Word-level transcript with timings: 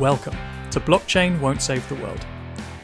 Welcome 0.00 0.38
to 0.70 0.80
Blockchain 0.80 1.38
Won't 1.40 1.60
Save 1.60 1.86
the 1.90 1.94
World, 1.96 2.24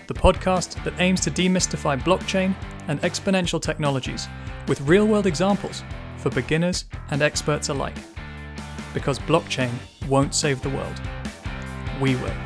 the 0.06 0.12
podcast 0.12 0.84
that 0.84 1.00
aims 1.00 1.22
to 1.22 1.30
demystify 1.30 1.98
blockchain 1.98 2.54
and 2.88 3.00
exponential 3.00 3.58
technologies 3.58 4.28
with 4.68 4.82
real 4.82 5.06
world 5.06 5.24
examples 5.26 5.82
for 6.18 6.28
beginners 6.28 6.84
and 7.08 7.22
experts 7.22 7.70
alike. 7.70 7.96
Because 8.92 9.18
blockchain 9.20 9.70
won't 10.10 10.34
save 10.34 10.60
the 10.60 10.68
world, 10.68 11.00
we 12.02 12.16
will. 12.16 12.36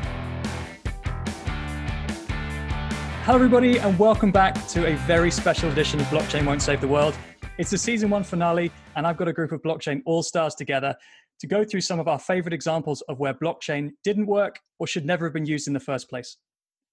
Hello, 3.25 3.35
everybody, 3.35 3.77
and 3.77 3.99
welcome 3.99 4.31
back 4.31 4.65
to 4.69 4.87
a 4.87 4.95
very 4.99 5.31
special 5.31 5.69
edition 5.69 5.99
of 5.99 6.05
Blockchain 6.05 6.45
Won't 6.45 6.61
Save 6.61 6.79
the 6.79 6.87
World. 6.87 7.17
It's 7.57 7.71
the 7.71 7.77
season 7.77 8.09
one 8.09 8.23
finale, 8.23 8.71
and 8.95 9.05
I've 9.05 9.17
got 9.17 9.27
a 9.27 9.33
group 9.33 9.51
of 9.51 9.61
blockchain 9.61 10.01
all 10.05 10.23
stars 10.23 10.55
together 10.55 10.95
to 11.41 11.47
go 11.47 11.65
through 11.65 11.81
some 11.81 11.99
of 11.99 12.07
our 12.07 12.19
favorite 12.19 12.53
examples 12.53 13.01
of 13.09 13.19
where 13.19 13.33
blockchain 13.33 13.89
didn't 14.03 14.27
work 14.27 14.59
or 14.79 14.85
should 14.85 15.05
never 15.05 15.25
have 15.25 15.33
been 15.33 15.45
used 15.45 15.67
in 15.67 15.73
the 15.73 15.79
first 15.79 16.07
place. 16.07 16.37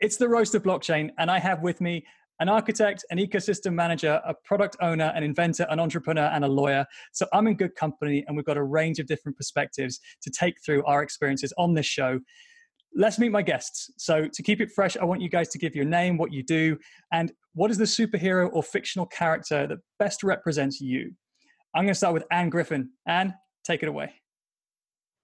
It's 0.01 0.17
the 0.17 0.29
roast 0.29 0.55
of 0.55 0.63
blockchain, 0.63 1.11
and 1.19 1.31
I 1.31 1.39
have 1.39 1.63
with 1.63 1.81
me 1.83 2.07
an 2.41 2.49
architect, 2.49 3.05
an 3.11 3.19
ecosystem 3.19 3.75
manager, 3.75 4.23
a 4.25 4.33
product 4.45 4.77
owner, 4.81 5.13
an 5.15 5.23
inventor, 5.23 5.67
an 5.69 5.79
entrepreneur, 5.79 6.31
and 6.33 6.45
a 6.45 6.49
lawyer. 6.49 6.87
So 7.13 7.27
I'm 7.33 7.47
in 7.47 7.57
good 7.57 7.75
company, 7.75 8.25
and 8.27 8.37
we've 8.37 8.47
got 8.47 8.57
a 8.57 8.63
range 8.63 8.99
of 9.01 9.07
different 9.07 9.37
perspectives 9.37 10.01
to 10.23 10.31
take 10.31 10.55
through 10.65 10.83
our 10.87 11.03
experiences 11.03 11.53
on 11.59 11.75
this 11.75 11.87
show. 11.87 12.21
Let's 12.95 13.19
meet 13.19 13.33
my 13.33 13.43
guests. 13.43 13.91
So, 13.99 14.29
to 14.33 14.43
keep 14.43 14.63
it 14.63 14.71
fresh, 14.71 14.97
I 14.97 15.05
want 15.05 15.21
you 15.21 15.29
guys 15.29 15.51
to 15.51 15.59
give 15.59 15.77
your 15.77 15.85
name, 15.85 16.17
what 16.17 16.33
you 16.33 16.43
do, 16.43 16.79
and 17.13 17.31
what 17.55 17.71
is 17.71 17.77
the 17.77 17.85
superhero 17.85 18.49
or 18.51 18.63
fictional 18.63 19.05
character 19.05 19.67
that 19.67 19.79
best 19.99 20.23
represents 20.23 20.81
you. 20.81 21.13
I'm 21.75 21.85
going 21.85 21.93
to 21.93 21.99
start 21.99 22.15
with 22.15 22.25
Anne 22.31 22.49
Griffin. 22.49 22.91
Anne, 23.07 23.35
take 23.63 23.83
it 23.83 23.91
away. 23.91 24.15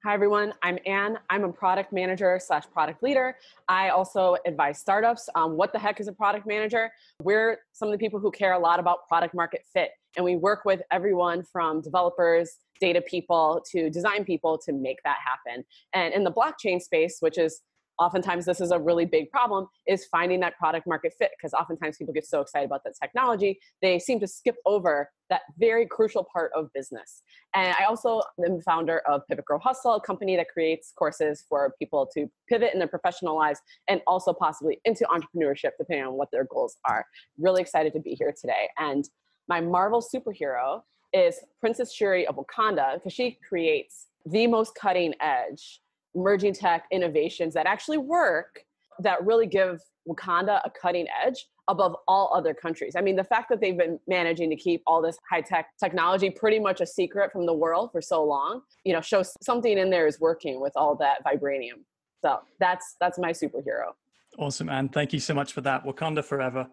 Hi, 0.05 0.13
everyone. 0.13 0.53
I'm 0.63 0.79
Anne. 0.85 1.19
I'm 1.31 1.45
a 1.45 1.49
product 1.51 1.91
manager 1.91 2.39
slash 2.39 2.65
product 2.71 3.03
leader. 3.03 3.39
I 3.71 3.89
also 3.89 4.37
advise 4.45 4.79
startups 4.79 5.31
on 5.35 5.57
what 5.57 5.73
the 5.73 5.79
heck 5.79 5.99
is 5.99 6.09
a 6.09 6.13
product 6.13 6.47
manager. 6.47 6.91
We're 7.23 7.61
some 7.73 7.89
of 7.89 7.93
the 7.93 7.97
people 7.97 8.21
who 8.21 8.31
care 8.31 8.53
a 8.53 8.59
lot 8.59 8.79
about 8.79 9.09
product 9.09 9.35
market 9.35 9.65
fit, 9.73 9.93
and 10.15 10.23
we 10.23 10.37
work 10.37 10.67
with 10.67 10.83
everyone 10.91 11.43
from 11.43 11.81
developers, 11.81 12.59
data 12.81 13.01
people, 13.01 13.65
to 13.73 13.89
design 13.89 14.27
people 14.27 14.59
to 14.67 14.75
make 14.75 14.99
that 15.05 15.17
happen. 15.25 15.65
And 15.95 16.13
in 16.13 16.23
the 16.23 16.31
blockchain 16.31 16.83
space, 16.83 17.17
which 17.21 17.39
is 17.39 17.63
oftentimes 17.98 18.45
this 18.45 18.61
is 18.61 18.70
a 18.70 18.78
really 18.78 19.05
big 19.05 19.31
problem 19.31 19.67
is 19.87 20.06
finding 20.06 20.41
that 20.41 20.56
product 20.59 20.87
market 20.87 21.12
fit 21.19 21.31
because 21.37 21.53
oftentimes 21.53 21.97
people 21.97 22.14
get 22.14 22.27
so 22.27 22.41
excited 22.41 22.67
about 22.67 22.83
that 22.84 22.95
technology 23.01 23.59
they 23.83 23.98
seem 23.98 24.20
to 24.20 24.27
skip 24.27 24.56
over 24.67 25.11
that 25.31 25.42
very 25.59 25.86
crucial 25.86 26.27
part 26.33 26.51
of 26.55 26.73
business. 26.75 27.23
And 27.55 27.75
i 27.78 27.84
also 27.84 28.23
am 28.45 28.56
the 28.56 28.62
founder 28.62 29.03
of 29.09 29.23
pivot 29.28 29.45
grow 29.45 29.59
hustle 29.59 29.95
a 29.95 30.01
company 30.01 30.36
that 30.36 30.48
creates 30.48 30.92
courses 30.97 31.45
for 31.48 31.75
people 31.78 32.09
to 32.14 32.27
pivot 32.48 32.73
in 32.73 32.78
their 32.78 32.89
professional 32.89 33.36
lives 33.36 33.61
and 33.89 34.01
also 34.06 34.33
possibly 34.33 34.81
into 34.84 35.05
entrepreneurship 35.05 35.70
depending 35.79 36.06
on 36.06 36.14
what 36.14 36.31
their 36.31 36.45
goals 36.45 36.77
are. 36.89 37.05
Really 37.39 37.62
excited 37.62 37.92
to 37.95 38.01
be 38.01 38.14
here 38.14 38.34
today. 38.39 38.69
And 38.79 39.08
my 39.48 39.61
marvel 39.61 40.03
superhero 40.03 40.83
is 41.12 41.39
princess 41.61 41.92
shuri 41.92 42.27
of 42.27 42.36
wakanda 42.36 42.95
because 42.95 43.12
she 43.12 43.39
creates 43.48 44.08
the 44.27 44.47
most 44.47 44.75
cutting 44.75 45.14
edge 45.20 45.81
emerging 46.15 46.55
tech 46.55 46.84
innovations 46.91 47.55
that 47.55 47.67
actually 47.67 47.98
work 47.98 48.65
that 49.01 49.25
really 49.25 49.47
give 49.47 49.81
Wakanda 50.09 50.61
a 50.65 50.70
cutting 50.70 51.07
edge 51.25 51.47
above 51.69 51.97
all 52.07 52.33
other 52.34 52.53
countries. 52.53 52.95
I 52.97 53.01
mean, 53.01 53.17
the 53.17 53.25
fact 53.25 53.48
that 53.48 53.61
they've 53.61 53.77
been 53.77 53.98
managing 54.07 54.51
to 54.51 54.57
keep 54.57 54.83
all 54.86 55.01
this 55.01 55.17
high 55.30 55.41
tech 55.41 55.69
technology 55.83 56.30
pretty 56.30 56.58
much 56.58 56.80
a 56.80 56.86
secret 56.86 57.33
from 57.33 57.47
the 57.47 57.55
world 57.55 57.91
for 57.91 58.02
so 58.02 58.23
long, 58.23 58.61
you 58.85 58.92
know, 58.92 59.01
shows 59.01 59.33
something 59.42 59.79
in 59.79 59.91
there 59.91 60.07
is 60.07 60.20
working 60.20 60.61
with 60.61 60.73
all 60.77 60.95
that 60.97 61.25
vibranium. 61.25 61.83
So 62.23 62.41
that's 62.61 62.96
that's 63.01 63.19
my 63.19 63.31
superhero. 63.31 63.92
Awesome, 64.39 64.69
Anne. 64.69 64.89
Thank 64.89 65.13
you 65.13 65.20
so 65.20 65.35
much 65.35 65.52
for 65.52 65.61
that. 65.63 65.85
Wakanda 65.85 66.25
forever. 66.25 66.67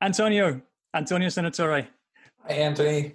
Antonio, 0.00 0.60
Antonio 0.94 1.28
Senatore. 1.28 1.86
Hi, 2.46 2.54
Anthony. 2.54 3.14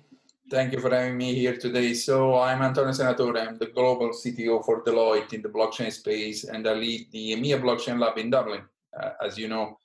Thank 0.50 0.74
you 0.74 0.80
for 0.80 0.90
having 0.90 1.16
me 1.16 1.36
here 1.36 1.56
today. 1.56 1.94
So 1.94 2.40
I'm 2.40 2.64
Antonio 2.64 2.92
Senatore. 2.92 3.40
I'm 3.40 3.60
the 3.60 3.68
global 3.68 4.10
CTO 4.10 4.66
for 4.66 4.84
Deloitte 4.84 5.34
in 5.34 5.44
the 5.44 5.50
blockchain 5.50 5.92
space, 5.92 6.44
and 6.44 6.68
I 6.68 6.74
lead 6.74 7.12
the 7.12 7.34
EMEA 7.34 7.62
Blockchain 7.62 8.00
Lab 8.00 8.18
in 8.18 8.32
Dublin, 8.32 8.62
uh, 9.00 9.12
as 9.24 9.38
you 9.38 9.48
know. 9.48 9.78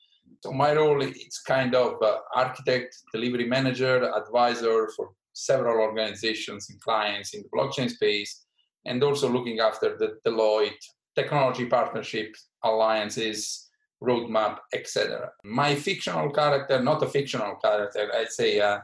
So 0.42 0.52
my 0.52 0.72
role 0.72 1.02
is 1.02 1.42
kind 1.46 1.74
of 1.74 2.00
uh, 2.02 2.16
architect, 2.34 2.96
delivery 3.12 3.46
manager, 3.46 4.10
advisor 4.14 4.88
for 4.96 5.10
several 5.34 5.82
organizations 5.82 6.70
and 6.70 6.80
clients 6.80 7.34
in 7.34 7.42
the 7.42 7.48
blockchain 7.54 7.90
space, 7.90 8.46
and 8.86 9.02
also 9.04 9.28
looking 9.28 9.60
after 9.60 9.98
the 9.98 10.16
Deloitte 10.26 10.82
technology 11.14 11.66
partnerships, 11.66 12.48
alliances, 12.62 13.68
roadmap, 14.02 14.60
etc. 14.72 15.30
My 15.44 15.74
fictional 15.74 16.30
character, 16.30 16.82
not 16.82 17.02
a 17.02 17.06
fictional 17.06 17.56
character, 17.56 18.10
I'd 18.14 18.32
say. 18.32 18.60
Uh, 18.60 18.78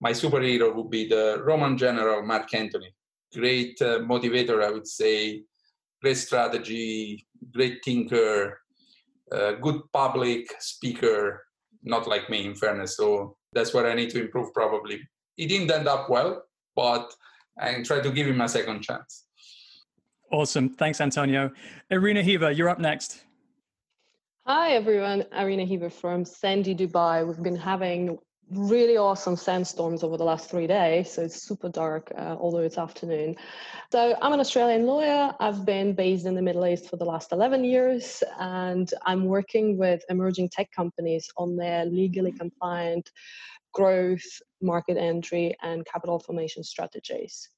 my 0.00 0.12
superhero 0.12 0.74
would 0.74 0.90
be 0.90 1.08
the 1.08 1.42
Roman 1.44 1.76
general 1.78 2.22
Mark 2.22 2.52
Antony. 2.54 2.94
Great 3.32 3.80
uh, 3.80 4.00
motivator, 4.00 4.62
I 4.62 4.70
would 4.70 4.86
say. 4.86 5.42
Great 6.02 6.16
strategy, 6.18 7.26
great 7.52 7.82
thinker, 7.84 8.60
uh, 9.32 9.52
good 9.52 9.80
public 9.92 10.46
speaker. 10.60 11.44
Not 11.82 12.06
like 12.06 12.28
me, 12.28 12.44
in 12.44 12.54
fairness. 12.54 12.96
So 12.96 13.36
that's 13.52 13.72
what 13.72 13.86
I 13.86 13.94
need 13.94 14.10
to 14.10 14.20
improve. 14.20 14.52
Probably 14.52 15.00
he 15.36 15.46
didn't 15.46 15.70
end 15.70 15.88
up 15.88 16.10
well, 16.10 16.42
but 16.76 17.12
I 17.58 17.82
try 17.82 18.00
to 18.00 18.10
give 18.10 18.26
him 18.26 18.40
a 18.40 18.48
second 18.48 18.82
chance. 18.82 19.24
Awesome. 20.32 20.68
Thanks, 20.68 21.00
Antonio. 21.00 21.52
Irina 21.90 22.22
Heaver, 22.22 22.50
you're 22.50 22.68
up 22.68 22.78
next. 22.78 23.24
Hi, 24.46 24.72
everyone. 24.72 25.24
Irina 25.32 25.64
Heaver 25.64 25.90
from 25.90 26.24
Sandy, 26.24 26.74
Dubai. 26.74 27.26
We've 27.26 27.42
been 27.42 27.56
having 27.56 28.18
really 28.50 28.96
awesome 28.96 29.36
sandstorms 29.36 30.02
over 30.02 30.16
the 30.16 30.24
last 30.24 30.50
three 30.50 30.66
days 30.66 31.12
so 31.12 31.22
it's 31.22 31.42
super 31.42 31.68
dark 31.68 32.12
uh, 32.16 32.36
although 32.38 32.58
it's 32.58 32.78
afternoon. 32.78 33.36
So 33.90 34.16
i'm 34.20 34.32
an 34.32 34.40
australian 34.40 34.86
lawyer. 34.86 35.32
I've 35.40 35.64
been 35.64 35.94
based 35.94 36.26
in 36.26 36.34
the 36.34 36.42
middle 36.42 36.66
east 36.66 36.88
for 36.90 36.96
the 36.96 37.04
last 37.04 37.32
11 37.32 37.64
years 37.64 38.22
and 38.38 38.92
i'm 39.06 39.24
working 39.24 39.78
with 39.78 40.02
emerging 40.08 40.50
tech 40.50 40.70
companies 40.72 41.28
on 41.36 41.56
their 41.56 41.84
legally 41.86 42.32
compliant 42.32 43.10
growth 43.72 44.24
market 44.62 44.96
entry 44.96 45.56
and 45.62 45.84
capital 45.86 46.18
formation 46.18 46.62
strategies. 46.62 47.48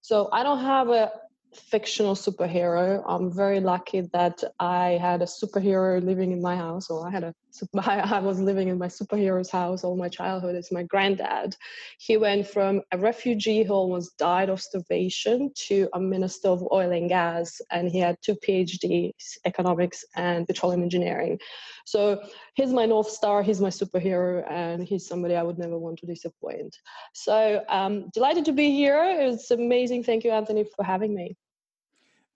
So 0.00 0.28
i 0.32 0.42
don't 0.42 0.60
have 0.60 0.88
a 0.88 1.10
fictional 1.54 2.14
superhero. 2.14 3.02
I'm 3.06 3.32
very 3.32 3.60
lucky 3.60 4.02
that 4.12 4.42
I 4.58 4.98
had 5.00 5.22
a 5.22 5.26
superhero 5.26 6.02
living 6.02 6.32
in 6.32 6.40
my 6.40 6.56
house, 6.56 6.90
or 6.90 7.06
I 7.06 7.10
had 7.10 7.24
a 7.24 7.34
I 7.74 8.18
was 8.20 8.40
living 8.40 8.68
in 8.68 8.78
my 8.78 8.86
superhero's 8.86 9.50
house 9.50 9.84
all 9.84 9.96
my 9.96 10.08
childhood. 10.08 10.54
It's 10.54 10.72
my 10.72 10.82
granddad. 10.82 11.56
He 11.98 12.16
went 12.16 12.46
from 12.46 12.82
a 12.92 12.98
refugee 12.98 13.62
who 13.62 13.74
almost 13.74 14.16
died 14.18 14.48
of 14.48 14.60
starvation 14.60 15.50
to 15.66 15.88
a 15.94 16.00
minister 16.00 16.48
of 16.48 16.66
oil 16.72 16.92
and 16.92 17.08
gas, 17.08 17.60
and 17.70 17.88
he 17.88 17.98
had 17.98 18.16
two 18.22 18.36
PhDs, 18.36 19.38
economics 19.44 20.04
and 20.16 20.46
petroleum 20.46 20.82
engineering. 20.82 21.38
So 21.86 22.22
he's 22.54 22.72
my 22.72 22.86
north 22.86 23.08
star. 23.08 23.42
He's 23.42 23.60
my 23.60 23.68
superhero, 23.68 24.48
and 24.50 24.82
he's 24.82 25.06
somebody 25.06 25.34
I 25.34 25.42
would 25.42 25.58
never 25.58 25.78
want 25.78 25.98
to 26.00 26.06
disappoint. 26.06 26.76
So 27.14 27.64
um, 27.68 28.10
delighted 28.14 28.44
to 28.46 28.52
be 28.52 28.70
here. 28.70 29.02
It's 29.18 29.50
amazing. 29.50 30.04
Thank 30.04 30.24
you, 30.24 30.30
Anthony, 30.30 30.64
for 30.76 30.84
having 30.84 31.14
me. 31.14 31.36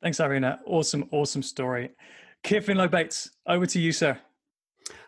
Thanks, 0.02 0.20
Irina. 0.20 0.60
Awesome, 0.66 1.08
awesome 1.12 1.42
story. 1.42 1.90
Keir 2.42 2.60
Finlow 2.60 2.90
Bates, 2.90 3.30
over 3.46 3.64
to 3.64 3.80
you, 3.80 3.90
sir. 3.90 4.18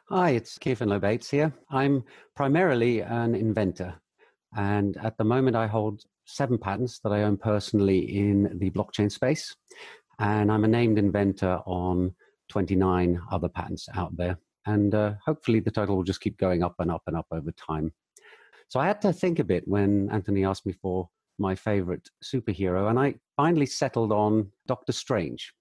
Hi, 0.09 0.31
it's 0.31 0.57
Kevin 0.57 0.89
Finlow 0.89 1.01
Bates 1.01 1.29
here. 1.29 1.53
I'm 1.69 2.05
primarily 2.37 3.01
an 3.01 3.35
inventor, 3.35 4.01
and 4.57 4.97
at 4.99 5.19
the 5.19 5.25
moment 5.25 5.57
I 5.57 5.67
hold 5.67 6.05
seven 6.25 6.59
patents 6.59 7.01
that 7.01 7.11
I 7.11 7.25
own 7.25 7.37
personally 7.37 8.17
in 8.17 8.57
the 8.61 8.71
blockchain 8.71 9.11
space, 9.11 9.53
and 10.21 10.53
I'm 10.53 10.63
a 10.63 10.69
named 10.69 11.01
inventor 11.01 11.59
on 11.67 12.15
29 12.51 13.21
other 13.33 13.49
patents 13.49 13.89
out 13.97 14.17
there. 14.17 14.39
And 14.65 14.95
uh, 14.95 15.15
hopefully 15.25 15.59
the 15.59 15.73
total 15.73 15.97
will 15.97 16.05
just 16.05 16.21
keep 16.21 16.39
going 16.39 16.63
up 16.63 16.77
and 16.79 16.89
up 16.89 17.03
and 17.09 17.17
up 17.17 17.27
over 17.33 17.51
time. 17.51 17.93
So 18.69 18.79
I 18.79 18.87
had 18.87 19.01
to 19.01 19.13
think 19.13 19.41
a 19.41 19.45
bit 19.45 19.67
when 19.67 20.09
Anthony 20.13 20.45
asked 20.45 20.67
me 20.67 20.75
for 20.81 21.09
my 21.41 21.57
favorite 21.57 22.09
superhero, 22.23 22.91
and 22.91 22.97
I 23.01 23.17
finally 23.37 23.67
settled 23.67 24.13
on 24.13 24.53
Doctor 24.69 24.93
Strange. 24.93 25.53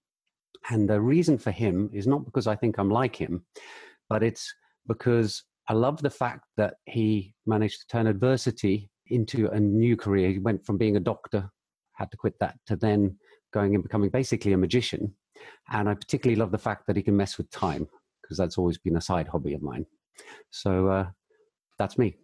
And 0.70 0.88
the 0.88 1.00
reason 1.00 1.36
for 1.36 1.50
him 1.50 1.90
is 1.92 2.06
not 2.06 2.24
because 2.24 2.46
I 2.46 2.54
think 2.54 2.78
I'm 2.78 2.90
like 2.90 3.16
him, 3.16 3.44
but 4.08 4.22
it's 4.22 4.52
because 4.86 5.42
I 5.68 5.72
love 5.72 6.00
the 6.00 6.10
fact 6.10 6.44
that 6.56 6.74
he 6.86 7.34
managed 7.46 7.80
to 7.80 7.86
turn 7.88 8.06
adversity 8.06 8.90
into 9.08 9.48
a 9.48 9.58
new 9.58 9.96
career. 9.96 10.30
He 10.30 10.38
went 10.38 10.64
from 10.64 10.78
being 10.78 10.96
a 10.96 11.00
doctor, 11.00 11.50
had 11.94 12.10
to 12.10 12.16
quit 12.16 12.34
that, 12.40 12.58
to 12.66 12.76
then 12.76 13.16
going 13.52 13.74
and 13.74 13.82
becoming 13.82 14.10
basically 14.10 14.52
a 14.52 14.58
magician. 14.58 15.14
And 15.70 15.88
I 15.88 15.94
particularly 15.94 16.38
love 16.38 16.52
the 16.52 16.58
fact 16.58 16.86
that 16.86 16.96
he 16.96 17.02
can 17.02 17.16
mess 17.16 17.38
with 17.38 17.50
time 17.50 17.88
because 18.22 18.36
that's 18.36 18.58
always 18.58 18.78
been 18.78 18.96
a 18.96 19.00
side 19.00 19.28
hobby 19.28 19.54
of 19.54 19.62
mine. 19.62 19.86
So 20.50 20.88
uh, 20.88 21.06
that's 21.78 21.98
me. 21.98 22.16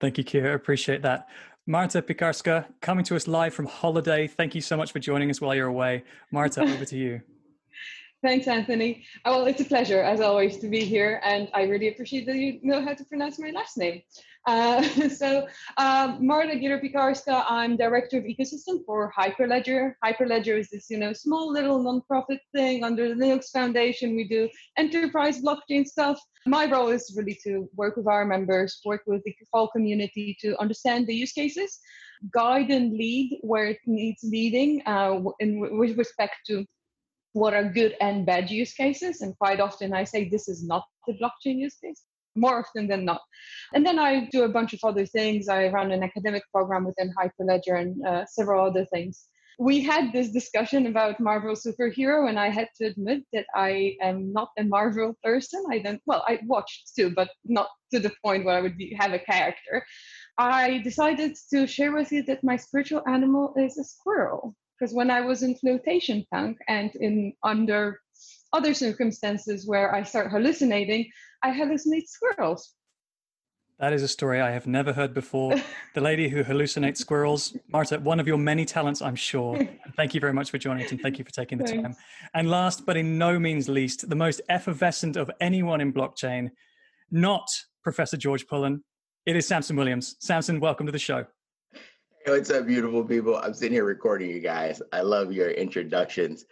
Thank 0.00 0.18
you, 0.18 0.24
Keir. 0.24 0.50
I 0.50 0.54
appreciate 0.54 1.02
that. 1.02 1.28
Marta 1.66 2.02
Piekarska, 2.02 2.66
coming 2.80 3.04
to 3.04 3.14
us 3.14 3.28
live 3.28 3.54
from 3.54 3.66
holiday. 3.66 4.26
Thank 4.26 4.54
you 4.54 4.60
so 4.60 4.76
much 4.76 4.90
for 4.90 4.98
joining 4.98 5.30
us 5.30 5.40
while 5.40 5.54
you're 5.54 5.68
away. 5.68 6.02
Marta, 6.32 6.62
over 6.74 6.84
to 6.84 6.96
you. 6.96 7.22
Thanks, 8.22 8.46
Anthony. 8.46 9.02
Well, 9.24 9.46
it's 9.46 9.60
a 9.60 9.64
pleasure, 9.64 10.00
as 10.00 10.20
always, 10.20 10.58
to 10.58 10.68
be 10.68 10.84
here, 10.84 11.20
and 11.24 11.48
I 11.54 11.62
really 11.64 11.88
appreciate 11.88 12.24
that 12.26 12.36
you 12.36 12.60
know 12.62 12.80
how 12.80 12.94
to 12.94 13.04
pronounce 13.04 13.40
my 13.40 13.50
last 13.50 13.76
name. 13.76 14.02
Uh, 14.46 14.80
so, 15.08 15.48
um, 15.76 16.24
Marta 16.24 16.54
Giropikarska, 16.54 17.44
I'm 17.48 17.76
Director 17.76 18.18
of 18.18 18.24
Ecosystem 18.24 18.84
for 18.86 19.12
Hyperledger. 19.18 19.94
Hyperledger 20.04 20.56
is 20.56 20.70
this, 20.70 20.88
you 20.88 20.98
know, 20.98 21.12
small 21.12 21.50
little 21.52 21.82
nonprofit 21.82 22.38
thing 22.54 22.84
under 22.84 23.08
the 23.08 23.16
Linux 23.16 23.50
Foundation. 23.50 24.14
We 24.14 24.28
do 24.28 24.48
enterprise 24.76 25.42
blockchain 25.42 25.84
stuff. 25.84 26.20
My 26.46 26.70
role 26.70 26.90
is 26.90 27.12
really 27.16 27.38
to 27.42 27.68
work 27.74 27.96
with 27.96 28.06
our 28.06 28.24
members, 28.24 28.80
work 28.84 29.02
with 29.04 29.24
the 29.24 29.34
whole 29.52 29.66
community 29.66 30.36
to 30.42 30.56
understand 30.60 31.08
the 31.08 31.14
use 31.14 31.32
cases, 31.32 31.80
guide 32.32 32.70
and 32.70 32.92
lead 32.92 33.38
where 33.42 33.66
it 33.66 33.78
needs 33.84 34.22
leading 34.22 34.80
uh, 34.86 35.20
in, 35.40 35.58
with 35.76 35.98
respect 35.98 36.34
to 36.46 36.64
what 37.32 37.54
are 37.54 37.64
good 37.64 37.96
and 38.00 38.26
bad 38.26 38.50
use 38.50 38.74
cases. 38.74 39.20
And 39.20 39.36
quite 39.38 39.60
often 39.60 39.92
I 39.92 40.04
say 40.04 40.28
this 40.28 40.48
is 40.48 40.64
not 40.64 40.84
the 41.06 41.14
blockchain 41.14 41.58
use 41.58 41.76
case, 41.76 42.02
more 42.36 42.58
often 42.58 42.88
than 42.88 43.04
not. 43.04 43.22
And 43.74 43.84
then 43.84 43.98
I 43.98 44.28
do 44.30 44.44
a 44.44 44.48
bunch 44.48 44.72
of 44.72 44.80
other 44.84 45.06
things. 45.06 45.48
I 45.48 45.68
run 45.68 45.92
an 45.92 46.02
academic 46.02 46.44
program 46.52 46.84
within 46.84 47.12
Hyperledger 47.18 47.80
and 47.80 48.06
uh, 48.06 48.26
several 48.26 48.64
other 48.64 48.84
things. 48.86 49.26
We 49.58 49.82
had 49.82 50.12
this 50.12 50.30
discussion 50.30 50.86
about 50.86 51.20
Marvel 51.20 51.54
superhero, 51.54 52.28
and 52.28 52.38
I 52.38 52.48
had 52.48 52.68
to 52.78 52.86
admit 52.86 53.22
that 53.34 53.44
I 53.54 53.96
am 54.00 54.32
not 54.32 54.48
a 54.58 54.64
Marvel 54.64 55.14
person. 55.22 55.62
I 55.70 55.78
don't, 55.78 56.00
well, 56.06 56.24
I 56.26 56.40
watched 56.46 56.92
too, 56.96 57.12
but 57.14 57.28
not 57.44 57.68
to 57.92 58.00
the 58.00 58.10
point 58.24 58.44
where 58.44 58.56
I 58.56 58.62
would 58.62 58.78
be, 58.78 58.96
have 58.98 59.12
a 59.12 59.18
character. 59.18 59.84
I 60.38 60.78
decided 60.78 61.36
to 61.52 61.66
share 61.66 61.92
with 61.92 62.10
you 62.10 62.22
that 62.24 62.42
my 62.42 62.56
spiritual 62.56 63.02
animal 63.06 63.54
is 63.56 63.76
a 63.76 63.84
squirrel 63.84 64.56
because 64.82 64.94
when 64.96 65.12
I 65.12 65.20
was 65.20 65.44
in 65.44 65.54
flotation 65.54 66.26
tank 66.34 66.58
and 66.66 66.92
in 66.96 67.34
under 67.44 68.00
other 68.52 68.74
circumstances 68.74 69.64
where 69.64 69.94
I 69.94 70.02
start 70.02 70.32
hallucinating, 70.32 71.08
I 71.44 71.50
hallucinate 71.50 72.08
squirrels. 72.08 72.74
That 73.78 73.92
is 73.92 74.02
a 74.02 74.08
story 74.08 74.40
I 74.40 74.50
have 74.50 74.66
never 74.66 74.92
heard 74.92 75.14
before. 75.14 75.54
the 75.94 76.00
lady 76.00 76.28
who 76.28 76.42
hallucinates 76.42 76.96
squirrels. 76.96 77.56
Marta, 77.68 78.00
one 78.00 78.18
of 78.18 78.26
your 78.26 78.38
many 78.38 78.64
talents, 78.64 79.00
I'm 79.00 79.14
sure. 79.14 79.56
thank 79.96 80.14
you 80.14 80.20
very 80.20 80.32
much 80.32 80.50
for 80.50 80.58
joining 80.58 80.84
us 80.84 80.90
and 80.90 81.00
thank 81.00 81.16
you 81.16 81.24
for 81.24 81.30
taking 81.30 81.58
the 81.58 81.64
Thanks. 81.64 81.80
time. 81.80 81.94
And 82.34 82.50
last 82.50 82.84
but 82.84 82.96
in 82.96 83.16
no 83.16 83.38
means 83.38 83.68
least, 83.68 84.08
the 84.08 84.16
most 84.16 84.40
effervescent 84.48 85.16
of 85.16 85.30
anyone 85.40 85.80
in 85.80 85.92
blockchain, 85.92 86.50
not 87.08 87.48
Professor 87.84 88.16
George 88.16 88.48
Pullen. 88.48 88.82
It 89.26 89.36
is 89.36 89.46
Samson 89.46 89.76
Williams. 89.76 90.16
Samson, 90.18 90.58
welcome 90.58 90.86
to 90.86 90.92
the 90.92 90.98
show. 90.98 91.26
Hey, 92.24 92.30
what's 92.30 92.50
up, 92.50 92.68
beautiful 92.68 93.02
people? 93.02 93.36
I'm 93.36 93.52
sitting 93.52 93.72
here 93.72 93.84
recording 93.84 94.30
you 94.30 94.38
guys. 94.38 94.80
I 94.92 95.00
love 95.00 95.32
your 95.32 95.50
introductions. 95.50 96.44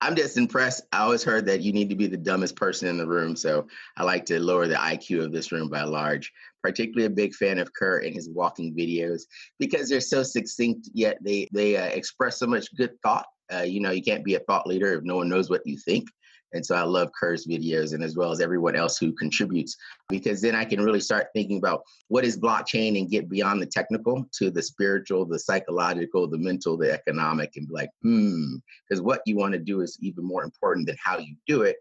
I'm 0.00 0.16
just 0.16 0.38
impressed. 0.38 0.84
I 0.90 1.00
always 1.00 1.22
heard 1.22 1.44
that 1.46 1.60
you 1.60 1.70
need 1.70 1.90
to 1.90 1.96
be 1.96 2.06
the 2.06 2.16
dumbest 2.16 2.56
person 2.56 2.88
in 2.88 2.96
the 2.96 3.06
room. 3.06 3.36
So 3.36 3.66
I 3.98 4.04
like 4.04 4.24
to 4.26 4.40
lower 4.40 4.66
the 4.66 4.76
IQ 4.76 5.22
of 5.22 5.32
this 5.32 5.52
room 5.52 5.68
by 5.68 5.82
large. 5.82 6.32
Particularly 6.62 7.04
a 7.04 7.10
big 7.10 7.34
fan 7.34 7.58
of 7.58 7.74
Kerr 7.74 7.98
and 7.98 8.14
his 8.14 8.30
walking 8.30 8.74
videos 8.74 9.24
because 9.58 9.90
they're 9.90 10.00
so 10.00 10.22
succinct, 10.22 10.88
yet 10.94 11.18
they, 11.20 11.46
they 11.52 11.76
uh, 11.76 11.88
express 11.88 12.38
so 12.38 12.46
much 12.46 12.74
good 12.74 12.92
thought. 13.02 13.26
Uh, 13.52 13.62
you 13.62 13.80
know, 13.80 13.90
you 13.90 14.02
can't 14.02 14.24
be 14.24 14.36
a 14.36 14.40
thought 14.40 14.66
leader 14.66 14.94
if 14.94 15.04
no 15.04 15.16
one 15.16 15.28
knows 15.28 15.50
what 15.50 15.66
you 15.66 15.76
think. 15.76 16.08
And 16.52 16.64
so 16.64 16.74
I 16.74 16.82
love 16.82 17.10
Kerr's 17.18 17.46
videos 17.46 17.92
and 17.92 18.02
as 18.02 18.16
well 18.16 18.32
as 18.32 18.40
everyone 18.40 18.74
else 18.74 18.96
who 18.98 19.12
contributes, 19.12 19.76
because 20.08 20.40
then 20.40 20.54
I 20.54 20.64
can 20.64 20.82
really 20.82 21.00
start 21.00 21.28
thinking 21.34 21.58
about 21.58 21.82
what 22.08 22.24
is 22.24 22.38
blockchain 22.38 22.98
and 22.98 23.10
get 23.10 23.28
beyond 23.28 23.60
the 23.60 23.66
technical 23.66 24.26
to 24.38 24.50
the 24.50 24.62
spiritual, 24.62 25.26
the 25.26 25.38
psychological, 25.38 26.28
the 26.28 26.38
mental, 26.38 26.76
the 26.76 26.92
economic, 26.92 27.52
and 27.56 27.68
be 27.68 27.74
like, 27.74 27.90
hmm, 28.02 28.56
because 28.88 29.02
what 29.02 29.20
you 29.26 29.36
want 29.36 29.52
to 29.52 29.58
do 29.58 29.82
is 29.82 29.98
even 30.00 30.24
more 30.24 30.42
important 30.42 30.86
than 30.86 30.96
how 31.02 31.18
you 31.18 31.34
do 31.46 31.62
it. 31.62 31.76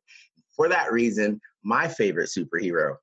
For 0.56 0.68
that 0.70 0.92
reason, 0.92 1.40
my 1.64 1.88
favorite 1.88 2.30
superhero, 2.30 2.96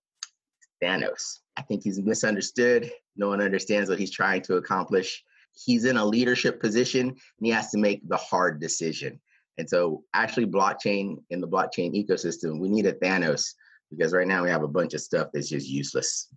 Thanos. 0.83 1.41
I 1.57 1.63
think 1.63 1.83
he's 1.85 2.01
misunderstood. 2.01 2.91
No 3.17 3.29
one 3.29 3.41
understands 3.41 3.89
what 3.89 3.99
he's 3.99 4.11
trying 4.11 4.43
to 4.43 4.57
accomplish. 4.57 5.23
He's 5.53 5.85
in 5.85 5.97
a 5.97 6.05
leadership 6.05 6.61
position 6.61 7.09
and 7.09 7.19
he 7.41 7.51
has 7.51 7.71
to 7.71 7.79
make 7.79 8.07
the 8.09 8.17
hard 8.17 8.61
decision. 8.61 9.21
And 9.59 9.69
so, 9.69 10.03
actually, 10.15 10.47
blockchain 10.47 11.17
in 11.31 11.41
the 11.41 11.49
blockchain 11.49 11.95
ecosystem, 11.95 12.59
we 12.59 12.69
need 12.69 12.87
a 12.87 12.93
Thanos 12.93 13.45
because 13.91 14.13
right 14.13 14.27
now 14.27 14.43
we 14.43 14.51
have 14.51 14.63
a 14.63 14.69
bunch 14.69 14.95
of 14.95 15.01
stuff 15.01 15.29
that's 15.33 15.49
just 15.49 15.69
useless. 15.69 16.29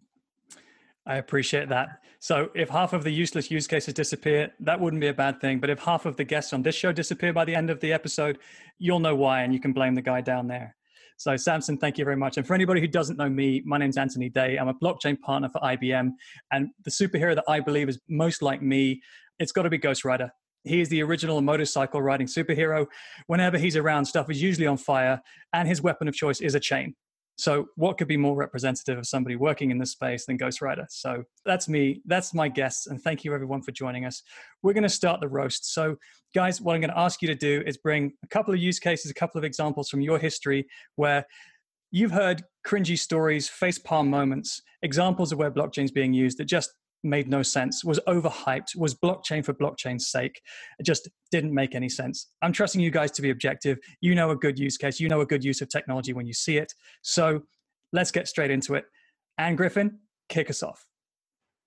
I 1.07 1.15
appreciate 1.17 1.69
that. 1.69 2.01
So, 2.19 2.49
if 2.53 2.69
half 2.69 2.93
of 2.93 3.03
the 3.03 3.11
useless 3.11 3.49
use 3.49 3.67
cases 3.67 3.93
disappear, 3.93 4.51
that 4.59 4.79
wouldn't 4.79 5.01
be 5.01 5.07
a 5.07 5.13
bad 5.13 5.39
thing. 5.39 5.59
But 5.59 5.69
if 5.69 5.79
half 5.79 6.05
of 6.05 6.15
the 6.15 6.23
guests 6.23 6.53
on 6.53 6.61
this 6.61 6.75
show 6.75 6.91
disappear 6.91 7.33
by 7.33 7.45
the 7.45 7.55
end 7.55 7.69
of 7.69 7.79
the 7.79 7.93
episode, 7.93 8.39
you'll 8.77 8.99
know 8.99 9.15
why, 9.15 9.41
and 9.43 9.53
you 9.53 9.59
can 9.59 9.73
blame 9.73 9.95
the 9.95 10.01
guy 10.01 10.21
down 10.21 10.47
there. 10.47 10.75
So, 11.17 11.35
Samson, 11.35 11.77
thank 11.79 11.97
you 11.97 12.05
very 12.05 12.15
much. 12.15 12.37
And 12.37 12.45
for 12.45 12.53
anybody 12.53 12.79
who 12.79 12.87
doesn't 12.87 13.17
know 13.17 13.29
me, 13.29 13.63
my 13.65 13.79
name's 13.79 13.97
Anthony 13.97 14.29
Day. 14.29 14.57
I'm 14.57 14.67
a 14.67 14.73
blockchain 14.75 15.19
partner 15.19 15.49
for 15.49 15.59
IBM. 15.61 16.11
And 16.51 16.69
the 16.85 16.91
superhero 16.91 17.33
that 17.33 17.45
I 17.47 17.59
believe 17.59 17.89
is 17.89 17.99
most 18.07 18.43
like 18.43 18.61
me, 18.61 19.01
it's 19.39 19.51
got 19.51 19.63
to 19.63 19.69
be 19.69 19.79
Ghost 19.79 20.05
Rider. 20.05 20.31
He 20.67 20.81
is 20.81 20.89
the 20.89 21.01
original 21.03 21.41
motorcycle 21.41 22.01
riding 22.01 22.27
superhero. 22.27 22.87
Whenever 23.27 23.57
he's 23.57 23.75
around, 23.75 24.05
stuff 24.05 24.29
is 24.29 24.41
usually 24.41 24.67
on 24.67 24.77
fire, 24.77 25.21
and 25.53 25.67
his 25.67 25.81
weapon 25.81 26.07
of 26.07 26.13
choice 26.13 26.41
is 26.41 26.55
a 26.55 26.59
chain. 26.59 26.95
So, 27.39 27.67
what 27.75 27.99
could 27.99 28.07
be 28.07 28.17
more 28.17 28.35
representative 28.35 28.97
of 28.97 29.05
somebody 29.05 29.35
working 29.35 29.69
in 29.69 29.77
this 29.77 29.91
space 29.91 30.25
than 30.25 30.37
Ghost 30.37 30.59
Rider? 30.59 30.87
So, 30.89 31.23
that's 31.45 31.69
me. 31.69 32.01
That's 32.05 32.33
my 32.33 32.49
guests. 32.49 32.87
And 32.87 32.99
thank 32.99 33.23
you, 33.23 33.33
everyone, 33.33 33.61
for 33.61 33.71
joining 33.71 34.05
us. 34.05 34.23
We're 34.63 34.73
going 34.73 34.83
to 34.83 34.89
start 34.89 35.21
the 35.21 35.27
roast. 35.27 35.71
So, 35.71 35.97
guys, 36.33 36.59
what 36.59 36.73
I'm 36.73 36.81
going 36.81 36.91
to 36.91 36.99
ask 36.99 37.21
you 37.21 37.27
to 37.27 37.35
do 37.35 37.61
is 37.67 37.77
bring 37.77 38.13
a 38.23 38.27
couple 38.27 38.55
of 38.55 38.59
use 38.59 38.79
cases, 38.79 39.11
a 39.11 39.13
couple 39.13 39.37
of 39.37 39.45
examples 39.45 39.87
from 39.87 40.01
your 40.01 40.17
history 40.17 40.67
where 40.95 41.27
you've 41.91 42.11
heard 42.11 42.43
cringy 42.65 42.97
stories, 42.97 43.47
face 43.47 43.77
palm 43.77 44.09
moments, 44.09 44.61
examples 44.81 45.31
of 45.31 45.37
where 45.37 45.51
blockchain 45.51 45.83
is 45.83 45.91
being 45.91 46.13
used 46.13 46.39
that 46.39 46.45
just 46.45 46.73
made 47.03 47.29
no 47.29 47.41
sense, 47.41 47.83
was 47.83 47.99
overhyped, 48.07 48.75
was 48.75 48.95
blockchain 48.95 49.43
for 49.45 49.53
blockchain's 49.53 50.07
sake. 50.07 50.41
It 50.79 50.83
just 50.83 51.09
didn't 51.31 51.53
make 51.53 51.75
any 51.75 51.89
sense. 51.89 52.31
I'm 52.41 52.51
trusting 52.51 52.81
you 52.81 52.91
guys 52.91 53.11
to 53.11 53.21
be 53.21 53.29
objective. 53.29 53.77
You 54.01 54.15
know 54.15 54.31
a 54.31 54.35
good 54.35 54.57
use 54.57 54.77
case, 54.77 54.99
you 54.99 55.09
know 55.09 55.21
a 55.21 55.25
good 55.25 55.43
use 55.43 55.61
of 55.61 55.69
technology 55.69 56.13
when 56.13 56.25
you 56.25 56.33
see 56.33 56.57
it. 56.57 56.73
So 57.01 57.41
let's 57.93 58.11
get 58.11 58.27
straight 58.27 58.51
into 58.51 58.75
it. 58.75 58.85
Anne 59.37 59.55
Griffin, 59.55 59.99
kick 60.29 60.49
us 60.49 60.63
off. 60.63 60.85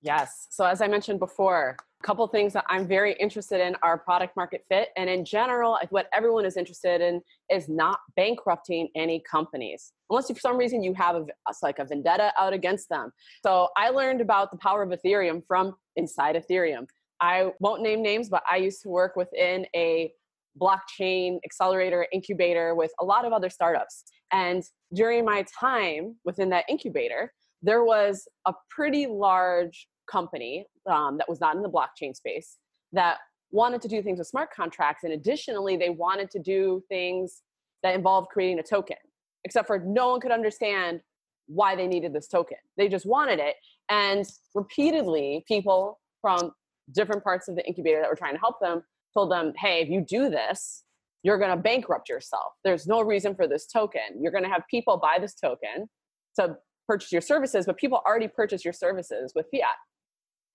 Yes. 0.02 0.46
So 0.50 0.64
as 0.64 0.80
I 0.80 0.88
mentioned 0.88 1.20
before, 1.20 1.76
couple 2.02 2.26
things 2.28 2.52
that 2.54 2.64
I'm 2.68 2.86
very 2.86 3.14
interested 3.20 3.60
in 3.60 3.76
are 3.82 3.98
product 3.98 4.36
market 4.36 4.64
fit. 4.68 4.88
And 4.96 5.10
in 5.10 5.24
general, 5.24 5.78
what 5.90 6.08
everyone 6.14 6.44
is 6.44 6.56
interested 6.56 7.00
in 7.00 7.20
is 7.50 7.68
not 7.68 7.98
bankrupting 8.16 8.88
any 8.94 9.22
companies, 9.30 9.92
unless 10.08 10.28
for 10.28 10.40
some 10.40 10.56
reason 10.56 10.82
you 10.82 10.94
have 10.94 11.16
a, 11.16 11.26
like 11.62 11.78
a 11.78 11.84
vendetta 11.84 12.32
out 12.38 12.52
against 12.52 12.88
them. 12.88 13.12
So 13.42 13.68
I 13.76 13.90
learned 13.90 14.20
about 14.20 14.50
the 14.50 14.58
power 14.58 14.82
of 14.82 14.90
Ethereum 14.90 15.42
from 15.46 15.74
inside 15.96 16.36
Ethereum. 16.36 16.86
I 17.20 17.52
won't 17.60 17.82
name 17.82 18.02
names, 18.02 18.30
but 18.30 18.42
I 18.50 18.56
used 18.56 18.80
to 18.82 18.88
work 18.88 19.14
within 19.14 19.66
a 19.76 20.12
blockchain 20.60 21.38
accelerator 21.44 22.06
incubator 22.12 22.74
with 22.74 22.92
a 23.00 23.04
lot 23.04 23.24
of 23.24 23.32
other 23.32 23.50
startups. 23.50 24.04
And 24.32 24.64
during 24.94 25.24
my 25.24 25.44
time 25.58 26.16
within 26.24 26.48
that 26.50 26.64
incubator, 26.68 27.32
there 27.62 27.84
was 27.84 28.26
a 28.46 28.54
pretty 28.70 29.06
large 29.06 29.86
company 30.10 30.66
um, 30.90 31.18
that 31.18 31.28
was 31.28 31.40
not 31.40 31.56
in 31.56 31.62
the 31.62 31.68
blockchain 31.68 32.14
space 32.14 32.56
that 32.92 33.18
wanted 33.50 33.82
to 33.82 33.88
do 33.88 34.02
things 34.02 34.18
with 34.18 34.28
smart 34.28 34.50
contracts. 34.54 35.04
And 35.04 35.12
additionally, 35.12 35.76
they 35.76 35.90
wanted 35.90 36.30
to 36.32 36.38
do 36.38 36.82
things 36.88 37.42
that 37.82 37.94
involved 37.94 38.28
creating 38.28 38.58
a 38.58 38.62
token, 38.62 38.96
except 39.44 39.66
for 39.66 39.78
no 39.78 40.10
one 40.10 40.20
could 40.20 40.32
understand 40.32 41.00
why 41.46 41.74
they 41.74 41.86
needed 41.86 42.12
this 42.12 42.28
token. 42.28 42.58
They 42.76 42.88
just 42.88 43.06
wanted 43.06 43.40
it. 43.40 43.56
And 43.88 44.24
repeatedly, 44.54 45.44
people 45.48 45.98
from 46.20 46.52
different 46.92 47.24
parts 47.24 47.48
of 47.48 47.56
the 47.56 47.66
incubator 47.66 48.00
that 48.00 48.08
were 48.08 48.16
trying 48.16 48.34
to 48.34 48.40
help 48.40 48.60
them 48.60 48.82
told 49.14 49.32
them, 49.32 49.52
hey, 49.56 49.80
if 49.80 49.88
you 49.88 50.00
do 50.00 50.30
this, 50.30 50.84
you're 51.22 51.38
going 51.38 51.50
to 51.50 51.56
bankrupt 51.56 52.08
yourself. 52.08 52.52
There's 52.64 52.86
no 52.86 53.02
reason 53.02 53.34
for 53.34 53.46
this 53.46 53.66
token. 53.66 54.00
You're 54.20 54.32
going 54.32 54.44
to 54.44 54.50
have 54.50 54.62
people 54.70 54.96
buy 54.96 55.18
this 55.20 55.34
token 55.34 55.88
to 56.36 56.56
purchase 56.86 57.12
your 57.12 57.20
services, 57.20 57.66
but 57.66 57.76
people 57.76 58.00
already 58.06 58.28
purchase 58.28 58.64
your 58.64 58.72
services 58.72 59.32
with 59.34 59.46
fiat. 59.52 59.76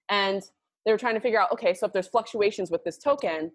And 0.09 0.43
they 0.85 0.91
were 0.91 0.97
trying 0.97 1.15
to 1.15 1.19
figure 1.19 1.39
out 1.39 1.51
okay, 1.51 1.74
so 1.74 1.85
if 1.88 1.93
there's 1.93 2.07
fluctuations 2.07 2.71
with 2.71 2.83
this 2.83 2.97
token, 2.97 3.51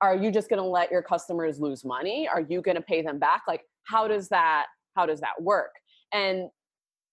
are 0.00 0.16
you 0.16 0.30
just 0.30 0.48
going 0.48 0.62
to 0.62 0.68
let 0.68 0.90
your 0.90 1.02
customers 1.02 1.60
lose 1.60 1.84
money? 1.84 2.28
Are 2.28 2.40
you 2.40 2.62
going 2.62 2.76
to 2.76 2.82
pay 2.82 3.02
them 3.02 3.18
back? 3.18 3.42
Like, 3.46 3.62
how 3.84 4.08
does 4.08 4.28
that 4.28 4.66
how 4.96 5.06
does 5.06 5.20
that 5.20 5.40
work? 5.40 5.72
And 6.12 6.48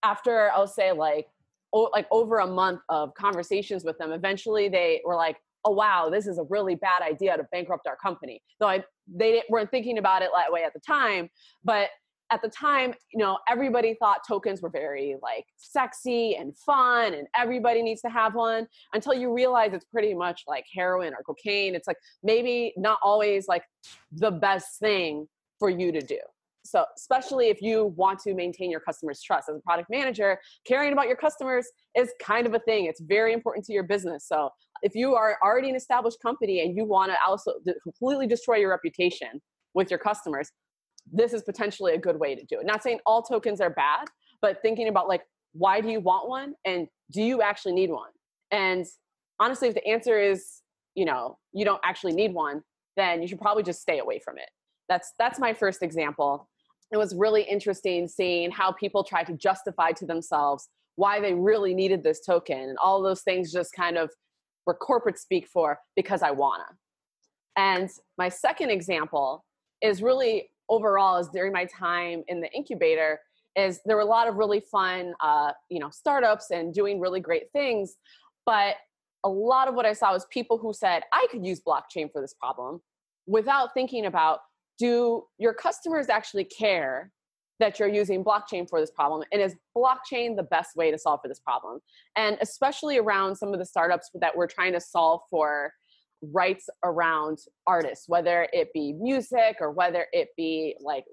after 0.03 0.51
I'll 0.51 0.67
say 0.67 0.91
like 0.91 1.27
o- 1.73 1.89
like 1.93 2.07
over 2.11 2.39
a 2.39 2.47
month 2.47 2.81
of 2.89 3.13
conversations 3.15 3.83
with 3.83 3.97
them, 3.97 4.11
eventually 4.11 4.69
they 4.69 5.01
were 5.05 5.15
like, 5.15 5.37
"Oh 5.65 5.71
wow, 5.71 6.09
this 6.09 6.27
is 6.27 6.37
a 6.37 6.43
really 6.43 6.75
bad 6.75 7.01
idea 7.01 7.37
to 7.37 7.43
bankrupt 7.51 7.87
our 7.87 7.97
company." 7.97 8.41
Though 8.59 8.67
I 8.69 8.83
they 9.07 9.43
weren't 9.49 9.71
thinking 9.71 9.97
about 9.97 10.21
it 10.21 10.29
that 10.35 10.51
way 10.51 10.63
at 10.63 10.73
the 10.73 10.79
time, 10.79 11.29
but 11.63 11.89
at 12.31 12.41
the 12.41 12.49
time, 12.49 12.93
you 13.13 13.19
know, 13.19 13.37
everybody 13.49 13.95
thought 13.99 14.19
tokens 14.27 14.61
were 14.61 14.69
very 14.69 15.15
like 15.21 15.45
sexy 15.57 16.35
and 16.35 16.55
fun 16.57 17.13
and 17.13 17.27
everybody 17.35 17.81
needs 17.81 18.01
to 18.01 18.09
have 18.09 18.35
one 18.35 18.67
until 18.93 19.13
you 19.13 19.33
realize 19.33 19.73
it's 19.73 19.85
pretty 19.85 20.13
much 20.13 20.43
like 20.47 20.65
heroin 20.73 21.13
or 21.13 21.23
cocaine. 21.23 21.75
It's 21.75 21.87
like 21.87 21.97
maybe 22.23 22.73
not 22.77 22.99
always 23.03 23.47
like 23.47 23.63
the 24.11 24.31
best 24.31 24.79
thing 24.79 25.27
for 25.59 25.69
you 25.69 25.91
to 25.91 26.01
do. 26.01 26.19
So, 26.67 26.83
especially 26.97 27.47
if 27.47 27.61
you 27.61 27.93
want 27.95 28.19
to 28.19 28.33
maintain 28.33 28.69
your 28.69 28.81
customers' 28.81 29.21
trust 29.21 29.47
as 29.49 29.55
a 29.55 29.59
product 29.61 29.89
manager, 29.89 30.37
caring 30.65 30.91
about 30.91 31.07
your 31.07 31.15
customers 31.15 31.65
is 31.95 32.11
kind 32.21 32.45
of 32.45 32.53
a 32.53 32.59
thing. 32.59 32.85
It's 32.85 32.99
very 32.99 33.31
important 33.31 33.65
to 33.67 33.73
your 33.73 33.83
business. 33.83 34.27
So, 34.27 34.49
if 34.83 34.93
you 34.93 35.15
are 35.15 35.37
already 35.41 35.69
an 35.69 35.75
established 35.75 36.17
company 36.21 36.61
and 36.61 36.75
you 36.75 36.83
want 36.83 37.11
to 37.11 37.17
also 37.25 37.53
completely 37.83 38.27
destroy 38.27 38.57
your 38.57 38.69
reputation 38.69 39.41
with 39.73 39.89
your 39.89 39.99
customers, 39.99 40.51
this 41.11 41.33
is 41.33 41.43
potentially 41.43 41.93
a 41.93 41.97
good 41.97 42.19
way 42.19 42.35
to 42.35 42.43
do 42.45 42.59
it. 42.59 42.65
Not 42.65 42.83
saying 42.83 42.99
all 43.05 43.21
tokens 43.21 43.61
are 43.61 43.69
bad, 43.69 44.05
but 44.41 44.61
thinking 44.61 44.87
about 44.87 45.07
like, 45.07 45.21
why 45.53 45.81
do 45.81 45.89
you 45.89 45.99
want 45.99 46.29
one? 46.29 46.53
And 46.65 46.87
do 47.11 47.21
you 47.21 47.41
actually 47.41 47.73
need 47.73 47.89
one? 47.89 48.11
And 48.51 48.85
honestly, 49.39 49.69
if 49.69 49.73
the 49.73 49.87
answer 49.87 50.19
is, 50.19 50.61
you 50.95 51.05
know, 51.05 51.37
you 51.53 51.65
don't 51.65 51.81
actually 51.83 52.13
need 52.13 52.33
one, 52.33 52.61
then 52.95 53.21
you 53.21 53.27
should 53.27 53.39
probably 53.39 53.63
just 53.63 53.81
stay 53.81 53.99
away 53.99 54.19
from 54.19 54.37
it. 54.37 54.49
That's 54.89 55.13
that's 55.19 55.39
my 55.39 55.53
first 55.53 55.83
example. 55.83 56.49
It 56.91 56.97
was 56.97 57.13
really 57.15 57.43
interesting 57.43 58.07
seeing 58.07 58.51
how 58.51 58.71
people 58.71 59.03
try 59.03 59.23
to 59.23 59.33
justify 59.33 59.91
to 59.93 60.05
themselves 60.05 60.69
why 60.95 61.19
they 61.19 61.33
really 61.33 61.75
needed 61.75 62.03
this 62.03 62.25
token 62.25 62.57
and 62.57 62.77
all 62.83 63.01
those 63.01 63.21
things 63.21 63.53
just 63.53 63.71
kind 63.71 63.97
of 63.97 64.09
were 64.65 64.73
corporate 64.73 65.17
speak 65.17 65.47
for 65.47 65.79
because 65.95 66.23
I 66.23 66.31
wanna. 66.31 66.65
And 67.55 67.89
my 68.17 68.29
second 68.29 68.71
example 68.71 69.45
is 69.81 70.01
really 70.01 70.49
overall 70.69 71.17
is 71.17 71.27
during 71.29 71.51
my 71.51 71.65
time 71.65 72.23
in 72.27 72.41
the 72.41 72.51
incubator 72.51 73.19
is 73.55 73.79
there 73.85 73.95
were 73.95 74.03
a 74.03 74.05
lot 74.05 74.27
of 74.27 74.35
really 74.35 74.59
fun 74.59 75.13
uh, 75.21 75.51
you 75.69 75.79
know 75.79 75.89
startups 75.89 76.51
and 76.51 76.73
doing 76.73 76.99
really 76.99 77.19
great 77.19 77.51
things 77.51 77.95
but 78.45 78.75
a 79.23 79.29
lot 79.29 79.67
of 79.67 79.75
what 79.75 79.85
i 79.85 79.93
saw 79.93 80.13
was 80.13 80.25
people 80.31 80.57
who 80.57 80.73
said 80.73 81.03
i 81.13 81.25
could 81.31 81.45
use 81.45 81.59
blockchain 81.59 82.11
for 82.11 82.21
this 82.21 82.33
problem 82.33 82.81
without 83.25 83.73
thinking 83.73 84.05
about 84.05 84.39
do 84.77 85.23
your 85.37 85.53
customers 85.53 86.07
actually 86.09 86.43
care 86.43 87.11
that 87.59 87.79
you're 87.79 87.87
using 87.87 88.23
blockchain 88.23 88.69
for 88.69 88.79
this 88.79 88.91
problem 88.91 89.23
and 89.31 89.41
is 89.41 89.55
blockchain 89.75 90.35
the 90.35 90.43
best 90.43 90.75
way 90.75 90.91
to 90.91 90.97
solve 90.97 91.19
for 91.21 91.27
this 91.27 91.39
problem? 91.39 91.79
And 92.15 92.37
especially 92.41 92.97
around 92.97 93.35
some 93.35 93.53
of 93.53 93.59
the 93.59 93.65
startups 93.65 94.09
that 94.15 94.35
we're 94.35 94.47
trying 94.47 94.73
to 94.73 94.79
solve 94.79 95.21
for 95.29 95.73
rights 96.21 96.69
around 96.83 97.37
artists 97.67 98.09
whether 98.09 98.47
it 98.51 98.73
be 98.73 98.93
music 98.93 99.57
or 99.59 99.71
whether 99.71 100.07
it 100.13 100.29
be 100.35 100.75
like 100.79 101.05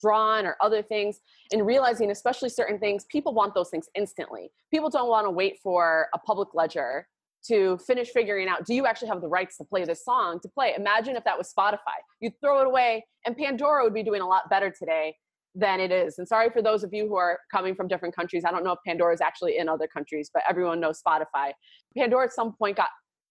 drawn 0.00 0.46
or 0.46 0.56
other 0.60 0.82
things 0.82 1.20
and 1.52 1.66
realizing 1.66 2.10
especially 2.10 2.48
certain 2.48 2.78
things 2.78 3.04
people 3.10 3.34
want 3.34 3.54
those 3.54 3.70
things 3.70 3.86
instantly. 3.94 4.50
People 4.70 4.90
don't 4.90 5.08
want 5.08 5.26
to 5.26 5.30
wait 5.30 5.58
for 5.62 6.08
a 6.14 6.18
public 6.18 6.48
ledger 6.54 7.06
to 7.46 7.78
finish 7.86 8.08
figuring 8.10 8.48
out 8.48 8.66
do 8.66 8.74
you 8.74 8.86
actually 8.86 9.08
have 9.08 9.20
the 9.20 9.28
rights 9.28 9.56
to 9.56 9.64
play 9.64 9.84
this 9.84 10.04
song 10.04 10.40
to 10.40 10.48
play? 10.48 10.74
Imagine 10.76 11.16
if 11.16 11.24
that 11.24 11.38
was 11.38 11.52
spotify. 11.52 11.98
You'd 12.20 12.34
throw 12.40 12.60
it 12.60 12.66
away 12.66 13.04
and 13.26 13.36
pandora 13.36 13.84
would 13.84 13.94
be 13.94 14.02
doing 14.02 14.20
a 14.20 14.26
lot 14.26 14.48
better 14.50 14.72
today 14.76 15.16
than 15.54 15.80
it 15.80 15.90
is. 15.90 16.18
And 16.18 16.28
sorry 16.28 16.48
for 16.50 16.62
those 16.62 16.84
of 16.84 16.92
you 16.92 17.08
who 17.08 17.16
are 17.16 17.38
coming 17.50 17.74
from 17.74 17.88
different 17.88 18.14
countries. 18.14 18.44
I 18.46 18.50
don't 18.50 18.62
know 18.62 18.72
if 18.72 18.78
pandora 18.86 19.12
is 19.12 19.20
actually 19.20 19.58
in 19.58 19.68
other 19.68 19.86
countries 19.86 20.30
but 20.32 20.42
everyone 20.48 20.80
knows 20.80 21.00
spotify. 21.06 21.52
Pandora 21.96 22.24
at 22.24 22.32
some 22.32 22.54
point 22.54 22.76
got 22.76 22.88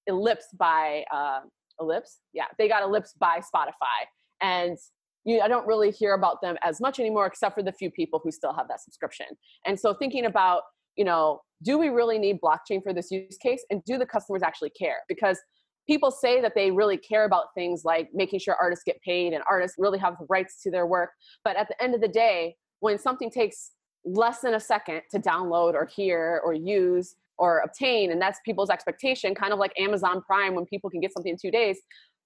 ellipsed 0.09 0.57
by 0.57 1.03
uh, 1.13 1.39
ellipse 1.79 2.19
yeah 2.33 2.45
they 2.57 2.67
got 2.67 2.83
Ellipse 2.83 3.13
by 3.19 3.39
spotify 3.39 4.05
and 4.41 4.77
you, 5.25 5.41
I 5.41 5.47
don't 5.47 5.67
really 5.67 5.91
hear 5.91 6.13
about 6.13 6.41
them 6.41 6.57
as 6.63 6.79
much 6.79 6.99
anymore, 6.99 7.25
except 7.25 7.55
for 7.55 7.63
the 7.63 7.71
few 7.71 7.91
people 7.91 8.19
who 8.23 8.31
still 8.31 8.53
have 8.53 8.67
that 8.69 8.81
subscription. 8.81 9.27
And 9.65 9.79
so 9.79 9.93
thinking 9.93 10.25
about, 10.25 10.63
you 10.95 11.05
know, 11.05 11.41
do 11.63 11.77
we 11.77 11.89
really 11.89 12.17
need 12.17 12.39
blockchain 12.41 12.81
for 12.81 12.93
this 12.93 13.11
use 13.11 13.37
case? 13.37 13.63
And 13.69 13.83
do 13.83 13.97
the 13.97 14.05
customers 14.05 14.41
actually 14.43 14.71
care? 14.71 14.97
Because 15.07 15.37
people 15.87 16.11
say 16.11 16.41
that 16.41 16.53
they 16.55 16.71
really 16.71 16.97
care 16.97 17.25
about 17.25 17.47
things 17.55 17.81
like 17.83 18.09
making 18.13 18.39
sure 18.39 18.55
artists 18.61 18.83
get 18.85 19.01
paid 19.01 19.33
and 19.33 19.43
artists 19.49 19.75
really 19.77 19.99
have 19.99 20.15
rights 20.29 20.61
to 20.63 20.71
their 20.71 20.85
work. 20.85 21.11
But 21.43 21.57
at 21.57 21.67
the 21.67 21.81
end 21.83 21.95
of 21.95 22.01
the 22.01 22.07
day, 22.07 22.55
when 22.79 22.97
something 22.97 23.29
takes 23.29 23.71
less 24.05 24.39
than 24.39 24.53
a 24.53 24.59
second 24.59 25.01
to 25.11 25.19
download 25.19 25.73
or 25.73 25.85
hear 25.85 26.41
or 26.45 26.53
use 26.53 27.15
or 27.39 27.59
obtain, 27.59 28.11
and 28.11 28.21
that's 28.21 28.39
people's 28.45 28.69
expectation, 28.69 29.33
kind 29.33 29.53
of 29.53 29.59
like 29.59 29.71
Amazon 29.79 30.21
Prime 30.21 30.53
when 30.53 30.65
people 30.65 30.89
can 30.89 30.99
get 30.99 31.13
something 31.13 31.31
in 31.31 31.37
two 31.41 31.51
days, 31.51 31.79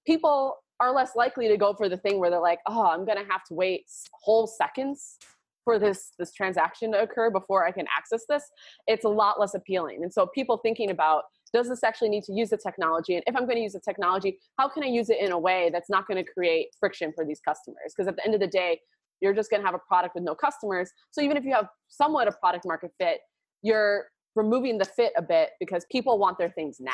people 0.06 0.56
are 0.80 0.92
less 0.92 1.12
likely 1.14 1.48
to 1.48 1.56
go 1.56 1.72
for 1.72 1.88
the 1.88 1.96
thing 1.96 2.18
where 2.18 2.30
they're 2.30 2.40
like, 2.40 2.58
oh, 2.66 2.86
I'm 2.86 3.04
gonna 3.06 3.24
have 3.30 3.44
to 3.48 3.54
wait 3.54 3.84
whole 4.12 4.46
seconds 4.46 5.16
for 5.64 5.78
this 5.78 6.12
this 6.18 6.32
transaction 6.32 6.92
to 6.92 7.00
occur 7.00 7.30
before 7.30 7.64
I 7.66 7.70
can 7.70 7.86
access 7.96 8.24
this. 8.28 8.44
It's 8.86 9.04
a 9.04 9.08
lot 9.08 9.40
less 9.40 9.54
appealing. 9.54 10.02
And 10.02 10.12
so 10.12 10.26
people 10.26 10.58
thinking 10.58 10.90
about 10.90 11.24
does 11.54 11.68
this 11.68 11.84
actually 11.84 12.08
need 12.08 12.24
to 12.24 12.32
use 12.32 12.50
the 12.50 12.56
technology? 12.56 13.14
And 13.14 13.22
if 13.28 13.36
I'm 13.36 13.44
going 13.44 13.54
to 13.54 13.62
use 13.62 13.74
the 13.74 13.80
technology, 13.80 14.40
how 14.58 14.68
can 14.68 14.82
I 14.82 14.88
use 14.88 15.08
it 15.08 15.18
in 15.20 15.30
a 15.30 15.38
way 15.38 15.70
that's 15.72 15.88
not 15.88 16.08
going 16.08 16.22
to 16.22 16.28
create 16.28 16.70
friction 16.80 17.12
for 17.14 17.24
these 17.24 17.40
customers? 17.40 17.94
Because 17.96 18.08
at 18.08 18.16
the 18.16 18.24
end 18.24 18.34
of 18.34 18.40
the 18.40 18.48
day, 18.48 18.80
you're 19.20 19.32
just 19.32 19.50
going 19.50 19.62
to 19.62 19.66
have 19.66 19.74
a 19.76 19.80
product 19.86 20.16
with 20.16 20.24
no 20.24 20.34
customers. 20.34 20.90
So 21.12 21.20
even 21.20 21.36
if 21.36 21.44
you 21.44 21.54
have 21.54 21.68
somewhat 21.86 22.26
a 22.26 22.32
product 22.32 22.66
market 22.66 22.90
fit, 22.98 23.20
you're 23.62 24.06
removing 24.34 24.78
the 24.78 24.84
fit 24.84 25.12
a 25.16 25.22
bit 25.22 25.50
because 25.60 25.84
people 25.90 26.18
want 26.18 26.38
their 26.38 26.50
things 26.50 26.80
now. 26.80 26.92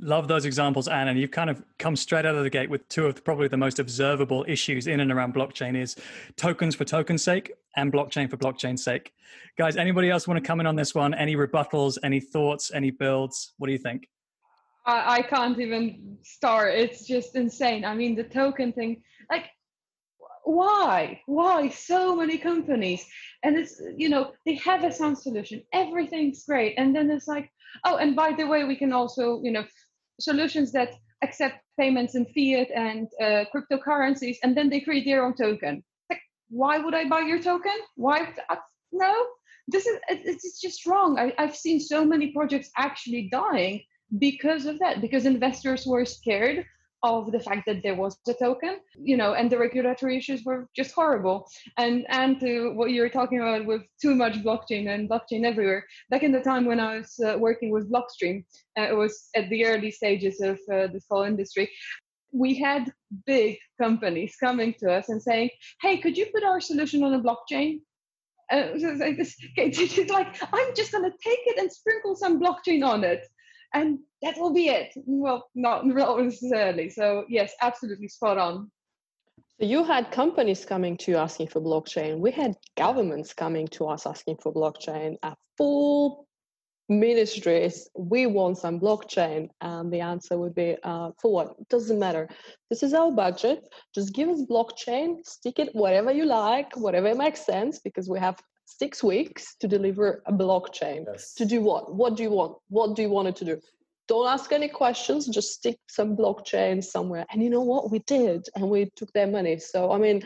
Love 0.00 0.26
those 0.26 0.46
examples, 0.46 0.88
Anne. 0.88 1.08
And 1.08 1.18
you've 1.18 1.30
kind 1.30 1.50
of 1.50 1.62
come 1.78 1.96
straight 1.96 2.24
out 2.24 2.34
of 2.34 2.42
the 2.42 2.50
gate 2.50 2.70
with 2.70 2.88
two 2.88 3.06
of 3.06 3.22
probably 3.24 3.48
the 3.48 3.58
most 3.58 3.78
observable 3.78 4.44
issues 4.48 4.86
in 4.86 5.00
and 5.00 5.12
around 5.12 5.34
blockchain 5.34 5.76
is 5.76 5.96
tokens 6.36 6.74
for 6.74 6.84
token's 6.84 7.22
sake 7.22 7.52
and 7.76 7.92
blockchain 7.92 8.28
for 8.28 8.36
blockchain's 8.36 8.82
sake. 8.82 9.12
Guys, 9.58 9.76
anybody 9.76 10.10
else 10.10 10.26
want 10.26 10.42
to 10.42 10.46
come 10.46 10.60
in 10.60 10.66
on 10.66 10.76
this 10.76 10.94
one? 10.94 11.12
Any 11.14 11.36
rebuttals, 11.36 11.98
any 12.02 12.20
thoughts, 12.20 12.70
any 12.72 12.90
builds? 12.90 13.52
What 13.58 13.66
do 13.66 13.72
you 13.72 13.78
think? 13.78 14.08
I, 14.86 15.18
I 15.18 15.22
can't 15.22 15.60
even 15.60 16.16
start. 16.22 16.74
It's 16.74 17.06
just 17.06 17.36
insane. 17.36 17.84
I 17.84 17.94
mean, 17.94 18.16
the 18.16 18.24
token 18.24 18.72
thing, 18.72 19.02
like, 19.30 19.50
why? 20.44 21.20
Why 21.26 21.68
so 21.68 22.16
many 22.16 22.38
companies? 22.38 23.04
And 23.42 23.56
it's, 23.56 23.80
you 23.96 24.08
know, 24.08 24.32
they 24.46 24.54
have 24.56 24.84
a 24.84 24.92
sound 24.92 25.18
solution, 25.18 25.62
everything's 25.72 26.44
great. 26.44 26.74
And 26.76 26.94
then 26.94 27.10
it's 27.10 27.28
like, 27.28 27.50
oh, 27.84 27.96
and 27.96 28.14
by 28.14 28.32
the 28.32 28.46
way, 28.46 28.64
we 28.64 28.76
can 28.76 28.92
also, 28.92 29.40
you 29.42 29.52
know, 29.52 29.64
solutions 30.20 30.72
that 30.72 30.94
accept 31.22 31.56
payments 31.78 32.14
in 32.14 32.26
fiat 32.26 32.68
and 32.74 33.08
uh, 33.20 33.44
cryptocurrencies, 33.54 34.36
and 34.42 34.56
then 34.56 34.68
they 34.68 34.80
create 34.80 35.04
their 35.04 35.24
own 35.24 35.34
token. 35.34 35.82
Like, 36.10 36.20
why 36.50 36.78
would 36.78 36.94
I 36.94 37.08
buy 37.08 37.20
your 37.20 37.40
token? 37.40 37.72
Why? 37.96 38.34
No, 38.92 39.14
this 39.68 39.86
is 39.86 39.98
it's 40.08 40.60
just 40.60 40.86
wrong. 40.86 41.18
I, 41.18 41.32
I've 41.38 41.56
seen 41.56 41.80
so 41.80 42.04
many 42.04 42.32
projects 42.32 42.70
actually 42.76 43.28
dying 43.30 43.82
because 44.18 44.66
of 44.66 44.78
that, 44.80 45.00
because 45.00 45.24
investors 45.24 45.86
were 45.86 46.04
scared 46.04 46.66
of 47.02 47.32
the 47.32 47.40
fact 47.40 47.66
that 47.66 47.82
there 47.82 47.94
was 47.94 48.16
a 48.28 48.34
token, 48.34 48.78
you 48.96 49.16
know, 49.16 49.34
and 49.34 49.50
the 49.50 49.58
regulatory 49.58 50.16
issues 50.16 50.44
were 50.44 50.68
just 50.74 50.92
horrible. 50.92 51.48
And 51.76 52.06
and 52.08 52.38
to 52.40 52.72
what 52.74 52.90
you 52.90 53.00
were 53.00 53.08
talking 53.08 53.40
about 53.40 53.66
with 53.66 53.82
too 54.00 54.14
much 54.14 54.34
blockchain 54.44 54.88
and 54.88 55.08
blockchain 55.10 55.44
everywhere. 55.44 55.84
Back 56.10 56.22
in 56.22 56.32
the 56.32 56.40
time 56.40 56.64
when 56.64 56.80
I 56.80 56.98
was 56.98 57.18
uh, 57.24 57.36
working 57.38 57.70
with 57.70 57.90
Blockstream, 57.90 58.44
uh, 58.78 58.82
it 58.82 58.96
was 58.96 59.28
at 59.34 59.48
the 59.48 59.64
early 59.66 59.90
stages 59.90 60.40
of 60.40 60.58
uh, 60.72 60.86
this 60.92 61.06
whole 61.10 61.22
industry. 61.22 61.70
We 62.32 62.54
had 62.54 62.92
big 63.26 63.58
companies 63.80 64.36
coming 64.36 64.74
to 64.80 64.92
us 64.92 65.08
and 65.08 65.22
saying, 65.22 65.50
"Hey, 65.80 65.98
could 65.98 66.16
you 66.16 66.26
put 66.32 66.44
our 66.44 66.60
solution 66.60 67.02
on 67.02 67.14
a 67.14 67.20
blockchain?" 67.20 67.80
Uh, 68.50 68.68
like, 68.98 69.18
like 70.10 70.42
I'm 70.52 70.74
just 70.74 70.92
gonna 70.92 71.10
take 71.10 71.42
it 71.46 71.58
and 71.58 71.72
sprinkle 71.72 72.14
some 72.14 72.40
blockchain 72.40 72.84
on 72.86 73.02
it 73.02 73.26
and 73.74 73.98
that 74.22 74.36
will 74.38 74.52
be 74.52 74.68
it. 74.68 74.92
Well, 75.06 75.48
not, 75.54 75.86
not 75.86 76.20
necessarily. 76.20 76.90
So 76.90 77.24
yes, 77.28 77.52
absolutely 77.60 78.08
spot 78.08 78.38
on. 78.38 78.70
So 79.60 79.66
you 79.66 79.84
had 79.84 80.10
companies 80.10 80.64
coming 80.64 80.96
to 80.98 81.12
you 81.12 81.16
asking 81.16 81.48
for 81.48 81.60
blockchain. 81.60 82.18
We 82.18 82.30
had 82.30 82.54
governments 82.76 83.32
coming 83.32 83.68
to 83.68 83.86
us 83.86 84.06
asking 84.06 84.38
for 84.42 84.52
blockchain. 84.52 85.16
A 85.22 85.34
full 85.56 86.26
ministries, 86.88 87.88
we 87.96 88.26
want 88.26 88.58
some 88.58 88.78
blockchain, 88.80 89.48
and 89.60 89.92
the 89.92 90.00
answer 90.00 90.38
would 90.38 90.54
be 90.54 90.76
uh, 90.82 91.10
for 91.20 91.32
what? 91.32 91.68
Doesn't 91.68 91.98
matter. 91.98 92.28
This 92.70 92.82
is 92.82 92.92
our 92.92 93.10
budget. 93.10 93.60
Just 93.94 94.14
give 94.14 94.28
us 94.28 94.42
blockchain, 94.42 95.24
stick 95.24 95.58
it 95.58 95.70
whatever 95.74 96.12
you 96.12 96.26
like, 96.26 96.76
whatever 96.76 97.14
makes 97.14 97.46
sense, 97.46 97.78
because 97.78 98.08
we 98.08 98.18
have 98.18 98.38
six 98.78 99.02
weeks 99.02 99.56
to 99.60 99.68
deliver 99.68 100.22
a 100.26 100.32
blockchain. 100.32 101.04
Yes. 101.10 101.34
To 101.34 101.44
do 101.44 101.60
what? 101.60 101.94
What 101.94 102.16
do 102.16 102.22
you 102.22 102.30
want? 102.30 102.56
What 102.68 102.96
do 102.96 103.02
you 103.02 103.10
want 103.10 103.28
it 103.28 103.36
to 103.36 103.44
do? 103.44 103.60
Don't 104.08 104.28
ask 104.28 104.52
any 104.52 104.68
questions, 104.68 105.26
just 105.28 105.52
stick 105.52 105.78
some 105.88 106.16
blockchain 106.16 106.82
somewhere. 106.82 107.24
And 107.30 107.42
you 107.42 107.50
know 107.50 107.62
what? 107.62 107.90
We 107.90 108.00
did, 108.00 108.46
and 108.54 108.68
we 108.68 108.90
took 108.96 109.12
their 109.12 109.28
money. 109.28 109.58
So, 109.58 109.92
I 109.92 109.98
mean, 109.98 110.22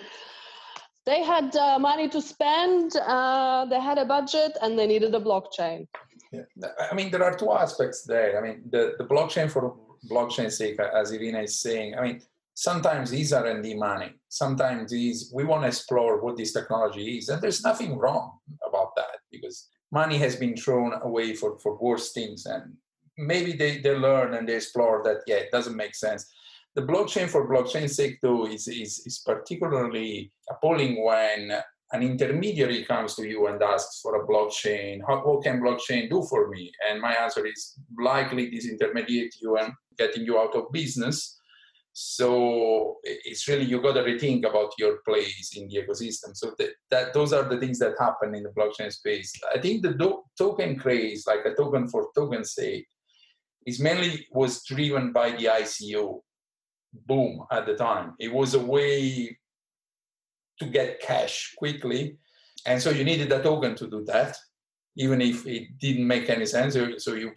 they 1.04 1.22
had 1.22 1.54
uh, 1.54 1.78
money 1.78 2.08
to 2.08 2.20
spend, 2.20 2.96
uh, 2.96 3.66
they 3.66 3.80
had 3.80 3.98
a 3.98 4.04
budget, 4.04 4.56
and 4.62 4.78
they 4.78 4.86
needed 4.86 5.14
a 5.14 5.20
blockchain. 5.20 5.86
Yeah. 6.32 6.42
I 6.90 6.94
mean, 6.94 7.10
there 7.10 7.22
are 7.22 7.36
two 7.36 7.52
aspects 7.52 8.02
there. 8.02 8.38
I 8.38 8.40
mean, 8.40 8.62
the, 8.70 8.94
the 8.98 9.04
blockchain 9.04 9.50
for 9.50 9.76
blockchain 10.10 10.50
sake, 10.50 10.80
as 10.80 11.12
Irina 11.12 11.42
is 11.42 11.60
saying, 11.60 11.96
I 11.96 12.02
mean, 12.02 12.22
sometimes 12.56 13.10
these 13.10 13.34
R&D 13.34 13.75
money. 13.75 14.14
Sometimes 14.28 14.90
these 14.90 15.30
we 15.32 15.44
want 15.44 15.62
to 15.62 15.68
explore 15.68 16.20
what 16.20 16.36
this 16.36 16.52
technology 16.52 17.18
is, 17.18 17.28
and 17.28 17.40
there's 17.40 17.62
nothing 17.62 17.96
wrong 17.96 18.38
about 18.66 18.96
that 18.96 19.20
because 19.30 19.68
money 19.92 20.18
has 20.18 20.36
been 20.36 20.56
thrown 20.56 20.92
away 21.02 21.34
for 21.34 21.58
for 21.60 21.76
worse 21.76 22.12
things, 22.12 22.46
and 22.46 22.72
maybe 23.16 23.52
they 23.52 23.78
they 23.78 23.94
learn 23.94 24.34
and 24.34 24.48
they 24.48 24.56
explore 24.56 25.02
that 25.04 25.18
yeah 25.26 25.36
it 25.36 25.52
doesn't 25.52 25.76
make 25.76 25.94
sense. 25.94 26.25
the 26.76 26.88
blockchain 26.92 27.28
for 27.32 27.48
blockchain 27.52 27.88
sake 27.88 28.16
though 28.20 28.44
is, 28.54 28.68
is, 28.68 28.92
is 29.08 29.16
particularly 29.30 30.30
appalling 30.52 30.92
when 31.08 31.40
an 31.94 32.02
intermediary 32.10 32.80
comes 32.84 33.14
to 33.14 33.25
you 33.30 33.46
and 33.48 33.62
asks 33.62 34.00
for 34.02 34.12
a 34.16 34.26
blockchain 34.30 35.00
how, 35.08 35.16
what 35.26 35.42
can 35.44 35.62
blockchain 35.64 36.02
do 36.10 36.20
for 36.30 36.42
me 36.54 36.64
and 36.86 37.00
my 37.06 37.14
answer 37.25 37.44
is 37.52 37.60
likely 38.10 38.44
disintermediate 38.50 39.34
you 39.40 39.56
and 39.60 39.72
getting 40.00 40.25
you 40.28 40.36
out 40.42 40.54
of 40.58 40.70
business 40.80 41.16
so 41.98 42.96
it's 43.02 43.48
really 43.48 43.64
you 43.64 43.80
got 43.80 43.94
to 43.94 44.02
rethink 44.02 44.46
about 44.46 44.70
your 44.78 44.98
place 45.08 45.56
in 45.56 45.66
the 45.68 45.76
ecosystem 45.76 46.36
so 46.36 46.52
that, 46.58 46.70
that 46.90 47.14
those 47.14 47.32
are 47.32 47.44
the 47.48 47.58
things 47.58 47.78
that 47.78 47.94
happen 47.98 48.34
in 48.34 48.42
the 48.42 48.50
blockchain 48.50 48.92
space 48.92 49.32
i 49.54 49.58
think 49.58 49.82
the 49.82 49.94
do- 49.94 50.22
token 50.36 50.76
craze 50.78 51.26
like 51.26 51.44
a 51.46 51.54
token 51.54 51.88
for 51.88 52.08
token 52.14 52.44
sake 52.44 52.86
is 53.66 53.80
mainly 53.80 54.26
was 54.32 54.62
driven 54.64 55.12
by 55.12 55.30
the 55.30 55.46
ico 55.46 56.20
boom 57.06 57.44
at 57.50 57.64
the 57.64 57.74
time 57.74 58.14
it 58.18 58.32
was 58.32 58.54
a 58.54 58.60
way 58.60 59.36
to 60.58 60.66
get 60.66 61.00
cash 61.00 61.54
quickly. 61.56 62.16
And 62.66 62.80
so 62.80 62.90
you 62.90 63.04
needed 63.04 63.32
a 63.32 63.42
token 63.42 63.74
to 63.76 63.88
do 63.88 64.04
that, 64.06 64.36
even 64.96 65.20
if 65.20 65.46
it 65.46 65.78
didn't 65.78 66.06
make 66.06 66.28
any 66.30 66.46
sense. 66.46 66.76
So 66.98 67.14
you 67.14 67.32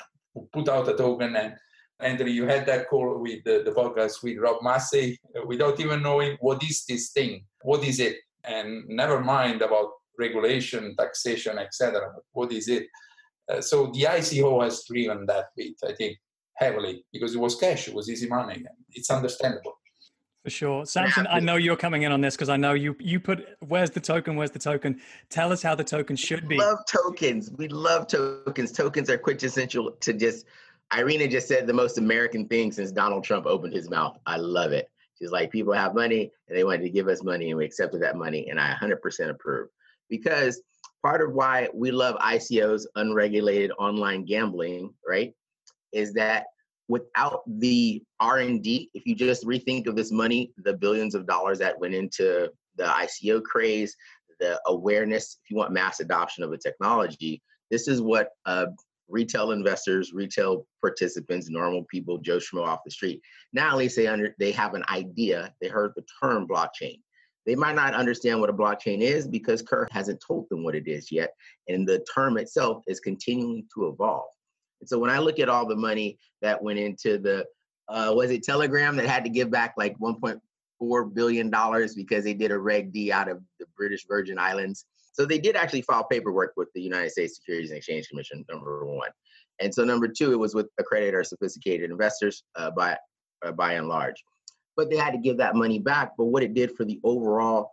put 0.53 0.69
out 0.69 0.89
a 0.89 0.95
token 0.95 1.35
and 1.35 1.55
Andrew, 1.99 2.27
you 2.27 2.47
had 2.47 2.65
that 2.65 2.87
call 2.89 3.17
with 3.19 3.43
the, 3.43 3.61
the 3.65 3.71
podcast 3.71 4.23
with 4.23 4.37
Rob 4.37 4.57
Massey 4.61 5.19
uh, 5.35 5.45
without 5.45 5.79
even 5.79 6.01
knowing 6.01 6.37
what 6.39 6.63
is 6.63 6.85
this 6.87 7.09
thing, 7.09 7.43
what 7.61 7.83
is 7.83 7.99
it, 7.99 8.17
and 8.45 8.87
never 8.87 9.19
mind 9.19 9.61
about 9.61 9.89
regulation, 10.17 10.95
taxation, 10.97 11.57
etc. 11.57 12.13
What 12.31 12.51
is 12.51 12.67
it? 12.69 12.87
Uh, 13.51 13.61
so 13.61 13.87
the 13.87 14.03
ICO 14.03 14.63
has 14.63 14.83
driven 14.85 15.25
that 15.25 15.47
bit, 15.57 15.73
I 15.85 15.93
think, 15.93 16.17
heavily 16.55 17.03
because 17.11 17.35
it 17.35 17.39
was 17.39 17.55
cash, 17.55 17.87
it 17.87 17.93
was 17.93 18.09
easy 18.09 18.27
money. 18.27 18.63
It's 18.91 19.09
understandable. 19.09 19.73
For 20.43 20.49
sure. 20.49 20.85
Samson, 20.85 21.27
I 21.29 21.41
know 21.41 21.57
you're 21.57 21.75
coming 21.75 22.03
in 22.03 22.13
on 22.13 22.21
this 22.21 22.35
because 22.35 22.47
I 22.47 22.55
know 22.55 22.73
you 22.73 22.95
you 22.99 23.19
put 23.19 23.45
where's 23.67 23.91
the 23.91 23.99
token, 23.99 24.37
where's 24.37 24.51
the 24.51 24.59
token? 24.59 25.01
Tell 25.29 25.51
us 25.51 25.61
how 25.61 25.75
the 25.75 25.83
token 25.83 26.15
should 26.15 26.47
be. 26.47 26.55
We 26.55 26.61
love 26.61 26.79
tokens. 26.89 27.51
We 27.57 27.67
love 27.67 28.07
tokens. 28.07 28.71
Tokens 28.71 29.09
are 29.09 29.17
quintessential 29.17 29.91
to 29.91 30.13
just 30.13 30.45
Irina 30.95 31.27
just 31.27 31.47
said 31.47 31.67
the 31.67 31.73
most 31.73 31.97
American 31.97 32.47
thing 32.47 32.71
since 32.71 32.91
Donald 32.91 33.23
Trump 33.23 33.45
opened 33.45 33.73
his 33.73 33.89
mouth. 33.89 34.17
I 34.25 34.37
love 34.37 34.71
it. 34.71 34.89
She's 35.17 35.31
like, 35.31 35.51
people 35.51 35.73
have 35.73 35.93
money 35.93 36.31
and 36.47 36.57
they 36.57 36.63
wanted 36.63 36.83
to 36.83 36.89
give 36.89 37.07
us 37.07 37.23
money 37.23 37.49
and 37.49 37.57
we 37.57 37.65
accepted 37.65 38.01
that 38.01 38.15
money. 38.15 38.49
And 38.49 38.59
I 38.59 38.73
100% 38.73 39.29
approve 39.29 39.69
because 40.09 40.61
part 41.03 41.21
of 41.21 41.33
why 41.33 41.69
we 41.73 41.91
love 41.91 42.15
ICOs, 42.15 42.85
unregulated 42.95 43.71
online 43.77 44.25
gambling, 44.25 44.93
right, 45.07 45.33
is 45.91 46.13
that 46.13 46.45
without 46.87 47.41
the 47.45 48.03
r&d 48.19 48.89
if 48.93 49.05
you 49.05 49.15
just 49.15 49.45
rethink 49.45 49.87
of 49.87 49.95
this 49.95 50.11
money 50.11 50.51
the 50.57 50.73
billions 50.73 51.15
of 51.15 51.27
dollars 51.27 51.59
that 51.59 51.79
went 51.79 51.93
into 51.93 52.49
the 52.75 52.83
ico 52.83 53.41
craze 53.43 53.95
the 54.39 54.59
awareness 54.65 55.37
if 55.43 55.51
you 55.51 55.55
want 55.55 55.71
mass 55.71 55.99
adoption 55.99 56.43
of 56.43 56.51
a 56.51 56.57
technology 56.57 57.41
this 57.69 57.87
is 57.87 58.01
what 58.01 58.31
retail 59.09 59.51
investors 59.51 60.13
retail 60.13 60.65
participants 60.81 61.49
normal 61.49 61.83
people 61.89 62.17
joe 62.19 62.37
schmo 62.37 62.65
off 62.65 62.79
the 62.85 62.91
street 62.91 63.21
now 63.53 63.71
at 63.71 63.77
least 63.77 63.95
they 63.95 64.07
under 64.07 64.35
they 64.39 64.51
have 64.51 64.73
an 64.73 64.83
idea 64.89 65.53
they 65.61 65.67
heard 65.67 65.91
the 65.95 66.03
term 66.21 66.47
blockchain 66.47 66.99
they 67.49 67.55
might 67.55 67.75
not 67.75 67.95
understand 67.95 68.39
what 68.39 68.51
a 68.51 68.53
blockchain 68.53 69.01
is 69.01 69.27
because 69.27 69.63
Kerr 69.63 69.87
hasn't 69.89 70.21
told 70.25 70.47
them 70.49 70.63
what 70.63 70.75
it 70.75 70.87
is 70.87 71.11
yet. 71.11 71.33
And 71.67 71.87
the 71.87 72.05
term 72.13 72.37
itself 72.37 72.83
is 72.85 72.99
continuing 72.99 73.65
to 73.73 73.87
evolve. 73.87 74.29
And 74.81 74.87
so 74.87 74.99
when 74.99 75.09
I 75.09 75.17
look 75.17 75.39
at 75.39 75.49
all 75.49 75.67
the 75.67 75.75
money 75.75 76.19
that 76.43 76.61
went 76.61 76.77
into 76.77 77.17
the, 77.17 77.45
uh, 77.87 78.13
was 78.15 78.29
it 78.29 78.43
Telegram 78.43 78.95
that 78.97 79.07
had 79.07 79.23
to 79.23 79.31
give 79.31 79.49
back 79.49 79.73
like 79.77 79.97
1.4 79.97 81.13
billion 81.13 81.49
dollars 81.49 81.95
because 81.95 82.23
they 82.23 82.35
did 82.35 82.51
a 82.51 82.59
Reg 82.59 82.93
D 82.93 83.11
out 83.11 83.29
of 83.29 83.41
the 83.59 83.65
British 83.75 84.05
Virgin 84.07 84.37
Islands. 84.37 84.85
So 85.19 85.25
they 85.25 85.39
did 85.39 85.55
actually 85.55 85.81
file 85.81 86.05
paperwork 86.05 86.53
with 86.55 86.69
the 86.73 86.81
United 86.81 87.11
States 87.11 87.35
Securities 87.35 87.71
and 87.71 87.77
Exchange 87.77 88.07
Commission. 88.07 88.45
Number 88.49 88.85
one, 88.85 89.09
and 89.59 89.73
so 89.73 89.83
number 89.83 90.07
two, 90.07 90.31
it 90.31 90.39
was 90.39 90.55
with 90.55 90.67
accredited 90.79 91.13
or 91.13 91.23
sophisticated 91.23 91.91
investors 91.91 92.43
uh, 92.55 92.71
by 92.71 92.97
uh, 93.45 93.51
by 93.51 93.73
and 93.73 93.87
large. 93.87 94.23
But 94.77 94.89
they 94.89 94.95
had 94.95 95.11
to 95.11 95.17
give 95.17 95.37
that 95.37 95.55
money 95.55 95.79
back. 95.79 96.11
But 96.17 96.25
what 96.25 96.43
it 96.43 96.53
did 96.53 96.75
for 96.77 96.85
the 96.85 96.99
overall 97.03 97.71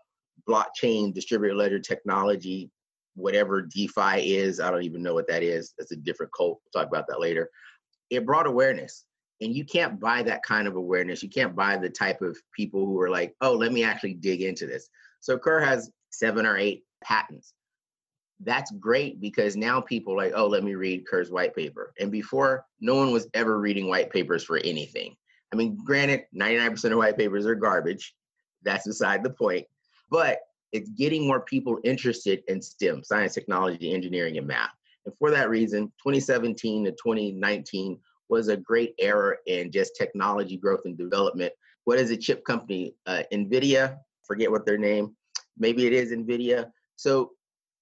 blockchain 0.48 1.14
distributed 1.14 1.56
ledger 1.56 1.78
technology 1.78 2.70
whatever 3.16 3.62
DeFi 3.62 4.36
is. 4.36 4.60
I 4.60 4.70
don't 4.70 4.84
even 4.84 5.02
know 5.02 5.14
what 5.14 5.26
that 5.28 5.42
is. 5.42 5.74
That's 5.78 5.92
a 5.92 5.96
different 5.96 6.32
cult. 6.36 6.60
We'll 6.62 6.82
talk 6.82 6.90
about 6.90 7.06
that 7.08 7.20
later. 7.20 7.50
It 8.10 8.24
brought 8.24 8.46
awareness. 8.46 9.04
And 9.40 9.54
you 9.54 9.64
can't 9.64 10.00
buy 10.00 10.22
that 10.22 10.42
kind 10.42 10.68
of 10.68 10.76
awareness. 10.76 11.22
You 11.22 11.28
can't 11.28 11.54
buy 11.54 11.76
the 11.76 11.90
type 11.90 12.22
of 12.22 12.38
people 12.54 12.86
who 12.86 12.98
are 13.00 13.10
like, 13.10 13.34
oh, 13.40 13.52
let 13.52 13.72
me 13.72 13.84
actually 13.84 14.14
dig 14.14 14.42
into 14.42 14.66
this. 14.66 14.88
So 15.20 15.36
Kerr 15.36 15.60
has 15.60 15.90
seven 16.10 16.46
or 16.46 16.56
eight 16.56 16.84
patents. 17.06 17.52
That's 18.40 18.70
great 18.72 19.20
because 19.20 19.56
now 19.56 19.80
people 19.80 20.16
like, 20.16 20.32
oh, 20.34 20.46
let 20.46 20.62
me 20.62 20.74
read 20.74 21.06
Kerr's 21.06 21.30
white 21.30 21.54
paper. 21.54 21.94
And 21.98 22.10
before, 22.10 22.66
no 22.80 22.94
one 22.96 23.12
was 23.12 23.28
ever 23.34 23.58
reading 23.58 23.88
white 23.88 24.10
papers 24.10 24.44
for 24.44 24.58
anything. 24.58 25.16
I 25.52 25.56
mean, 25.56 25.78
granted, 25.84 26.24
99% 26.34 26.92
of 26.92 26.98
white 26.98 27.16
papers 27.16 27.46
are 27.46 27.54
garbage. 27.54 28.14
That's 28.62 28.86
beside 28.86 29.22
the 29.22 29.30
point. 29.30 29.66
But 30.10 30.40
it's 30.72 30.90
getting 30.90 31.26
more 31.26 31.40
people 31.40 31.78
interested 31.84 32.42
in 32.48 32.60
STEM, 32.60 33.04
science, 33.04 33.34
technology, 33.34 33.94
engineering, 33.94 34.36
and 34.36 34.46
math. 34.46 34.72
And 35.06 35.16
for 35.16 35.30
that 35.30 35.48
reason, 35.48 35.86
2017 36.02 36.84
to 36.84 36.90
2019 36.90 37.98
was 38.28 38.48
a 38.48 38.56
great 38.56 38.94
era 38.98 39.36
in 39.46 39.70
just 39.70 39.96
technology 39.96 40.56
growth 40.56 40.80
and 40.84 40.98
development. 40.98 41.52
What 41.84 41.98
is 41.98 42.10
a 42.10 42.16
chip 42.16 42.44
company? 42.44 42.94
Uh, 43.06 43.22
NVIDIA, 43.32 43.96
forget 44.26 44.50
what 44.50 44.66
their 44.66 44.78
name, 44.78 45.14
maybe 45.56 45.86
it 45.86 45.92
is 45.92 46.12
NVIDIA. 46.12 46.70
So 46.96 47.32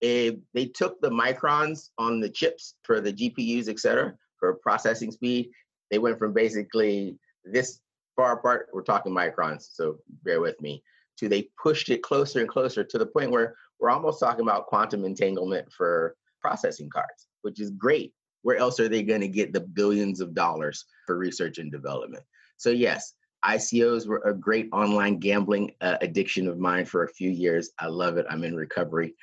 if 0.00 0.37
they 0.53 0.66
took 0.66 1.00
the 1.00 1.11
microns 1.11 1.90
on 1.98 2.20
the 2.20 2.29
chips 2.29 2.74
for 2.83 3.00
the 3.00 3.12
GPUs, 3.12 3.68
et 3.68 3.79
cetera, 3.79 4.14
for 4.44 4.55
processing 4.55 5.11
speed. 5.11 5.50
They 5.90 5.98
went 5.98 6.18
from 6.18 6.35
basically 6.35 7.18
this 7.44 7.81
far 8.14 8.38
apart, 8.38 8.68
we're 8.74 8.83
talking 8.83 9.12
microns, 9.12 9.68
so 9.72 9.98
bear 10.22 10.40
with 10.40 10.61
me, 10.61 10.83
to 11.18 11.29
they 11.29 11.48
pushed 11.62 11.88
it 11.88 12.03
closer 12.03 12.40
and 12.40 12.48
closer 12.48 12.85
to 12.85 12.98
the 12.98 13.07
point 13.07 13.31
where 13.31 13.57
we're 13.81 13.90
almost 13.90 14.20
talking 14.20 14.42
about 14.42 14.66
quantum 14.66 15.05
entanglement 15.05 15.72
for 15.72 16.14
processing 16.40 16.90
cards, 16.90 17.27
which 17.42 17.59
is 17.59 17.70
great. 17.70 18.12
Where 18.42 18.59
else 18.59 18.79
are 18.81 18.88
they 18.88 19.03
going 19.03 19.22
to 19.22 19.29
get 19.29 19.55
the 19.55 19.61
billions 19.61 20.20
of 20.20 20.35
dollars 20.35 20.85
for 21.07 21.16
research 21.16 21.57
and 21.57 21.72
development? 21.72 22.24
So, 22.59 22.68
yes, 22.68 23.14
ICOs 23.44 24.07
were 24.07 24.22
a 24.24 24.35
great 24.35 24.68
online 24.72 25.18
gambling 25.18 25.72
uh, 25.80 25.96
addiction 26.00 26.48
of 26.48 26.59
mine 26.59 26.85
for 26.85 27.04
a 27.04 27.09
few 27.09 27.30
years. 27.30 27.70
I 27.78 27.87
love 27.87 28.16
it. 28.16 28.26
I'm 28.30 28.44
in 28.44 28.57
recovery. 28.57 29.14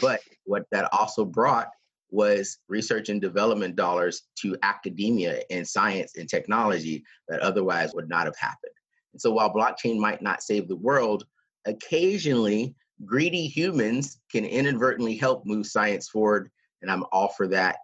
But 0.00 0.20
what 0.44 0.66
that 0.70 0.88
also 0.92 1.24
brought 1.24 1.68
was 2.10 2.58
research 2.68 3.08
and 3.08 3.20
development 3.20 3.76
dollars 3.76 4.22
to 4.40 4.56
academia 4.62 5.42
and 5.50 5.66
science 5.66 6.16
and 6.16 6.28
technology 6.28 7.04
that 7.28 7.40
otherwise 7.40 7.94
would 7.94 8.08
not 8.08 8.26
have 8.26 8.36
happened. 8.36 8.72
And 9.12 9.20
so 9.20 9.30
while 9.30 9.52
blockchain 9.52 9.98
might 9.98 10.20
not 10.20 10.42
save 10.42 10.68
the 10.68 10.76
world, 10.76 11.24
occasionally 11.66 12.74
greedy 13.04 13.46
humans 13.46 14.20
can 14.30 14.44
inadvertently 14.44 15.16
help 15.16 15.46
move 15.46 15.66
science 15.66 16.08
forward 16.08 16.50
and 16.82 16.90
i'm 16.90 17.04
all 17.12 17.28
for 17.28 17.46
that 17.46 17.76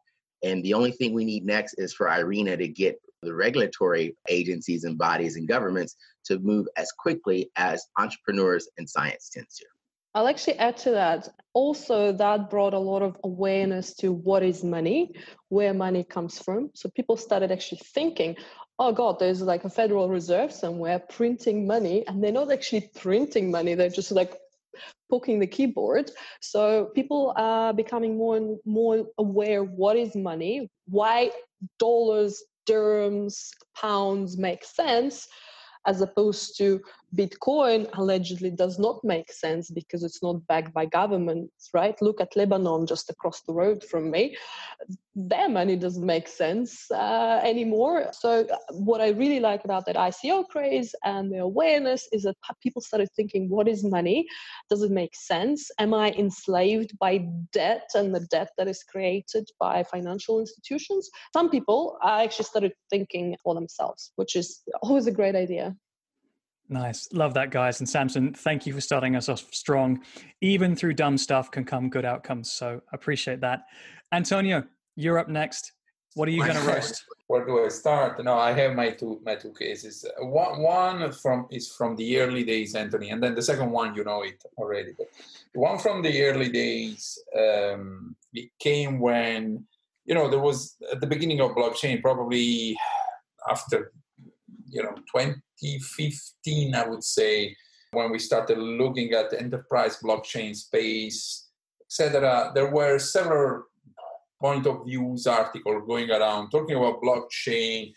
and 0.43 0.63
the 0.63 0.75
only 0.75 0.91
thing 0.91 1.13
we 1.13 1.25
need 1.25 1.45
next 1.45 1.75
is 1.75 1.95
for 1.95 2.11
irina 2.11 2.57
to 2.57 2.69
get 2.69 3.01
the 3.27 3.35
regulatory 3.35 4.17
agencies 4.29 4.85
and 4.85 4.97
bodies 4.97 5.37
and 5.37 5.47
governments 5.49 5.97
to 6.25 6.39
move 6.39 6.67
as 6.77 6.91
quickly 6.93 7.51
as 7.57 7.85
entrepreneurs 7.99 8.69
and 8.79 8.89
science 8.89 9.29
tends 9.29 9.57
to 9.59 9.67
I'll 10.15 10.29
actually 10.29 10.59
add 10.59 10.79
to 10.79 10.93
that. 10.93 11.29
Also, 11.53 12.11
that 12.11 12.49
brought 12.49 12.73
a 12.73 12.79
lot 12.79 13.03
of 13.03 13.19
awareness 13.23 13.93
to 13.97 14.13
what 14.13 14.43
is 14.43 14.65
money, 14.65 15.13
where 15.51 15.75
money 15.75 16.05
comes 16.05 16.39
from. 16.39 16.71
So 16.73 16.89
people 16.89 17.19
started 17.19 17.53
actually 17.53 17.83
thinking, 17.85 18.35
oh 18.79 18.93
god 18.93 19.19
there's 19.19 19.43
like 19.43 19.65
a 19.65 19.71
federal 19.71 20.09
reserve 20.09 20.53
somewhere 20.53 20.99
printing 20.99 21.67
money 21.67 22.07
and 22.07 22.23
they're 22.23 22.33
not 22.33 22.53
actually 22.53 22.91
printing 22.95 23.51
money 23.51 23.75
they're 23.75 23.89
just 23.89 24.13
like 24.13 24.37
poking 25.11 25.39
the 25.39 25.47
keyboard 25.47 26.11
so 26.41 26.87
people 26.95 27.33
are 27.37 27.73
becoming 27.73 28.17
more 28.17 28.37
and 28.37 28.59
more 28.65 29.07
aware 29.19 29.63
what 29.63 29.97
is 29.97 30.15
money 30.15 30.69
why 30.87 31.31
dollars 31.79 32.43
dirhams 32.67 33.51
pounds 33.75 34.37
make 34.37 34.65
sense 34.65 35.29
as 35.87 36.01
opposed 36.01 36.57
to 36.59 36.81
Bitcoin 37.15 37.89
allegedly 37.95 38.51
does 38.51 38.79
not 38.79 39.03
make 39.05 39.33
sense 39.33 39.71
because 39.71 40.03
it's 40.03 40.23
not 40.23 40.45
backed 40.49 40.75
by 40.75 40.87
governments, 40.87 41.71
right? 41.73 41.97
Look 42.03 42.21
at 42.21 42.35
Lebanon 42.35 42.87
just 42.87 43.09
across 43.11 43.43
the 43.43 43.55
road 43.55 43.85
from 43.85 44.11
me. 44.11 44.37
Their 45.15 45.49
money 45.49 45.77
doesn't 45.77 46.05
make 46.05 46.29
sense 46.29 46.91
uh, 46.91 47.41
anymore. 47.43 48.09
So, 48.13 48.41
uh, 48.41 48.57
what 48.73 49.01
I 49.01 49.11
really 49.11 49.41
like 49.41 49.65
about 49.65 49.87
that 49.87 49.97
ICO 49.97 50.47
craze 50.49 50.95
and 51.05 51.33
the 51.33 51.39
awareness 51.39 52.09
is 52.13 52.25
that 52.25 52.37
people 52.63 52.83
started 52.83 53.09
thinking, 53.17 53.49
what 53.49 53.69
is 53.69 53.85
money? 53.85 54.27
Does 54.69 54.83
it 54.83 54.91
make 54.91 55.15
sense? 55.15 55.71
Am 55.79 55.95
I 55.95 56.11
enslaved 56.13 56.99
by 56.99 57.27
debt 57.53 57.89
and 57.95 58.15
the 58.15 58.27
debt 58.31 58.51
that 58.59 58.69
is 58.69 58.83
created 58.83 59.49
by 59.59 59.85
financial 59.85 60.41
institutions? 60.41 61.09
Some 61.33 61.51
people 61.51 61.99
actually 62.05 62.45
started 62.45 62.73
thinking 62.91 63.37
for 63.43 63.55
themselves, 63.55 64.13
which 64.17 64.37
is 64.37 64.63
always 64.83 65.07
a 65.07 65.13
great 65.13 65.37
idea. 65.37 65.75
Nice. 66.69 67.09
Love 67.13 67.35
that, 67.35 67.51
guys. 67.51 67.81
And 67.81 67.89
Samson, 67.89 68.35
thank 68.35 68.67
you 68.67 68.73
for 68.73 68.81
starting 68.81 69.15
us 69.15 69.29
off 69.29 69.45
strong. 69.53 70.03
Even 70.41 70.75
through 70.75 70.95
dumb 70.95 71.17
stuff 71.17 71.51
can 71.51 71.65
come 71.65 71.89
good 71.89 72.05
outcomes. 72.05 72.51
So 72.53 72.81
appreciate 72.93 73.41
that. 73.41 73.67
Antonio, 74.13 74.65
you're 74.97 75.19
up 75.19 75.29
next. 75.29 75.73
What 76.15 76.29
are 76.29 76.33
you 76.33 76.43
going 76.43 76.57
to 76.61 76.63
roast? 76.63 77.05
Where 77.29 77.45
do 77.45 77.65
I 77.65 77.69
start? 77.69 78.23
No, 78.25 78.39
I 78.39 78.53
have 78.53 78.75
my 78.75 78.91
two 78.91 79.21
my 79.25 79.35
two 79.35 79.53
cases. 79.53 80.05
One 80.19 80.63
one 80.63 81.13
from 81.13 81.47
is 81.51 81.73
from 81.73 81.95
the 81.97 82.21
early 82.21 82.45
days, 82.45 82.75
Anthony, 82.75 83.11
and 83.11 83.23
then 83.23 83.35
the 83.35 83.43
second 83.43 83.71
one 83.71 83.95
you 83.95 84.05
know 84.05 84.23
it 84.23 84.43
already. 84.57 84.93
But 84.97 85.09
one 85.53 85.79
from 85.79 86.03
the 86.03 86.23
early 86.23 86.49
days 86.49 87.19
um, 87.37 88.17
it 88.33 88.51
came 88.59 88.99
when 89.01 89.65
you 90.05 90.15
know 90.15 90.31
there 90.31 90.41
was 90.41 90.77
at 90.91 91.01
the 91.01 91.07
beginning 91.07 91.41
of 91.41 91.51
blockchain, 91.51 92.01
probably 92.01 92.79
after 93.51 93.93
you 94.77 94.83
know 94.83 94.95
2015, 95.15 96.75
I 96.75 96.87
would 96.87 97.03
say, 97.03 97.57
when 97.93 98.11
we 98.11 98.19
started 98.19 98.59
looking 98.59 99.13
at 99.13 99.31
the 99.31 99.41
enterprise 99.41 99.99
blockchain 100.05 100.55
space, 100.55 101.49
etc. 101.87 102.53
There 102.55 102.71
were 102.71 102.99
several 102.99 103.63
point 104.41 104.67
of 104.67 104.85
views 104.87 105.27
article 105.27 105.81
going 105.87 106.11
around 106.11 106.51
talking 106.51 106.77
about 106.77 107.01
blockchain 107.03 107.93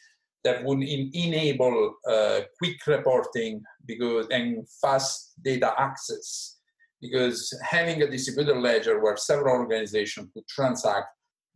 that 0.46 0.64
would 0.64 0.82
in, 0.82 1.12
enable 1.14 1.96
uh, 2.10 2.40
quick 2.58 2.80
reporting 2.88 3.62
because 3.86 4.26
and 4.32 4.66
fast 4.82 5.34
data 5.44 5.74
access 5.78 6.60
because 7.02 7.38
having 7.64 8.02
a 8.02 8.10
distributed 8.10 8.58
ledger 8.58 9.02
where 9.02 9.18
several 9.18 9.56
organizations 9.56 10.30
could 10.34 10.48
transact 10.48 11.08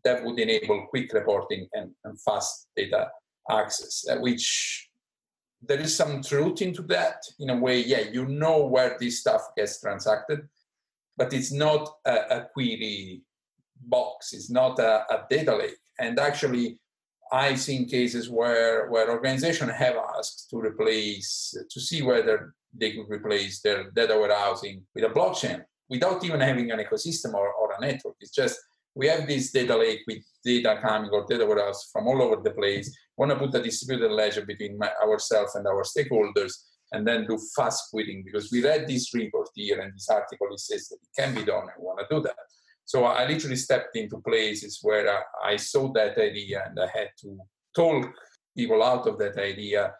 that 0.03 0.23
would 0.23 0.37
enable 0.37 0.85
quick 0.89 1.13
reporting 1.13 1.65
and, 1.73 1.91
and 2.03 2.19
fast 2.21 2.67
data 2.75 3.07
access 3.49 4.03
uh, 4.11 4.17
which 4.17 4.89
there 5.67 5.79
is 5.79 5.95
some 5.95 6.21
truth 6.21 6.61
into 6.61 6.81
that 6.81 7.17
in 7.39 7.49
a 7.49 7.55
way 7.55 7.79
yeah 7.79 8.01
you 8.11 8.25
know 8.25 8.65
where 8.65 8.97
this 8.99 9.19
stuff 9.21 9.41
gets 9.55 9.79
transacted 9.79 10.41
but 11.17 11.33
it's 11.33 11.51
not 11.51 11.87
a, 12.05 12.15
a 12.37 12.47
query 12.53 13.21
box. 13.87 14.33
It's 14.33 14.49
not 14.49 14.79
a, 14.79 15.05
a 15.09 15.25
data 15.29 15.55
lake. 15.55 15.77
And 15.99 16.19
actually, 16.19 16.79
I've 17.31 17.59
seen 17.59 17.87
cases 17.87 18.29
where, 18.29 18.89
where 18.89 19.11
organizations 19.11 19.71
have 19.71 19.95
asked 20.17 20.49
to 20.51 20.59
replace, 20.59 21.55
to 21.69 21.79
see 21.79 22.01
whether 22.01 22.53
they 22.73 22.93
could 22.93 23.09
replace 23.09 23.61
their 23.61 23.91
data 23.91 24.17
warehousing 24.17 24.83
with 24.93 25.03
a 25.03 25.09
blockchain 25.09 25.63
without 25.89 26.23
even 26.23 26.39
having 26.39 26.71
an 26.71 26.79
ecosystem 26.79 27.33
or, 27.33 27.51
or 27.53 27.73
a 27.73 27.81
network. 27.81 28.15
It's 28.19 28.31
just 28.31 28.59
we 28.95 29.07
have 29.07 29.27
this 29.27 29.51
data 29.51 29.75
lake 29.75 30.01
with 30.07 30.23
data 30.43 30.79
coming 30.81 31.09
or 31.11 31.25
data 31.27 31.45
warehouse 31.45 31.89
from 31.91 32.07
all 32.07 32.21
over 32.21 32.41
the 32.43 32.51
place. 32.51 32.95
We 33.17 33.25
want 33.25 33.31
to 33.39 33.45
put 33.45 33.59
a 33.59 33.63
distributed 33.63 34.11
ledger 34.11 34.45
between 34.45 34.77
my, 34.77 34.91
ourselves 35.03 35.55
and 35.55 35.65
our 35.67 35.83
stakeholders 35.83 36.53
and 36.91 37.07
then 37.07 37.25
do 37.25 37.39
fast 37.55 37.89
quitting 37.89 38.23
because 38.23 38.51
we 38.51 38.63
read 38.63 38.87
this 38.87 39.13
report 39.13 39.49
here 39.55 39.81
and 39.81 39.93
this 39.93 40.09
article 40.09 40.47
it 40.51 40.59
says 40.59 40.87
that 40.89 40.97
it 41.01 41.21
can 41.21 41.33
be 41.33 41.43
done 41.43 41.63
and 41.63 41.71
we 41.79 41.85
want 41.85 41.99
to 41.99 42.15
do 42.15 42.21
that. 42.21 42.35
So 42.85 43.05
I 43.05 43.25
literally 43.25 43.55
stepped 43.55 43.95
into 43.95 44.19
places 44.19 44.79
where 44.81 45.23
I 45.43 45.55
saw 45.55 45.91
that 45.93 46.17
idea 46.17 46.63
and 46.67 46.79
I 46.79 46.87
had 46.93 47.09
to 47.21 47.37
talk 47.75 48.13
people 48.55 48.83
out 48.83 49.07
of 49.07 49.17
that 49.19 49.37
idea. 49.37 49.93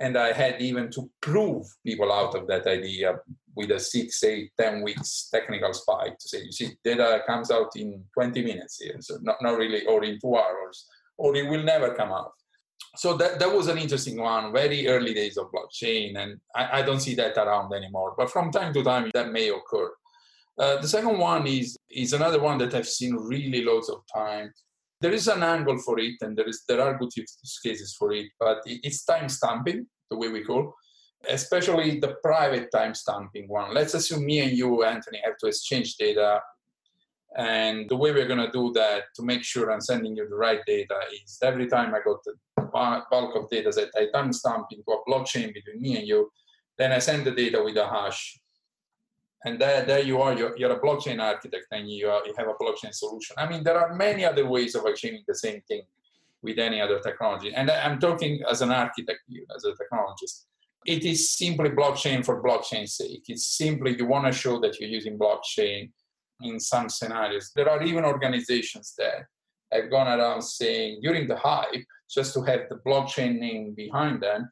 And 0.00 0.16
I 0.16 0.32
had 0.32 0.62
even 0.62 0.90
to 0.92 1.10
prove 1.20 1.66
people 1.84 2.12
out 2.12 2.34
of 2.36 2.46
that 2.46 2.66
idea 2.66 3.18
with 3.58 3.72
a 3.72 3.80
six, 3.80 4.22
eight, 4.22 4.52
ten 4.56 4.82
weeks 4.82 5.28
technical 5.34 5.74
spike 5.74 6.16
to 6.16 6.28
say, 6.28 6.44
you 6.44 6.52
see, 6.52 6.70
data 6.84 7.22
comes 7.26 7.50
out 7.50 7.74
in 7.74 8.04
20 8.14 8.44
minutes 8.44 8.80
here. 8.80 8.96
So 9.00 9.18
not, 9.20 9.36
not 9.42 9.58
really, 9.58 9.84
or 9.86 10.04
in 10.04 10.20
two 10.20 10.36
hours, 10.36 10.86
or 11.18 11.34
it 11.34 11.48
will 11.50 11.64
never 11.64 11.92
come 11.92 12.12
out. 12.12 12.30
So 12.96 13.16
that, 13.16 13.40
that 13.40 13.52
was 13.52 13.66
an 13.66 13.76
interesting 13.76 14.20
one, 14.20 14.52
very 14.52 14.86
early 14.86 15.12
days 15.12 15.36
of 15.36 15.50
blockchain. 15.50 16.16
And 16.16 16.38
I, 16.54 16.78
I 16.78 16.82
don't 16.82 17.00
see 17.00 17.16
that 17.16 17.36
around 17.36 17.74
anymore. 17.74 18.14
But 18.16 18.30
from 18.30 18.52
time 18.52 18.72
to 18.74 18.84
time, 18.84 19.10
that 19.12 19.32
may 19.32 19.48
occur. 19.48 19.90
Uh, 20.56 20.80
the 20.80 20.88
second 20.88 21.18
one 21.18 21.46
is 21.46 21.76
is 21.90 22.12
another 22.12 22.40
one 22.40 22.58
that 22.58 22.74
I've 22.74 22.88
seen 22.88 23.14
really 23.14 23.64
loads 23.64 23.88
of 23.88 24.00
time. 24.12 24.52
There 25.00 25.12
is 25.12 25.26
an 25.28 25.42
angle 25.42 25.78
for 25.78 25.98
it, 25.98 26.16
and 26.20 26.36
there 26.36 26.48
is 26.48 26.62
there 26.68 26.80
are 26.80 26.98
good 26.98 27.10
use 27.16 27.60
cases 27.64 27.94
for 27.98 28.12
it, 28.12 28.26
but 28.38 28.58
it's 28.66 29.04
time 29.04 29.28
stamping, 29.28 29.86
the 30.10 30.16
way 30.16 30.28
we 30.28 30.42
call, 30.42 30.74
especially 31.28 31.98
the 31.98 32.16
private 32.22 32.70
time 32.70 32.94
stamping 32.94 33.48
one. 33.48 33.74
Let's 33.74 33.94
assume 33.94 34.24
me 34.24 34.40
and 34.40 34.56
you, 34.56 34.84
Anthony, 34.84 35.20
have 35.24 35.36
to 35.38 35.46
exchange 35.46 35.96
data, 35.96 36.40
and 37.36 37.88
the 37.88 37.96
way 37.96 38.12
we're 38.12 38.26
going 38.26 38.44
to 38.44 38.50
do 38.50 38.72
that 38.74 39.04
to 39.16 39.22
make 39.22 39.42
sure 39.42 39.70
I'm 39.70 39.80
sending 39.80 40.16
you 40.16 40.28
the 40.28 40.36
right 40.36 40.60
data 40.66 40.98
is 41.12 41.38
every 41.42 41.66
time 41.66 41.94
I 41.94 42.00
got 42.04 42.24
the 42.24 42.34
bulk 43.10 43.36
of 43.36 43.50
data 43.50 43.70
that 43.70 43.90
I 43.96 44.06
time 44.16 44.32
stamp 44.32 44.66
into 44.70 44.90
a 44.90 45.04
blockchain 45.08 45.52
between 45.52 45.80
me 45.80 45.98
and 45.98 46.06
you, 46.06 46.30
then 46.78 46.92
I 46.92 46.98
send 46.98 47.26
the 47.26 47.32
data 47.32 47.62
with 47.62 47.76
a 47.76 47.86
hash. 47.86 48.40
And 49.44 49.60
there, 49.60 49.84
there 49.84 50.00
you 50.00 50.20
are 50.20 50.36
you're, 50.36 50.56
you're 50.56 50.72
a 50.72 50.80
blockchain 50.80 51.22
architect 51.22 51.66
and 51.70 51.88
you, 51.88 52.08
are, 52.08 52.26
you 52.26 52.34
have 52.36 52.48
a 52.48 52.54
blockchain 52.54 52.92
solution. 52.92 53.36
I 53.38 53.48
mean 53.48 53.62
there 53.62 53.78
are 53.78 53.94
many 53.94 54.24
other 54.24 54.46
ways 54.46 54.74
of 54.74 54.84
achieving 54.84 55.22
the 55.28 55.34
same 55.34 55.60
thing 55.68 55.82
with 56.42 56.58
any 56.58 56.80
other 56.80 57.00
technology. 57.00 57.52
And 57.54 57.70
i'm 57.70 57.98
talking 57.98 58.42
as 58.50 58.62
an 58.62 58.70
architect 58.70 59.20
as 59.54 59.64
a 59.64 59.72
technologist 59.72 60.46
it 60.86 61.04
is 61.04 61.30
simply 61.30 61.70
blockchain 61.70 62.24
for 62.24 62.42
blockchain's 62.42 62.94
sake 62.94 63.24
it's 63.28 63.56
simply 63.56 63.96
you 63.96 64.06
want 64.06 64.26
to 64.26 64.32
show 64.32 64.60
that 64.60 64.78
you're 64.78 64.88
using 64.88 65.18
blockchain 65.18 65.90
in 66.42 66.58
some 66.60 66.88
scenarios 66.88 67.50
there 67.54 67.68
are 67.68 67.82
even 67.82 68.04
organizations 68.04 68.94
that 68.96 69.24
have 69.72 69.90
gone 69.90 70.06
around 70.06 70.40
saying 70.40 71.00
during 71.02 71.26
the 71.28 71.36
hype 71.36 71.84
just 72.10 72.32
to 72.32 72.42
have 72.42 72.60
the 72.70 72.76
blockchain 72.86 73.38
name 73.38 73.74
behind 73.74 74.22
them 74.22 74.48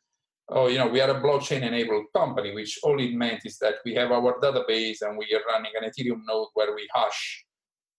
oh, 0.48 0.68
you 0.68 0.78
know, 0.78 0.86
we 0.86 1.00
are 1.00 1.10
a 1.10 1.20
blockchain 1.20 1.62
enabled 1.62 2.06
company, 2.14 2.54
which 2.54 2.78
all 2.82 3.00
it 3.00 3.14
meant 3.14 3.40
is 3.44 3.58
that 3.58 3.76
we 3.84 3.94
have 3.94 4.12
our 4.12 4.38
database 4.40 5.02
and 5.02 5.18
we 5.18 5.26
are 5.34 5.52
running 5.52 5.72
an 5.80 5.88
Ethereum 5.88 6.20
node 6.26 6.48
where 6.54 6.74
we 6.74 6.88
hash 6.94 7.44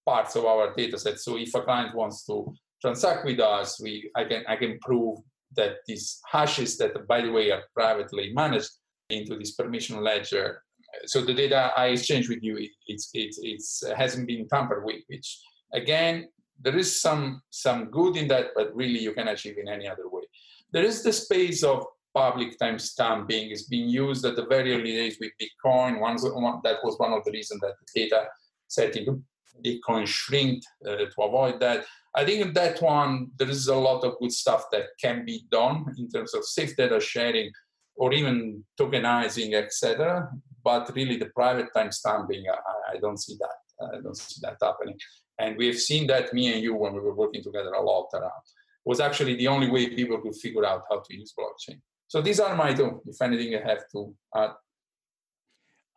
parts 0.06 0.36
of 0.36 0.46
our 0.46 0.74
data 0.74 0.98
set. 0.98 1.20
So 1.20 1.38
if 1.38 1.54
a 1.54 1.62
client 1.62 1.96
wants 1.96 2.26
to 2.26 2.54
transact 2.82 3.26
with 3.26 3.40
us, 3.40 3.82
we 3.82 4.10
I 4.16 4.24
can 4.24 4.44
I 4.48 4.56
can 4.56 4.80
prove 4.80 5.20
that 5.56 5.78
these 5.88 6.20
hashes 6.30 6.78
that 6.78 7.08
by 7.08 7.22
the 7.22 7.32
way 7.32 7.52
are 7.52 7.64
privately 7.74 8.34
managed 8.34 8.72
into 9.10 9.38
this 9.38 9.52
permission 9.52 10.04
ledger. 10.04 10.64
So 11.06 11.22
the 11.22 11.34
data 11.34 11.72
I 11.76 11.88
exchange 11.88 12.30
with 12.30 12.44
you, 12.44 12.68
it's 12.88 13.10
it's 13.14 13.84
hasn't 13.96 14.28
been 14.28 14.48
tampered 14.48 14.84
with, 14.86 15.04
which 15.08 15.40
again 15.74 16.30
there 16.60 16.78
is 16.78 17.02
some 17.02 17.42
some 17.50 17.86
good 17.86 18.18
in 18.18 18.28
that, 18.30 18.48
but 18.56 18.76
really 18.76 19.00
you 19.00 19.14
can 19.14 19.28
achieve 19.28 19.58
in 19.58 19.68
any 19.68 19.88
other 19.88 20.10
way. 20.10 20.24
There 20.72 20.84
is 20.84 21.04
the 21.04 21.14
space 21.14 21.64
of 21.64 21.86
public 22.14 22.58
time 22.58 22.80
stamping 22.80 23.52
is 23.52 23.64
being 23.64 23.90
used 23.90 24.26
at 24.26 24.36
the 24.36 24.46
very 24.46 24.74
early 24.74 24.92
days 24.92 25.18
with 25.20 25.32
Bitcoin. 25.42 26.00
One 26.00 26.16
that 26.64 26.78
was 26.84 26.98
one 26.98 27.14
of 27.14 27.24
the 27.24 27.32
reasons 27.32 27.62
that 27.62 27.76
the 27.80 28.02
data 28.02 28.26
set 28.68 28.96
into 28.96 29.22
Bitcoin 29.64 30.08
shrinked 30.08 30.66
uh, 30.86 30.96
to 30.96 31.22
avoid 31.22 31.60
that. 31.60 31.86
I 32.18 32.26
think 32.26 32.42
in 32.42 32.54
that 32.54 32.82
one, 32.82 33.30
there 33.38 33.48
is 33.48 33.68
a 33.68 33.76
lot 33.76 34.04
of 34.04 34.18
good 34.20 34.32
stuff 34.32 34.66
that 34.72 34.86
can 35.00 35.24
be 35.24 35.46
done 35.52 35.86
in 36.00 36.10
terms 36.10 36.34
of 36.34 36.44
safe 36.44 36.76
data 36.76 37.00
sharing 37.00 37.52
or 37.96 38.12
even 38.12 38.64
tokenizing, 38.80 39.54
etc. 39.54 40.28
But 40.64 40.92
really, 40.96 41.18
the 41.18 41.28
private 41.28 41.68
timestamping, 41.76 42.44
I, 42.52 42.96
I 42.96 43.00
don't 43.00 43.20
see 43.20 43.38
that. 43.40 43.96
I 43.96 44.02
don't 44.02 44.18
see 44.18 44.40
that 44.42 44.58
happening. 44.62 44.98
And 45.38 45.56
we 45.58 45.68
have 45.68 45.78
seen 45.78 46.08
that 46.08 46.34
me 46.34 46.52
and 46.52 46.64
you 46.64 46.74
when 46.74 46.94
we 46.94 47.02
were 47.02 47.14
working 47.14 47.44
together 47.44 47.74
a 47.74 47.82
lot 47.82 48.08
around 48.16 48.42
was 48.84 49.00
actually 49.00 49.36
the 49.36 49.48
only 49.48 49.70
way 49.70 49.90
people 49.90 50.18
could 50.20 50.36
figure 50.36 50.66
out 50.66 50.82
how 50.90 51.00
to 51.00 51.16
use 51.16 51.34
blockchain. 51.38 51.80
So 52.08 52.22
these 52.22 52.40
are 52.40 52.56
my 52.56 52.74
two. 52.74 53.02
If 53.06 53.22
anything, 53.22 53.56
I 53.56 53.68
have 53.68 53.84
to 53.92 54.16
add. 54.36 54.52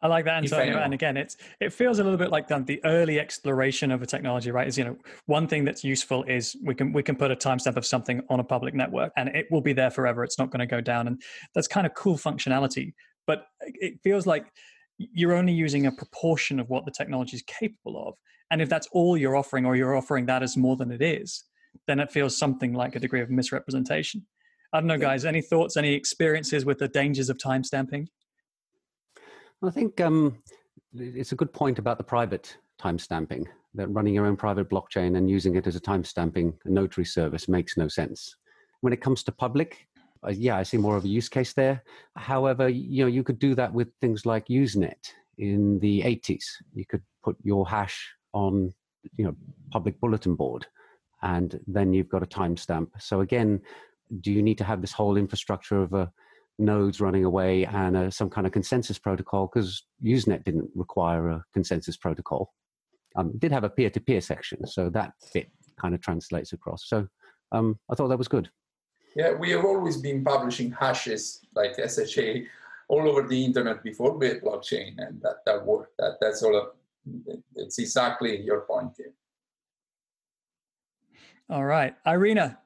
I 0.03 0.09
like 0.09 0.25
that, 0.25 0.43
Antonio. 0.43 0.79
And 0.79 0.95
again, 0.95 1.17
it's 1.17 1.37
it 1.61 1.73
feels 1.73 1.99
a 1.99 2.05
little 2.05 2.19
bit 2.19 2.31
like 2.31 2.49
the, 2.49 2.59
the 2.61 2.81
early 2.85 3.21
exploration 3.21 3.91
of 3.91 4.01
a 4.01 4.07
technology, 4.07 4.51
right? 4.51 4.67
Is 4.67 4.79
you 4.79 4.85
know 4.85 4.97
one 5.27 5.47
thing 5.47 5.65
that's 5.65 5.85
useful 5.85 6.25
is 6.25 6.57
we 6.65 6.75
can 6.75 6.93
we 6.93 7.03
can 7.03 7.17
put 7.17 7.31
a 7.31 7.37
timestamp 7.37 7.77
of 7.77 7.85
something 7.85 8.23
on 8.31 8.41
a 8.41 8.45
public 8.45 8.75
network, 8.75 9.13
and 9.17 9.29
it 9.31 9.47
will 9.51 9.61
be 9.61 9.75
there 9.75 9.91
forever. 9.91 10.25
It's 10.25 10.39
not 10.39 10.51
going 10.51 10.61
to 10.61 10.67
go 10.67 10.81
down, 10.81 11.07
and 11.07 11.21
that's 11.55 11.69
kind 11.69 11.87
of 11.87 11.95
cool 11.95 12.17
functionality. 12.17 12.95
But 13.27 13.45
it 13.61 14.01
feels 14.03 14.27
like 14.27 14.47
you're 14.97 15.35
only 15.35 15.53
using 15.53 15.87
a 15.87 15.93
proportion 15.93 16.61
of 16.61 16.69
what 16.71 16.87
the 16.87 16.91
technology 16.91 17.37
is 17.37 17.43
capable 17.43 18.09
of, 18.09 18.15
and 18.51 18.63
if 18.63 18.71
that's 18.71 18.89
all 18.93 19.19
you're 19.19 19.37
offering, 19.37 19.67
or 19.67 19.77
you're 19.77 19.97
offering 19.97 20.25
that 20.27 20.43
as 20.43 20.57
more 20.57 20.77
than 20.77 20.91
it 20.91 21.03
is, 21.03 21.45
then 21.87 22.01
it 22.01 22.11
feels 22.11 22.39
something 22.39 22.73
like 22.73 22.97
a 22.97 23.01
degree 23.01 23.21
of 23.21 23.29
misrepresentation. 23.29 24.27
I 24.73 24.79
don't 24.81 24.87
know, 24.87 24.99
guys. 24.99 25.27
Any 25.27 25.43
thoughts? 25.43 25.77
Any 25.77 25.93
experiences 25.93 26.65
with 26.65 26.79
the 26.79 26.89
dangers 26.89 27.29
of 27.29 27.37
timestamping? 27.37 28.07
I 29.63 29.71
think 29.71 30.01
um, 30.01 30.39
it's 30.95 31.33
a 31.33 31.37
good 31.37 31.53
point 31.53 31.79
about 31.79 31.99
the 31.99 32.05
private 32.05 32.57
timestamping. 32.81 33.47
That 33.75 33.89
running 33.89 34.15
your 34.15 34.27
own 34.27 34.37
private 34.37 34.69
blockchain 34.69 35.17
and 35.17 35.31
using 35.31 35.55
it 35.55 35.67
as 35.67 35.77
a 35.77 35.81
timestamping 35.81 36.55
notary 36.65 37.05
service 37.05 37.47
makes 37.47 37.77
no 37.77 37.87
sense. 37.87 38.35
When 38.81 38.93
it 38.93 39.01
comes 39.01 39.23
to 39.25 39.33
public, 39.33 39.87
uh, 40.27 40.31
yeah, 40.31 40.57
I 40.57 40.63
see 40.63 40.77
more 40.77 40.97
of 40.97 41.05
a 41.05 41.09
use 41.09 41.29
case 41.29 41.53
there. 41.53 41.83
However, 42.17 42.69
you 42.69 43.05
know, 43.05 43.09
you 43.09 43.23
could 43.23 43.39
do 43.39 43.55
that 43.55 43.73
with 43.73 43.89
things 44.01 44.27
like 44.27 44.49
Usenet 44.49 45.13
in 45.39 45.79
the 45.79 46.01
80s. 46.03 46.45
You 46.75 46.85
could 46.87 47.03
put 47.23 47.37
your 47.43 47.69
hash 47.69 48.13
on, 48.33 48.73
you 49.17 49.25
know, 49.25 49.37
public 49.71 50.01
bulletin 50.01 50.35
board, 50.35 50.67
and 51.23 51.61
then 51.67 51.93
you've 51.93 52.09
got 52.09 52.23
a 52.23 52.27
timestamp. 52.27 52.89
So 52.99 53.21
again, 53.21 53.61
do 54.21 54.33
you 54.33 54.43
need 54.43 54.59
to 54.59 54.65
have 54.65 54.81
this 54.81 54.93
whole 54.93 55.17
infrastructure 55.17 55.81
of 55.83 55.93
a 55.95 56.11
nodes 56.61 57.01
running 57.01 57.25
away 57.25 57.65
and 57.65 57.97
uh, 57.97 58.11
some 58.11 58.31
kind 58.31 58.47
of 58.47 58.53
consensus 58.53 58.99
protocol 58.99 59.51
because 59.53 59.85
Usenet 60.05 60.45
didn't 60.45 60.71
require 60.75 61.31
a 61.31 61.45
consensus 61.53 61.97
protocol. 61.97 62.53
Um, 63.17 63.37
did 63.39 63.51
have 63.51 63.65
a 63.65 63.71
peer-to-peer 63.71 64.21
section, 64.21 64.65
so 64.67 64.89
that 64.91 65.13
bit 65.35 65.51
kind 65.81 65.95
of 65.95 66.01
translates 66.01 66.53
across. 66.53 66.87
So 66.87 67.09
um, 67.51 67.79
I 67.91 67.95
thought 67.95 68.09
that 68.09 68.19
was 68.19 68.29
good. 68.29 68.49
Yeah, 69.17 69.33
we 69.33 69.51
have 69.51 69.65
always 69.65 69.97
been 69.97 70.23
publishing 70.23 70.71
hashes 70.71 71.41
like 71.55 71.75
SHA 71.75 72.47
all 72.89 73.09
over 73.09 73.27
the 73.27 73.45
internet 73.45 73.83
before 73.83 74.13
with 74.17 74.43
blockchain, 74.43 74.95
and 74.99 75.21
that 75.23 75.45
that 75.47 75.65
worked. 75.65 75.97
That 75.99 76.19
that's 76.21 76.43
all. 76.43 76.57
Of, 76.57 76.69
It's 77.57 77.79
exactly 77.79 78.41
your 78.41 78.61
point 78.63 78.93
here. 78.97 79.13
All 81.49 81.65
right, 81.65 81.97
Irina, 82.07 82.59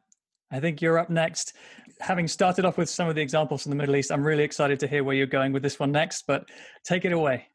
I 0.50 0.60
think 0.60 0.82
you're 0.82 0.98
up 0.98 1.08
next. 1.08 1.54
Having 2.00 2.28
started 2.28 2.64
off 2.64 2.76
with 2.76 2.88
some 2.88 3.08
of 3.08 3.14
the 3.14 3.20
examples 3.20 3.62
from 3.62 3.70
the 3.70 3.76
Middle 3.76 3.96
East, 3.96 4.10
I'm 4.10 4.24
really 4.24 4.44
excited 4.44 4.80
to 4.80 4.86
hear 4.86 5.04
where 5.04 5.14
you're 5.14 5.26
going 5.26 5.52
with 5.52 5.62
this 5.62 5.78
one 5.78 5.92
next. 5.92 6.24
But 6.26 6.48
take 6.84 7.04
it 7.04 7.12
away. 7.12 7.46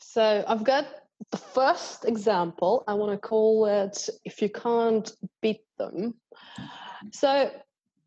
So 0.00 0.44
I've 0.46 0.64
got 0.64 0.86
the 1.30 1.36
first 1.36 2.04
example. 2.04 2.84
I 2.86 2.94
want 2.94 3.12
to 3.12 3.18
call 3.18 3.66
it 3.66 4.08
"If 4.24 4.42
you 4.42 4.48
can't 4.48 5.10
beat 5.40 5.62
them." 5.78 6.14
So 7.12 7.50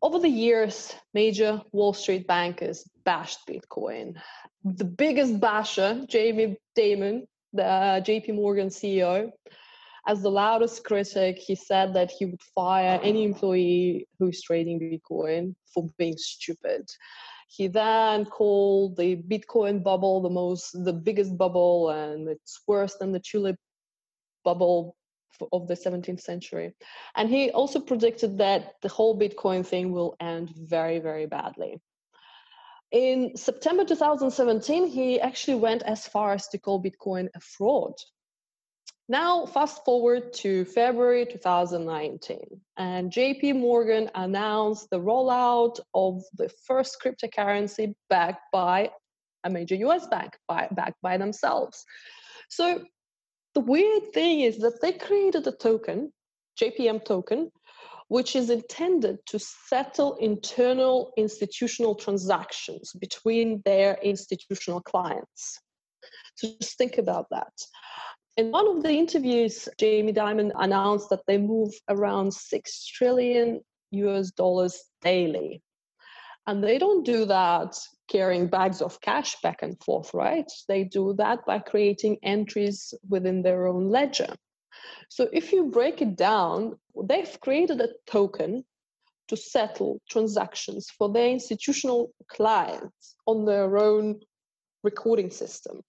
over 0.02 0.18
the 0.18 0.28
years, 0.28 0.94
major 1.14 1.62
Wall 1.72 1.92
Street 1.92 2.26
bankers 2.26 2.88
bashed 3.04 3.40
Bitcoin. 3.48 4.16
The 4.64 4.84
biggest 4.84 5.40
basher, 5.40 6.04
Jamie 6.08 6.56
Dimon, 6.76 7.26
the 7.52 7.64
uh, 7.64 8.00
JP 8.00 8.34
Morgan 8.34 8.68
CEO, 8.68 9.30
as 10.06 10.22
the 10.22 10.30
loudest 10.30 10.84
critic, 10.84 11.38
he 11.38 11.54
said 11.54 11.92
that 11.94 12.10
he 12.10 12.26
would 12.26 12.42
fire 12.54 13.00
any 13.02 13.24
employee 13.24 14.06
who's 14.18 14.40
trading 14.40 14.78
Bitcoin 14.78 15.54
for 15.72 15.90
being 15.98 16.16
stupid. 16.16 16.88
He 17.48 17.66
then 17.66 18.24
called 18.24 18.96
the 18.96 19.16
Bitcoin 19.16 19.82
bubble 19.82 20.20
the 20.20 20.30
most, 20.30 20.72
the 20.84 20.92
biggest 20.92 21.36
bubble, 21.36 21.90
and 21.90 22.28
it's 22.28 22.60
worse 22.66 22.94
than 22.94 23.12
the 23.12 23.20
tulip 23.20 23.56
bubble 24.44 24.96
of 25.52 25.66
the 25.66 25.74
17th 25.74 26.20
century. 26.20 26.74
And 27.16 27.28
he 27.28 27.50
also 27.50 27.80
predicted 27.80 28.38
that 28.38 28.74
the 28.82 28.88
whole 28.88 29.18
Bitcoin 29.18 29.66
thing 29.66 29.92
will 29.92 30.16
end 30.20 30.50
very, 30.56 30.98
very 30.98 31.26
badly. 31.26 31.80
In 32.92 33.36
September 33.36 33.84
2017, 33.84 34.86
he 34.86 35.20
actually 35.20 35.56
went 35.56 35.82
as 35.82 36.06
far 36.06 36.32
as 36.32 36.48
to 36.48 36.58
call 36.58 36.82
Bitcoin 36.82 37.28
a 37.34 37.40
fraud. 37.40 37.94
Now, 39.08 39.46
fast 39.46 39.84
forward 39.84 40.32
to 40.34 40.64
February 40.64 41.26
2019, 41.26 42.38
and 42.76 43.12
JP 43.12 43.60
Morgan 43.60 44.10
announced 44.16 44.90
the 44.90 44.98
rollout 44.98 45.78
of 45.94 46.24
the 46.36 46.48
first 46.66 46.96
cryptocurrency 47.00 47.94
backed 48.10 48.42
by 48.52 48.90
a 49.44 49.50
major 49.50 49.76
US 49.76 50.08
bank, 50.08 50.36
by, 50.48 50.66
backed 50.72 51.00
by 51.02 51.18
themselves. 51.18 51.84
So, 52.50 52.82
the 53.54 53.60
weird 53.60 54.12
thing 54.12 54.40
is 54.40 54.58
that 54.58 54.80
they 54.82 54.92
created 54.92 55.46
a 55.46 55.52
token, 55.52 56.12
JPM 56.60 57.04
token, 57.04 57.52
which 58.08 58.34
is 58.34 58.50
intended 58.50 59.18
to 59.26 59.38
settle 59.38 60.16
internal 60.16 61.12
institutional 61.16 61.94
transactions 61.94 62.92
between 63.00 63.62
their 63.64 63.98
institutional 64.02 64.80
clients. 64.80 65.60
So 66.36 66.48
just 66.60 66.76
think 66.76 66.98
about 66.98 67.26
that. 67.30 67.52
In 68.36 68.50
one 68.50 68.68
of 68.68 68.82
the 68.82 68.92
interviews, 68.92 69.66
Jamie 69.78 70.12
Dimon 70.12 70.52
announced 70.56 71.08
that 71.08 71.24
they 71.26 71.38
move 71.38 71.72
around 71.88 72.34
6 72.34 72.86
trillion 72.88 73.62
US 73.92 74.30
dollars 74.30 74.84
daily. 75.00 75.62
And 76.46 76.62
they 76.62 76.76
don't 76.76 77.02
do 77.02 77.24
that 77.24 77.78
carrying 78.08 78.48
bags 78.48 78.82
of 78.82 79.00
cash 79.00 79.40
back 79.40 79.62
and 79.62 79.82
forth, 79.82 80.12
right? 80.12 80.50
They 80.68 80.84
do 80.84 81.14
that 81.14 81.46
by 81.46 81.60
creating 81.60 82.18
entries 82.22 82.92
within 83.08 83.40
their 83.40 83.68
own 83.68 83.88
ledger. 83.88 84.36
So 85.08 85.30
if 85.32 85.50
you 85.50 85.70
break 85.70 86.02
it 86.02 86.14
down, 86.14 86.78
they've 87.04 87.40
created 87.40 87.80
a 87.80 87.88
token 88.06 88.66
to 89.28 89.36
settle 89.36 90.02
transactions 90.10 90.90
for 90.90 91.10
their 91.10 91.30
institutional 91.30 92.12
clients 92.28 93.16
on 93.26 93.46
their 93.46 93.78
own 93.78 94.20
recording 94.82 95.30
system 95.30 95.80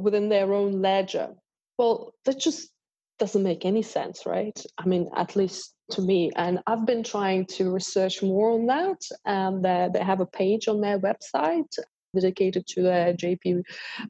within 0.00 0.28
their 0.28 0.52
own 0.52 0.80
ledger. 0.82 1.30
Well, 1.78 2.12
that 2.24 2.38
just 2.38 2.70
doesn't 3.18 3.42
make 3.42 3.64
any 3.64 3.82
sense, 3.82 4.26
right? 4.26 4.58
I 4.78 4.86
mean, 4.86 5.10
at 5.16 5.36
least 5.36 5.74
to 5.92 6.02
me. 6.02 6.30
And 6.36 6.60
I've 6.66 6.86
been 6.86 7.02
trying 7.02 7.46
to 7.46 7.70
research 7.70 8.22
more 8.22 8.52
on 8.52 8.66
that. 8.66 9.02
And 9.24 9.64
uh, 9.64 9.90
they 9.92 10.00
have 10.00 10.20
a 10.20 10.26
page 10.26 10.68
on 10.68 10.80
their 10.80 10.98
website 10.98 11.72
dedicated 12.14 12.66
to 12.68 12.82
the 12.82 13.16
JP 13.18 13.62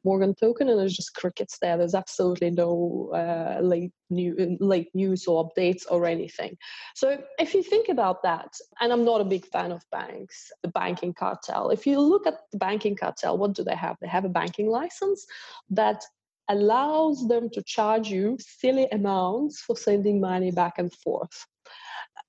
Morgan 0.04 0.34
token, 0.34 0.68
and 0.68 0.78
there's 0.78 0.96
just 0.96 1.14
crickets 1.14 1.58
there. 1.60 1.76
There's 1.76 1.94
absolutely 1.94 2.50
no 2.50 3.10
uh, 3.14 3.60
late 3.62 3.92
new 4.10 4.56
late 4.60 4.88
news 4.94 5.26
or 5.26 5.48
updates 5.48 5.82
or 5.90 6.06
anything. 6.06 6.56
So 6.94 7.22
if 7.38 7.54
you 7.54 7.62
think 7.62 7.88
about 7.88 8.22
that, 8.22 8.52
and 8.80 8.92
I'm 8.92 9.04
not 9.04 9.20
a 9.20 9.24
big 9.24 9.46
fan 9.46 9.72
of 9.72 9.82
banks, 9.90 10.50
the 10.62 10.68
banking 10.68 11.14
cartel. 11.14 11.70
If 11.70 11.86
you 11.86 12.00
look 12.00 12.26
at 12.26 12.40
the 12.52 12.58
banking 12.58 12.96
cartel, 12.96 13.38
what 13.38 13.54
do 13.54 13.64
they 13.64 13.76
have? 13.76 13.96
They 14.00 14.08
have 14.08 14.24
a 14.24 14.30
banking 14.30 14.68
license 14.68 15.26
that 15.70 16.04
allows 16.48 17.28
them 17.28 17.48
to 17.50 17.62
charge 17.62 18.08
you 18.08 18.36
silly 18.40 18.88
amounts 18.90 19.60
for 19.60 19.76
sending 19.76 20.20
money 20.20 20.50
back 20.50 20.78
and 20.78 20.92
forth. 20.92 21.46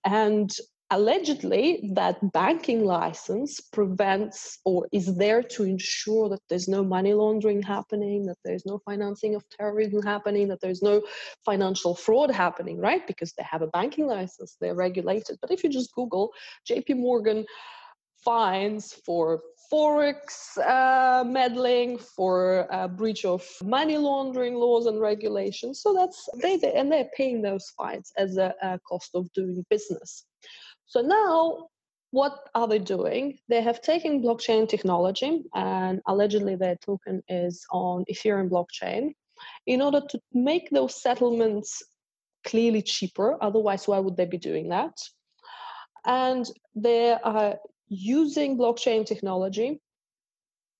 And 0.05 0.51
allegedly 0.91 1.89
that 1.93 2.17
banking 2.33 2.83
license 2.83 3.61
prevents 3.61 4.59
or 4.65 4.87
is 4.91 5.15
there 5.15 5.41
to 5.41 5.63
ensure 5.63 6.27
that 6.27 6.41
there's 6.49 6.67
no 6.67 6.83
money 6.83 7.13
laundering 7.13 7.61
happening 7.61 8.25
that 8.25 8.37
there's 8.43 8.65
no 8.65 8.77
financing 8.85 9.33
of 9.33 9.43
terrorism 9.49 10.01
happening 10.03 10.49
that 10.49 10.59
there's 10.59 10.81
no 10.81 11.01
financial 11.45 11.95
fraud 11.95 12.29
happening 12.29 12.77
right? 12.77 13.07
Because 13.07 13.31
they 13.33 13.43
have 13.43 13.61
a 13.61 13.67
banking 13.67 14.05
license 14.05 14.57
they're 14.59 14.75
regulated. 14.75 15.37
But 15.41 15.51
if 15.51 15.63
you 15.63 15.69
just 15.69 15.93
google 15.95 16.33
jp 16.69 16.97
morgan 16.97 17.45
fines 18.23 18.93
for 19.05 19.41
forex 19.71 20.57
uh, 20.57 21.23
meddling 21.23 21.97
for 21.97 22.67
uh, 22.71 22.87
breach 22.87 23.23
of 23.23 23.47
money 23.63 23.97
laundering 23.97 24.55
laws 24.55 24.85
and 24.85 24.99
regulations 24.99 25.81
so 25.81 25.93
that's 25.93 26.27
they, 26.41 26.57
they 26.57 26.73
and 26.73 26.91
they're 26.91 27.09
paying 27.15 27.41
those 27.41 27.71
fines 27.77 28.11
as 28.17 28.37
a, 28.37 28.53
a 28.61 28.77
cost 28.79 29.11
of 29.15 29.31
doing 29.33 29.65
business 29.69 30.25
so 30.91 30.99
now, 30.99 31.69
what 32.09 32.49
are 32.53 32.67
they 32.67 32.79
doing? 32.79 33.39
They 33.47 33.61
have 33.61 33.81
taken 33.81 34.21
blockchain 34.21 34.67
technology, 34.67 35.45
and 35.55 36.01
allegedly 36.05 36.57
their 36.57 36.75
token 36.85 37.23
is 37.29 37.65
on 37.71 38.03
Ethereum 38.11 38.49
blockchain, 38.49 39.13
in 39.65 39.81
order 39.81 40.01
to 40.09 40.19
make 40.33 40.69
those 40.69 41.01
settlements 41.01 41.81
clearly 42.43 42.81
cheaper. 42.81 43.41
Otherwise, 43.41 43.87
why 43.87 43.99
would 43.99 44.17
they 44.17 44.25
be 44.25 44.37
doing 44.37 44.67
that? 44.67 44.97
And 46.05 46.45
they 46.75 47.13
are 47.13 47.55
using 47.87 48.57
blockchain 48.57 49.05
technology 49.05 49.79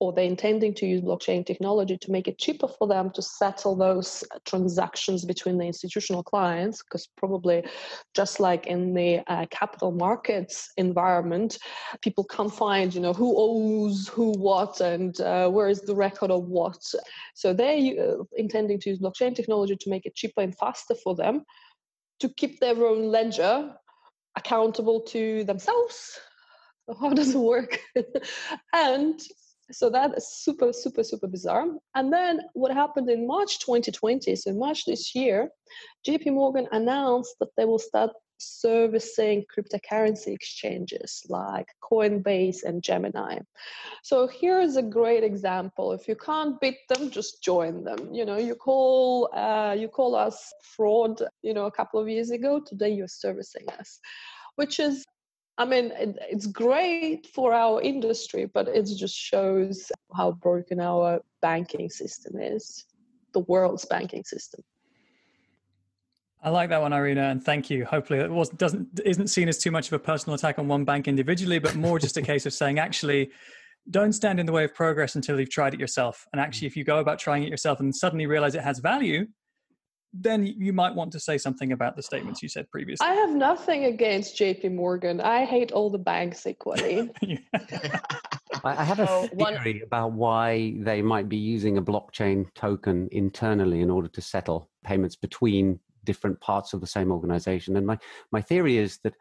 or 0.02 0.12
they're 0.12 0.26
intending 0.26 0.74
to 0.74 0.88
use 0.88 1.00
blockchain 1.02 1.46
technology 1.46 1.96
to 1.96 2.12
make 2.12 2.28
it 2.28 2.40
cheaper 2.40 2.68
for 2.68 2.88
them 2.88 3.12
to 3.12 3.22
settle 3.22 3.76
those 3.76 4.24
transactions 4.46 5.24
between 5.24 5.60
the 5.60 5.66
institutional 5.66 6.24
clients 6.24 6.82
because 6.82 7.08
probably 7.16 7.64
just 8.16 8.40
like 8.40 8.66
in 8.66 8.96
the 8.96 9.22
uh, 9.28 9.46
capital 9.52 9.92
markets 9.92 10.72
environment 10.78 11.60
people 12.02 12.24
can't 12.24 12.54
find 12.54 12.96
you 12.96 13.00
know 13.00 13.14
who 13.14 13.36
owes 13.38 14.08
who 14.08 14.32
what 14.32 14.82
and 14.82 15.22
uh, 15.22 15.48
where 15.50 15.70
is 15.70 15.82
the 15.82 15.96
record 15.96 16.32
of 16.32 16.46
what. 16.46 16.82
So 17.36 17.54
they're 17.54 17.78
uh, 17.78 18.24
intending 18.36 18.80
to 18.80 18.90
use 18.90 19.00
blockchain 19.00 19.36
technology 19.36 19.76
to 19.76 19.90
make 19.90 20.06
it 20.06 20.16
cheaper 20.16 20.42
and 20.42 20.58
faster 20.58 20.96
for 20.96 21.16
them 21.16 21.44
to 22.20 22.30
keep 22.30 22.60
their 22.60 22.76
own 22.86 23.04
ledger 23.04 23.74
accountable 24.36 25.02
to 25.02 25.44
themselves. 25.44 26.20
How 27.00 27.10
does 27.12 27.36
it 27.36 27.40
work? 27.40 27.80
And 28.74 29.20
so 29.72 29.90
that 29.90 30.18
is 30.18 30.28
super, 30.28 30.74
super, 30.74 31.04
super 31.04 31.28
bizarre. 31.28 31.68
And 31.96 32.12
then 32.12 32.42
what 32.54 32.74
happened 32.74 33.10
in 33.10 33.28
March 33.28 33.60
2020, 33.60 34.36
so 34.36 34.54
March 34.54 34.86
this 34.86 35.16
year, 35.16 35.50
JP 36.08 36.34
Morgan 36.34 36.68
announced 36.72 37.36
that 37.40 37.50
they 37.58 37.66
will 37.66 37.80
start 37.80 38.12
servicing 38.42 39.46
cryptocurrency 39.56 40.34
exchanges 40.34 41.22
like 41.30 41.68
Coinbase 41.84 42.64
and 42.64 42.82
Gemini. 42.82 43.40
So 44.04 44.28
here's 44.28 44.78
a 44.78 44.82
great 44.82 45.24
example. 45.24 45.94
If 45.94 46.08
you 46.08 46.16
can't 46.16 46.60
beat 46.60 46.80
them, 46.90 47.12
just 47.12 47.44
join 47.44 47.84
them. 47.84 48.14
You 48.14 48.26
know, 48.26 48.38
you 48.38 48.56
call 48.56 49.30
uh, 49.36 49.76
you 49.78 49.88
call 49.88 50.16
us 50.16 50.52
fraud. 50.76 51.22
You 51.44 51.54
know, 51.54 51.66
a 51.66 51.72
couple 51.72 52.00
of 52.00 52.10
years 52.10 52.32
ago. 52.32 52.60
Today 52.60 52.90
you're 52.90 53.08
servicing 53.08 53.68
us, 53.80 54.00
which 54.56 54.80
is 54.80 55.06
I 55.62 55.66
mean, 55.66 55.92
it, 55.96 56.18
it's 56.28 56.48
great 56.48 57.28
for 57.28 57.54
our 57.54 57.80
industry, 57.84 58.48
but 58.52 58.68
it 58.68 58.84
just 58.98 59.16
shows 59.16 59.92
how 60.18 60.32
broken 60.32 60.80
our 60.80 61.22
banking 61.44 61.88
system 61.88 62.42
is, 62.42 62.86
the 63.34 63.42
world's 63.42 63.86
banking 63.86 64.24
system. 64.24 64.62
I 66.42 66.50
like 66.50 66.70
that 66.70 66.82
one, 66.82 66.94
Irina, 66.94 67.30
and 67.30 67.44
thank 67.44 67.70
you. 67.70 67.86
Hopefully, 67.86 68.22
it 68.22 68.32
was 68.32 68.50
doesn't 68.50 69.02
isn't 69.06 69.28
seen 69.28 69.48
as 69.48 69.60
too 69.60 69.70
much 69.70 69.86
of 69.86 69.94
a 69.94 70.00
personal 70.00 70.34
attack 70.34 70.58
on 70.58 70.68
one 70.68 70.84
bank 70.84 71.08
individually, 71.08 71.60
but 71.60 71.76
more 71.76 72.00
just 72.00 72.18
a 72.18 72.24
case 72.24 72.48
of 72.48 72.54
saying, 72.54 72.80
actually, 72.80 73.30
don't 73.92 74.14
stand 74.14 74.40
in 74.40 74.48
the 74.48 74.52
way 74.52 74.64
of 74.64 74.74
progress 74.74 75.16
until 75.16 75.40
you've 75.40 75.52
tried 75.52 75.76
it 75.76 75.80
yourself. 75.80 76.26
And 76.34 76.42
actually, 76.42 76.70
if 76.70 76.76
you 76.76 76.84
go 76.84 76.98
about 76.98 77.20
trying 77.20 77.44
it 77.44 77.50
yourself 77.50 77.80
and 77.80 77.96
suddenly 77.96 78.26
realize 78.26 78.56
it 78.56 78.64
has 78.64 78.80
value, 78.80 79.28
then 80.14 80.46
you 80.46 80.74
might 80.74 80.94
want 80.94 81.12
to 81.14 81.20
say 81.20 81.38
something 81.38 81.72
about 81.72 81.96
the 81.96 82.04
statements 82.04 82.44
you 82.44 82.50
said 82.50 82.70
previously. 82.70 83.08
I 83.08 83.14
have 83.14 83.32
nothing 83.32 83.86
against 83.86 84.38
JP 84.38 84.74
Morgan. 84.74 85.22
I 85.22 85.46
hate 85.46 85.72
all 85.72 85.90
the 85.90 85.98
banks 85.98 86.46
equally. 86.46 87.10
I 88.64 88.84
have 88.84 89.00
a 89.00 89.10
oh, 89.10 89.28
theory 89.28 89.74
one... 89.74 89.82
about 89.84 90.12
why 90.12 90.76
they 90.78 91.02
might 91.02 91.30
be 91.30 91.38
using 91.38 91.78
a 91.78 91.82
blockchain 91.82 92.54
token 92.56 93.08
internally 93.12 93.82
in 93.82 93.90
order 93.90 94.10
to 94.10 94.22
settle 94.22 94.70
payments 94.84 95.16
between 95.16 95.80
different 96.04 96.40
parts 96.42 96.74
of 96.74 96.82
the 96.82 96.88
same 96.88 97.12
organization. 97.12 97.78
And 97.78 97.86
my, 97.86 97.98
my 98.32 98.42
theory 98.42 98.78
is 98.78 99.00
that 99.04 99.14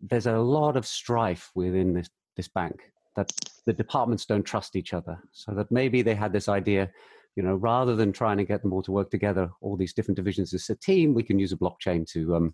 there's 0.00 0.26
a 0.26 0.38
lot 0.38 0.76
of 0.76 0.86
strife 0.86 1.50
within 1.54 1.92
this, 1.92 2.08
this 2.36 2.48
bank, 2.48 2.90
that 3.16 3.32
the 3.66 3.72
departments 3.72 4.24
don't 4.24 4.44
trust 4.44 4.76
each 4.76 4.94
other. 4.94 5.18
So 5.32 5.52
that 5.52 5.70
maybe 5.70 6.02
they 6.02 6.14
had 6.14 6.32
this 6.32 6.48
idea, 6.48 6.90
you 7.38 7.44
know, 7.44 7.54
rather 7.54 7.94
than 7.94 8.12
trying 8.12 8.36
to 8.36 8.44
get 8.44 8.62
them 8.62 8.72
all 8.72 8.82
to 8.82 8.90
work 8.90 9.12
together, 9.12 9.48
all 9.60 9.76
these 9.76 9.92
different 9.92 10.16
divisions 10.16 10.52
as 10.52 10.68
a 10.70 10.74
team, 10.74 11.14
we 11.14 11.22
can 11.22 11.38
use 11.38 11.52
a 11.52 11.56
blockchain 11.56 12.04
to 12.10 12.34
um, 12.34 12.52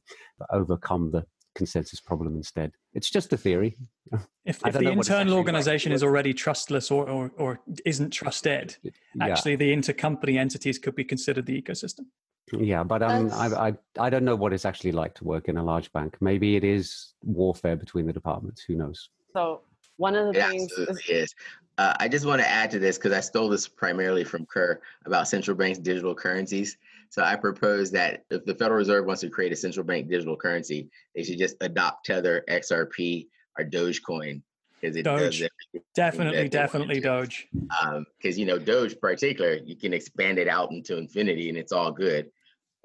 overcome 0.51 1.11
the 1.11 1.25
consensus 1.55 2.01
problem 2.01 2.37
instead. 2.37 2.71
It's 2.93 3.09
just 3.09 3.33
a 3.33 3.39
theory. 3.39 3.79
If, 4.45 4.61
if 4.67 4.75
the 4.75 4.91
internal 4.91 5.39
organization 5.39 5.91
like. 5.91 5.97
is 5.97 6.03
already 6.03 6.35
trustless 6.35 6.91
or, 6.91 7.09
or, 7.09 7.31
or 7.39 7.61
isn't 7.87 8.11
trusted, 8.11 8.77
yeah. 8.83 8.93
actually 9.19 9.57
the 9.57 9.75
intercompany 9.75 10.39
entities 10.39 10.79
could 10.79 10.95
be 10.95 11.03
considered 11.03 11.47
the 11.47 11.63
ecosystem. 11.63 12.05
Yeah, 12.53 12.85
but 12.85 13.03
um, 13.03 13.31
I, 13.33 13.69
I 13.69 13.75
I 13.99 14.11
don't 14.11 14.27
know 14.27 14.37
what 14.37 14.53
it's 14.53 14.67
actually 14.67 14.93
like 14.93 15.15
to 15.15 15.25
work 15.25 15.49
in 15.49 15.57
a 15.57 15.65
large 15.65 15.91
bank. 15.95 16.19
Maybe 16.21 16.57
it 16.57 16.63
is 16.63 17.15
warfare 17.23 17.75
between 17.75 18.05
the 18.05 18.13
departments. 18.13 18.63
Who 18.69 18.75
knows? 18.75 19.09
So 19.33 19.63
one 19.97 20.17
of 20.17 20.33
the 20.33 20.41
it 20.41 20.49
things 20.51 20.73
is. 20.73 21.01
is. 21.09 21.35
Uh, 21.77 21.95
I 21.99 22.09
just 22.09 22.25
want 22.25 22.41
to 22.41 22.49
add 22.49 22.71
to 22.71 22.79
this 22.79 22.99
because 22.99 23.13
I 23.13 23.21
stole 23.21 23.49
this 23.49 23.67
primarily 23.67 24.23
from 24.23 24.47
Keir 24.53 24.81
about 25.07 25.27
central 25.27 25.57
banks' 25.57 25.79
digital 25.79 26.15
currencies. 26.15 26.77
So 27.11 27.23
I 27.23 27.37
propose 27.37 27.91
that 27.93 28.25
if 28.31 28.45
the 28.45 28.55
Federal 28.55 28.79
Reserve 28.79 29.07
wants 29.07 29.23
to 29.23 29.29
create 29.29 29.53
a 29.53 29.57
central 29.57 29.85
bank 29.85 30.09
digital 30.09 30.37
currency, 30.37 30.89
they 31.15 31.25
should 31.25 31.39
just 31.39 31.57
adopt 31.61 32.07
Tether, 32.07 32.45
XRP, 32.49 33.27
or 33.59 33.65
Dogecoin 33.65 34.43
because 34.85 34.97
it 34.97 35.05
Doge. 35.05 35.41
does 35.41 35.83
definitely, 35.95 36.49
definitely 36.49 37.01
Doge. 37.01 37.49
Because 37.53 37.97
um, 37.97 38.07
you 38.21 38.45
know 38.45 38.59
Doge, 38.59 38.99
particular, 39.01 39.55
you 39.65 39.77
can 39.77 39.93
expand 39.93 40.39
it 40.39 40.49
out 40.49 40.71
into 40.71 40.99
infinity, 40.99 41.49
and 41.49 41.59
it's 41.59 41.73
all 41.73 41.91
good. 41.91 42.31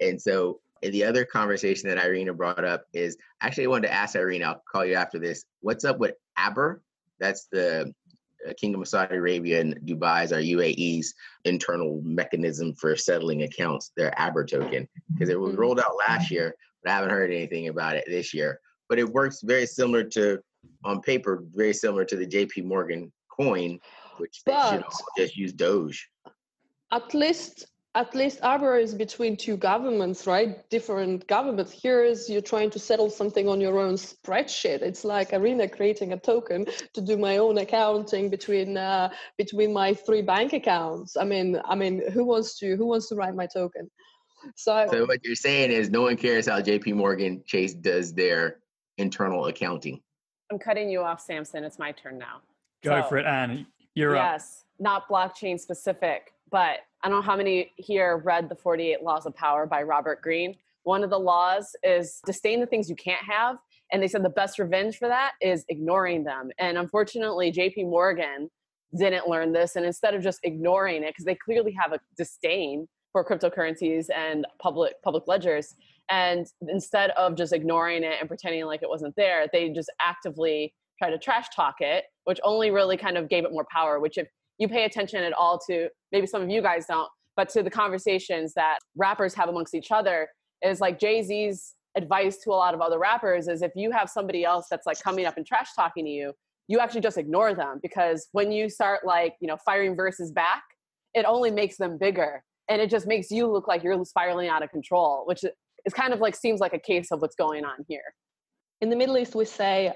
And 0.00 0.20
so 0.20 0.60
the 0.82 1.04
other 1.04 1.24
conversation 1.24 1.88
that 1.88 2.02
Irina 2.02 2.32
brought 2.32 2.64
up 2.64 2.84
is 2.92 3.16
actually 3.42 3.64
I 3.64 3.68
wanted 3.68 3.88
to 3.88 3.94
ask 3.94 4.16
Irina. 4.16 4.46
I'll 4.46 4.62
call 4.70 4.84
you 4.84 4.94
after 4.94 5.18
this. 5.18 5.44
What's 5.60 5.84
up 5.84 5.98
with 5.98 6.14
Aber? 6.38 6.82
That's 7.20 7.46
the 7.52 7.92
uh, 8.48 8.52
Kingdom 8.58 8.82
of 8.82 8.88
Saudi 8.88 9.16
Arabia 9.16 9.60
and 9.60 9.76
Dubai's 9.86 10.32
or 10.32 10.38
UAE's 10.38 11.14
internal 11.44 12.00
mechanism 12.02 12.74
for 12.74 12.96
settling 12.96 13.42
accounts, 13.42 13.92
their 13.96 14.18
Aber 14.18 14.44
token, 14.44 14.88
because 15.12 15.28
it 15.28 15.38
was 15.38 15.52
mm-hmm. 15.52 15.60
rolled 15.60 15.80
out 15.80 15.96
last 16.08 16.30
year, 16.30 16.54
but 16.82 16.90
I 16.90 16.94
haven't 16.94 17.10
heard 17.10 17.30
anything 17.30 17.68
about 17.68 17.96
it 17.96 18.04
this 18.06 18.32
year. 18.32 18.60
But 18.88 18.98
it 18.98 19.08
works 19.08 19.40
very 19.42 19.66
similar 19.66 20.02
to, 20.04 20.40
on 20.84 21.00
paper, 21.00 21.44
very 21.54 21.74
similar 21.74 22.04
to 22.06 22.16
the 22.16 22.26
JP 22.26 22.64
Morgan 22.64 23.12
coin, 23.30 23.78
which 24.16 24.42
but, 24.44 24.70
they 24.70 24.76
should 24.76 24.84
just 25.16 25.36
use 25.36 25.52
Doge. 25.52 26.08
At 26.92 27.14
least 27.14 27.66
at 27.96 28.14
least 28.14 28.38
Aber 28.42 28.76
is 28.76 28.94
between 28.94 29.36
two 29.36 29.56
governments, 29.56 30.26
right? 30.26 30.68
Different 30.70 31.26
governments. 31.26 31.72
Here 31.72 32.04
is 32.04 32.30
you're 32.30 32.40
trying 32.40 32.70
to 32.70 32.78
settle 32.78 33.10
something 33.10 33.48
on 33.48 33.60
your 33.60 33.78
own 33.80 33.94
spreadsheet. 33.94 34.80
It's 34.82 35.04
like 35.04 35.32
Irina 35.32 35.68
creating 35.68 36.12
a 36.12 36.16
token 36.18 36.66
to 36.94 37.00
do 37.00 37.16
my 37.16 37.38
own 37.38 37.58
accounting 37.58 38.30
between 38.30 38.76
uh, 38.76 39.10
between 39.36 39.72
my 39.72 39.94
three 39.94 40.22
bank 40.22 40.52
accounts. 40.52 41.16
I 41.16 41.24
mean, 41.24 41.60
I 41.64 41.74
mean, 41.74 42.08
who 42.12 42.24
wants 42.24 42.58
to 42.60 42.76
who 42.76 42.86
wants 42.86 43.08
to 43.08 43.16
write 43.16 43.34
my 43.34 43.46
token? 43.46 43.90
So, 44.54 44.86
so 44.90 45.04
what 45.04 45.24
you're 45.24 45.34
saying 45.34 45.70
is 45.70 45.90
no 45.90 46.02
one 46.02 46.16
cares 46.16 46.46
how 46.46 46.60
J.P. 46.62 46.92
Morgan 46.94 47.42
Chase 47.44 47.74
does 47.74 48.14
their 48.14 48.60
internal 48.96 49.46
accounting. 49.46 50.00
I'm 50.50 50.58
cutting 50.58 50.88
you 50.88 51.02
off, 51.02 51.20
Samson. 51.20 51.64
It's 51.64 51.78
my 51.78 51.92
turn 51.92 52.18
now. 52.18 52.40
Go 52.82 53.02
so, 53.02 53.08
for 53.08 53.18
it, 53.18 53.26
Anne. 53.26 53.66
You're 53.94 54.14
yes, 54.14 54.22
up. 54.22 54.32
Yes, 54.32 54.64
not 54.78 55.08
blockchain 55.08 55.60
specific, 55.60 56.32
but 56.50 56.78
I 57.02 57.08
don't 57.08 57.18
know 57.18 57.22
how 57.22 57.36
many 57.36 57.72
here 57.76 58.18
read 58.18 58.48
The 58.48 58.54
48 58.54 59.02
Laws 59.02 59.24
of 59.24 59.34
Power 59.34 59.64
by 59.66 59.82
Robert 59.82 60.20
Greene. 60.20 60.56
One 60.82 61.02
of 61.02 61.08
the 61.08 61.18
laws 61.18 61.74
is 61.82 62.20
disdain 62.26 62.60
the 62.60 62.66
things 62.66 62.90
you 62.90 62.96
can't 62.96 63.24
have. 63.24 63.56
And 63.92 64.02
they 64.02 64.08
said 64.08 64.22
the 64.22 64.28
best 64.28 64.58
revenge 64.58 64.98
for 64.98 65.08
that 65.08 65.32
is 65.40 65.64
ignoring 65.68 66.24
them. 66.24 66.50
And 66.58 66.76
unfortunately, 66.76 67.52
JP 67.52 67.88
Morgan 67.88 68.50
didn't 68.96 69.28
learn 69.28 69.52
this. 69.52 69.76
And 69.76 69.86
instead 69.86 70.14
of 70.14 70.22
just 70.22 70.40
ignoring 70.42 71.02
it, 71.02 71.08
because 71.08 71.24
they 71.24 71.34
clearly 71.34 71.72
have 71.72 71.92
a 71.92 72.00
disdain 72.18 72.86
for 73.12 73.24
cryptocurrencies 73.24 74.06
and 74.14 74.46
public 74.60 74.94
public 75.02 75.24
ledgers, 75.26 75.74
and 76.10 76.46
instead 76.68 77.10
of 77.10 77.34
just 77.34 77.52
ignoring 77.52 78.04
it 78.04 78.16
and 78.20 78.28
pretending 78.28 78.64
like 78.66 78.82
it 78.82 78.88
wasn't 78.88 79.14
there, 79.16 79.46
they 79.52 79.70
just 79.70 79.90
actively 80.00 80.74
try 80.98 81.08
to 81.10 81.18
trash 81.18 81.46
talk 81.54 81.76
it, 81.80 82.04
which 82.24 82.40
only 82.44 82.70
really 82.70 82.96
kind 82.96 83.16
of 83.16 83.28
gave 83.28 83.44
it 83.44 83.52
more 83.52 83.66
power. 83.72 83.98
Which 84.00 84.18
if 84.18 84.28
you 84.60 84.68
pay 84.68 84.84
attention 84.84 85.24
at 85.24 85.32
all 85.32 85.58
to 85.66 85.88
maybe 86.12 86.26
some 86.26 86.42
of 86.42 86.48
you 86.48 86.62
guys 86.62 86.86
don't 86.86 87.08
but 87.36 87.48
to 87.48 87.62
the 87.62 87.70
conversations 87.70 88.52
that 88.54 88.78
rappers 88.96 89.34
have 89.34 89.48
amongst 89.48 89.74
each 89.74 89.90
other 89.90 90.28
is 90.62 90.80
like 90.80 91.00
jay-z's 91.00 91.74
advice 91.96 92.38
to 92.38 92.50
a 92.50 92.52
lot 92.52 92.74
of 92.74 92.80
other 92.80 92.98
rappers 93.00 93.48
is 93.48 93.62
if 93.62 93.72
you 93.74 93.90
have 93.90 94.08
somebody 94.08 94.44
else 94.44 94.66
that's 94.70 94.86
like 94.86 95.00
coming 95.02 95.26
up 95.26 95.36
and 95.36 95.46
trash 95.46 95.70
talking 95.74 96.04
to 96.04 96.10
you 96.10 96.32
you 96.68 96.78
actually 96.78 97.00
just 97.00 97.18
ignore 97.18 97.52
them 97.52 97.80
because 97.82 98.28
when 98.30 98.52
you 98.52 98.68
start 98.68 99.04
like 99.04 99.34
you 99.40 99.48
know 99.48 99.56
firing 99.64 99.96
verses 99.96 100.30
back 100.30 100.62
it 101.14 101.24
only 101.24 101.50
makes 101.50 101.76
them 101.76 101.98
bigger 101.98 102.44
and 102.68 102.80
it 102.80 102.88
just 102.88 103.08
makes 103.08 103.30
you 103.30 103.50
look 103.50 103.66
like 103.66 103.82
you're 103.82 104.04
spiraling 104.04 104.48
out 104.48 104.62
of 104.62 104.70
control 104.70 105.24
which 105.26 105.42
is 105.42 105.94
kind 105.94 106.12
of 106.12 106.20
like 106.20 106.36
seems 106.36 106.60
like 106.60 106.72
a 106.72 106.78
case 106.78 107.10
of 107.10 107.20
what's 107.20 107.34
going 107.34 107.64
on 107.64 107.84
here 107.88 108.14
in 108.80 108.88
the 108.88 108.96
Middle 108.96 109.18
East, 109.18 109.34
we 109.34 109.44
say 109.44 109.92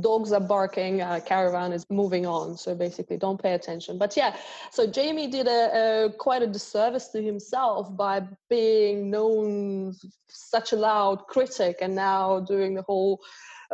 dogs 0.00 0.32
are 0.32 0.40
barking, 0.40 1.00
uh, 1.00 1.20
caravan 1.24 1.72
is 1.72 1.86
moving 1.90 2.26
on. 2.26 2.56
So 2.56 2.74
basically, 2.74 3.16
don't 3.16 3.40
pay 3.40 3.54
attention. 3.54 3.98
But 3.98 4.16
yeah, 4.16 4.36
so 4.72 4.86
Jamie 4.86 5.28
did 5.28 5.46
a, 5.46 6.06
a, 6.06 6.12
quite 6.12 6.42
a 6.42 6.46
disservice 6.46 7.08
to 7.08 7.22
himself 7.22 7.96
by 7.96 8.22
being 8.50 9.10
known 9.10 9.94
such 10.26 10.72
a 10.72 10.76
loud 10.76 11.26
critic 11.28 11.78
and 11.80 11.94
now 11.94 12.40
doing 12.40 12.74
the 12.74 12.82
whole 12.82 13.20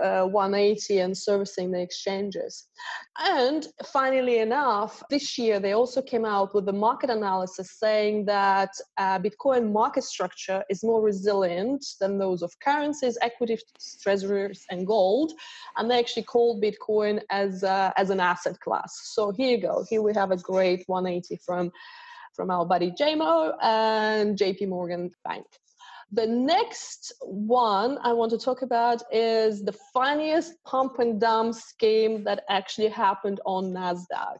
uh, 0.00 0.24
180 0.24 0.98
and 1.00 1.16
servicing 1.16 1.70
the 1.70 1.80
exchanges. 1.80 2.68
And 3.18 3.66
finally 3.84 4.38
enough, 4.38 5.02
this 5.10 5.38
year 5.38 5.60
they 5.60 5.72
also 5.72 6.02
came 6.02 6.24
out 6.24 6.54
with 6.54 6.68
a 6.68 6.72
market 6.72 7.10
analysis 7.10 7.78
saying 7.78 8.24
that 8.26 8.70
uh, 8.98 9.18
Bitcoin 9.18 9.72
market 9.72 10.04
structure 10.04 10.62
is 10.70 10.82
more 10.82 11.02
resilient 11.02 11.84
than 12.00 12.18
those 12.18 12.42
of 12.42 12.52
currencies, 12.60 13.18
equities, 13.20 13.64
treasuries, 14.02 14.64
and 14.70 14.86
gold. 14.86 15.32
And 15.76 15.90
they 15.90 15.98
actually 15.98 16.24
called 16.24 16.62
Bitcoin 16.62 17.20
as, 17.30 17.64
uh, 17.64 17.92
as 17.96 18.10
an 18.10 18.20
asset 18.20 18.58
class. 18.60 18.92
So 19.14 19.32
here 19.32 19.50
you 19.50 19.60
go. 19.60 19.84
Here 19.88 20.02
we 20.02 20.14
have 20.14 20.30
a 20.30 20.36
great 20.36 20.84
180 20.86 21.38
from 21.44 21.72
from 22.34 22.50
our 22.50 22.64
buddy 22.64 22.90
JMO 22.90 23.54
and 23.62 24.38
JP 24.38 24.68
Morgan 24.68 25.10
Bank. 25.24 25.44
The 26.14 26.26
next 26.26 27.10
one 27.22 27.96
I 28.02 28.12
want 28.12 28.32
to 28.32 28.38
talk 28.38 28.60
about 28.60 29.02
is 29.10 29.64
the 29.64 29.72
funniest 29.94 30.62
pump 30.64 30.98
and 30.98 31.18
dump 31.18 31.54
scheme 31.54 32.22
that 32.24 32.44
actually 32.50 32.88
happened 32.88 33.40
on 33.46 33.72
NASDAQ. 33.72 34.36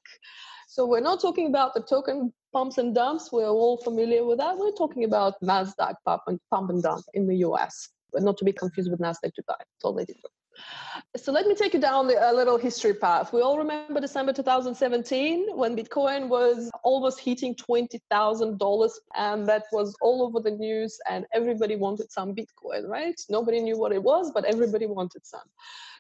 So 0.69 0.87
we're 0.87 1.01
not 1.01 1.23
talking 1.23 1.47
about 1.47 1.73
the 1.73 1.83
token 1.83 2.31
pumps 2.53 2.77
and 2.77 2.95
dumps. 2.95 3.33
We're 3.33 3.49
all 3.49 3.79
familiar 3.79 4.23
with 4.27 4.37
that. 4.37 4.59
We're 4.59 4.73
talking 4.73 5.05
about 5.05 5.41
NASDAQ 5.43 5.95
pump 6.05 6.23
and, 6.27 6.39
pump 6.51 6.69
and 6.69 6.83
dump 6.83 7.07
in 7.15 7.27
the 7.27 7.37
US, 7.37 7.89
but 8.13 8.23
not 8.23 8.37
to 8.37 8.45
be 8.45 8.53
confused 8.53 8.91
with 8.91 9.01
NASDAQ 9.01 9.33
Dubai. 9.39 9.57
Totally 9.81 10.05
different. 10.05 10.35
So 11.17 11.33
let 11.33 11.47
me 11.47 11.55
take 11.55 11.75
you 11.75 11.81
down 11.81 12.07
the, 12.07 12.17
a 12.31 12.33
little 12.33 12.57
history 12.57 12.95
path. 12.95 13.33
We 13.33 13.43
all 13.43 13.59
remember 13.59 14.01
December 14.01 14.33
2017 14.33 15.57
when 15.57 15.77
Bitcoin 15.77 16.29
was 16.29 16.71
almost 16.85 17.21
hitting 17.21 17.55
$20,000 17.55 18.91
and 19.17 19.47
that 19.47 19.65
was 19.73 19.95
all 20.01 20.23
over 20.23 20.41
the 20.41 20.51
news 20.51 20.99
and 21.11 21.27
everybody 21.35 21.77
wanted 21.77 22.11
some 22.11 22.35
Bitcoin, 22.35 22.89
right? 22.89 23.21
Nobody 23.29 23.61
knew 23.61 23.79
what 23.79 23.93
it 23.93 24.03
was, 24.03 24.31
but 24.33 24.45
everybody 24.45 24.87
wanted 24.87 25.27
some. 25.27 25.49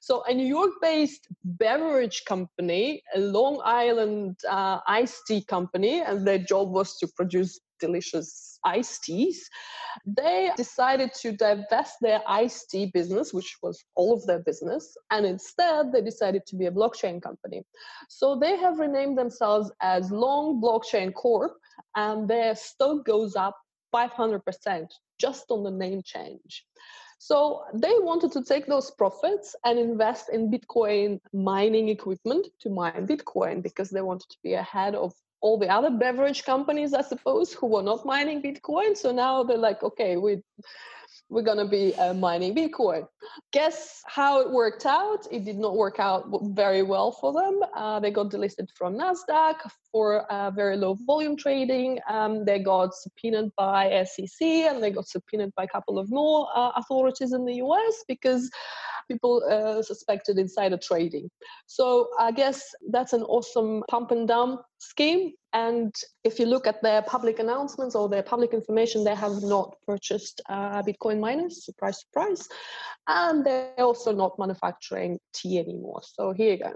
So 0.01 0.25
a 0.27 0.35
New 0.35 0.47
York-based 0.47 1.29
beverage 1.45 2.25
company, 2.25 3.03
a 3.15 3.21
Long 3.21 3.61
Island 3.65 4.37
uh, 4.49 4.81
iced 4.87 5.27
tea 5.29 5.45
company, 5.45 6.01
and 6.01 6.27
their 6.27 6.39
job 6.39 6.71
was 6.71 6.99
to 6.99 7.07
produce 7.07 7.61
delicious 7.87 8.59
iced 8.65 9.05
teas, 9.05 9.39
they 10.07 10.51
decided 10.57 11.11
to 11.23 11.33
divest 11.33 11.97
their 12.01 12.21
iced 12.27 12.71
tea 12.71 12.87
business, 12.99 13.35
which 13.35 13.57
was 13.63 13.85
all 13.95 14.15
of 14.15 14.27
their 14.27 14.43
business, 14.51 14.97
and 15.11 15.27
instead 15.27 15.93
they 15.93 16.01
decided 16.01 16.43
to 16.47 16.57
be 16.57 16.67
a 16.67 16.77
blockchain 16.79 17.21
company. 17.21 17.61
So 18.09 18.39
they 18.39 18.57
have 18.57 18.79
renamed 18.79 19.19
themselves 19.19 19.71
as 19.81 20.11
Long 20.11 20.63
Blockchain 20.63 21.13
Corp, 21.13 21.53
and 21.97 22.29
their 22.29 22.55
stock 22.55 23.05
goes 23.05 23.37
up 23.37 23.57
500% 23.95 24.87
just 25.19 25.45
on 25.51 25.63
the 25.65 25.71
name 25.71 26.03
change. 26.05 26.65
So 27.19 27.63
they 27.73 27.95
wanted 27.99 28.33
to 28.33 28.43
take 28.43 28.67
those 28.67 28.91
profits 28.91 29.55
and 29.65 29.79
invest 29.79 30.25
in 30.33 30.51
Bitcoin 30.51 31.21
mining 31.33 31.89
equipment 31.89 32.49
to 32.63 32.69
mine 32.69 33.07
Bitcoin 33.07 33.63
because 33.63 33.91
they 33.91 34.03
wanted 34.03 34.29
to 34.31 34.39
be 34.43 34.55
ahead 34.55 34.97
of 34.97 35.13
all 35.43 35.59
the 35.59 35.69
other 35.69 35.91
beverage 35.91 36.45
companies, 36.45 36.95
I 36.95 37.03
suppose, 37.03 37.53
who 37.53 37.67
were 37.67 37.83
not 37.83 38.07
mining 38.07 38.41
Bitcoin. 38.41 38.97
So 38.97 39.13
now 39.13 39.43
they're 39.43 39.59
like, 39.59 39.83
okay, 39.83 40.17
we 40.17 40.43
we're 41.29 41.43
to 41.57 41.65
be 41.65 41.95
uh, 41.97 42.15
mining 42.15 42.55
Bitcoin. 42.55 43.07
Guess 43.53 44.03
how 44.07 44.41
it 44.41 44.51
worked 44.51 44.87
out? 44.87 45.27
It 45.31 45.45
did 45.45 45.59
not 45.59 45.77
work 45.77 45.99
out 45.99 46.29
very 46.43 46.83
well 46.83 47.11
for 47.11 47.33
them. 47.33 47.61
Uh, 47.75 48.01
they 48.01 48.11
got 48.11 48.31
delisted 48.31 48.69
from 48.75 48.97
NASDAQ 48.97 49.57
for 49.93 50.21
uh, 50.33 50.51
very 50.51 50.77
low 50.77 50.97
volume 51.07 51.37
trading. 51.37 51.99
Um, 52.09 52.45
they 52.45 52.59
got 52.59 52.95
subpoenaed 52.95 53.51
by 53.57 54.05
SEC 54.05 54.41
and 54.41 54.83
they 54.83 54.91
got 54.91 55.07
subpoenaed 55.07 55.55
by 55.55 55.65
a 55.65 55.69
couple 55.69 55.99
of 55.99 56.11
more 56.11 56.49
uh, 56.55 56.73
authorities 56.77 57.33
in 57.33 57.45
the 57.45 57.57
US 57.57 58.05
because 58.09 58.51
people 59.09 59.43
uh, 59.51 59.83
suspected 59.83 60.39
insider 60.39 60.79
trading. 60.79 61.31
So 61.67 62.09
I 62.19 62.33
guess 62.33 62.63
that's 62.91 63.13
an 63.13 63.23
awesome 63.23 63.83
pump 63.89 64.11
and 64.11 64.27
dump 64.27 64.63
scheme. 64.79 65.33
And 65.53 65.95
if 66.25 66.39
you 66.39 66.47
look 66.47 66.67
at 66.67 66.83
their 66.83 67.03
public 67.03 67.39
announcements 67.39 67.95
or 67.95 68.09
their 68.09 68.23
public 68.23 68.55
information, 68.55 69.05
they 69.05 69.15
have 69.15 69.43
not 69.43 69.77
purchased 69.87 70.41
uh, 70.49 70.83
Bitcoin 70.83 71.21
miners, 71.21 71.65
surprise, 71.65 72.01
surprise. 72.01 72.49
And 73.07 73.45
they're 73.45 73.75
also 73.79 74.13
not 74.13 74.39
manufacturing 74.39 75.19
tea 75.35 75.59
anymore. 75.59 76.01
So 76.05 76.33
here 76.33 76.53
you 76.53 76.59
go. 76.59 76.73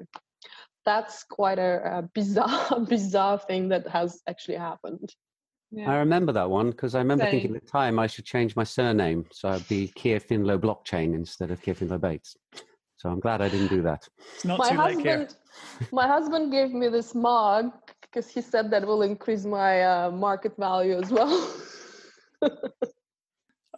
That's 0.87 1.25
quite 1.25 1.59
a, 1.59 1.99
a 1.99 2.03
bizarre, 2.15 2.81
bizarre 2.89 3.39
thing 3.39 3.69
that 3.69 3.87
has 3.89 4.23
actually 4.29 4.57
happened. 4.57 5.13
Yeah. 5.73 5.91
I 5.91 5.97
remember 5.97 6.33
that 6.33 6.49
one 6.49 6.71
because 6.71 6.95
I 6.95 6.99
remember 7.01 7.25
Same. 7.25 7.33
thinking 7.33 7.57
at 7.57 7.65
the 7.65 7.69
time 7.69 7.99
I 7.99 8.07
should 8.07 8.25
change 8.25 8.55
my 8.55 8.63
surname 8.63 9.27
so 9.33 9.49
I'd 9.49 9.69
be 9.69 9.89
Keir 9.89 10.21
Finlow 10.21 10.59
Blockchain 10.59 11.15
instead 11.15 11.51
of 11.51 11.61
Keir 11.61 11.75
Finlow 11.75 12.01
Bates. 12.01 12.37
So 12.99 13.11
I'm 13.11 13.21
glad 13.21 13.43
I 13.43 13.49
didn't 13.49 13.69
do 13.69 13.83
that. 13.83 14.09
It's 14.35 14.45
not 14.45 14.59
my 14.59 14.71
too 14.71 14.77
husband, 14.77 15.05
late, 15.05 15.35
my 15.93 16.07
husband 16.07 16.53
gave 16.53 16.73
me 16.73 16.89
this 16.89 17.15
mug 17.15 17.73
because 18.01 18.31
he 18.31 18.41
said 18.41 18.71
that 18.71 18.87
will 18.87 19.03
increase 19.03 19.45
my 19.45 19.83
uh, 19.83 20.11
market 20.11 20.57
value 20.57 20.97
as 20.97 21.11
well. 21.11 21.53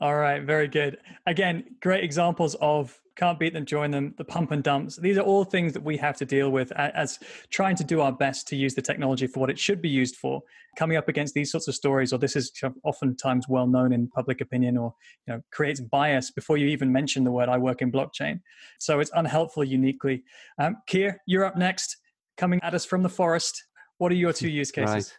All 0.01 0.16
right, 0.16 0.42
very 0.42 0.68
good. 0.68 0.99
Again, 1.26 1.64
great 1.80 2.05
examples 2.05 2.55
of 2.61 2.99
can't 3.18 3.38
beat 3.38 3.53
them, 3.53 3.66
join 3.66 3.90
them, 3.90 4.14
the 4.16 4.24
pump 4.24 4.53
and 4.53 4.62
dumps. 4.62 4.94
These 4.94 5.18
are 5.18 5.22
all 5.22 5.42
things 5.42 5.72
that 5.72 5.82
we 5.82 5.96
have 5.96 6.16
to 6.18 6.24
deal 6.24 6.51
with 6.51 6.70
as 6.72 7.18
trying 7.51 7.74
to 7.76 7.84
do 7.84 8.01
our 8.01 8.12
best 8.12 8.46
to 8.49 8.57
use 8.57 8.76
the 8.76 8.82
technology 8.82 9.26
for 9.26 9.40
what 9.40 9.51
it 9.51 9.59
should 9.59 9.82
be 9.82 9.88
used 9.88 10.14
for. 10.14 10.40
Coming 10.76 10.96
up 10.96 11.09
against 11.09 11.34
these 11.34 11.51
sorts 11.51 11.66
of 11.66 11.74
stories, 11.74 12.12
or 12.12 12.18
this 12.20 12.36
is 12.36 12.53
oftentimes 12.84 13.49
well 13.49 13.66
known 13.66 13.92
in 13.92 14.09
public 14.09 14.40
opinion, 14.40 14.76
or 14.76 14.94
you 15.26 15.34
know 15.34 15.42
creates 15.51 15.80
bias 15.80 16.30
before 16.30 16.57
you 16.57 16.68
even 16.68 16.92
mention 16.92 17.24
the 17.24 17.32
word 17.32 17.49
"I 17.49 17.59
work 17.59 17.82
in 17.82 17.90
blockchain." 17.90 18.40
So 18.78 19.01
it's 19.01 19.11
unhelpful 19.14 19.64
uniquely. 19.64 20.22
Um, 20.61 20.76
Keir, 20.86 21.20
you're 21.26 21.44
up 21.44 21.57
next, 21.57 21.96
coming 22.36 22.61
at 22.62 22.74
us 22.74 22.84
from 22.84 23.03
the 23.03 23.09
forest. 23.09 23.64
What 23.96 24.12
are 24.12 24.16
your 24.16 24.32
two 24.32 24.49
use 24.61 24.70
cases? 24.70 24.94
Right. 24.94 25.18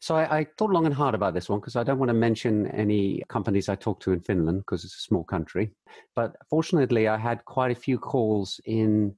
So 0.00 0.16
I, 0.16 0.38
I, 0.38 0.46
thought 0.56 0.70
long 0.70 0.86
and 0.86 0.94
hard 0.94 1.14
about 1.14 1.34
this 1.34 1.50
one 1.50 1.60
because 1.60 1.76
I 1.76 1.82
don't 1.82 1.98
want 1.98 2.08
to 2.08 2.14
mention 2.14 2.66
any 2.68 3.22
companies 3.28 3.68
I 3.68 3.74
talked 3.74 4.02
to 4.04 4.12
in 4.12 4.20
Finland 4.20 4.60
because 4.60 4.82
it's 4.82 4.96
a 4.96 5.00
small 5.00 5.24
country. 5.24 5.72
But 6.16 6.36
fortunately, 6.48 7.06
I 7.06 7.18
had 7.18 7.44
quite 7.44 7.70
a 7.70 7.80
few 7.80 7.98
calls 7.98 8.60
in 8.64 9.14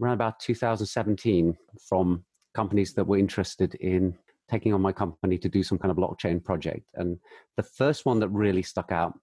around 0.00 0.14
about 0.14 0.38
2017 0.38 1.56
from 1.88 2.24
companies 2.54 2.94
that 2.94 3.04
were 3.04 3.18
interested 3.18 3.74
in 3.76 4.16
taking 4.48 4.72
on 4.72 4.80
my 4.80 4.92
company 4.92 5.38
to 5.38 5.48
do 5.48 5.64
some 5.64 5.78
kind 5.78 5.90
of 5.90 5.96
blockchain 5.96 6.42
project. 6.42 6.86
And 6.94 7.18
the 7.56 7.62
first 7.64 8.06
one 8.06 8.20
that 8.20 8.28
really 8.28 8.62
stuck 8.62 8.92
out, 8.92 9.18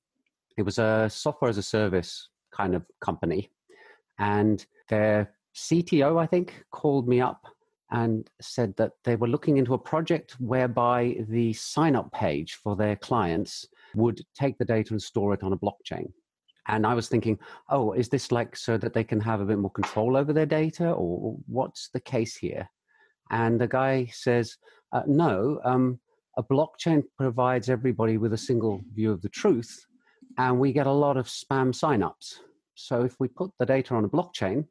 it 0.58 0.64
was 0.64 0.80
a 0.80 1.10
software 1.10 1.50
as 1.50 1.58
a 1.58 1.64
service 1.64 2.28
kind 2.52 2.76
of 2.76 2.84
company. 3.00 3.52
And 4.18 4.66
their 4.90 5.34
CTO, 5.56 6.22
I 6.22 6.26
think, 6.26 6.66
called 6.72 7.08
me 7.08 7.22
up 7.22 7.42
and 7.92 8.30
said 8.40 8.76
that 8.78 8.92
they 9.04 9.16
were 9.16 9.28
looking 9.28 9.58
into 9.58 9.74
a 9.74 9.78
project 9.78 10.36
whereby 10.40 11.18
the 11.30 11.54
sign 11.54 11.96
up 11.96 12.12
page 12.12 12.60
for 12.64 12.76
their 12.76 12.96
clients 12.96 13.66
would 13.96 14.22
take 14.36 14.58
the 14.58 14.66
data 14.66 14.94
and 14.94 15.02
store 15.02 15.34
it 15.34 15.44
on 15.44 15.54
a 15.54 15.58
blockchain. 15.58 16.12
And 16.68 16.86
I 16.86 16.94
was 16.94 17.10
thinking, 17.10 17.40
oh, 17.70 17.94
is 17.94 18.10
this 18.10 18.32
like 18.32 18.56
so 18.56 18.78
that 18.78 18.94
they 18.94 19.04
can 19.04 19.20
have 19.22 19.42
a 19.42 19.46
bit 19.46 19.58
more 19.58 19.72
control 19.72 20.16
over 20.16 20.34
their 20.34 20.46
data, 20.46 20.92
or 20.92 21.36
what's 21.48 21.90
the 21.90 22.00
case 22.00 22.36
here? 22.36 22.70
And 23.32 23.60
the 23.60 23.68
guy 23.68 24.08
says, 24.12 24.56
uh, 24.92 25.02
no, 25.08 25.60
um, 25.64 26.00
a 26.38 26.44
blockchain 26.44 27.04
provides 27.18 27.70
everybody 27.70 28.18
with 28.18 28.34
a 28.34 28.38
single 28.38 28.82
view 28.94 29.12
of 29.12 29.22
the 29.24 29.30
truth, 29.30 29.84
and 30.38 30.60
we 30.60 30.72
get 30.72 30.86
a 30.86 30.92
lot 30.92 31.18
of 31.18 31.26
spam 31.26 31.74
signups. 31.74 32.36
So 32.76 33.04
if 33.04 33.20
we 33.20 33.28
put 33.30 33.52
the 33.58 33.66
data 33.66 33.96
on 33.96 34.06
a 34.06 34.10
blockchain, 34.10 34.66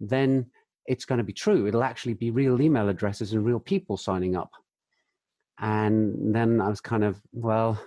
then 0.00 0.46
it's 0.86 1.04
going 1.04 1.18
to 1.18 1.24
be 1.24 1.32
true. 1.32 1.66
It'll 1.66 1.84
actually 1.84 2.14
be 2.14 2.30
real 2.30 2.60
email 2.60 2.88
addresses 2.88 3.32
and 3.32 3.44
real 3.44 3.60
people 3.60 3.96
signing 3.96 4.36
up. 4.36 4.50
And 5.60 6.34
then 6.34 6.60
I 6.60 6.68
was 6.68 6.80
kind 6.80 7.04
of, 7.04 7.20
well, 7.32 7.80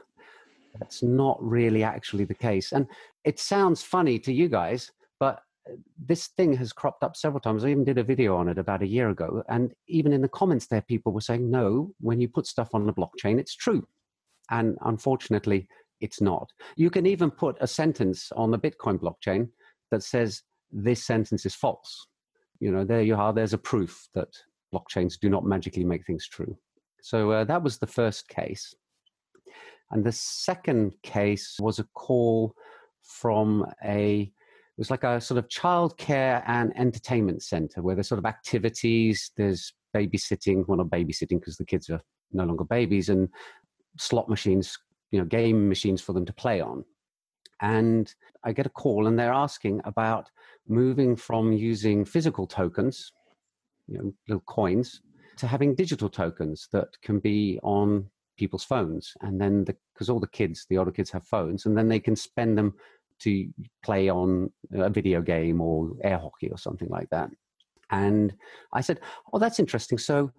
that's 0.80 1.04
not 1.04 1.38
really 1.42 1.84
actually 1.84 2.26
the 2.26 2.34
case. 2.34 2.72
And 2.72 2.88
it 3.24 3.40
sounds 3.40 3.82
funny 3.82 4.20
to 4.20 4.34
you 4.34 4.48
guys, 4.48 4.92
but 5.20 5.42
uh, 5.70 5.76
this 5.98 6.28
thing 6.28 6.54
has 6.54 6.72
cropped 6.72 7.04
up 7.04 7.16
several 7.16 7.42
times. 7.42 7.64
I 7.64 7.70
even 7.70 7.84
did 7.84 7.98
a 7.98 8.04
video 8.04 8.36
on 8.36 8.48
it 8.48 8.58
about 8.58 8.82
a 8.82 8.88
year 8.88 9.10
ago. 9.10 9.44
And 9.50 9.74
even 9.88 10.14
in 10.14 10.22
the 10.22 10.30
comments 10.30 10.68
there, 10.68 10.82
people 10.82 11.12
were 11.12 11.22
saying, 11.22 11.50
no, 11.50 11.92
when 12.00 12.22
you 12.22 12.30
put 12.30 12.48
stuff 12.48 12.70
on 12.74 12.86
the 12.86 12.94
blockchain, 12.94 13.40
it's 13.40 13.56
true. 13.56 13.86
And 14.52 14.78
unfortunately, 14.86 15.68
it's 16.02 16.22
not. 16.22 16.50
You 16.76 16.90
can 16.90 17.06
even 17.06 17.32
put 17.32 17.58
a 17.60 17.68
sentence 17.68 18.32
on 18.36 18.52
the 18.52 18.60
Bitcoin 18.60 19.00
blockchain 19.00 19.50
that 19.92 20.04
says, 20.04 20.44
this 20.72 21.06
sentence 21.06 21.46
is 21.46 21.56
false 21.56 22.08
you 22.60 22.72
know, 22.72 22.84
there 22.84 23.02
you 23.02 23.16
are. 23.16 23.34
There's 23.34 23.54
a 23.54 23.58
proof 23.58 24.08
that 24.14 24.30
blockchains 24.74 25.20
do 25.20 25.30
not 25.30 25.46
magically 25.46 25.84
make 25.84 26.06
things 26.06 26.28
true. 26.28 26.58
So 27.02 27.32
uh, 27.32 27.44
that 27.46 27.62
was 27.62 27.78
the 27.78 27.88
first 27.88 28.28
case. 28.28 28.74
And 29.92 30.04
the 30.04 30.12
second 30.12 30.94
case 31.04 31.58
was 31.60 31.80
a 31.80 31.88
call 31.94 32.56
from 33.04 33.66
a, 33.84 34.22
it 34.22 34.80
was 34.80 34.90
like 34.90 35.04
a 35.04 35.22
sort 35.22 35.38
of 35.38 35.48
childcare 35.48 36.44
and 36.48 36.78
entertainment 36.78 37.44
center 37.44 37.82
where 37.82 37.96
there's 37.96 38.08
sort 38.08 38.20
of 38.20 38.26
activities, 38.26 39.32
there's 39.38 39.74
babysitting, 39.96 40.66
well, 40.68 40.78
not 40.78 40.88
babysitting 40.88 41.40
because 41.40 41.58
the 41.58 41.66
kids 41.66 41.90
are 41.90 42.02
no 42.34 42.44
longer 42.44 42.64
babies, 42.64 43.10
and 43.10 43.30
slot 43.98 44.28
machines, 44.28 44.78
you 45.12 45.20
know, 45.20 45.26
game 45.26 45.70
machines 45.70 46.02
for 46.02 46.14
them 46.14 46.26
to 46.26 46.34
play 46.34 46.60
on. 46.60 46.84
And 47.62 48.14
I 48.44 48.52
get 48.52 48.66
a 48.66 48.70
call 48.70 49.08
and 49.08 49.18
they're 49.18 49.32
asking 49.32 49.82
about 49.86 50.30
moving 50.68 51.16
from 51.16 51.52
using 51.52 52.06
physical 52.06 52.48
tokens, 52.48 53.12
you 53.88 53.98
know, 53.98 54.14
little 54.28 54.44
coins, 54.48 55.02
to 55.38 55.48
having 55.48 55.76
digital 55.76 56.10
tokens 56.10 56.68
that 56.72 56.90
can 57.02 57.20
be 57.20 57.60
on 57.64 58.10
people's 58.38 58.64
phones. 58.64 59.14
And 59.22 59.40
then, 59.40 59.64
because 59.64 60.08
the, 60.08 60.14
all 60.14 60.20
the 60.20 60.28
kids, 60.28 60.66
the 60.70 60.78
older 60.78 60.92
kids 60.92 61.12
have 61.12 61.26
phones, 61.26 61.66
and 61.66 61.78
then 61.78 61.88
they 61.88 62.00
can 62.00 62.16
spend 62.16 62.58
them 62.58 62.74
to 63.20 63.48
play 63.84 64.10
on 64.10 64.52
a 64.74 64.90
video 64.90 65.22
game 65.22 65.62
or 65.62 65.92
air 66.04 66.18
hockey 66.18 66.50
or 66.50 66.58
something 66.58 66.90
like 66.90 67.10
that. 67.12 67.30
And 67.92 68.34
I 68.74 68.82
said, 68.82 69.00
Oh, 69.32 69.40
that's 69.40 69.60
interesting. 69.60 69.98
So 69.98 70.32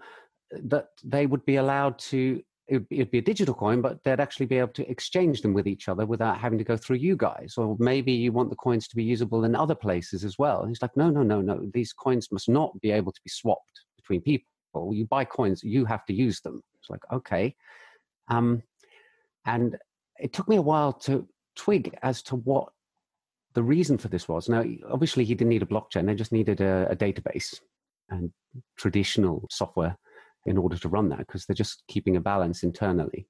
uh, 0.54 0.58
that 0.64 0.88
they 1.04 1.26
would 1.26 1.44
be 1.44 1.56
allowed 1.56 1.98
to 1.98 2.42
it'd 2.68 2.88
be, 2.88 2.96
it'd 2.96 3.10
be, 3.10 3.18
a 3.18 3.22
digital 3.22 3.54
coin, 3.54 3.80
but 3.80 4.02
they'd 4.02 4.20
actually 4.20 4.46
be 4.46 4.58
able 4.58 4.72
to 4.72 4.88
exchange 4.90 5.42
them 5.42 5.54
with 5.54 5.66
each 5.66 5.88
other 5.88 6.06
without 6.06 6.38
having 6.38 6.58
to 6.58 6.64
go 6.64 6.76
through 6.76 6.96
you 6.96 7.16
guys. 7.16 7.54
Or 7.56 7.76
maybe 7.78 8.12
you 8.12 8.32
want 8.32 8.50
the 8.50 8.56
coins 8.56 8.88
to 8.88 8.96
be 8.96 9.04
usable 9.04 9.44
in 9.44 9.54
other 9.54 9.74
places 9.74 10.24
as 10.24 10.38
well. 10.38 10.60
And 10.60 10.70
he's 10.70 10.82
like, 10.82 10.96
no, 10.96 11.10
no, 11.10 11.22
no, 11.22 11.40
no. 11.40 11.68
These 11.72 11.92
coins 11.92 12.32
must 12.32 12.48
not 12.48 12.78
be 12.80 12.90
able 12.90 13.12
to 13.12 13.20
be 13.22 13.30
swapped 13.30 13.80
between 13.96 14.20
people. 14.20 14.46
You 14.92 15.06
buy 15.06 15.24
coins, 15.24 15.62
you 15.62 15.84
have 15.86 16.04
to 16.06 16.12
use 16.12 16.40
them. 16.40 16.62
It's 16.78 16.90
like, 16.90 17.02
okay. 17.12 17.54
Um, 18.28 18.62
and 19.46 19.76
it 20.18 20.32
took 20.32 20.48
me 20.48 20.56
a 20.56 20.62
while 20.62 20.92
to 20.92 21.26
twig 21.54 21.96
as 22.02 22.22
to 22.24 22.36
what 22.36 22.68
the 23.54 23.62
reason 23.62 23.96
for 23.96 24.08
this 24.08 24.28
was. 24.28 24.48
Now, 24.48 24.64
obviously, 24.90 25.24
he 25.24 25.34
didn't 25.34 25.48
need 25.48 25.62
a 25.62 25.66
blockchain, 25.66 26.06
they 26.06 26.14
just 26.14 26.32
needed 26.32 26.60
a, 26.60 26.88
a 26.90 26.96
database 26.96 27.58
and 28.10 28.30
traditional 28.76 29.46
software 29.50 29.96
in 30.46 30.56
order 30.56 30.76
to 30.78 30.88
run 30.88 31.08
that 31.10 31.18
because 31.18 31.44
they're 31.44 31.54
just 31.54 31.82
keeping 31.88 32.16
a 32.16 32.20
balance 32.20 32.62
internally. 32.62 33.26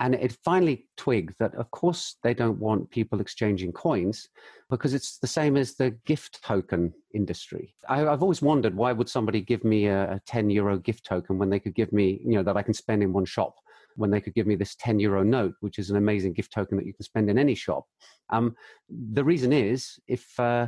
And 0.00 0.14
it 0.14 0.36
finally 0.44 0.88
twigged 0.96 1.34
that, 1.38 1.54
of 1.54 1.70
course, 1.70 2.16
they 2.22 2.34
don't 2.34 2.58
want 2.58 2.90
people 2.90 3.20
exchanging 3.20 3.72
coins 3.72 4.28
because 4.68 4.92
it's 4.92 5.18
the 5.18 5.26
same 5.26 5.56
as 5.56 5.74
the 5.74 5.90
gift 6.04 6.42
token 6.42 6.92
industry. 7.14 7.74
I, 7.88 7.98
have 7.98 8.22
always 8.22 8.42
wondered 8.42 8.76
why 8.76 8.92
would 8.92 9.08
somebody 9.08 9.40
give 9.40 9.62
me 9.62 9.86
a, 9.86 10.14
a 10.14 10.20
10 10.26 10.50
euro 10.50 10.78
gift 10.78 11.06
token 11.06 11.38
when 11.38 11.48
they 11.48 11.60
could 11.60 11.76
give 11.76 11.92
me, 11.92 12.20
you 12.24 12.34
know, 12.34 12.42
that 12.42 12.56
I 12.56 12.62
can 12.62 12.74
spend 12.74 13.02
in 13.04 13.12
one 13.12 13.24
shop 13.24 13.54
when 13.96 14.10
they 14.10 14.20
could 14.20 14.34
give 14.34 14.48
me 14.48 14.56
this 14.56 14.74
10 14.74 14.98
euro 14.98 15.22
note, 15.22 15.54
which 15.60 15.78
is 15.78 15.90
an 15.90 15.96
amazing 15.96 16.32
gift 16.32 16.52
token 16.52 16.76
that 16.76 16.86
you 16.86 16.92
can 16.92 17.04
spend 17.04 17.30
in 17.30 17.38
any 17.38 17.54
shop. 17.54 17.86
Um, 18.30 18.56
the 18.88 19.22
reason 19.22 19.52
is 19.52 20.00
if, 20.08 20.38
uh, 20.40 20.66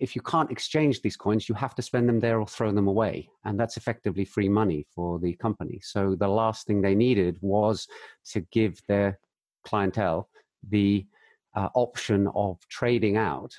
if 0.00 0.16
you 0.16 0.22
can't 0.22 0.50
exchange 0.50 1.02
these 1.02 1.16
coins, 1.16 1.48
you 1.48 1.54
have 1.54 1.74
to 1.74 1.82
spend 1.82 2.08
them 2.08 2.20
there 2.20 2.40
or 2.40 2.46
throw 2.46 2.72
them 2.72 2.88
away. 2.88 3.28
And 3.44 3.60
that's 3.60 3.76
effectively 3.76 4.24
free 4.24 4.48
money 4.48 4.86
for 4.94 5.18
the 5.18 5.34
company. 5.34 5.78
So 5.82 6.16
the 6.18 6.28
last 6.28 6.66
thing 6.66 6.80
they 6.80 6.94
needed 6.94 7.36
was 7.40 7.86
to 8.32 8.40
give 8.50 8.80
their 8.88 9.18
clientele 9.64 10.28
the 10.68 11.06
uh, 11.54 11.68
option 11.74 12.28
of 12.34 12.58
trading 12.68 13.16
out 13.16 13.52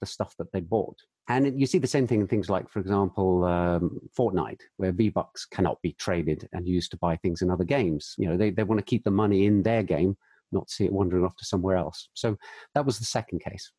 the 0.00 0.06
stuff 0.06 0.34
that 0.38 0.52
they 0.52 0.60
bought. 0.60 0.98
And 1.28 1.58
you 1.58 1.66
see 1.66 1.78
the 1.78 1.86
same 1.86 2.06
thing 2.06 2.20
in 2.20 2.26
things 2.28 2.50
like, 2.50 2.68
for 2.68 2.80
example, 2.80 3.44
um, 3.44 3.98
Fortnite, 4.18 4.60
where 4.76 4.92
V 4.92 5.08
Bucks 5.08 5.46
cannot 5.46 5.80
be 5.80 5.92
traded 5.92 6.48
and 6.52 6.68
used 6.68 6.90
to 6.90 6.98
buy 6.98 7.16
things 7.16 7.40
in 7.40 7.50
other 7.50 7.64
games. 7.64 8.14
You 8.18 8.28
know, 8.28 8.36
they, 8.36 8.50
they 8.50 8.64
want 8.64 8.78
to 8.78 8.84
keep 8.84 9.04
the 9.04 9.10
money 9.10 9.46
in 9.46 9.62
their 9.62 9.82
game, 9.82 10.16
not 10.52 10.68
see 10.68 10.84
it 10.84 10.92
wandering 10.92 11.24
off 11.24 11.36
to 11.36 11.44
somewhere 11.46 11.76
else. 11.76 12.08
So 12.14 12.36
that 12.74 12.84
was 12.84 12.98
the 12.98 13.06
second 13.06 13.40
case. 13.42 13.72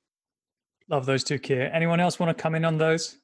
Love 0.89 1.05
those 1.05 1.23
two, 1.23 1.39
Keir. 1.39 1.71
Anyone 1.73 1.99
else 1.99 2.19
want 2.19 2.36
to 2.36 2.41
come 2.41 2.55
in 2.55 2.63
on 2.63 2.77
those? 2.77 3.17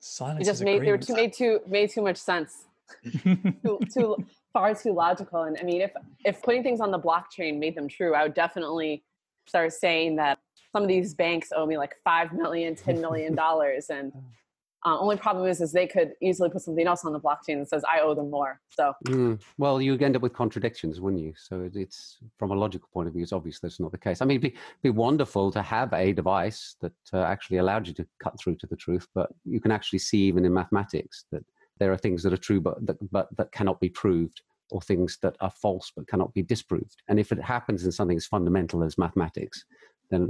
Silence. 0.00 0.46
It 0.46 0.50
just 0.50 0.62
made 0.62 0.82
they 0.82 0.90
were 0.90 0.98
too, 0.98 1.14
made 1.14 1.32
too 1.32 1.60
made 1.66 1.90
too 1.90 2.02
much 2.02 2.18
sense. 2.18 2.66
too, 3.12 3.80
too 3.92 4.16
far 4.52 4.74
too 4.74 4.92
logical. 4.92 5.42
And 5.42 5.56
I 5.58 5.62
mean, 5.62 5.80
if 5.80 5.92
if 6.24 6.42
putting 6.42 6.62
things 6.62 6.80
on 6.80 6.90
the 6.90 6.98
blockchain 6.98 7.58
made 7.58 7.74
them 7.74 7.88
true, 7.88 8.14
I 8.14 8.22
would 8.22 8.34
definitely 8.34 9.02
start 9.46 9.72
saying 9.72 10.16
that 10.16 10.38
some 10.72 10.82
of 10.82 10.88
these 10.88 11.14
banks 11.14 11.50
owe 11.56 11.66
me 11.66 11.78
like 11.78 11.96
five 12.04 12.32
million, 12.32 12.74
ten 12.74 13.00
million 13.00 13.34
dollars, 13.34 13.90
and 13.90 14.12
uh, 14.86 14.98
only 14.98 15.16
problem 15.16 15.46
is, 15.46 15.60
is 15.60 15.72
they 15.72 15.86
could 15.86 16.12
easily 16.20 16.48
put 16.48 16.62
something 16.62 16.86
else 16.86 17.04
on 17.04 17.12
the 17.12 17.18
blockchain 17.18 17.58
that 17.58 17.68
says 17.68 17.82
I 17.84 18.00
owe 18.00 18.14
them 18.14 18.30
more. 18.30 18.60
So, 18.68 18.92
mm, 19.06 19.40
well, 19.58 19.82
you 19.82 19.98
end 19.98 20.14
up 20.14 20.22
with 20.22 20.32
contradictions, 20.32 21.00
wouldn't 21.00 21.22
you? 21.22 21.34
So 21.36 21.68
it's 21.74 22.18
from 22.38 22.52
a 22.52 22.54
logical 22.54 22.88
point 22.92 23.08
of 23.08 23.14
view, 23.14 23.22
it's 23.22 23.32
obvious 23.32 23.58
that's 23.58 23.80
not 23.80 23.90
the 23.90 23.98
case. 23.98 24.22
I 24.22 24.24
mean, 24.24 24.38
it'd 24.38 24.52
be, 24.52 24.58
be 24.82 24.90
wonderful 24.90 25.50
to 25.50 25.62
have 25.62 25.92
a 25.92 26.12
device 26.12 26.76
that 26.80 26.92
uh, 27.12 27.22
actually 27.22 27.58
allowed 27.58 27.88
you 27.88 27.94
to 27.94 28.06
cut 28.22 28.38
through 28.38 28.54
to 28.56 28.66
the 28.68 28.76
truth, 28.76 29.08
but 29.14 29.30
you 29.44 29.60
can 29.60 29.72
actually 29.72 29.98
see 29.98 30.18
even 30.18 30.44
in 30.44 30.54
mathematics 30.54 31.24
that 31.32 31.44
there 31.78 31.92
are 31.92 31.98
things 31.98 32.22
that 32.22 32.32
are 32.32 32.38
true 32.38 32.60
but 32.60 32.84
that, 32.86 32.96
but 33.10 33.28
that 33.36 33.50
cannot 33.50 33.80
be 33.80 33.88
proved 33.88 34.42
or 34.70 34.80
things 34.80 35.18
that 35.22 35.34
are 35.40 35.50
false 35.50 35.90
but 35.96 36.06
cannot 36.06 36.32
be 36.34 36.42
disproved. 36.42 37.02
And 37.08 37.18
if 37.18 37.32
it 37.32 37.42
happens 37.42 37.84
in 37.84 37.90
something 37.90 38.16
as 38.16 38.26
fundamental 38.26 38.84
as 38.84 38.98
mathematics, 38.98 39.64
then 40.10 40.28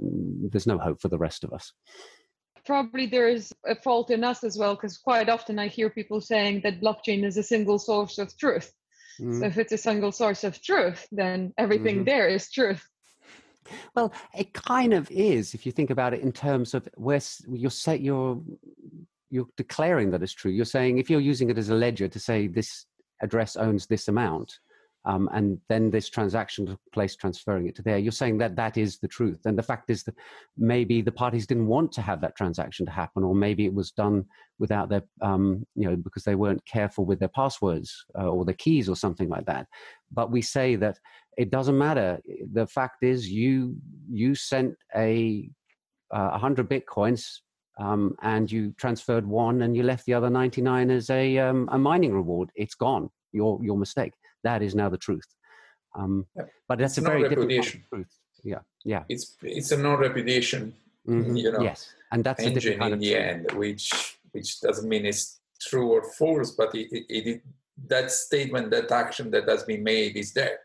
there's 0.51 0.67
no 0.67 0.79
hope 0.79 1.01
for 1.01 1.09
the 1.09 1.19
rest 1.19 1.45
of 1.45 1.53
us 1.53 1.73
probably 2.69 3.07
there 3.07 3.29
is 3.29 3.51
a 3.67 3.75
fault 3.75 4.11
in 4.11 4.23
us 4.23 4.45
as 4.45 4.59
well 4.59 4.75
because 4.75 4.99
quite 4.99 5.31
often 5.31 5.59
i 5.59 5.67
hear 5.67 5.89
people 5.89 6.21
saying 6.21 6.61
that 6.63 6.83
blockchain 6.83 7.25
is 7.25 7.39
a 7.39 7.43
single 7.43 7.79
source 7.79 8.19
of 8.19 8.29
truth 8.37 8.71
mm. 9.19 9.41
so 9.41 9.47
if 9.47 9.57
it's 9.57 9.73
a 9.73 9.79
single 9.79 10.13
source 10.13 10.45
of 10.45 10.63
truth 10.63 11.09
then 11.11 11.51
everything 11.57 11.97
mm-hmm. 11.97 12.13
there 12.13 12.29
is 12.29 12.51
truth 12.51 12.87
well 13.97 14.13
it 14.37 14.53
kind 14.53 14.93
of 14.93 15.11
is 15.11 15.55
if 15.55 15.65
you 15.65 15.73
think 15.73 15.89
about 15.89 16.13
it 16.13 16.21
in 16.21 16.31
terms 16.31 16.75
of 16.75 16.87
where 16.97 17.23
you're 17.49 17.71
set 17.71 18.03
you're 18.03 18.39
you're 19.31 19.49
declaring 19.57 20.11
that 20.11 20.23
it's 20.23 20.35
true 20.35 20.51
you're 20.51 20.75
saying 20.77 20.99
if 20.99 21.09
you're 21.09 21.29
using 21.33 21.49
it 21.49 21.57
as 21.57 21.71
a 21.71 21.75
ledger 21.75 22.07
to 22.07 22.21
say 22.21 22.47
this 22.47 22.85
address 23.23 23.57
owns 23.57 23.87
this 23.87 24.09
amount 24.09 24.59
um, 25.09 25.27
and 25.33 25.59
then 25.71 25.91
this 25.91 26.11
transaction 26.11 26.67
took 26.67 26.81
place 26.93 27.17
transferring 27.17 27.67
it 27.67 27.75
to 27.77 27.83
there. 27.83 27.97
You're 27.97 28.13
saying 28.13 28.37
that 28.39 28.57
that 28.57 28.77
is 28.77 28.99
the 28.99 29.09
truth. 29.09 29.41
And 29.47 29.59
the 29.59 29.63
fact 29.63 29.89
is 29.89 30.03
that 30.03 30.15
maybe 30.59 31.01
the 31.01 31.11
parties 31.11 31.47
didn't 31.47 31.67
want 31.67 31.93
to 31.93 32.03
have 32.03 32.21
that 32.21 32.37
transaction 32.37 32.85
to 32.85 32.93
happen 32.93 33.25
or 33.25 33.35
maybe 33.35 33.65
it 33.65 33.73
was 33.73 33.91
done 33.91 34.27
without 34.59 34.91
their 34.91 35.03
um, 35.23 35.65
you 35.75 35.89
know 35.89 35.97
because 35.97 36.25
they 36.25 36.35
weren't 36.35 36.65
careful 36.67 37.07
with 37.07 37.21
their 37.21 37.31
passwords 37.31 38.05
uh, 38.19 38.27
or 38.27 38.45
their 38.45 38.55
keys 38.55 38.87
or 38.87 38.97
something 38.97 39.31
like 39.31 39.47
that. 39.47 39.67
But 40.13 40.31
we 40.31 40.43
say 40.43 40.77
that 40.77 40.99
it 41.39 41.51
doesn't 41.51 41.79
matter. 41.79 42.21
The 42.53 42.67
fact 42.67 43.03
is 43.03 43.31
you 43.31 43.77
you 44.11 44.35
sent 44.35 44.75
a 44.95 45.49
uh, 46.11 46.31
100 46.31 46.69
bitcoins 46.69 47.39
um, 47.79 48.15
and 48.21 48.53
you 48.53 48.75
transferred 48.77 49.27
one 49.27 49.63
and 49.63 49.75
you 49.75 49.85
left 49.85 50.05
the 50.05 50.13
other 50.13 50.29
99 50.29 50.91
as 50.91 51.09
a, 51.09 51.39
um, 51.39 51.69
a 51.73 51.79
mining 51.79 52.13
reward. 52.13 52.51
It's 52.55 52.75
gone. 52.75 53.09
Your 53.33 53.59
your 53.63 53.79
mistake 53.79 54.13
that 54.45 54.63
is 54.63 54.75
now 54.75 54.89
the 54.89 54.99
truth. 54.99 55.27
Um, 55.95 56.27
yeah. 56.37 56.45
But 56.69 56.79
that's 56.79 56.99
it's 56.99 57.07
a 57.07 57.11
very 57.11 57.29
different 57.29 57.85
truth. 57.91 58.19
Yeah, 58.45 58.61
yeah. 58.85 59.05
It's 59.09 59.37
it's 59.43 59.73
a 59.73 59.77
non-repudiation, 59.77 60.75
mm-hmm. 61.09 61.37
you 61.37 61.53
know. 61.53 61.61
Yes, 61.61 61.93
and 62.13 62.23
that's 62.23 62.43
engine 62.43 62.83
in 62.83 62.99
the 62.99 63.17
end, 63.17 63.51
which 63.53 64.17
which 64.33 64.61
doesn't 64.61 64.89
mean 64.89 65.07
it's 65.07 65.41
true 65.61 65.91
or 65.91 66.05
false, 66.13 66.53
but 66.53 66.75
it, 66.75 66.89
it, 66.93 67.05
it, 67.09 67.43
that 67.89 68.11
statement, 68.11 68.71
that 68.71 68.91
action 68.93 69.31
that 69.33 69.49
has 69.49 69.65
been 69.65 69.83
made 69.83 70.17
is 70.17 70.33
there. 70.33 70.61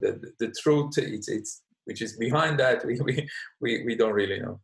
The 0.00 0.12
the, 0.12 0.46
the 0.46 0.54
truth, 0.62 0.98
it's 0.98 1.28
it's 1.28 1.62
which 1.84 2.00
is 2.00 2.16
behind 2.16 2.58
that. 2.60 2.84
We 2.86 3.00
we 3.00 3.28
we, 3.60 3.84
we 3.84 3.96
don't 3.96 4.12
really 4.12 4.40
know. 4.40 4.60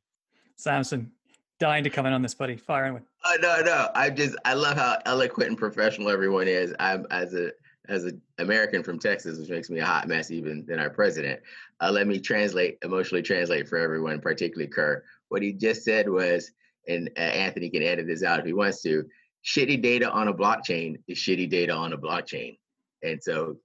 Samson, 0.57 1.12
dying 1.59 1.84
to 1.84 1.91
come 1.91 2.07
in 2.07 2.12
on 2.12 2.22
this, 2.22 2.34
buddy. 2.34 2.57
Fire 2.57 2.86
in 2.86 2.95
with. 2.95 3.03
Oh 3.24 3.36
no, 3.41 3.61
no. 3.61 3.88
I 3.95 4.11
just 4.11 4.36
I 4.45 4.55
love 4.55 4.76
how 4.76 4.99
eloquent 5.07 5.51
and 5.51 5.59
professional 5.59 6.09
everyone 6.09 6.49
is. 6.49 6.74
I'm 6.80 7.07
as 7.11 7.34
a 7.34 7.53
as 7.91 8.05
an 8.05 8.20
American 8.38 8.82
from 8.82 8.99
Texas, 8.99 9.38
which 9.38 9.51
makes 9.51 9.68
me 9.68 9.80
a 9.80 9.84
hot 9.84 10.07
mess 10.07 10.30
even 10.30 10.64
than 10.66 10.78
our 10.78 10.91
president. 10.91 11.41
Uh, 11.80 11.91
let 11.91 12.07
me 12.07 12.20
translate, 12.20 12.78
emotionally 12.82 13.22
translate 13.22 13.68
for 13.68 13.78
everyone, 13.78 14.20
particularly 14.20 14.70
Keir. 14.72 15.05
What 15.28 15.43
he 15.43 15.53
just 15.53 15.82
said 15.84 16.09
was, 16.09 16.53
and 16.88 17.11
uh, 17.16 17.20
Anthony 17.20 17.68
can 17.68 17.82
edit 17.82 18.07
this 18.07 18.22
out 18.22 18.38
if 18.38 18.47
he 18.47 18.53
wants 18.53 18.80
to. 18.82 19.05
Shitty 19.45 19.82
data 19.82 20.11
on 20.11 20.28
a 20.28 20.34
blockchain 20.34 20.97
is 21.09 21.18
shitty 21.18 21.51
data 21.51 21.72
on 21.72 21.93
a 21.93 21.99
blockchain, 21.99 22.59
and 23.03 23.20
so, 23.22 23.57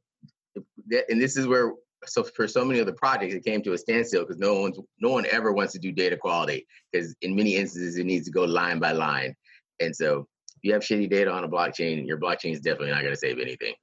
and 0.55 1.21
this 1.21 1.37
is 1.37 1.47
where 1.47 1.73
so 2.05 2.23
for 2.23 2.47
so 2.47 2.63
many 2.63 2.79
of 2.79 2.85
the 2.85 2.93
projects 2.93 3.33
it 3.33 3.43
came 3.43 3.61
to 3.63 3.73
a 3.73 3.77
standstill 3.77 4.21
because 4.21 4.37
no 4.37 4.61
one's 4.61 4.79
no 5.01 5.09
one 5.09 5.25
ever 5.31 5.51
wants 5.51 5.73
to 5.73 5.79
do 5.79 5.91
data 5.91 6.15
quality 6.15 6.65
because 6.91 7.13
in 7.21 7.35
many 7.35 7.55
instances 7.55 7.97
it 7.97 8.05
needs 8.05 8.25
to 8.25 8.31
go 8.31 8.45
line 8.45 8.79
by 8.79 8.93
line, 8.93 9.35
and 9.81 9.93
so 9.93 10.27
if 10.55 10.63
you 10.63 10.71
have 10.71 10.81
shitty 10.81 11.09
data 11.09 11.29
on 11.29 11.43
a 11.43 11.49
blockchain, 11.49 12.07
your 12.07 12.17
blockchain 12.17 12.53
is 12.53 12.61
definitely 12.61 12.91
not 12.91 13.01
going 13.01 13.13
to 13.13 13.19
save 13.19 13.39
anything. 13.39 13.73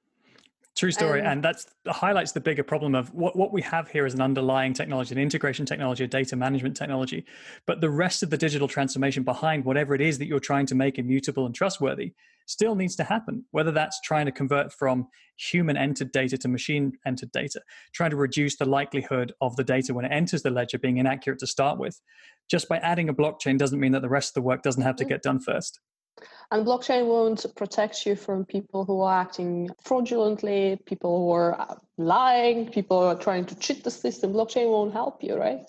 True 0.75 0.91
story, 0.91 1.21
um, 1.21 1.27
and 1.27 1.43
that's 1.43 1.67
highlights 1.87 2.31
the 2.31 2.39
bigger 2.39 2.63
problem 2.63 2.95
of 2.95 3.13
what, 3.13 3.35
what 3.35 3.53
we 3.53 3.61
have 3.61 3.89
here 3.89 4.07
is 4.07 4.15
an 4.15 4.21
underlying 4.21 4.73
technology, 4.73 5.13
an 5.13 5.21
integration 5.21 5.67
technology, 5.67 6.03
a 6.03 6.07
data 6.07 6.35
management 6.35 6.75
technology, 6.75 7.25
but 7.67 7.79
the 7.79 7.91
rest 7.91 8.23
of 8.23 8.31
the 8.31 8.37
digital 8.37 8.67
transformation 8.67 9.21
behind 9.21 9.65
whatever 9.65 9.93
it 9.93 10.01
is 10.01 10.17
that 10.17 10.25
you're 10.25 10.39
trying 10.39 10.65
to 10.65 10.73
make 10.73 10.97
immutable 10.97 11.45
and 11.45 11.53
trustworthy 11.53 12.13
still 12.47 12.73
needs 12.73 12.95
to 12.95 13.03
happen. 13.03 13.45
Whether 13.51 13.71
that's 13.71 14.01
trying 14.01 14.25
to 14.25 14.31
convert 14.31 14.73
from 14.73 15.07
human 15.37 15.77
entered 15.77 16.11
data 16.11 16.39
to 16.39 16.47
machine 16.47 16.93
entered 17.05 17.31
data, 17.31 17.61
trying 17.93 18.09
to 18.09 18.15
reduce 18.15 18.55
the 18.55 18.65
likelihood 18.65 19.31
of 19.41 19.55
the 19.55 19.63
data 19.63 19.93
when 19.93 20.05
it 20.05 20.11
enters 20.11 20.41
the 20.41 20.49
ledger 20.49 20.79
being 20.79 20.97
inaccurate 20.97 21.37
to 21.39 21.47
start 21.47 21.77
with. 21.77 22.01
Just 22.49 22.67
by 22.67 22.77
adding 22.77 23.09
a 23.09 23.13
blockchain 23.13 23.59
doesn't 23.59 23.79
mean 23.79 23.91
that 23.91 24.01
the 24.01 24.09
rest 24.09 24.31
of 24.31 24.33
the 24.33 24.41
work 24.41 24.63
doesn't 24.63 24.81
have 24.81 24.95
to 24.97 25.05
get 25.05 25.21
done 25.21 25.39
first. 25.39 25.79
And 26.51 26.65
blockchain 26.67 27.07
won't 27.07 27.45
protect 27.55 28.05
you 28.05 28.15
from 28.15 28.45
people 28.45 28.85
who 28.85 29.01
are 29.01 29.21
acting 29.21 29.69
fraudulently, 29.81 30.79
people 30.85 31.25
who 31.25 31.31
are 31.31 31.59
uh, 31.59 31.75
lying, 31.97 32.69
people 32.69 33.01
who 33.01 33.07
are 33.07 33.15
trying 33.15 33.45
to 33.45 33.55
cheat 33.55 33.83
the 33.83 33.89
system. 33.89 34.33
Blockchain 34.33 34.69
won't 34.69 34.93
help 34.93 35.23
you, 35.23 35.35
right? 35.35 35.65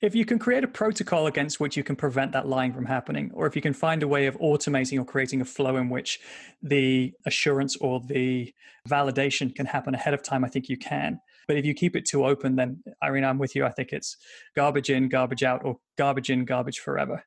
If 0.00 0.14
you 0.14 0.24
can 0.24 0.38
create 0.38 0.64
a 0.64 0.68
protocol 0.68 1.26
against 1.26 1.60
which 1.60 1.76
you 1.76 1.84
can 1.84 1.96
prevent 1.96 2.32
that 2.32 2.46
lying 2.46 2.72
from 2.72 2.86
happening, 2.86 3.30
or 3.34 3.46
if 3.46 3.56
you 3.56 3.62
can 3.62 3.74
find 3.74 4.02
a 4.02 4.08
way 4.08 4.26
of 4.26 4.38
automating 4.38 4.98
or 4.98 5.04
creating 5.04 5.40
a 5.40 5.44
flow 5.44 5.76
in 5.76 5.88
which 5.88 6.20
the 6.62 7.12
assurance 7.26 7.76
or 7.76 8.00
the 8.00 8.54
validation 8.88 9.54
can 9.54 9.66
happen 9.66 9.94
ahead 9.94 10.14
of 10.14 10.22
time, 10.22 10.44
I 10.44 10.48
think 10.48 10.68
you 10.68 10.76
can. 10.76 11.20
But 11.48 11.56
if 11.56 11.64
you 11.64 11.74
keep 11.74 11.96
it 11.96 12.06
too 12.06 12.24
open, 12.24 12.56
then 12.56 12.82
Irina, 13.02 13.28
I'm 13.28 13.38
with 13.38 13.56
you. 13.56 13.64
I 13.64 13.70
think 13.70 13.92
it's 13.92 14.16
garbage 14.54 14.90
in, 14.90 15.08
garbage 15.08 15.42
out, 15.42 15.64
or 15.64 15.78
garbage 15.98 16.30
in, 16.30 16.44
garbage 16.44 16.78
forever. 16.78 17.24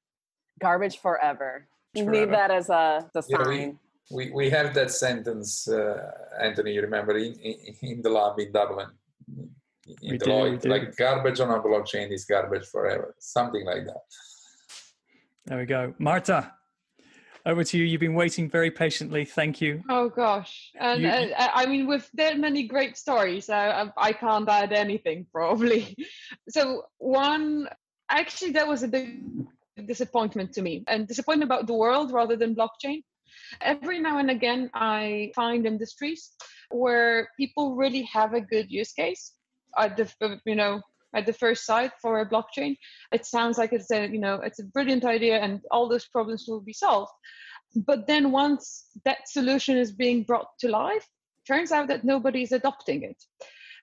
Garbage 0.59 0.99
forever. 0.99 1.67
You 1.95 2.09
need 2.09 2.31
that 2.31 2.51
as 2.51 2.69
a 2.69 3.09
the 3.13 3.21
sign. 3.21 3.39
Yeah, 3.39 3.47
we, 3.47 3.75
we, 4.11 4.31
we 4.31 4.49
have 4.49 4.73
that 4.73 4.91
sentence, 4.91 5.67
uh, 5.67 6.11
Anthony, 6.41 6.73
you 6.73 6.81
remember, 6.81 7.17
in, 7.17 7.33
in, 7.33 7.75
in, 7.81 8.01
the 8.01 8.09
lab 8.09 8.39
in 8.39 8.51
Dublin. 8.51 8.89
In 9.27 10.11
we 10.11 10.17
Deloitte, 10.17 10.61
do, 10.61 10.69
like 10.69 10.95
garbage 10.95 11.39
on 11.39 11.51
a 11.51 11.59
blockchain 11.61 12.11
is 12.11 12.25
garbage 12.25 12.65
forever, 12.65 13.15
something 13.19 13.65
like 13.65 13.85
that. 13.85 14.01
There 15.45 15.59
we 15.59 15.65
go. 15.65 15.93
Marta, 15.99 16.51
over 17.45 17.63
to 17.63 17.77
you. 17.77 17.85
You've 17.85 18.01
been 18.01 18.15
waiting 18.15 18.49
very 18.49 18.71
patiently. 18.71 19.25
Thank 19.25 19.61
you. 19.61 19.83
Oh 19.89 20.09
gosh, 20.09 20.71
and 20.79 21.01
you, 21.01 21.09
uh, 21.09 21.49
I 21.53 21.65
mean, 21.67 21.87
with 21.87 22.09
that 22.15 22.39
many 22.39 22.67
great 22.67 22.97
stories, 22.97 23.49
I, 23.49 23.91
I 23.97 24.13
can't 24.13 24.49
add 24.49 24.73
anything 24.73 25.25
probably. 25.31 25.95
So 26.49 26.85
one, 26.97 27.69
actually, 28.09 28.51
that 28.51 28.67
was 28.67 28.83
a 28.83 28.87
big 28.87 29.23
disappointment 29.85 30.53
to 30.53 30.61
me 30.61 30.83
and 30.87 31.07
disappointment 31.07 31.49
about 31.49 31.67
the 31.67 31.73
world 31.73 32.11
rather 32.11 32.35
than 32.35 32.55
blockchain. 32.55 33.03
Every 33.61 33.99
now 33.99 34.17
and 34.17 34.31
again, 34.31 34.69
I 34.73 35.31
find 35.35 35.65
industries 35.65 36.31
where 36.71 37.29
people 37.37 37.75
really 37.75 38.03
have 38.03 38.33
a 38.33 38.41
good 38.41 38.71
use 38.71 38.93
case 38.93 39.33
at 39.77 39.97
the 39.97 40.39
you 40.45 40.55
know 40.55 40.81
at 41.13 41.25
the 41.25 41.33
first 41.33 41.65
sight 41.65 41.91
for 42.01 42.19
a 42.19 42.29
blockchain. 42.29 42.75
It 43.11 43.25
sounds 43.25 43.57
like 43.57 43.73
it's 43.73 43.91
a 43.91 44.07
you 44.07 44.19
know 44.19 44.35
it's 44.35 44.59
a 44.59 44.65
brilliant 44.65 45.05
idea 45.05 45.39
and 45.39 45.61
all 45.71 45.89
those 45.89 46.07
problems 46.07 46.45
will 46.47 46.61
be 46.61 46.73
solved. 46.73 47.11
But 47.75 48.07
then 48.07 48.31
once 48.31 48.85
that 49.03 49.27
solution 49.27 49.77
is 49.77 49.91
being 49.91 50.23
brought 50.23 50.47
to 50.59 50.69
life, 50.69 51.05
turns 51.45 51.71
out 51.71 51.87
that 51.89 52.03
nobody 52.03 52.41
is 52.43 52.51
adopting 52.51 53.03
it. 53.03 53.21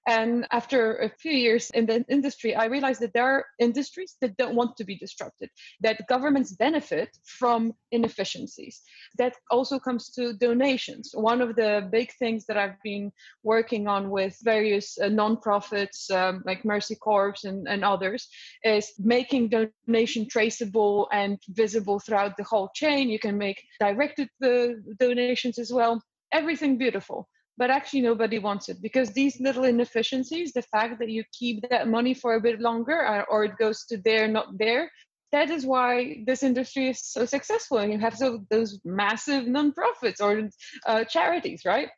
And 0.07 0.47
after 0.51 0.97
a 0.97 1.09
few 1.09 1.33
years 1.33 1.71
in 1.71 1.87
the 1.87 2.05
industry, 2.09 2.57
I 2.57 2.65
realized 2.65 3.01
that 3.03 3.13
there 3.13 3.25
are 3.25 3.47
industries 3.61 4.17
that 4.21 4.37
don't 4.37 4.57
want 4.57 4.77
to 4.77 4.85
be 4.85 4.97
disrupted, 4.97 5.51
that 5.81 6.09
governments 6.09 6.53
benefit 6.53 7.17
from 7.25 7.73
inefficiencies. 7.93 8.83
That 9.19 9.35
also 9.51 9.79
comes 9.79 10.11
to 10.15 10.33
donations. 10.33 11.11
One 11.15 11.41
of 11.41 11.55
the 11.55 11.89
big 11.93 12.13
things 12.19 12.47
that 12.47 12.57
I've 12.57 12.83
been 12.83 13.13
working 13.45 13.87
on 13.87 14.11
with 14.11 14.37
various 14.43 14.99
uh, 14.99 15.05
nonprofits 15.07 16.11
um, 16.11 16.43
like 16.45 16.65
Mercy 16.65 16.97
Corps 16.97 17.37
and, 17.45 17.69
and 17.69 17.85
others 17.85 18.29
is 18.65 18.93
making 18.99 19.51
donation 19.51 20.29
traceable 20.29 21.09
and 21.13 21.39
visible 21.51 22.01
throughout 22.01 22.37
the 22.37 22.45
whole 22.45 22.71
chain. 22.75 23.09
You 23.09 23.21
can 23.21 23.39
make 23.39 23.63
directed 23.79 24.29
uh, 24.43 24.69
donations 24.99 25.59
as 25.59 25.73
well. 25.73 26.03
Everything 26.33 26.77
beautiful 26.77 27.29
but 27.59 27.71
actually 27.71 28.01
nobody 28.01 28.39
wants 28.39 28.69
it 28.69 28.81
because 28.81 29.11
these 29.11 29.41
little 29.41 29.65
inefficiencies 29.65 30.53
the 30.53 30.63
fact 30.63 30.99
that 30.99 31.11
you 31.11 31.23
keep 31.33 31.63
that 31.69 31.89
money 31.89 32.15
for 32.15 32.35
a 32.35 32.41
bit 32.41 32.61
longer 32.61 33.05
uh, 33.05 33.23
or 33.29 33.45
it 33.45 33.57
goes 33.59 33.85
to 33.85 33.97
there 33.99 34.27
not 34.29 34.47
there 34.59 34.91
that 35.33 35.49
is 35.51 35.65
why 35.65 36.23
this 36.27 36.43
industry 36.43 36.91
is 36.91 37.03
so 37.03 37.25
successful. 37.25 37.79
And 37.79 37.93
you 37.93 37.99
have 37.99 38.17
so 38.17 38.45
those 38.51 38.79
massive 38.85 39.47
non-profits 39.47 40.21
or 40.21 40.49
uh, 40.87 41.05
charities 41.05 41.63
right? 41.65 41.89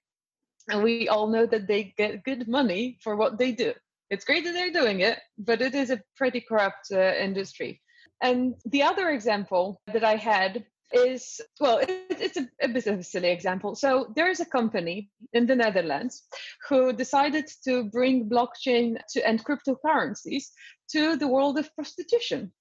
And 0.69 0.83
we 0.83 1.09
all 1.09 1.27
know 1.27 1.45
that 1.47 1.67
they 1.67 1.93
get 1.99 2.25
good 2.25 2.49
money 2.49 2.97
for 3.03 3.17
what 3.17 3.39
they 3.39 3.53
do. 3.53 3.75
It's 4.09 4.25
great 4.25 4.45
that 4.45 4.53
they're 4.53 4.73
doing 4.73 5.01
it 5.01 5.19
but 5.37 5.61
it 5.61 5.75
is 5.75 5.91
a 5.91 6.01
pretty 6.17 6.41
corrupt 6.41 6.87
uh, 6.93 7.15
industry. 7.17 7.81
And 8.23 8.55
the 8.65 8.85
other 8.85 9.11
example 9.11 9.81
that 9.93 10.05
i 10.05 10.15
had 10.15 10.65
is 10.95 11.41
well 11.61 11.79
it, 11.79 11.91
it's 12.09 12.37
a, 12.37 12.49
a 12.63 12.69
bit 12.69 12.87
of 12.87 12.99
a 12.99 13.03
silly 13.03 13.31
example. 13.31 13.75
So 13.75 14.13
there's 14.15 14.41
a 14.41 14.47
company 14.47 15.11
in 15.33 15.47
the 15.47 15.57
netherlands 15.57 16.23
who 16.69 16.93
decided 16.93 17.47
to 17.65 17.85
bring 17.85 18.29
blockchain 18.29 18.97
to 19.11 19.27
and 19.27 19.45
cryptocurrencies 19.45 20.45
to 20.93 21.17
the 21.17 21.29
world 21.29 21.59
of 21.59 21.75
prostitution. 21.75 22.53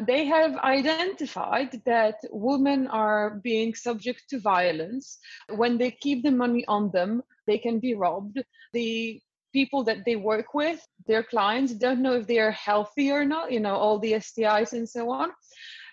They 0.00 0.26
have 0.26 0.56
identified 0.58 1.82
that 1.86 2.16
women 2.30 2.86
are 2.86 3.40
being 3.42 3.74
subject 3.74 4.24
to 4.30 4.38
violence. 4.38 5.18
When 5.48 5.78
they 5.78 5.90
keep 5.90 6.22
the 6.22 6.30
money 6.30 6.64
on 6.68 6.90
them 6.92 7.22
they 7.46 7.58
can 7.58 7.78
be 7.78 7.94
robbed. 7.94 8.42
The 8.72 9.20
people 9.52 9.84
that 9.84 10.04
they 10.04 10.16
work 10.16 10.52
with 10.52 10.86
their 11.06 11.22
clients 11.22 11.72
don't 11.72 12.02
know 12.02 12.12
if 12.12 12.26
they 12.26 12.38
are 12.38 12.50
healthy 12.50 13.10
or 13.10 13.24
not 13.24 13.50
you 13.50 13.60
know 13.60 13.74
all 13.74 13.98
the 13.98 14.12
stis 14.12 14.72
and 14.74 14.86
so 14.86 15.08
on 15.10 15.30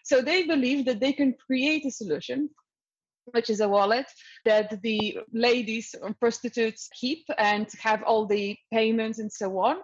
so 0.04 0.22
they 0.22 0.44
believe 0.44 0.86
that 0.86 1.00
they 1.00 1.14
can 1.14 1.34
create 1.48 1.86
a 1.86 1.92
solution 1.92 2.50
which 3.26 3.50
is 3.50 3.62
a 3.62 3.68
wallet 3.68 4.06
that 4.46 4.82
the 4.82 5.18
ladies 5.32 5.96
or 6.02 6.14
prostitutes 6.14 6.90
keep 7.00 7.24
and 7.38 7.68
have 7.82 8.04
all 8.04 8.26
the 8.26 8.58
payments 8.72 9.20
and 9.20 9.32
so 9.32 9.58
on. 9.60 9.78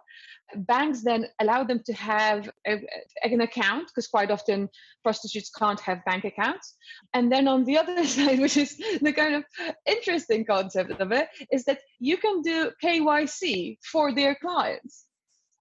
Banks 0.55 1.03
then 1.03 1.27
allow 1.39 1.63
them 1.63 1.81
to 1.85 1.93
have 1.93 2.49
a, 2.67 2.81
an 3.23 3.41
account 3.41 3.87
because 3.87 4.07
quite 4.07 4.31
often 4.31 4.67
prostitutes 5.03 5.51
can't 5.51 5.79
have 5.79 6.03
bank 6.05 6.25
accounts. 6.25 6.75
And 7.13 7.31
then 7.31 7.47
on 7.47 7.65
the 7.65 7.77
other 7.81 8.03
side, 8.05 8.39
which 8.39 8.57
is 8.57 8.75
the 9.01 9.13
kind 9.13 9.35
of 9.35 9.43
interesting 9.85 10.45
concept 10.45 10.99
of 10.99 11.11
it, 11.11 11.29
is 11.51 11.65
that 11.65 11.81
you 11.99 12.17
can 12.17 12.41
do 12.41 12.71
KYC 12.83 13.77
for 13.83 14.13
their 14.13 14.35
clients 14.35 15.05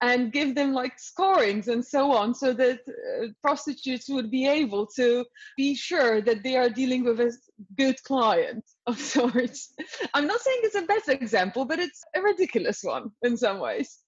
and 0.01 0.33
give 0.33 0.55
them 0.55 0.73
like 0.73 0.99
scorings 0.99 1.69
and 1.69 1.85
so 1.85 2.13
on 2.13 2.35
so 2.35 2.53
that 2.53 2.81
uh, 2.89 3.27
prostitutes 3.43 4.09
would 4.09 4.31
be 4.31 4.47
able 4.47 4.87
to 4.87 5.25
be 5.57 5.75
sure 5.75 6.21
that 6.21 6.43
they 6.43 6.57
are 6.57 6.71
dealing 6.71 7.05
with 7.05 7.21
a 7.21 7.33
good 7.77 8.03
client 8.05 8.65
of 8.87 8.99
sorts. 9.15 9.75
I'm 10.15 10.27
not 10.27 10.41
saying 10.41 10.61
it's 10.63 10.77
a 10.77 10.83
best 10.83 11.09
example 11.09 11.65
but 11.65 11.79
it's 11.79 12.03
a 12.15 12.21
ridiculous 12.21 12.83
one 12.83 13.11
in 13.23 13.37
some 13.37 13.59
ways 13.59 13.99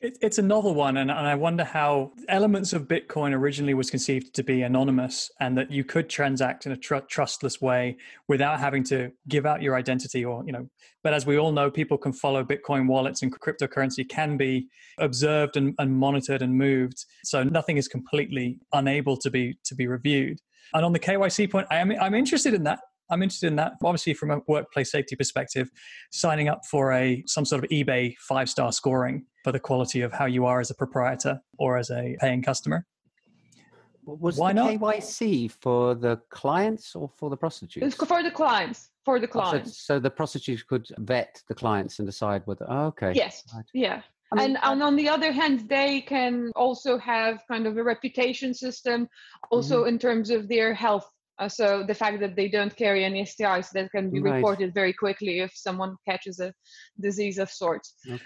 it, 0.00 0.18
it's 0.20 0.38
a 0.38 0.42
novel 0.42 0.74
one, 0.74 0.96
and, 0.96 1.10
and 1.10 1.26
I 1.26 1.34
wonder 1.34 1.64
how 1.64 2.12
elements 2.28 2.72
of 2.72 2.88
Bitcoin 2.88 3.32
originally 3.32 3.74
was 3.74 3.90
conceived 3.90 4.34
to 4.34 4.42
be 4.42 4.62
anonymous, 4.62 5.30
and 5.40 5.56
that 5.56 5.70
you 5.70 5.84
could 5.84 6.08
transact 6.08 6.66
in 6.66 6.72
a 6.72 6.76
tr- 6.76 6.96
trustless 7.08 7.60
way 7.60 7.96
without 8.28 8.60
having 8.60 8.84
to 8.84 9.12
give 9.28 9.46
out 9.46 9.62
your 9.62 9.76
identity, 9.76 10.24
or 10.24 10.44
you 10.44 10.52
know. 10.52 10.68
But 11.02 11.14
as 11.14 11.26
we 11.26 11.38
all 11.38 11.52
know, 11.52 11.70
people 11.70 11.96
can 11.96 12.12
follow 12.12 12.44
Bitcoin 12.44 12.86
wallets, 12.86 13.22
and 13.22 13.32
cryptocurrency 13.32 14.08
can 14.08 14.36
be 14.36 14.68
observed 14.98 15.56
and, 15.56 15.74
and 15.78 15.92
monitored 15.92 16.42
and 16.42 16.56
moved. 16.56 17.04
So 17.24 17.42
nothing 17.42 17.76
is 17.76 17.88
completely 17.88 18.58
unable 18.72 19.16
to 19.18 19.30
be 19.30 19.58
to 19.64 19.74
be 19.74 19.86
reviewed. 19.86 20.40
And 20.74 20.84
on 20.84 20.92
the 20.92 20.98
KYC 20.98 21.50
point, 21.50 21.68
I 21.70 21.76
am 21.76 21.92
I'm 22.00 22.14
interested 22.14 22.52
in 22.52 22.64
that 22.64 22.80
I'm 23.10 23.22
interested 23.22 23.48
in 23.48 23.56
that. 23.56 23.74
Obviously, 23.82 24.14
from 24.14 24.30
a 24.30 24.40
workplace 24.46 24.90
safety 24.90 25.16
perspective, 25.16 25.70
signing 26.10 26.48
up 26.48 26.62
for 26.70 26.92
a 26.92 27.22
some 27.26 27.44
sort 27.44 27.64
of 27.64 27.70
eBay 27.70 28.14
five 28.18 28.48
star 28.48 28.72
scoring 28.72 29.26
for 29.42 29.52
the 29.52 29.60
quality 29.60 30.00
of 30.00 30.12
how 30.12 30.26
you 30.26 30.46
are 30.46 30.60
as 30.60 30.70
a 30.70 30.74
proprietor 30.74 31.40
or 31.58 31.76
as 31.76 31.90
a 31.90 32.16
paying 32.20 32.42
customer. 32.42 32.86
Was 34.06 34.36
Why 34.36 34.52
the 34.52 34.62
not? 34.62 34.72
KYC 34.74 35.50
for 35.62 35.94
the 35.94 36.20
clients 36.30 36.94
or 36.94 37.08
for 37.16 37.30
the 37.30 37.36
prostitutes? 37.36 37.86
It's 37.86 37.96
for 37.96 38.22
the 38.22 38.30
clients. 38.30 38.90
For 39.04 39.18
the 39.18 39.26
clients. 39.26 39.70
Oh, 39.70 39.72
so, 39.72 39.94
so, 39.94 40.00
the 40.00 40.10
prostitutes 40.10 40.62
could 40.62 40.86
vet 40.98 41.42
the 41.48 41.54
clients 41.54 41.98
and 41.98 42.08
decide 42.08 42.42
whether. 42.44 42.66
Oh, 42.68 42.86
okay. 42.86 43.12
Yes. 43.14 43.44
Right. 43.54 43.64
Yeah. 43.72 44.02
I 44.32 44.36
mean, 44.36 44.56
and, 44.56 44.58
and 44.62 44.82
on 44.82 44.96
the 44.96 45.08
other 45.08 45.32
hand, 45.32 45.68
they 45.68 46.00
can 46.00 46.50
also 46.56 46.98
have 46.98 47.42
kind 47.48 47.66
of 47.66 47.76
a 47.76 47.82
reputation 47.82 48.52
system, 48.52 49.08
also 49.50 49.80
mm-hmm. 49.80 49.90
in 49.90 49.98
terms 49.98 50.30
of 50.30 50.48
their 50.48 50.74
health 50.74 51.08
uh, 51.38 51.48
so 51.48 51.82
the 51.86 51.94
fact 51.94 52.20
that 52.20 52.36
they 52.36 52.48
don't 52.48 52.74
carry 52.76 53.04
any 53.04 53.24
STIs 53.24 53.70
that 53.70 53.90
can 53.90 54.10
be 54.10 54.20
right. 54.20 54.36
reported 54.36 54.72
very 54.72 54.92
quickly 54.92 55.40
if 55.40 55.52
someone 55.54 55.96
catches 56.06 56.38
a 56.40 56.52
disease 57.00 57.38
of 57.38 57.50
sorts. 57.50 57.94
Okay. 58.08 58.22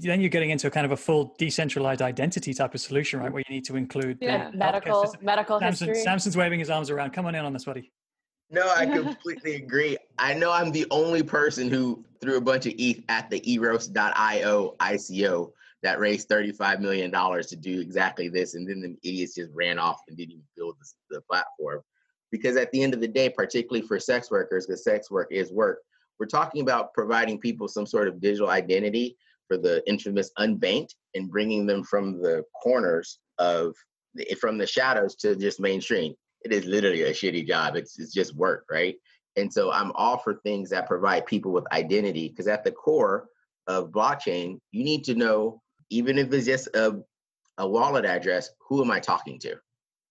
Then 0.00 0.20
you're 0.20 0.30
getting 0.30 0.50
into 0.50 0.68
a 0.68 0.70
kind 0.70 0.86
of 0.86 0.92
a 0.92 0.96
full 0.96 1.34
decentralized 1.38 2.02
identity 2.02 2.54
type 2.54 2.74
of 2.74 2.80
solution, 2.80 3.20
right? 3.20 3.32
Where 3.32 3.42
you 3.48 3.54
need 3.54 3.64
to 3.64 3.76
include 3.76 4.18
yeah. 4.20 4.50
medical 4.54 5.12
medical 5.20 5.58
Samson, 5.58 5.88
history. 5.88 6.04
Samson's 6.04 6.36
waving 6.36 6.60
his 6.60 6.70
arms 6.70 6.90
around. 6.90 7.10
Come 7.10 7.26
on 7.26 7.34
in 7.34 7.44
on 7.44 7.52
this, 7.52 7.64
buddy. 7.64 7.92
No, 8.50 8.72
I 8.76 8.86
completely 9.02 9.56
agree. 9.56 9.96
I 10.18 10.34
know 10.34 10.52
I'm 10.52 10.70
the 10.70 10.86
only 10.90 11.22
person 11.24 11.68
who 11.68 12.04
threw 12.20 12.36
a 12.36 12.40
bunch 12.40 12.66
of 12.66 12.74
ETH 12.78 13.02
at 13.08 13.28
the 13.28 13.42
Eros.io 13.52 14.76
ICO 14.80 15.52
that 15.82 15.98
raised 15.98 16.28
$35 16.28 16.80
million 16.80 17.10
to 17.10 17.56
do 17.56 17.80
exactly 17.80 18.28
this. 18.28 18.54
And 18.54 18.68
then 18.68 18.80
the 18.80 18.96
idiots 19.08 19.34
just 19.34 19.50
ran 19.52 19.78
off 19.78 20.00
and 20.08 20.16
didn't 20.16 20.32
even 20.32 20.44
build 20.56 20.76
the, 20.80 21.16
the 21.16 21.20
platform 21.22 21.82
because 22.30 22.56
at 22.56 22.70
the 22.72 22.82
end 22.82 22.94
of 22.94 23.00
the 23.00 23.08
day 23.08 23.28
particularly 23.28 23.86
for 23.86 23.98
sex 23.98 24.30
workers 24.30 24.66
because 24.66 24.84
sex 24.84 25.10
work 25.10 25.28
is 25.30 25.52
work 25.52 25.80
we're 26.18 26.26
talking 26.26 26.62
about 26.62 26.92
providing 26.94 27.38
people 27.38 27.68
some 27.68 27.86
sort 27.86 28.08
of 28.08 28.20
digital 28.20 28.50
identity 28.50 29.16
for 29.46 29.56
the 29.56 29.82
infamous 29.88 30.30
unbanked 30.38 30.94
and 31.14 31.30
bringing 31.30 31.66
them 31.66 31.82
from 31.82 32.20
the 32.20 32.44
corners 32.62 33.18
of 33.38 33.74
the, 34.14 34.24
from 34.40 34.58
the 34.58 34.66
shadows 34.66 35.14
to 35.16 35.36
just 35.36 35.60
mainstream. 35.60 36.14
It 36.44 36.52
is 36.52 36.66
literally 36.66 37.02
a 37.02 37.12
shitty 37.12 37.46
job. 37.46 37.76
It's, 37.76 37.98
it's 37.98 38.12
just 38.12 38.36
work 38.36 38.64
right? 38.70 38.96
And 39.36 39.52
so 39.52 39.70
i'm 39.70 39.92
all 39.94 40.18
for 40.18 40.34
things 40.34 40.68
that 40.70 40.88
provide 40.88 41.24
people 41.26 41.52
with 41.52 41.72
identity 41.72 42.28
because 42.28 42.48
at 42.48 42.64
the 42.64 42.72
core 42.72 43.28
of 43.68 43.92
blockchain 43.92 44.58
you 44.72 44.82
need 44.82 45.04
to 45.04 45.14
know 45.14 45.62
even 45.90 46.18
if 46.18 46.32
it's 46.32 46.46
just 46.46 46.66
a, 46.74 47.00
a 47.58 47.68
wallet 47.68 48.04
address 48.04 48.50
who 48.66 48.82
am 48.82 48.90
i 48.90 48.98
talking 48.98 49.38
to 49.38 49.54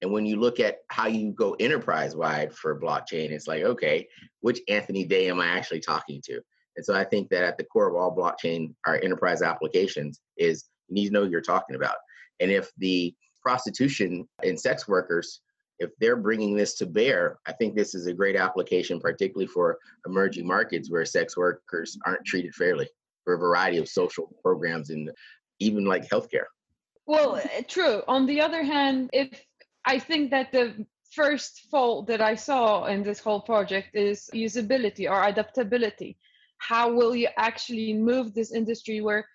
and 0.02 0.12
when 0.12 0.26
you 0.26 0.40
look 0.40 0.60
at 0.60 0.78
how 0.90 1.08
you 1.08 1.32
go 1.32 1.56
enterprise 1.60 2.16
wide 2.16 2.54
for 2.54 2.80
blockchain, 2.80 3.32
it's 3.32 3.48
like, 3.48 3.64
okay, 3.64 4.08
which 4.42 4.60
Anthony 4.68 5.04
Day 5.04 5.30
am 5.30 5.40
I 5.40 5.48
actually 5.48 5.80
talking 5.80 6.22
to? 6.26 6.40
And 6.76 6.86
so 6.86 6.94
I 6.94 7.04
think 7.04 7.30
that 7.30 7.44
at 7.44 7.58
the 7.58 7.64
core 7.64 7.90
of 7.90 7.96
all 7.96 8.16
blockchain, 8.16 8.76
our 8.86 9.00
enterprise 9.02 9.42
applications 9.42 10.22
is 10.38 10.66
you 10.88 10.96
need 10.96 11.08
to 11.08 11.14
know 11.14 11.26
who 11.26 11.32
you're 11.32 11.42
talking 11.42 11.76
about. 11.76 11.96
And 12.40 12.52
if 12.52 12.72
the 12.78 13.16
prostitution 13.42 14.28
and 14.44 14.60
sex 14.60 14.88
workers, 14.88 15.42
if 15.80 15.90
they're 16.00 16.16
bringing 16.18 16.56
this 16.56 16.76
to 16.76 16.86
bear, 16.86 17.40
I 17.48 17.54
think 17.54 17.76
this 17.76 17.96
is 17.96 18.06
a 18.06 18.14
great 18.14 18.36
application, 18.36 19.00
particularly 19.00 19.48
for 19.48 19.80
emerging 20.06 20.46
markets 20.46 20.92
where 20.92 21.06
sex 21.06 21.36
workers 21.36 21.98
aren't 22.06 22.26
treated 22.26 22.54
fairly 22.54 22.88
for 23.24 23.34
a 23.34 23.40
variety 23.40 23.78
of 23.78 23.90
social 23.90 24.32
programs 24.44 24.92
and 24.92 25.10
even 25.60 25.86
like 25.86 26.08
healthcare. 26.08 26.46
Well, 27.08 27.38
eh, 27.38 27.62
true. 27.68 28.04
On 28.08 28.26
the 28.26 28.42
other 28.42 28.64
hand, 28.64 29.10
if 29.14 29.30
I 29.88 30.00
think 30.00 30.32
that 30.32 30.52
the 30.52 30.86
first 31.12 31.68
fault 31.72 32.08
that 32.08 32.22
I 32.22 32.36
saw 32.36 32.86
in 32.86 33.04
this 33.04 33.20
whole 33.20 33.42
project 33.42 33.96
is 33.96 34.30
usability 34.36 35.10
or 35.10 35.24
adaptability. 35.24 36.18
How 36.58 36.92
will 36.92 37.16
you 37.16 37.30
actually 37.38 37.94
move 37.94 38.34
this 38.34 38.52
industry? 38.52 39.00
Where 39.00 39.26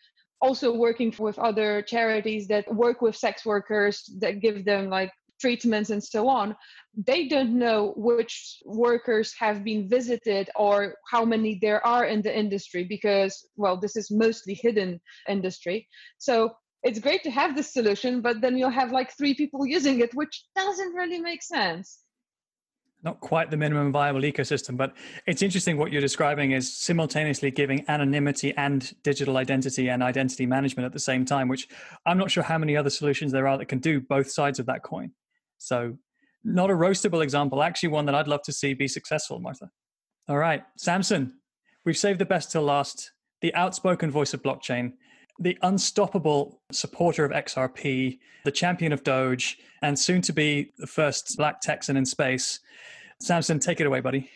also 0.42 0.74
working 0.74 1.14
with 1.18 1.38
other 1.38 1.80
charities 1.82 2.46
that 2.48 2.72
work 2.74 3.00
with 3.00 3.16
sex 3.16 3.46
workers 3.46 4.02
that 4.18 4.40
give 4.40 4.64
them 4.66 4.90
like 4.90 5.10
treatments 5.40 5.90
and 5.90 6.02
so 6.02 6.28
on. 6.28 6.54
They 6.94 7.28
don't 7.28 7.58
know 7.58 7.94
which 7.96 8.58
workers 8.64 9.34
have 9.38 9.64
been 9.64 9.88
visited 9.88 10.50
or 10.54 10.94
how 11.10 11.24
many 11.24 11.58
there 11.62 11.84
are 11.86 12.04
in 12.04 12.22
the 12.22 12.36
industry 12.44 12.84
because 12.84 13.48
well 13.56 13.76
this 13.76 13.96
is 13.96 14.10
mostly 14.10 14.54
hidden 14.54 15.00
industry. 15.28 15.88
So 16.18 16.50
it's 16.82 16.98
great 16.98 17.22
to 17.22 17.30
have 17.30 17.54
this 17.56 17.72
solution, 17.72 18.20
but 18.20 18.40
then 18.40 18.56
you'll 18.56 18.70
have 18.70 18.92
like 18.92 19.12
three 19.16 19.34
people 19.34 19.66
using 19.66 20.00
it, 20.00 20.14
which 20.14 20.44
doesn't 20.56 20.94
really 20.94 21.20
make 21.20 21.42
sense. 21.42 22.00
not 23.04 23.20
quite 23.20 23.50
the 23.50 23.56
minimum 23.56 23.90
viable 23.90 24.20
ecosystem, 24.20 24.76
but 24.76 24.94
it's 25.26 25.42
interesting 25.42 25.76
what 25.76 25.90
you're 25.90 26.00
describing 26.00 26.52
is 26.52 26.72
simultaneously 26.76 27.50
giving 27.50 27.84
anonymity 27.88 28.54
and 28.56 28.94
digital 29.02 29.36
identity 29.36 29.88
and 29.88 30.02
identity 30.02 30.46
management 30.46 30.86
at 30.86 30.92
the 30.92 31.00
same 31.00 31.24
time, 31.24 31.48
which 31.48 31.66
I'm 32.06 32.18
not 32.18 32.30
sure 32.30 32.44
how 32.44 32.58
many 32.58 32.76
other 32.76 32.90
solutions 32.90 33.32
there 33.32 33.48
are 33.48 33.58
that 33.58 33.66
can 33.66 33.80
do 33.80 34.00
both 34.00 34.30
sides 34.30 34.58
of 34.60 34.66
that 34.66 34.82
coin. 34.84 35.10
So, 35.58 35.98
not 36.44 36.70
a 36.70 36.74
roastable 36.74 37.22
example, 37.22 37.62
actually, 37.62 37.90
one 37.90 38.06
that 38.06 38.14
I'd 38.14 38.28
love 38.28 38.42
to 38.42 38.52
see 38.52 38.74
be 38.74 38.88
successful, 38.88 39.38
Marta. 39.38 39.70
All 40.28 40.38
right, 40.38 40.62
Samson, 40.76 41.34
we've 41.84 41.96
saved 41.96 42.18
the 42.18 42.24
best 42.24 42.50
till 42.50 42.62
last. 42.62 43.12
The 43.42 43.54
outspoken 43.54 44.10
voice 44.10 44.34
of 44.34 44.42
blockchain, 44.42 44.92
the 45.38 45.58
unstoppable 45.62 46.60
supporter 46.70 47.24
of 47.24 47.32
XRP, 47.32 48.18
the 48.44 48.50
champion 48.50 48.92
of 48.92 49.02
Doge, 49.02 49.58
and 49.82 49.98
soon 49.98 50.22
to 50.22 50.32
be 50.32 50.72
the 50.78 50.86
first 50.86 51.36
black 51.36 51.60
Texan 51.60 51.96
in 51.96 52.04
space. 52.04 52.60
Samson, 53.20 53.58
take 53.58 53.80
it 53.80 53.86
away, 53.86 54.00
buddy. 54.00 54.30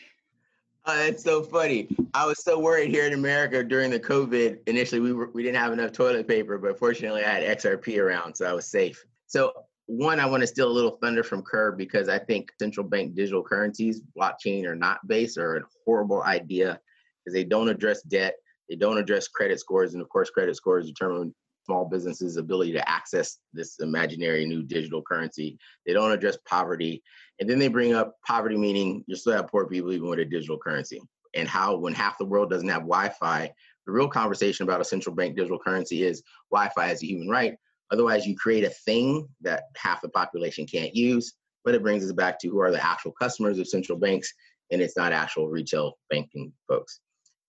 Uh, 0.84 0.98
it's 1.00 1.24
so 1.24 1.42
funny. 1.42 1.88
I 2.14 2.26
was 2.26 2.44
so 2.44 2.60
worried 2.60 2.90
here 2.90 3.06
in 3.06 3.12
America 3.12 3.64
during 3.64 3.90
the 3.90 3.98
COVID. 3.98 4.58
Initially, 4.68 5.00
we 5.00 5.12
were, 5.12 5.30
we 5.32 5.42
didn't 5.42 5.60
have 5.60 5.72
enough 5.72 5.90
toilet 5.90 6.28
paper, 6.28 6.58
but 6.58 6.78
fortunately, 6.78 7.24
I 7.24 7.40
had 7.40 7.58
XRP 7.58 7.98
around, 7.98 8.36
so 8.36 8.46
I 8.46 8.52
was 8.52 8.66
safe. 8.66 9.04
So, 9.26 9.52
one, 9.86 10.20
I 10.20 10.26
want 10.26 10.42
to 10.42 10.46
steal 10.46 10.68
a 10.68 10.72
little 10.72 10.98
thunder 11.02 11.24
from 11.24 11.42
Curb 11.42 11.76
because 11.76 12.08
I 12.08 12.18
think 12.18 12.52
central 12.60 12.86
bank 12.86 13.16
digital 13.16 13.42
currencies, 13.42 14.00
blockchain 14.16 14.64
or 14.64 14.76
not 14.76 15.04
based, 15.08 15.38
are 15.38 15.56
a 15.56 15.62
horrible 15.84 16.22
idea 16.22 16.80
because 17.24 17.34
they 17.34 17.44
don't 17.44 17.68
address 17.68 18.02
debt 18.02 18.36
they 18.68 18.76
don't 18.76 18.98
address 18.98 19.28
credit 19.28 19.60
scores, 19.60 19.94
and 19.94 20.02
of 20.02 20.08
course, 20.08 20.30
credit 20.30 20.56
scores 20.56 20.86
determine 20.86 21.34
small 21.64 21.84
businesses' 21.84 22.36
ability 22.36 22.72
to 22.72 22.88
access 22.88 23.38
this 23.52 23.78
imaginary 23.80 24.46
new 24.46 24.62
digital 24.62 25.02
currency. 25.02 25.58
They 25.84 25.92
don't 25.92 26.12
address 26.12 26.38
poverty, 26.48 27.02
and 27.40 27.48
then 27.48 27.58
they 27.58 27.68
bring 27.68 27.94
up 27.94 28.14
poverty, 28.26 28.56
meaning 28.56 29.04
you 29.06 29.16
still 29.16 29.32
have 29.32 29.48
poor 29.48 29.66
people 29.66 29.92
even 29.92 30.08
with 30.08 30.20
a 30.20 30.24
digital 30.24 30.58
currency. 30.58 31.00
And 31.34 31.48
how, 31.48 31.76
when 31.76 31.92
half 31.92 32.18
the 32.18 32.24
world 32.24 32.50
doesn't 32.50 32.68
have 32.68 32.82
Wi-Fi, 32.82 33.50
the 33.86 33.92
real 33.92 34.08
conversation 34.08 34.64
about 34.64 34.80
a 34.80 34.84
central 34.84 35.14
bank 35.14 35.36
digital 35.36 35.58
currency 35.58 36.02
is 36.02 36.22
Wi-Fi 36.50 36.90
as 36.90 37.02
a 37.02 37.06
human 37.06 37.28
right. 37.28 37.54
Otherwise, 37.90 38.26
you 38.26 38.36
create 38.36 38.64
a 38.64 38.70
thing 38.70 39.28
that 39.42 39.64
half 39.76 40.00
the 40.00 40.08
population 40.08 40.66
can't 40.66 40.94
use. 40.94 41.34
But 41.64 41.74
it 41.74 41.82
brings 41.82 42.04
us 42.04 42.12
back 42.12 42.38
to 42.40 42.48
who 42.48 42.60
are 42.60 42.70
the 42.70 42.84
actual 42.84 43.10
customers 43.12 43.58
of 43.58 43.66
central 43.66 43.98
banks, 43.98 44.32
and 44.70 44.80
it's 44.80 44.96
not 44.96 45.12
actual 45.12 45.48
retail 45.48 45.94
banking 46.10 46.52
folks. 46.68 47.00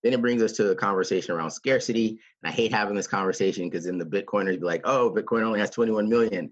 Then 0.07 0.13
it 0.13 0.21
brings 0.21 0.41
us 0.41 0.53
to 0.53 0.63
the 0.63 0.73
conversation 0.73 1.35
around 1.35 1.51
scarcity. 1.51 2.11
And 2.41 2.49
I 2.49 2.49
hate 2.49 2.71
having 2.71 2.95
this 2.95 3.07
conversation 3.07 3.67
because 3.67 3.83
then 3.83 3.97
the 3.97 4.05
Bitcoiners 4.05 4.57
be 4.57 4.65
like, 4.65 4.79
oh, 4.85 5.13
Bitcoin 5.13 5.43
only 5.43 5.59
has 5.59 5.69
21 5.69 6.07
million. 6.07 6.49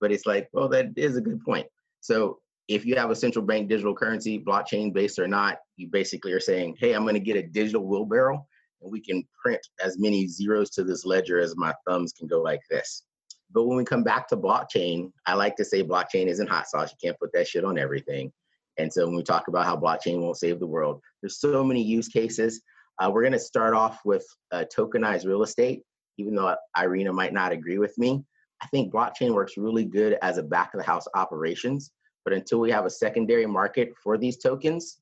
But 0.00 0.10
it's 0.10 0.26
like, 0.26 0.48
well, 0.52 0.68
that 0.70 0.86
is 0.96 1.16
a 1.16 1.20
good 1.20 1.40
point. 1.44 1.68
So 2.00 2.40
if 2.66 2.84
you 2.84 2.96
have 2.96 3.12
a 3.12 3.14
central 3.14 3.44
bank 3.44 3.68
digital 3.68 3.94
currency, 3.94 4.40
blockchain 4.40 4.92
based 4.92 5.20
or 5.20 5.28
not, 5.28 5.58
you 5.76 5.86
basically 5.86 6.32
are 6.32 6.40
saying, 6.40 6.74
hey, 6.80 6.92
I'm 6.92 7.02
going 7.02 7.14
to 7.14 7.20
get 7.20 7.36
a 7.36 7.42
digital 7.44 7.86
wheelbarrow 7.86 8.44
and 8.82 8.90
we 8.90 9.00
can 9.00 9.22
print 9.40 9.60
as 9.80 9.96
many 9.96 10.26
zeros 10.26 10.68
to 10.70 10.82
this 10.82 11.04
ledger 11.04 11.38
as 11.38 11.54
my 11.54 11.72
thumbs 11.86 12.12
can 12.12 12.26
go 12.26 12.42
like 12.42 12.62
this. 12.68 13.04
But 13.52 13.68
when 13.68 13.76
we 13.76 13.84
come 13.84 14.02
back 14.02 14.26
to 14.30 14.36
blockchain, 14.36 15.12
I 15.24 15.34
like 15.34 15.54
to 15.58 15.64
say 15.64 15.84
blockchain 15.84 16.26
isn't 16.26 16.50
hot 16.50 16.66
sauce. 16.66 16.90
You 16.90 17.08
can't 17.08 17.20
put 17.20 17.32
that 17.34 17.46
shit 17.46 17.64
on 17.64 17.78
everything. 17.78 18.32
And 18.76 18.92
so 18.92 19.06
when 19.06 19.14
we 19.14 19.22
talk 19.22 19.46
about 19.46 19.66
how 19.66 19.76
blockchain 19.76 20.20
won't 20.20 20.36
save 20.36 20.58
the 20.58 20.66
world, 20.66 21.00
there's 21.20 21.38
so 21.38 21.62
many 21.62 21.80
use 21.80 22.08
cases. 22.08 22.60
Uh, 23.00 23.10
we're 23.12 23.22
going 23.22 23.32
to 23.32 23.38
start 23.38 23.74
off 23.74 24.00
with 24.04 24.26
uh, 24.50 24.64
tokenized 24.76 25.26
real 25.26 25.42
estate, 25.42 25.82
even 26.18 26.34
though 26.34 26.54
Irina 26.76 27.12
might 27.12 27.32
not 27.32 27.52
agree 27.52 27.78
with 27.78 27.96
me. 27.96 28.24
I 28.60 28.66
think 28.66 28.92
blockchain 28.92 29.34
works 29.34 29.56
really 29.56 29.84
good 29.84 30.18
as 30.20 30.38
a 30.38 30.42
back 30.42 30.74
of 30.74 30.78
the 30.78 30.86
house 30.86 31.06
operations, 31.14 31.92
but 32.24 32.32
until 32.32 32.58
we 32.58 32.70
have 32.72 32.86
a 32.86 32.90
secondary 32.90 33.46
market 33.46 33.92
for 34.02 34.18
these 34.18 34.38
tokens, 34.38 34.98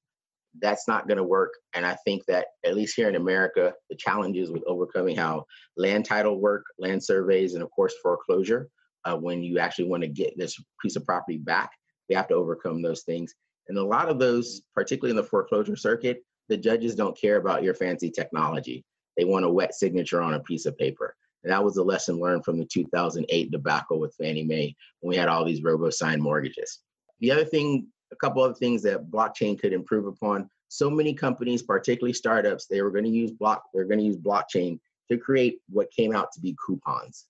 that's 0.60 0.86
not 0.88 1.08
going 1.08 1.16
to 1.18 1.24
work. 1.24 1.52
And 1.74 1.86
I 1.86 1.96
think 2.04 2.24
that 2.26 2.48
at 2.64 2.74
least 2.74 2.96
here 2.96 3.08
in 3.08 3.16
America, 3.16 3.72
the 3.90 3.96
challenges 3.96 4.50
with 4.50 4.62
overcoming 4.66 5.16
how 5.16 5.44
land 5.76 6.04
title 6.04 6.38
work, 6.38 6.64
land 6.78 7.02
surveys, 7.02 7.54
and 7.54 7.62
of 7.62 7.70
course 7.70 7.94
foreclosure, 8.02 8.68
uh, 9.04 9.16
when 9.16 9.42
you 9.42 9.58
actually 9.58 9.88
want 9.88 10.02
to 10.02 10.08
get 10.08 10.36
this 10.36 10.56
piece 10.82 10.96
of 10.96 11.04
property 11.04 11.38
back, 11.38 11.70
we 12.08 12.14
have 12.14 12.28
to 12.28 12.34
overcome 12.34 12.82
those 12.82 13.02
things. 13.02 13.34
And 13.68 13.78
a 13.78 13.84
lot 13.84 14.08
of 14.08 14.18
those, 14.18 14.62
particularly 14.74 15.10
in 15.10 15.16
the 15.16 15.28
foreclosure 15.28 15.76
circuit, 15.76 16.22
the 16.48 16.56
judges 16.56 16.94
don't 16.94 17.18
care 17.18 17.36
about 17.36 17.62
your 17.62 17.74
fancy 17.74 18.10
technology. 18.10 18.84
They 19.16 19.24
want 19.24 19.44
a 19.44 19.50
wet 19.50 19.74
signature 19.74 20.22
on 20.22 20.34
a 20.34 20.40
piece 20.40 20.66
of 20.66 20.76
paper. 20.78 21.14
And 21.42 21.52
that 21.52 21.64
was 21.64 21.76
a 21.76 21.82
lesson 21.82 22.18
learned 22.18 22.44
from 22.44 22.58
the 22.58 22.64
2008 22.64 23.50
debacle 23.50 24.00
with 24.00 24.14
Fannie 24.14 24.44
Mae 24.44 24.74
when 25.00 25.10
we 25.10 25.16
had 25.16 25.28
all 25.28 25.44
these 25.44 25.62
robo-signed 25.62 26.22
mortgages. 26.22 26.80
The 27.20 27.30
other 27.30 27.44
thing, 27.44 27.86
a 28.12 28.16
couple 28.16 28.42
other 28.42 28.54
things 28.54 28.82
that 28.82 29.10
blockchain 29.10 29.58
could 29.58 29.72
improve 29.72 30.06
upon. 30.06 30.50
So 30.68 30.90
many 30.90 31.14
companies, 31.14 31.62
particularly 31.62 32.12
startups, 32.12 32.66
they 32.66 32.82
were 32.82 32.90
going 32.90 33.04
to 33.04 33.10
use 33.10 33.30
block. 33.30 33.64
They're 33.72 33.84
going 33.84 34.00
to 34.00 34.04
use 34.04 34.16
blockchain 34.16 34.78
to 35.10 35.16
create 35.16 35.60
what 35.68 35.90
came 35.92 36.14
out 36.14 36.32
to 36.32 36.40
be 36.40 36.56
coupons. 36.64 37.26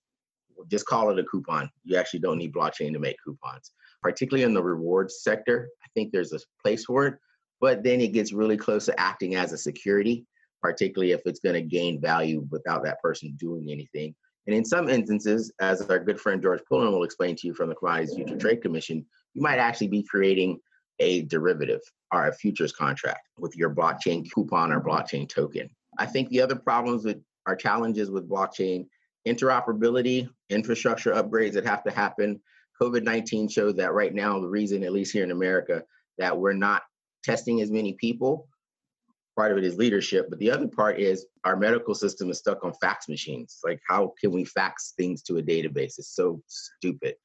Just 0.67 0.87
call 0.87 1.11
it 1.11 1.19
a 1.19 1.23
coupon. 1.23 1.69
You 1.83 1.97
actually 1.97 2.21
don't 2.21 2.39
need 2.39 2.53
blockchain 2.53 2.93
to 2.93 2.99
make 2.99 3.17
coupons. 3.23 3.71
Particularly 4.01 4.43
in 4.43 4.53
the 4.53 4.63
rewards 4.63 5.21
sector, 5.21 5.69
I 5.83 5.87
think 5.93 6.11
there's 6.11 6.33
a 6.33 6.39
place 6.63 6.85
for 6.85 7.05
it, 7.05 7.15
but 7.59 7.83
then 7.83 8.01
it 8.01 8.13
gets 8.13 8.33
really 8.33 8.57
close 8.57 8.85
to 8.85 8.99
acting 8.99 9.35
as 9.35 9.53
a 9.53 9.57
security, 9.57 10.25
particularly 10.61 11.11
if 11.11 11.21
it's 11.25 11.39
going 11.39 11.55
to 11.55 11.61
gain 11.61 11.99
value 11.99 12.47
without 12.51 12.83
that 12.83 13.01
person 13.01 13.35
doing 13.37 13.71
anything. 13.71 14.15
And 14.47 14.55
in 14.55 14.63
some 14.63 14.89
instances, 14.89 15.51
as 15.59 15.81
our 15.81 15.99
good 15.99 16.19
friend 16.19 16.41
George 16.41 16.61
Pullen 16.69 16.91
will 16.91 17.03
explain 17.03 17.35
to 17.35 17.47
you 17.47 17.53
from 17.53 17.69
the 17.69 17.75
Commodities 17.75 18.15
Future 18.15 18.35
mm. 18.35 18.39
Trade 18.39 18.61
Commission, 18.61 19.05
you 19.33 19.41
might 19.41 19.59
actually 19.59 19.89
be 19.89 20.03
creating 20.03 20.59
a 20.99 21.23
derivative 21.23 21.81
or 22.13 22.27
a 22.27 22.33
futures 22.33 22.71
contract 22.71 23.27
with 23.37 23.55
your 23.55 23.69
blockchain 23.69 24.25
coupon 24.31 24.71
or 24.71 24.81
blockchain 24.81 25.27
token. 25.27 25.69
I 25.99 26.05
think 26.05 26.29
the 26.29 26.41
other 26.41 26.55
problems 26.55 27.03
with 27.03 27.21
our 27.45 27.55
challenges 27.55 28.09
with 28.09 28.29
blockchain 28.29 28.87
interoperability, 29.27 30.29
infrastructure 30.49 31.13
upgrades 31.13 31.53
that 31.53 31.65
have 31.65 31.83
to 31.83 31.91
happen. 31.91 32.39
COVID 32.81 33.03
19 33.03 33.49
showed 33.49 33.75
that 33.77 33.93
right 33.93 34.13
now, 34.13 34.39
the 34.39 34.47
reason, 34.47 34.83
at 34.83 34.93
least 34.93 35.11
here 35.11 35.23
in 35.23 35.31
America, 35.31 35.83
that 36.17 36.37
we're 36.37 36.53
not 36.53 36.83
testing 37.27 37.61
as 37.61 37.69
many 37.69 37.93
people. 37.93 38.47
Part 39.35 39.51
of 39.51 39.57
it 39.57 39.65
is 39.65 39.77
leadership, 39.77 40.27
but 40.29 40.39
the 40.39 40.49
other 40.49 40.67
part 40.67 40.99
is 40.99 41.27
our 41.43 41.57
medical 41.57 41.93
system 41.93 42.31
is 42.31 42.39
stuck 42.39 42.63
on 42.63 42.73
fax 42.81 43.07
machines. 43.07 43.59
Like, 43.63 43.79
how 43.87 44.13
can 44.19 44.31
we 44.31 44.45
fax 44.45 44.93
things 44.97 45.21
to 45.23 45.37
a 45.37 45.43
database? 45.43 45.99
It's 45.99 46.15
so 46.15 46.41
stupid. 46.47 47.15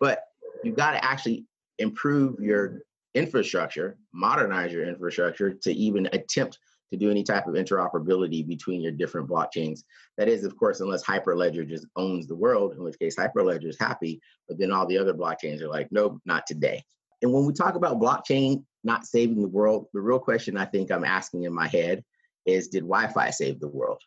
But 0.00 0.24
you've 0.64 0.76
got 0.76 0.92
to 0.92 1.04
actually 1.04 1.46
improve 1.78 2.40
your 2.40 2.82
infrastructure, 3.14 3.96
modernize 4.12 4.72
your 4.72 4.86
infrastructure 4.86 5.54
to 5.54 5.72
even 5.72 6.08
attempt 6.12 6.58
to 6.90 6.98
do 6.98 7.10
any 7.10 7.22
type 7.22 7.46
of 7.46 7.54
interoperability 7.54 8.46
between 8.46 8.82
your 8.82 8.92
different 8.92 9.28
blockchains. 9.28 9.80
That 10.18 10.28
is, 10.28 10.44
of 10.44 10.56
course, 10.58 10.80
unless 10.80 11.04
Hyperledger 11.04 11.66
just 11.66 11.86
owns 11.96 12.26
the 12.26 12.36
world, 12.36 12.72
in 12.72 12.82
which 12.82 12.98
case 12.98 13.16
Hyperledger 13.16 13.68
is 13.68 13.78
happy, 13.80 14.20
but 14.46 14.58
then 14.58 14.72
all 14.72 14.86
the 14.86 14.98
other 14.98 15.14
blockchains 15.14 15.62
are 15.62 15.68
like, 15.68 15.88
nope, 15.90 16.18
not 16.26 16.46
today. 16.46 16.84
And 17.22 17.32
when 17.32 17.46
we 17.46 17.54
talk 17.54 17.76
about 17.76 18.00
blockchain 18.00 18.64
not 18.84 19.06
saving 19.06 19.40
the 19.40 19.48
world, 19.48 19.86
the 19.92 20.00
real 20.00 20.18
question 20.18 20.56
I 20.56 20.64
think 20.64 20.90
I'm 20.90 21.04
asking 21.04 21.44
in 21.44 21.52
my 21.52 21.68
head 21.68 22.04
is 22.46 22.68
did 22.68 22.82
Wi 22.82 23.08
Fi 23.08 23.30
save 23.30 23.60
the 23.60 23.68
world? 23.68 24.00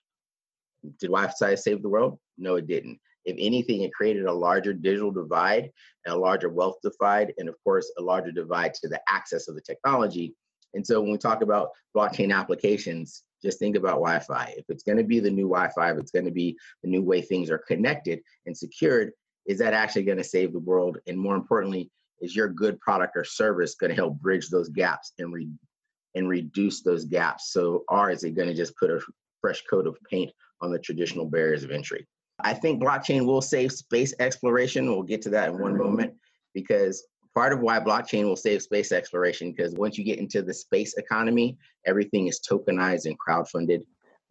Did 1.00 1.08
Wi 1.08 1.32
Fi 1.40 1.56
save 1.56 1.82
the 1.82 1.90
world? 1.90 2.20
No, 2.38 2.56
it 2.56 2.68
didn't. 2.68 3.00
If 3.24 3.36
anything, 3.40 3.82
it 3.82 3.94
created 3.94 4.26
a 4.26 4.34
larger 4.34 4.74
digital 4.74 5.12
divide 5.12 5.72
and 6.06 6.14
a 6.14 6.18
larger 6.18 6.50
wealth 6.50 6.78
divide, 6.84 7.34
and 7.38 7.50
of 7.50 7.56
course, 7.64 7.92
a 7.98 8.02
larger 8.02 8.32
divide 8.32 8.74
to 8.76 8.88
the 8.88 9.02
access 9.10 9.48
of 9.48 9.56
the 9.56 9.62
technology. 9.62 10.36
And 10.76 10.86
so 10.86 11.02
when 11.02 11.12
we 11.12 11.18
talk 11.18 11.42
about 11.42 11.70
blockchain 11.96 12.36
applications, 12.36 13.24
just 13.42 13.60
think 13.60 13.76
about 13.76 14.02
Wi 14.02 14.20
Fi. 14.20 14.54
If 14.58 14.66
it's 14.70 14.84
going 14.84 14.98
to 14.98 15.04
be 15.04 15.20
the 15.20 15.32
new 15.32 15.48
Wi 15.48 15.70
Fi, 15.70 15.92
if 15.92 15.98
it's 15.98 16.12
going 16.12 16.26
to 16.26 16.32
be 16.32 16.58
the 16.84 16.90
new 16.90 17.02
way 17.02 17.22
things 17.22 17.50
are 17.50 17.58
connected 17.60 18.22
and 18.46 18.56
secured, 18.56 19.12
is 19.48 19.60
that 19.60 19.74
actually 19.74 20.04
going 20.04 20.18
to 20.18 20.24
save 20.24 20.54
the 20.54 20.60
world? 20.60 20.98
And 21.08 21.18
more 21.18 21.36
importantly, 21.36 21.90
is 22.22 22.36
your 22.36 22.48
good 22.48 22.80
product 22.80 23.16
or 23.16 23.24
service 23.24 23.76
going 23.76 23.90
to 23.90 23.96
help 23.96 24.20
bridge 24.20 24.50
those 24.50 24.70
gaps 24.70 25.14
and 25.20 25.34
re- 25.34 25.50
and 26.16 26.30
reduce 26.30 26.82
those 26.82 27.06
gaps? 27.06 27.52
So, 27.52 27.84
or 27.90 28.10
is 28.10 28.24
it 28.24 28.36
going 28.36 28.48
to 28.48 28.54
just 28.54 28.78
put 28.78 28.90
a 28.90 29.02
fresh 29.42 29.64
coat 29.70 29.88
of 29.88 29.98
paint 30.10 30.32
on 30.62 30.72
the 30.72 30.80
traditional 30.80 31.26
barriers 31.26 31.64
of 31.64 31.72
entry? 31.72 32.08
I 32.40 32.54
think 32.54 32.82
blockchain 32.82 33.26
will 33.26 33.42
save 33.42 33.72
space 33.72 34.14
exploration. 34.20 34.88
We'll 34.88 35.04
get 35.04 35.22
to 35.24 35.30
that 35.32 35.50
in 35.50 35.60
one 35.60 35.78
moment 35.78 36.14
because 36.54 37.06
part 37.34 37.54
of 37.54 37.60
why 37.60 37.80
blockchain 37.80 38.26
will 38.26 38.36
save 38.36 38.62
space 38.62 38.92
exploration 38.92 39.52
because 39.52 39.74
once 39.76 39.98
you 39.98 40.04
get 40.04 40.20
into 40.20 40.42
the 40.42 40.54
space 40.54 40.96
economy, 40.98 41.58
everything 41.86 42.28
is 42.28 42.40
tokenized 42.40 43.06
and 43.06 43.18
crowdfunded. 43.20 43.82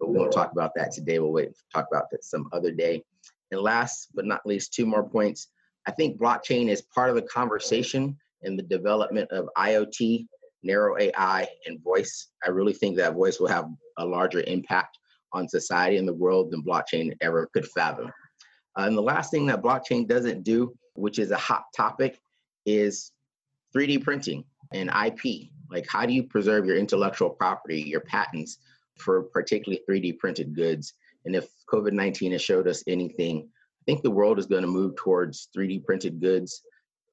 But 0.00 0.10
we 0.10 0.18
won't 0.18 0.32
talk 0.32 0.52
about 0.52 0.72
that 0.76 0.92
today. 0.92 1.18
We'll 1.18 1.32
wait 1.32 1.50
talk 1.72 1.86
about 1.90 2.10
that 2.10 2.24
some 2.24 2.48
other 2.52 2.72
day. 2.72 3.04
And 3.52 3.60
last 3.60 4.08
but 4.14 4.26
not 4.26 4.44
least, 4.44 4.74
two 4.74 4.86
more 4.86 5.08
points. 5.08 5.48
I 5.86 5.90
think 5.92 6.18
blockchain 6.18 6.68
is 6.68 6.82
part 6.82 7.10
of 7.10 7.16
the 7.16 7.22
conversation 7.22 8.16
in 8.42 8.56
the 8.56 8.62
development 8.62 9.30
of 9.30 9.48
IoT, 9.56 10.26
narrow 10.62 10.98
AI, 10.98 11.46
and 11.66 11.82
voice. 11.82 12.28
I 12.44 12.50
really 12.50 12.72
think 12.72 12.96
that 12.96 13.14
voice 13.14 13.38
will 13.38 13.48
have 13.48 13.68
a 13.98 14.04
larger 14.04 14.42
impact 14.46 14.98
on 15.32 15.48
society 15.48 15.96
and 15.96 16.08
the 16.08 16.14
world 16.14 16.50
than 16.50 16.62
blockchain 16.62 17.14
ever 17.20 17.48
could 17.52 17.66
fathom. 17.66 18.06
Uh, 18.78 18.82
and 18.82 18.96
the 18.96 19.02
last 19.02 19.30
thing 19.30 19.46
that 19.46 19.62
blockchain 19.62 20.06
doesn't 20.06 20.42
do, 20.42 20.74
which 20.94 21.18
is 21.18 21.30
a 21.30 21.36
hot 21.36 21.64
topic, 21.76 22.18
is 22.66 23.12
3D 23.74 24.02
printing 24.02 24.44
and 24.72 24.90
IP. 24.90 25.48
Like, 25.70 25.86
how 25.88 26.06
do 26.06 26.12
you 26.12 26.22
preserve 26.22 26.66
your 26.66 26.76
intellectual 26.76 27.30
property, 27.30 27.82
your 27.82 28.00
patents 28.00 28.58
for 28.96 29.22
particularly 29.22 29.82
3D 29.88 30.18
printed 30.18 30.54
goods? 30.54 30.94
And 31.24 31.34
if 31.34 31.48
COVID 31.72 31.92
19 31.92 32.32
has 32.32 32.42
showed 32.42 32.68
us 32.68 32.82
anything, 32.86 33.48
I 33.84 33.92
think 33.92 34.02
the 34.02 34.10
world 34.10 34.38
is 34.38 34.46
going 34.46 34.62
to 34.62 34.68
move 34.68 34.96
towards 34.96 35.48
3D 35.54 35.84
printed 35.84 36.18
goods 36.18 36.62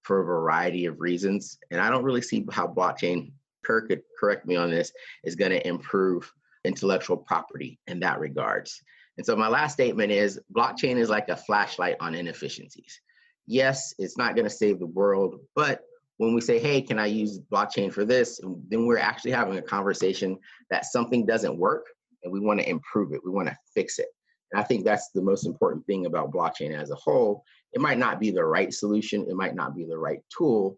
for 0.04 0.22
a 0.22 0.26
variety 0.26 0.86
of 0.86 1.02
reasons. 1.02 1.58
And 1.70 1.82
I 1.82 1.90
don't 1.90 2.04
really 2.04 2.22
see 2.22 2.46
how 2.50 2.66
blockchain, 2.66 3.34
Keir 3.66 3.82
could 3.82 4.02
correct 4.18 4.46
me 4.46 4.56
on 4.56 4.72
this, 4.72 4.94
is 5.26 5.36
going 5.36 5.52
to 5.52 5.68
improve 5.68 6.32
intellectual 6.64 7.18
property 7.18 7.78
in 7.88 8.00
that 8.00 8.20
regards. 8.20 8.82
And 9.18 9.26
so 9.26 9.36
my 9.36 9.50
last 9.50 9.74
statement 9.74 10.14
is 10.14 10.40
blockchain 10.56 10.96
is 10.96 11.10
like 11.10 11.28
a 11.28 11.36
flashlight 11.36 11.98
on 12.00 12.16
inefficiencies. 12.16 13.02
Yes, 13.48 13.94
it's 14.00 14.18
not 14.18 14.36
going 14.36 14.48
to 14.48 14.56
save 14.56 14.80
the 14.80 14.88
world, 14.88 15.42
but 15.56 15.82
when 16.18 16.34
we 16.34 16.40
say, 16.40 16.58
hey, 16.58 16.82
can 16.82 17.00
I 17.00 17.08
use 17.08 17.40
blockchain 17.40 17.92
for 17.92 18.06
this? 18.06 18.40
Then 18.70 18.86
we're 18.86 18.98
actually 18.98 19.32
having 19.32 19.58
a 19.58 19.62
conversation 19.62 20.38
that 20.70 20.86
something 20.86 21.26
doesn't 21.26 21.58
work 21.58 21.88
and 22.24 22.32
we 22.32 22.40
want 22.40 22.60
to 22.62 22.70
improve 22.70 23.12
it. 23.14 23.22
We 23.26 23.32
want 23.32 23.50
to 23.50 23.58
fix 23.74 24.00
it. 24.00 24.08
And 24.52 24.62
I 24.62 24.64
think 24.64 24.84
that's 24.84 25.10
the 25.10 25.22
most 25.22 25.46
important 25.46 25.86
thing 25.86 26.06
about 26.06 26.32
blockchain 26.32 26.78
as 26.78 26.92
a 26.92 26.96
whole. 26.96 27.44
It 27.74 27.82
might 27.82 27.98
not 27.98 28.20
be 28.20 28.32
the 28.32 28.44
right 28.44 28.74
solution, 28.74 29.26
it 29.30 29.36
might 29.36 29.56
not 29.56 29.76
be 29.76 29.86
the 29.86 29.98
right 29.98 30.22
tool, 30.36 30.78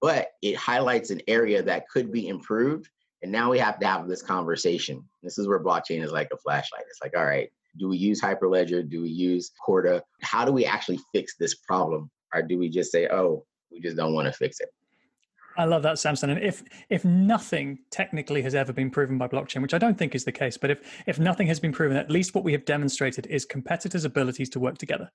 but 0.00 0.32
it 0.42 0.56
highlights 0.56 1.10
an 1.10 1.22
area 1.28 1.62
that 1.62 1.88
could 1.88 2.12
be 2.12 2.28
improved. 2.28 2.88
And 3.22 3.32
now 3.32 3.50
we 3.50 3.58
have 3.58 3.78
to 3.78 3.86
have 3.86 4.06
this 4.06 4.22
conversation. 4.22 5.02
This 5.22 5.38
is 5.38 5.48
where 5.48 5.62
blockchain 5.62 6.04
is 6.04 6.12
like 6.12 6.28
a 6.32 6.36
flashlight. 6.36 6.84
It's 6.90 7.00
like, 7.02 7.16
all 7.16 7.24
right, 7.24 7.50
do 7.78 7.88
we 7.88 7.96
use 7.96 8.20
Hyperledger? 8.20 8.88
Do 8.88 9.02
we 9.02 9.08
use 9.08 9.50
Corda? 9.64 10.02
How 10.20 10.44
do 10.44 10.52
we 10.52 10.66
actually 10.66 11.00
fix 11.12 11.36
this 11.36 11.54
problem? 11.54 12.10
Or 12.34 12.42
do 12.42 12.58
we 12.58 12.68
just 12.68 12.92
say, 12.92 13.08
oh, 13.08 13.46
we 13.72 13.80
just 13.80 13.96
don't 13.96 14.12
want 14.12 14.26
to 14.26 14.32
fix 14.32 14.60
it? 14.60 14.68
I 15.56 15.64
love 15.66 15.82
that, 15.82 15.98
Samson. 15.98 16.30
And 16.30 16.42
if 16.42 16.62
if 16.90 17.04
nothing 17.04 17.78
technically 17.90 18.42
has 18.42 18.54
ever 18.54 18.72
been 18.72 18.90
proven 18.90 19.18
by 19.18 19.28
blockchain, 19.28 19.62
which 19.62 19.74
I 19.74 19.78
don't 19.78 19.96
think 19.96 20.14
is 20.14 20.24
the 20.24 20.32
case, 20.32 20.56
but 20.56 20.70
if 20.70 21.02
if 21.06 21.18
nothing 21.18 21.46
has 21.46 21.60
been 21.60 21.72
proven, 21.72 21.96
at 21.96 22.10
least 22.10 22.34
what 22.34 22.44
we 22.44 22.52
have 22.52 22.64
demonstrated 22.64 23.26
is 23.26 23.44
competitors' 23.44 24.04
abilities 24.04 24.50
to 24.50 24.60
work 24.60 24.78
together 24.78 25.10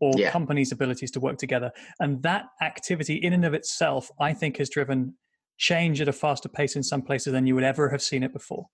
or 0.00 0.12
yeah. 0.16 0.30
companies' 0.30 0.72
abilities 0.72 1.10
to 1.12 1.20
work 1.20 1.38
together. 1.38 1.70
And 2.00 2.22
that 2.22 2.46
activity 2.60 3.14
in 3.14 3.32
and 3.32 3.44
of 3.44 3.54
itself, 3.54 4.10
I 4.20 4.32
think, 4.32 4.58
has 4.58 4.68
driven 4.68 5.14
change 5.56 6.00
at 6.00 6.08
a 6.08 6.12
faster 6.12 6.48
pace 6.48 6.76
in 6.76 6.82
some 6.82 7.02
places 7.02 7.32
than 7.32 7.46
you 7.46 7.54
would 7.54 7.64
ever 7.64 7.88
have 7.90 8.02
seen 8.02 8.22
it 8.22 8.32
before. 8.32 8.66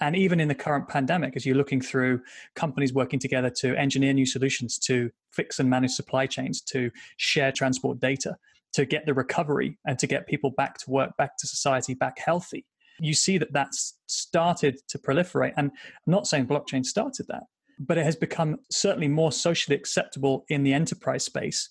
And 0.00 0.16
even 0.16 0.40
in 0.40 0.48
the 0.48 0.54
current 0.54 0.88
pandemic, 0.88 1.36
as 1.36 1.46
you're 1.46 1.54
looking 1.54 1.80
through 1.80 2.20
companies 2.56 2.92
working 2.92 3.20
together 3.20 3.50
to 3.58 3.76
engineer 3.76 4.12
new 4.12 4.26
solutions, 4.26 4.78
to 4.80 5.10
fix 5.30 5.60
and 5.60 5.70
manage 5.70 5.92
supply 5.92 6.26
chains, 6.26 6.60
to 6.62 6.90
share 7.16 7.52
transport 7.52 8.00
data, 8.00 8.36
to 8.74 8.84
get 8.84 9.06
the 9.06 9.14
recovery 9.14 9.78
and 9.86 9.98
to 9.98 10.06
get 10.06 10.26
people 10.26 10.50
back 10.50 10.78
to 10.78 10.90
work, 10.90 11.16
back 11.16 11.36
to 11.38 11.46
society, 11.46 11.94
back 11.94 12.18
healthy. 12.18 12.64
You 13.00 13.14
see 13.14 13.38
that 13.38 13.52
that's 13.52 13.98
started 14.06 14.78
to 14.88 14.98
proliferate. 14.98 15.54
And 15.56 15.70
I'm 15.70 16.10
not 16.10 16.26
saying 16.26 16.46
blockchain 16.46 16.84
started 16.84 17.26
that, 17.28 17.44
but 17.78 17.98
it 17.98 18.04
has 18.04 18.16
become 18.16 18.58
certainly 18.70 19.08
more 19.08 19.32
socially 19.32 19.76
acceptable 19.76 20.44
in 20.48 20.62
the 20.62 20.72
enterprise 20.72 21.24
space 21.24 21.70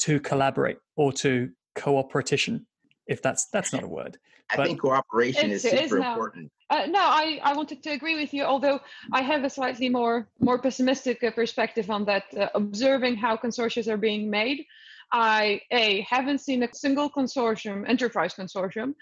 to 0.00 0.20
collaborate 0.20 0.78
or 0.96 1.12
to 1.12 1.50
cooperation, 1.74 2.66
if 3.06 3.22
that's 3.22 3.48
that's 3.52 3.72
not 3.72 3.82
a 3.82 3.88
word. 3.88 4.18
I 4.50 4.56
but 4.56 4.66
think 4.66 4.80
cooperation 4.80 5.50
is 5.50 5.62
super 5.62 5.98
important. 5.98 6.50
Uh, 6.70 6.86
no, 6.86 7.00
I, 7.00 7.40
I 7.42 7.54
wanted 7.54 7.82
to 7.82 7.90
agree 7.90 8.18
with 8.18 8.32
you, 8.32 8.44
although 8.44 8.80
I 9.12 9.22
have 9.22 9.44
a 9.44 9.50
slightly 9.50 9.88
more 9.88 10.28
more 10.40 10.58
pessimistic 10.58 11.22
uh, 11.22 11.30
perspective 11.30 11.90
on 11.90 12.04
that. 12.06 12.24
Uh, 12.36 12.48
observing 12.54 13.16
how 13.16 13.36
consortia 13.36 13.86
are 13.88 13.96
being 13.96 14.30
made, 14.30 14.64
I 15.12 15.60
a 15.70 16.02
haven't 16.02 16.40
seen 16.40 16.62
a 16.62 16.68
single 16.72 17.10
consortium, 17.10 17.88
enterprise 17.88 18.34
consortium, 18.34 18.94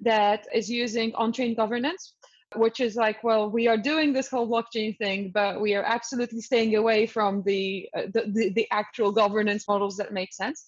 that 0.00 0.46
is 0.54 0.70
using 0.70 1.14
on-chain 1.14 1.54
governance 1.54 2.14
which 2.56 2.80
is 2.80 2.96
like 2.96 3.22
well 3.22 3.48
we 3.48 3.68
are 3.68 3.76
doing 3.76 4.12
this 4.12 4.28
whole 4.28 4.48
blockchain 4.48 4.96
thing 4.98 5.30
but 5.32 5.60
we 5.60 5.74
are 5.74 5.84
absolutely 5.84 6.40
staying 6.40 6.74
away 6.74 7.06
from 7.06 7.42
the 7.44 7.88
uh, 7.96 8.02
the, 8.12 8.24
the, 8.26 8.52
the, 8.54 8.66
actual 8.72 9.12
governance 9.12 9.66
models 9.68 9.96
that 9.96 10.12
make 10.12 10.32
sense. 10.32 10.66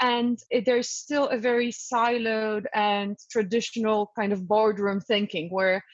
And 0.00 0.38
it, 0.50 0.64
there's 0.64 0.88
still 0.88 1.28
a 1.28 1.38
very 1.38 1.70
siloed 1.70 2.64
and 2.74 3.16
traditional 3.30 4.12
kind 4.16 4.32
of 4.32 4.46
boardroom 4.46 5.00
thinking 5.00 5.50
where 5.50 5.84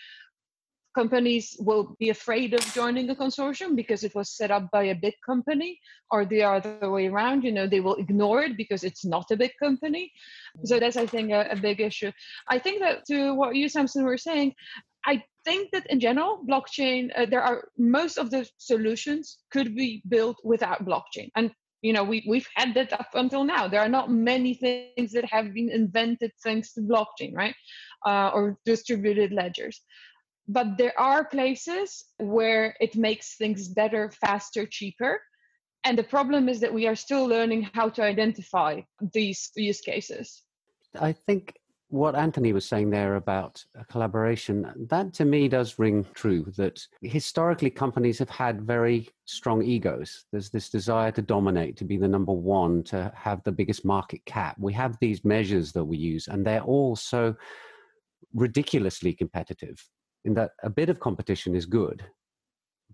companies 0.95 1.57
will 1.61 1.97
be 1.99 2.11
afraid 2.11 2.55
of 2.55 2.61
joining 2.74 3.09
a 3.11 3.14
consortium 3.14 3.76
because 3.76 4.03
it 4.03 4.14
was 4.14 4.30
set 4.30 4.51
up 4.51 4.70
by 4.70 4.84
a 4.84 4.95
big 4.95 5.14
company 5.24 5.78
or 6.11 6.24
the 6.24 6.43
other 6.43 6.91
way 6.91 7.07
around 7.07 7.45
you 7.45 7.53
know 7.53 7.66
they 7.66 7.80
will 7.80 7.97
ignore 7.97 8.43
it 8.43 8.57
because 8.57 8.82
it's 8.84 9.05
not 9.05 9.30
a 9.30 9.36
big 9.36 9.53
company. 9.62 10.11
So 10.64 10.78
that's 10.80 10.97
i 10.97 11.07
think 11.07 11.30
a, 11.30 11.49
a 11.51 11.57
big 11.57 11.80
issue. 11.80 12.12
I 12.49 12.59
think 12.59 12.80
that 12.80 13.05
to 13.07 13.34
what 13.34 13.55
you 13.55 13.68
samson 13.68 14.05
were 14.05 14.18
saying 14.18 14.55
i 15.07 15.22
think 15.45 15.70
that 15.72 15.86
in 15.86 16.01
general 16.01 16.43
blockchain 16.49 17.11
uh, 17.16 17.26
there 17.26 17.43
are 17.43 17.68
most 17.78 18.18
of 18.18 18.30
the 18.30 18.47
solutions 18.59 19.38
could 19.51 19.74
be 19.74 20.03
built 20.09 20.36
without 20.45 20.84
blockchain. 20.84 21.30
And 21.36 21.51
you 21.82 21.93
know 21.93 22.05
we, 22.05 22.24
we've 22.28 22.49
had 22.57 22.74
that 22.74 22.93
up 22.93 23.09
until 23.14 23.45
now. 23.45 23.68
There 23.68 23.80
are 23.80 23.88
not 23.88 24.11
many 24.11 24.55
things 24.55 25.12
that 25.12 25.24
have 25.24 25.55
been 25.55 25.70
invented 25.70 26.32
thanks 26.43 26.74
to 26.74 26.80
blockchain 26.80 27.34
right? 27.34 27.55
Uh, 28.05 28.30
or 28.34 28.59
distributed 28.64 29.30
ledgers 29.30 29.82
but 30.53 30.76
there 30.76 30.98
are 30.98 31.24
places 31.24 32.05
where 32.18 32.74
it 32.80 32.96
makes 32.96 33.36
things 33.36 33.68
better 33.68 34.11
faster 34.11 34.66
cheaper 34.66 35.20
and 35.84 35.96
the 35.96 36.05
problem 36.05 36.48
is 36.48 36.61
that 36.61 36.74
we 36.74 36.86
are 36.86 36.96
still 36.96 37.24
learning 37.24 37.62
how 37.72 37.88
to 37.88 38.03
identify 38.03 38.80
these 39.12 39.51
use 39.57 39.80
cases 39.80 40.42
i 41.01 41.12
think 41.12 41.55
what 41.90 42.14
Anthony 42.14 42.53
was 42.53 42.64
saying 42.64 42.90
there 42.90 43.16
about 43.16 43.64
collaboration, 43.90 44.86
that 44.88 45.12
to 45.14 45.24
me 45.24 45.48
does 45.48 45.76
ring 45.76 46.07
true 46.14 46.46
that 46.57 46.80
historically 47.03 47.68
companies 47.68 48.16
have 48.20 48.30
had 48.30 48.62
very 48.62 49.09
strong 49.24 49.61
egos. 49.61 50.24
There's 50.30 50.51
this 50.51 50.70
desire 50.70 51.11
to 51.11 51.22
dominate, 51.22 51.76
to 51.78 51.84
be 51.84 51.96
the 51.96 52.07
number 52.07 52.32
one, 52.32 52.84
to 52.84 53.12
have 53.16 53.42
the 53.42 53.51
biggest 53.51 53.84
market 53.84 54.24
cap. 54.24 54.57
We 54.61 54.72
have 54.74 54.98
these 55.01 55.24
measures 55.24 55.72
that 55.72 55.84
we 55.84 55.96
use, 55.96 56.28
and 56.28 56.46
they're 56.46 56.62
all 56.62 56.94
so 56.94 57.34
ridiculously 58.34 59.12
competitive 59.12 59.84
in 60.25 60.35
that 60.35 60.53
a 60.62 60.71
bit 60.71 60.89
of 60.89 61.01
competition 61.01 61.55
is 61.55 61.66
good. 61.66 62.05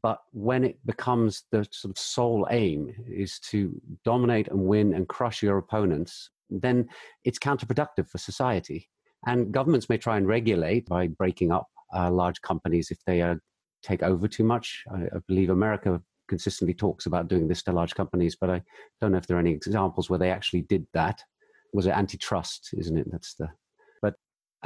But 0.03 0.21
when 0.33 0.65
it 0.65 0.79
becomes 0.87 1.45
the 1.51 1.67
sort 1.71 1.91
of 1.91 1.99
sole 1.99 2.47
aim 2.51 2.95
is 3.09 3.39
to 3.51 3.81
dominate 4.05 4.49
and 4.49 4.67
win 4.67 4.95
and 4.95 5.09
crush 5.09 5.43
your 5.43 5.59
opponents, 5.59 6.31
then 6.51 6.89
it's 7.25 7.39
counterproductive 7.39 8.09
for 8.09 8.19
society. 8.19 8.89
And 9.27 9.53
governments 9.53 9.89
may 9.89 9.99
try 9.99 10.17
and 10.17 10.29
regulate 10.29 10.87
by 10.87 11.09
breaking 11.09 11.51
up 11.51 11.67
uh, 11.95 12.11
large 12.11 12.41
companies 12.43 12.91
if 12.91 12.99
they 13.07 13.23
uh, 13.23 13.37
take 13.83 14.03
over 14.03 14.29
too 14.29 14.45
much. 14.45 14.85
I, 14.93 15.05
I, 15.05 15.19
believe 15.27 15.51
America 15.51 16.01
consistently 16.29 16.75
talks 16.75 17.07
about 17.07 17.29
doing 17.29 17.49
this 17.49 17.63
to 17.65 17.73
large 17.73 17.95
companies, 17.95 18.37
but 18.41 18.51
I 18.51 18.63
don't 19.01 19.13
know 19.13 19.19
if 19.19 19.27
there 19.27 19.37
are 19.37 19.41
any 19.41 19.53
examples 19.53 20.11
where 20.11 20.19
they 20.19 20.31
actually 20.31 20.63
did 20.63 20.87
that. 20.93 21.23
Was 21.73 21.87
it 21.87 21.91
antitrust, 21.91 22.71
isn't 22.77 22.97
it? 22.97 23.11
That's 23.11 23.35
the. 23.35 23.49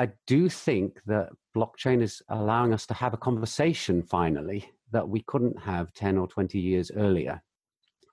I 0.00 0.08
do 0.26 0.48
think 0.48 0.98
that 1.04 1.28
blockchain 1.54 2.00
is 2.00 2.22
allowing 2.30 2.72
us 2.72 2.86
to 2.86 2.94
have 2.94 3.12
a 3.12 3.18
conversation 3.18 4.02
finally 4.02 4.66
that 4.92 5.06
we 5.06 5.20
couldn't 5.26 5.60
have 5.60 5.92
10 5.92 6.16
or 6.16 6.26
20 6.26 6.58
years 6.58 6.90
earlier 6.96 7.42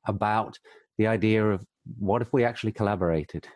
about 0.06 0.60
the 0.98 1.08
idea 1.08 1.46
of 1.46 1.66
what 1.98 2.22
if 2.22 2.34
we 2.34 2.44
actually 2.44 2.74
collaborated? 2.74 3.48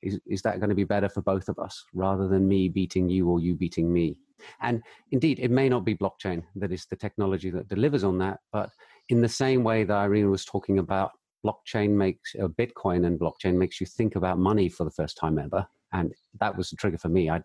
Is, 0.00 0.20
is 0.26 0.42
that 0.42 0.60
going 0.60 0.68
to 0.68 0.76
be 0.76 0.84
better 0.84 1.08
for 1.08 1.22
both 1.22 1.48
of 1.48 1.58
us 1.58 1.84
rather 1.92 2.28
than 2.28 2.46
me 2.46 2.68
beating 2.68 3.08
you 3.08 3.28
or 3.28 3.40
you 3.40 3.56
beating 3.56 3.92
me? 3.92 4.16
And 4.60 4.80
indeed, 5.10 5.40
it 5.40 5.50
may 5.50 5.68
not 5.68 5.84
be 5.84 5.96
blockchain 5.96 6.44
that 6.54 6.70
is 6.70 6.86
the 6.86 6.94
technology 6.94 7.50
that 7.50 7.66
delivers 7.66 8.04
on 8.04 8.16
that, 8.18 8.38
but 8.52 8.70
in 9.08 9.20
the 9.20 9.28
same 9.28 9.64
way 9.64 9.82
that 9.82 10.04
Irina 10.04 10.28
was 10.28 10.44
talking 10.44 10.78
about, 10.78 11.10
blockchain 11.44 11.90
makes 11.90 12.32
uh, 12.40 12.46
Bitcoin 12.46 13.06
and 13.06 13.18
blockchain 13.18 13.56
makes 13.56 13.80
you 13.80 13.88
think 13.88 14.14
about 14.14 14.38
money 14.38 14.68
for 14.68 14.84
the 14.84 14.90
first 14.92 15.16
time 15.16 15.36
ever, 15.36 15.66
and 15.92 16.12
that 16.38 16.56
was 16.56 16.70
the 16.70 16.76
trigger 16.76 16.98
for 16.98 17.08
me. 17.08 17.28
I 17.28 17.42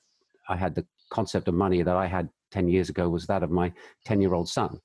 I 0.51 0.55
had 0.55 0.75
the 0.75 0.85
concept 1.09 1.47
of 1.47 1.53
money 1.53 1.81
that 1.81 1.95
I 1.95 2.07
had 2.07 2.29
ten 2.51 2.67
years 2.67 2.89
ago 2.89 3.09
was 3.09 3.25
that 3.27 3.43
of 3.43 3.51
my 3.51 3.71
ten 4.05 4.21
year 4.21 4.33
old 4.33 4.49
son, 4.49 4.79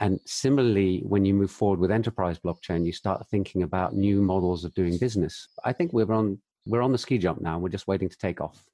and 0.00 0.20
similarly, 0.26 1.02
when 1.06 1.24
you 1.24 1.34
move 1.34 1.50
forward 1.50 1.80
with 1.80 1.90
enterprise 1.90 2.38
blockchain, 2.38 2.84
you 2.84 2.92
start 2.92 3.26
thinking 3.30 3.62
about 3.62 3.94
new 3.94 4.20
models 4.20 4.64
of 4.64 4.74
doing 4.74 4.98
business. 4.98 5.48
I 5.64 5.72
think 5.72 5.92
we're 5.92 6.12
on 6.12 6.38
we're 6.66 6.82
on 6.82 6.92
the 6.92 6.98
ski 6.98 7.16
jump 7.18 7.40
now. 7.40 7.58
We're 7.58 7.76
just 7.78 7.88
waiting 7.88 8.08
to 8.08 8.18
take 8.18 8.40
off. 8.40 8.64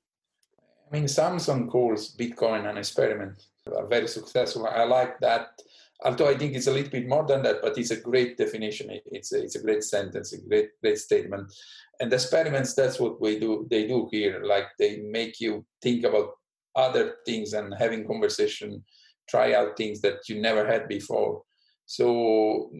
I 0.88 0.96
mean, 0.96 1.08
Samson 1.08 1.70
calls 1.70 2.14
Bitcoin 2.16 2.68
an 2.68 2.76
experiment. 2.76 3.46
Very 3.88 4.08
successful. 4.08 4.66
I 4.66 4.84
like 4.84 5.20
that. 5.20 5.62
Although 6.04 6.28
I 6.28 6.36
think 6.36 6.54
it's 6.54 6.66
a 6.66 6.72
little 6.72 6.90
bit 6.90 7.08
more 7.08 7.24
than 7.26 7.42
that, 7.42 7.62
but 7.62 7.78
it's 7.78 7.90
a 7.90 8.00
great 8.00 8.36
definition. 8.36 8.90
It's 9.06 9.32
a, 9.32 9.42
it's 9.42 9.56
a 9.56 9.62
great 9.62 9.84
sentence, 9.84 10.32
a 10.32 10.40
great 10.40 10.70
great 10.80 10.98
statement. 10.98 11.52
And 12.00 12.12
experiments, 12.12 12.74
that's 12.74 12.98
what 12.98 13.20
we 13.20 13.38
do. 13.38 13.66
They 13.70 13.86
do 13.86 14.08
here. 14.10 14.42
Like 14.44 14.66
they 14.78 14.98
make 14.98 15.40
you 15.40 15.64
think 15.82 16.04
about 16.04 16.30
other 16.74 17.16
things 17.26 17.52
and 17.52 17.74
having 17.78 18.06
conversation 18.06 18.82
try 19.28 19.54
out 19.54 19.76
things 19.76 20.00
that 20.00 20.28
you 20.28 20.40
never 20.40 20.66
had 20.66 20.88
before. 20.88 21.42
So 21.86 22.70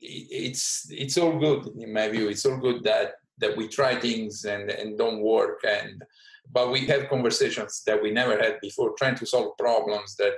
it's 0.00 0.86
it's 0.90 1.18
all 1.18 1.38
good 1.38 1.68
in 1.78 1.92
my 1.92 2.08
view. 2.08 2.28
It's 2.28 2.46
all 2.46 2.58
good 2.58 2.84
that 2.84 3.14
that 3.38 3.56
we 3.56 3.68
try 3.68 3.94
things 4.00 4.44
and, 4.44 4.70
and 4.70 4.98
don't 4.98 5.20
work 5.20 5.60
and 5.64 6.02
but 6.50 6.72
we 6.72 6.86
have 6.86 7.08
conversations 7.08 7.82
that 7.86 8.02
we 8.02 8.10
never 8.10 8.38
had 8.38 8.58
before 8.60 8.94
trying 8.96 9.14
to 9.16 9.26
solve 9.26 9.56
problems 9.58 10.16
that 10.16 10.32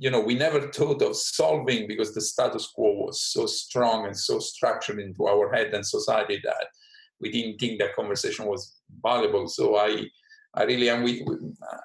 you 0.00 0.10
know 0.10 0.20
we 0.20 0.34
never 0.34 0.60
thought 0.72 1.02
of 1.02 1.14
solving 1.14 1.86
because 1.86 2.12
the 2.12 2.20
status 2.20 2.66
quo 2.74 2.92
was 3.06 3.20
so 3.20 3.46
strong 3.46 4.06
and 4.06 4.16
so 4.16 4.40
structured 4.40 4.98
into 4.98 5.28
our 5.28 5.52
head 5.52 5.72
and 5.72 5.86
society 5.86 6.40
that 6.42 6.66
we 7.20 7.30
didn't 7.30 7.58
think 7.58 7.78
that 7.78 7.94
conversation 7.94 8.46
was 8.46 8.80
valuable 9.04 9.46
so 9.46 9.76
i 9.76 10.04
i 10.54 10.64
really 10.64 10.90
am 10.90 11.04
with 11.04 11.20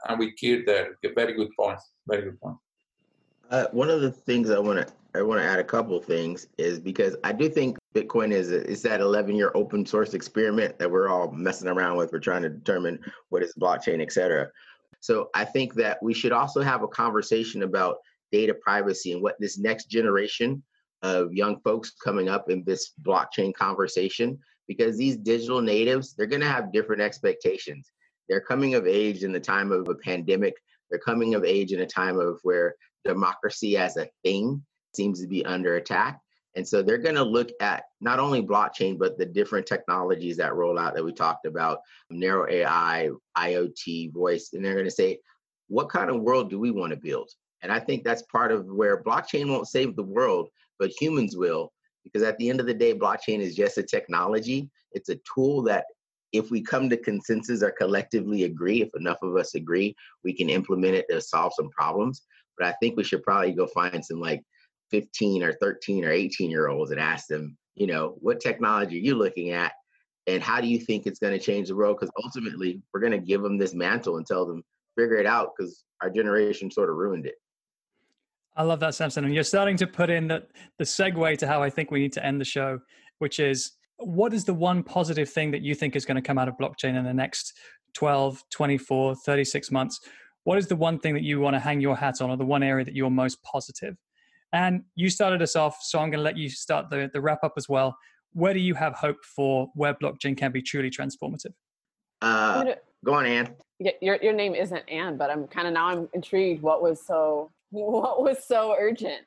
and 0.08 0.20
we 0.20 0.32
Keir 0.32 0.64
there 0.66 0.98
A 1.04 1.14
very 1.14 1.34
good 1.34 1.52
point 1.60 1.80
very 2.08 2.24
good 2.24 2.40
point 2.40 2.58
uh, 3.52 3.68
one 3.72 3.90
of 3.90 4.02
the 4.02 4.12
things 4.12 4.50
i 4.50 4.58
want 4.58 4.88
to 4.88 4.94
i 5.14 5.22
want 5.22 5.40
to 5.42 5.46
add 5.46 5.60
a 5.60 5.64
couple 5.64 6.00
things 6.02 6.48
is 6.58 6.80
because 6.80 7.16
i 7.24 7.32
do 7.32 7.50
think 7.50 7.78
Bitcoin 7.96 8.34
is 8.34 8.52
is 8.52 8.82
that 8.82 9.00
11 9.00 9.36
year 9.36 9.52
open 9.56 9.86
source 9.86 10.14
experiment 10.14 10.78
that 10.80 10.92
we're 10.92 11.08
all 11.08 11.32
messing 11.32 11.70
around 11.70 11.96
with. 11.96 12.12
We're 12.12 12.20
trying 12.20 12.42
to 12.42 12.50
determine 12.50 13.00
what 13.30 13.42
is 13.42 13.54
blockchain, 13.58 14.02
et 14.02 14.12
cetera. 14.12 14.50
So 15.02 15.30
I 15.36 15.46
think 15.46 15.74
that 15.76 16.02
we 16.02 16.14
should 16.14 16.32
also 16.32 16.62
have 16.62 16.84
a 16.84 16.88
conversation 16.88 17.64
about 17.64 17.98
data 18.32 18.54
privacy 18.54 19.14
and 19.14 19.22
what 19.22 19.36
this 19.40 19.58
next 19.58 19.86
generation 19.86 20.64
of 21.02 21.34
young 21.34 21.60
folks 21.62 21.92
coming 22.04 22.30
up 22.30 22.50
in 22.50 22.64
this 22.66 22.94
blockchain 23.04 23.54
conversation, 23.54 24.40
because 24.68 24.98
these 24.98 25.18
digital 25.18 25.62
natives, 25.62 26.16
they're 26.16 26.26
going 26.26 26.42
to 26.42 26.48
have 26.48 26.74
different 26.74 27.02
expectations. 27.02 27.92
They're 28.28 28.42
coming 28.42 28.74
of 28.74 28.88
age 28.88 29.24
in 29.24 29.32
the 29.32 29.40
time 29.40 29.72
of 29.72 29.88
a 29.88 29.96
pandemic. 29.96 30.56
They're 30.90 31.00
coming 31.00 31.36
of 31.36 31.46
age 31.46 31.74
in 31.74 31.82
a 31.82 31.86
time 31.86 32.20
of 32.20 32.40
where 32.44 32.76
democracy 33.04 33.78
as 33.78 33.98
a 33.98 34.10
thing 34.24 34.64
seems 34.96 35.22
to 35.22 35.28
be 35.28 35.46
under 35.46 35.76
attack. 35.76 36.20
And 36.56 36.68
so 36.68 36.82
they're 36.82 36.98
going 36.98 37.16
to 37.16 37.24
look 37.24 37.50
at 37.60 37.84
not 38.00 38.20
only 38.20 38.42
blockchain, 38.42 38.98
but 38.98 39.18
the 39.18 39.26
different 39.26 39.66
technologies 39.66 40.38
that 40.38 40.56
roll 40.56 40.80
out 40.80 40.96
that 40.96 41.04
we 41.04 41.12
talked 41.12 41.46
about 41.46 41.80
narrow 42.10 42.50
AI, 42.50 43.10
IoT, 43.38 44.14
voice. 44.14 44.52
And 44.54 44.64
they're 44.64 44.74
going 44.74 44.86
to 44.86 44.92
say, 44.92 45.20
what 45.68 45.90
kind 45.90 46.10
of 46.10 46.22
world 46.22 46.50
do 46.50 46.60
we 46.60 46.72
want 46.72 46.92
to 46.92 46.98
build? 46.98 47.30
And 47.62 47.72
I 47.72 47.80
think 47.80 48.04
that's 48.04 48.22
part 48.24 48.52
of 48.52 48.66
where 48.68 49.04
blockchain 49.04 49.50
won't 49.50 49.68
save 49.68 49.96
the 49.96 50.04
world, 50.04 50.50
but 50.80 50.92
humans 51.02 51.36
will. 51.36 51.74
Because 52.04 52.22
at 52.22 52.38
the 52.38 52.50
end 52.50 52.60
of 52.60 52.68
the 52.68 52.74
day, 52.74 52.94
blockchain 52.94 53.40
is 53.40 53.56
just 53.56 53.78
a 53.78 53.84
technology. 53.84 54.70
It's 54.92 55.10
a 55.10 55.20
tool 55.34 55.64
that, 55.64 55.86
if 56.32 56.52
we 56.52 56.62
come 56.62 56.90
to 56.90 56.98
consensus 56.98 57.64
or 57.64 57.72
collectively 57.72 58.44
agree, 58.44 58.82
if 58.82 58.90
enough 58.96 59.20
of 59.22 59.38
us 59.38 59.56
agree, 59.56 59.96
we 60.24 60.34
can 60.34 60.50
implement 60.50 60.96
it 60.96 61.06
to 61.10 61.22
solve 61.22 61.54
some 61.56 61.70
problems. 61.70 62.24
But 62.58 62.68
I 62.68 62.74
think 62.74 62.98
we 62.98 63.04
should 63.04 63.24
probably 63.24 63.54
go 63.54 63.68
find 63.68 64.04
some 64.04 64.20
like 64.20 64.44
15 64.92 65.44
or 65.44 65.54
13 65.54 66.06
or 66.06 66.12
18 66.12 66.50
year 66.50 66.70
olds 66.70 66.92
and 66.92 67.00
ask 67.00 67.28
them, 67.28 67.58
you 67.76 67.88
know, 67.88 68.16
what 68.20 68.40
technology 68.40 68.98
are 68.98 69.02
you 69.02 69.16
looking 69.16 69.52
at? 69.52 69.74
And 70.28 70.42
how 70.42 70.60
do 70.60 70.68
you 70.68 70.80
think 70.80 71.06
it's 71.06 71.20
going 71.20 71.38
to 71.38 71.44
change 71.44 71.68
the 71.68 71.76
world? 71.76 71.98
Because 72.00 72.12
ultimately, 72.24 72.82
we're 72.94 73.00
going 73.00 73.12
to 73.12 73.20
give 73.20 73.42
them 73.42 73.58
this 73.58 73.74
mantle 73.74 74.18
and 74.18 74.26
tell 74.26 74.46
them, 74.46 74.64
figure 74.98 75.18
it 75.18 75.26
out 75.26 75.52
because 75.56 75.84
our 76.02 76.10
generation 76.10 76.72
sort 76.72 76.90
of 76.90 76.96
ruined 76.96 77.26
it. 77.26 77.36
I 78.56 78.64
love 78.64 78.80
that, 78.80 78.96
Samson. 78.96 79.26
And 79.26 79.34
you're 79.34 79.44
starting 79.44 79.78
to 79.78 79.88
put 79.88 80.10
in 80.10 80.30
the, 80.30 80.44
the 80.78 80.86
segue 80.86 81.38
to 81.40 81.48
how 81.48 81.62
I 81.62 81.70
think 81.70 81.92
we 81.92 82.00
need 82.00 82.14
to 82.14 82.26
end 82.26 82.40
the 82.40 82.46
show, 82.46 82.80
which 83.20 83.40
is 83.40 83.74
what 83.98 84.34
is 84.34 84.46
the 84.46 84.54
one 84.54 84.82
positive 84.82 85.30
thing 85.30 85.52
that 85.52 85.62
you 85.62 85.76
think 85.76 85.96
is 85.96 86.06
going 86.06 86.16
to 86.16 86.22
come 86.22 86.38
out 86.38 86.48
of 86.48 86.56
blockchain 86.58 86.98
in 86.98 87.04
the 87.04 87.14
next 87.14 87.54
12, 87.94 88.44
24, 88.52 89.16
36 89.16 89.72
months? 89.72 90.00
What 90.44 90.58
is 90.58 90.68
the 90.68 90.76
one 90.76 91.00
thing 91.00 91.14
that 91.16 91.24
you 91.24 91.40
want 91.40 91.56
to 91.56 91.60
hang 91.60 91.82
your 91.82 91.96
hat 91.96 92.22
on, 92.22 92.30
or 92.30 92.38
the 92.38 92.46
one 92.46 92.64
area 92.64 92.86
that 92.86 92.96
you're 92.96 93.10
most 93.10 93.42
positive? 93.44 93.98
And 94.56 94.84
you 94.96 95.10
started 95.10 95.42
us 95.42 95.58
off, 95.58 95.80
so 95.82 96.00
I'm 96.00 96.10
going 96.10 96.20
to 96.20 96.24
let 96.24 96.38
you 96.38 96.48
start 96.48 96.90
the, 96.90 97.10
the 97.12 97.20
wrap 97.20 97.44
up 97.44 97.56
as 97.58 97.68
well. 97.68 97.98
Where 98.32 98.54
do 98.54 98.62
you 98.62 98.74
have 98.74 98.94
hope 98.94 99.18
for 99.26 99.70
where 99.76 99.94
blockchain 99.94 100.38
can 100.38 100.54
be 100.54 100.62
truly 100.62 100.90
transformative? 100.90 101.52
Uh, 102.22 102.64
go 103.04 103.16
on, 103.16 103.26
Anne. 103.26 103.54
Your 104.02 104.18
your 104.22 104.32
name 104.32 104.56
isn't 104.56 104.84
Anne, 104.88 105.18
but 105.18 105.30
I'm 105.30 105.46
kind 105.48 105.68
of 105.68 105.74
now 105.74 105.88
I'm 105.88 106.08
intrigued. 106.14 106.62
What 106.62 106.82
was 106.82 107.06
so 107.06 107.52
what 107.72 108.24
was 108.24 108.46
so 108.48 108.74
urgent? 108.80 109.26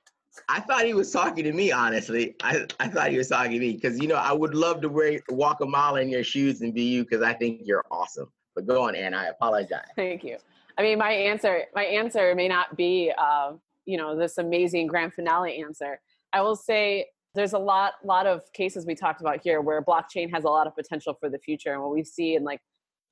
I 0.49 0.61
thought 0.61 0.87
he 0.87 0.95
was 0.95 1.13
talking 1.13 1.45
to 1.45 1.53
me, 1.53 1.73
honestly. 1.73 2.35
I, 2.43 2.65
I 2.81 2.89
thought 2.89 3.11
he 3.11 3.19
was 3.19 3.29
talking 3.29 3.53
to 3.53 3.59
me 3.59 3.73
because, 3.75 3.99
you 4.01 4.09
know, 4.09 4.15
I 4.15 4.33
would 4.33 4.55
love 4.55 4.81
to 4.83 4.89
wear, 4.89 5.21
walk 5.29 5.61
a 5.61 5.67
mile 5.67 5.97
in 5.97 6.09
your 6.09 6.25
shoes 6.25 6.63
and 6.63 6.73
be 6.73 6.85
you 6.85 7.03
because 7.03 7.23
I 7.23 7.35
think 7.35 7.63
you're 7.65 7.85
awesome. 7.91 8.31
But 8.55 8.67
go 8.67 8.83
on, 8.83 8.95
Anne. 8.95 9.15
I 9.15 9.27
apologize. 9.27 9.89
Thank 9.97 10.25
you. 10.25 10.39
I 10.79 10.83
mean, 10.83 10.99
my 10.99 11.11
answer, 11.11 11.65
my 11.75 11.85
answer 11.85 12.35
may 12.35 12.47
not 12.47 12.77
be 12.77 13.13
uh, 13.19 13.55
you 13.89 13.97
know 13.97 14.15
this 14.15 14.37
amazing 14.37 14.87
grand 14.87 15.15
finale 15.15 15.63
answer. 15.63 15.99
I 16.33 16.43
will 16.43 16.57
say 16.57 17.07
there's 17.35 17.55
a 17.55 17.59
lot 17.59 17.95
lot 18.05 18.27
of 18.27 18.43
cases 18.53 18.85
we 18.85 18.95
talked 18.95 19.23
about 19.23 19.41
here 19.43 19.63
where 19.63 19.83
blockchain 19.83 20.31
has 20.31 20.45
a 20.45 20.49
lot 20.49 20.67
of 20.67 20.77
potential 20.77 21.17
for 21.19 21.31
the 21.31 21.39
future 21.39 21.73
and 21.73 21.81
what 21.81 21.93
we 21.93 22.05
see 22.05 22.35
in 22.35 22.45
like 22.45 22.61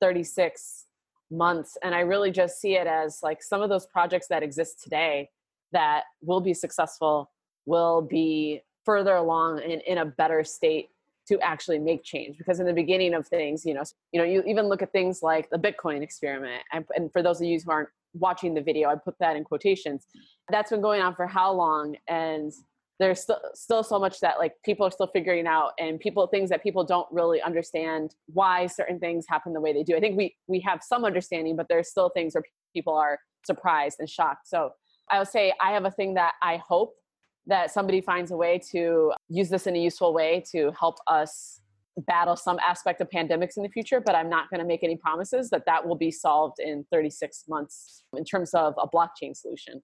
36 0.01 0.85
months. 1.31 1.77
And 1.83 1.95
i 1.95 2.01
really 2.01 2.31
just 2.31 2.61
see 2.61 2.75
it 2.75 2.87
as 2.87 3.19
like 3.23 3.41
some 3.41 3.61
of 3.61 3.69
those 3.69 3.87
projects 3.87 4.27
that 4.27 4.43
exist 4.43 4.81
today 4.83 5.29
that 5.71 6.03
will 6.21 6.41
be 6.41 6.53
successful 6.53 7.31
will 7.65 8.01
be 8.01 8.61
further 8.85 9.15
along 9.15 9.61
and 9.61 9.81
in 9.81 9.97
a 9.97 10.05
better 10.05 10.43
state 10.43 10.89
to 11.27 11.37
actually 11.41 11.79
make 11.79 12.03
change. 12.03 12.37
Because 12.37 12.61
in 12.61 12.65
the 12.65 12.73
beginning 12.73 13.13
of 13.15 13.27
things 13.27 13.65
you 13.65 13.73
know 13.73 13.83
you 14.11 14.19
know 14.19 14.25
you 14.25 14.43
even 14.45 14.67
look 14.67 14.83
at 14.83 14.91
things 14.91 15.23
like 15.23 15.49
the 15.49 15.57
bitcoin 15.57 16.03
experiment. 16.03 16.61
And, 16.71 17.11
for 17.11 17.23
those 17.23 17.41
of 17.41 17.47
you 17.47 17.59
who 17.59 17.71
aren't 17.71 17.89
watching 18.19 18.53
the 18.53 18.61
video 18.61 18.89
i 18.89 18.95
put 18.95 19.15
that 19.19 19.35
in 19.35 19.43
quotations. 19.43 20.07
That's 20.49 20.71
been 20.71 20.81
going 20.81 21.01
on 21.01 21.15
for 21.15 21.27
how 21.27 21.51
long? 21.53 21.95
And 22.07 22.51
there's 22.99 23.21
still 23.21 23.39
still 23.53 23.83
so 23.83 23.99
much 23.99 24.19
that 24.21 24.39
like 24.39 24.53
people 24.65 24.85
are 24.85 24.91
still 24.91 25.07
figuring 25.07 25.45
out 25.45 25.71
and 25.77 25.99
people 25.99 26.25
things 26.27 26.49
that 26.49 26.63
people 26.63 26.83
don't 26.83 27.07
really 27.11 27.41
understand 27.41 28.15
why 28.27 28.65
certain 28.67 28.99
things 28.99 29.25
happen 29.27 29.53
the 29.53 29.61
way 29.61 29.71
they 29.73 29.83
do. 29.83 29.95
I 29.95 29.99
think 29.99 30.17
we 30.17 30.35
we 30.47 30.59
have 30.61 30.81
some 30.81 31.05
understanding 31.05 31.55
but 31.55 31.67
there's 31.69 31.89
still 31.89 32.09
things 32.09 32.33
where 32.33 32.43
people 32.73 32.95
are 32.95 33.19
surprised 33.45 33.97
and 33.99 34.09
shocked. 34.09 34.47
So 34.47 34.71
i 35.09 35.19
would 35.19 35.27
say 35.27 35.53
i 35.61 35.71
have 35.71 35.85
a 35.85 35.91
thing 35.91 36.15
that 36.15 36.33
i 36.43 36.57
hope 36.57 36.95
that 37.45 37.71
somebody 37.71 38.01
finds 38.01 38.31
a 38.31 38.35
way 38.35 38.59
to 38.71 39.13
use 39.29 39.49
this 39.49 39.67
in 39.67 39.75
a 39.75 39.79
useful 39.79 40.13
way 40.13 40.43
to 40.51 40.71
help 40.77 40.97
us 41.07 41.61
battle 42.01 42.35
some 42.35 42.59
aspect 42.59 43.01
of 43.01 43.09
pandemics 43.09 43.57
in 43.57 43.63
the 43.63 43.69
future 43.69 43.99
but 43.99 44.15
i'm 44.15 44.29
not 44.29 44.49
going 44.49 44.59
to 44.59 44.65
make 44.65 44.83
any 44.83 44.95
promises 44.95 45.49
that 45.49 45.63
that 45.65 45.87
will 45.87 45.95
be 45.95 46.11
solved 46.11 46.59
in 46.59 46.85
36 46.91 47.45
months 47.49 48.03
in 48.15 48.23
terms 48.23 48.53
of 48.53 48.75
a 48.81 48.87
blockchain 48.87 49.35
solution 49.35 49.81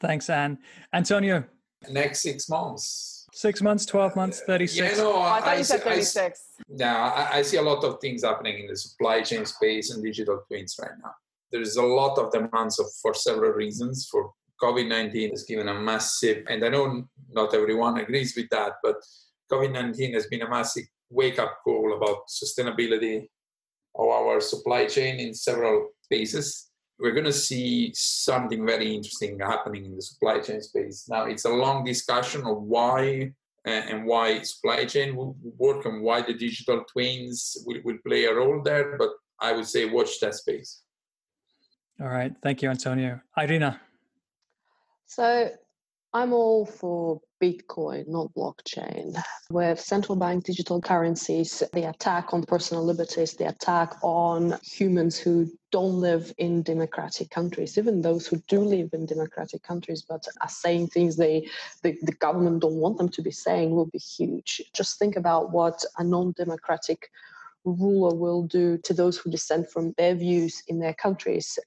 Thanks, 0.00 0.28
Anne. 0.28 0.58
Antonio. 0.92 1.44
Next 1.90 2.20
six 2.20 2.48
months. 2.48 3.26
Six 3.32 3.62
months, 3.62 3.84
12 3.86 4.16
months, 4.16 4.42
36? 4.46 4.96
Yeah, 4.96 5.02
no, 5.02 5.14
oh, 5.14 5.22
I 5.22 5.40
thought 5.40 5.48
I, 5.48 5.56
you 5.56 5.64
said 5.64 5.82
36. 5.82 6.40
I, 6.58 6.62
yeah, 6.76 6.96
I, 6.96 7.38
I 7.38 7.42
see 7.42 7.56
a 7.56 7.62
lot 7.62 7.82
of 7.84 8.00
things 8.00 8.22
happening 8.22 8.60
in 8.60 8.66
the 8.68 8.76
supply 8.76 9.22
chain 9.22 9.44
space 9.44 9.90
and 9.90 10.02
digital 10.02 10.42
twins 10.46 10.76
right 10.80 10.92
now. 11.02 11.10
There's 11.50 11.76
a 11.76 11.82
lot 11.82 12.18
of 12.18 12.32
demands 12.32 12.78
of, 12.78 12.86
for 13.02 13.12
several 13.12 13.52
reasons. 13.52 14.08
For 14.10 14.30
COVID 14.62 14.88
19 14.88 15.30
has 15.30 15.44
given 15.44 15.68
a 15.68 15.74
massive, 15.74 16.44
and 16.48 16.64
I 16.64 16.68
know 16.68 17.04
not 17.30 17.54
everyone 17.54 17.98
agrees 17.98 18.34
with 18.36 18.48
that, 18.50 18.74
but 18.82 18.96
COVID 19.50 19.72
19 19.72 20.14
has 20.14 20.26
been 20.26 20.42
a 20.42 20.48
massive 20.48 20.84
wake 21.10 21.38
up 21.38 21.58
call 21.64 21.96
about 21.96 22.28
sustainability 22.28 23.28
of 23.94 24.08
our 24.08 24.40
supply 24.40 24.86
chain 24.86 25.20
in 25.20 25.34
several 25.34 25.90
spaces 26.02 26.70
we're 26.98 27.12
going 27.12 27.24
to 27.24 27.32
see 27.32 27.92
something 27.94 28.64
very 28.64 28.94
interesting 28.94 29.38
happening 29.40 29.84
in 29.84 29.96
the 29.96 30.02
supply 30.02 30.40
chain 30.40 30.60
space. 30.60 31.06
Now, 31.08 31.24
it's 31.24 31.44
a 31.44 31.50
long 31.50 31.84
discussion 31.84 32.46
of 32.46 32.62
why 32.62 33.32
uh, 33.66 33.70
and 33.70 34.06
why 34.06 34.42
supply 34.42 34.84
chain 34.84 35.16
will 35.16 35.36
work 35.56 35.86
and 35.86 36.02
why 36.02 36.22
the 36.22 36.34
digital 36.34 36.84
twins 36.92 37.56
will, 37.66 37.80
will 37.84 37.98
play 38.06 38.26
a 38.26 38.34
role 38.34 38.62
there, 38.62 38.96
but 38.98 39.10
I 39.40 39.52
would 39.52 39.66
say 39.66 39.86
watch 39.86 40.20
that 40.20 40.34
space. 40.34 40.82
All 42.00 42.08
right. 42.08 42.32
Thank 42.42 42.62
you, 42.62 42.70
Antonio. 42.70 43.20
Irina. 43.36 43.80
So 45.06 45.50
I'm 46.14 46.32
all 46.32 46.64
for 46.64 47.20
Bitcoin, 47.42 48.06
not 48.06 48.32
blockchain. 48.34 49.20
With 49.50 49.80
central 49.80 50.14
bank 50.14 50.44
digital 50.44 50.80
currencies, 50.80 51.60
the 51.72 51.88
attack 51.88 52.32
on 52.32 52.44
personal 52.44 52.84
liberties, 52.84 53.34
the 53.34 53.48
attack 53.48 53.94
on 54.00 54.56
humans 54.62 55.18
who 55.18 55.50
don't 55.72 56.00
live 56.00 56.32
in 56.38 56.62
democratic 56.62 57.30
countries, 57.30 57.76
even 57.76 58.00
those 58.00 58.28
who 58.28 58.40
do 58.46 58.60
live 58.60 58.90
in 58.92 59.06
democratic 59.06 59.64
countries 59.64 60.04
but 60.08 60.24
are 60.40 60.48
saying 60.48 60.86
things 60.86 61.16
they 61.16 61.48
the, 61.82 61.98
the 62.02 62.12
government 62.12 62.62
don't 62.62 62.76
want 62.76 62.96
them 62.96 63.08
to 63.08 63.20
be 63.20 63.32
saying 63.32 63.72
will 63.72 63.86
be 63.86 63.98
huge. 63.98 64.62
Just 64.72 65.00
think 65.00 65.16
about 65.16 65.50
what 65.50 65.84
a 65.98 66.04
non-democratic 66.04 67.10
ruler 67.64 68.14
will 68.14 68.42
do 68.42 68.78
to 68.78 68.94
those 68.94 69.16
who 69.16 69.30
dissent 69.30 69.70
from 69.70 69.94
their 69.96 70.14
views 70.14 70.62
in 70.68 70.78
their 70.78 70.94
countries. 70.94 71.58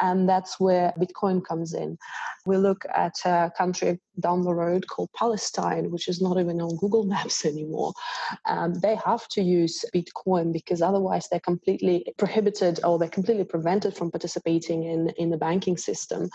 And 0.00 0.28
that's 0.28 0.58
where 0.58 0.92
Bitcoin 0.98 1.44
comes 1.44 1.74
in. 1.74 1.98
We 2.46 2.56
look 2.56 2.84
at 2.94 3.14
a 3.24 3.52
country 3.56 3.98
down 4.20 4.42
the 4.42 4.54
road 4.54 4.86
called 4.88 5.10
Palestine, 5.16 5.90
which 5.90 6.08
is 6.08 6.20
not 6.20 6.38
even 6.38 6.60
on 6.60 6.76
Google 6.76 7.04
Maps 7.14 7.44
anymore. 7.44 7.92
Um, 8.46 8.74
they 8.74 8.96
have 9.04 9.26
to 9.28 9.42
use 9.42 9.84
Bitcoin 9.94 10.52
because 10.52 10.82
otherwise 10.82 11.28
they're 11.28 11.40
completely 11.40 12.12
prohibited 12.18 12.80
or 12.84 12.98
they're 12.98 13.08
completely 13.08 13.44
prevented 13.44 13.96
from 13.96 14.10
participating 14.10 14.84
in, 14.84 15.10
in 15.16 15.30
the 15.30 15.36
banking 15.36 15.76
system. 15.76 16.28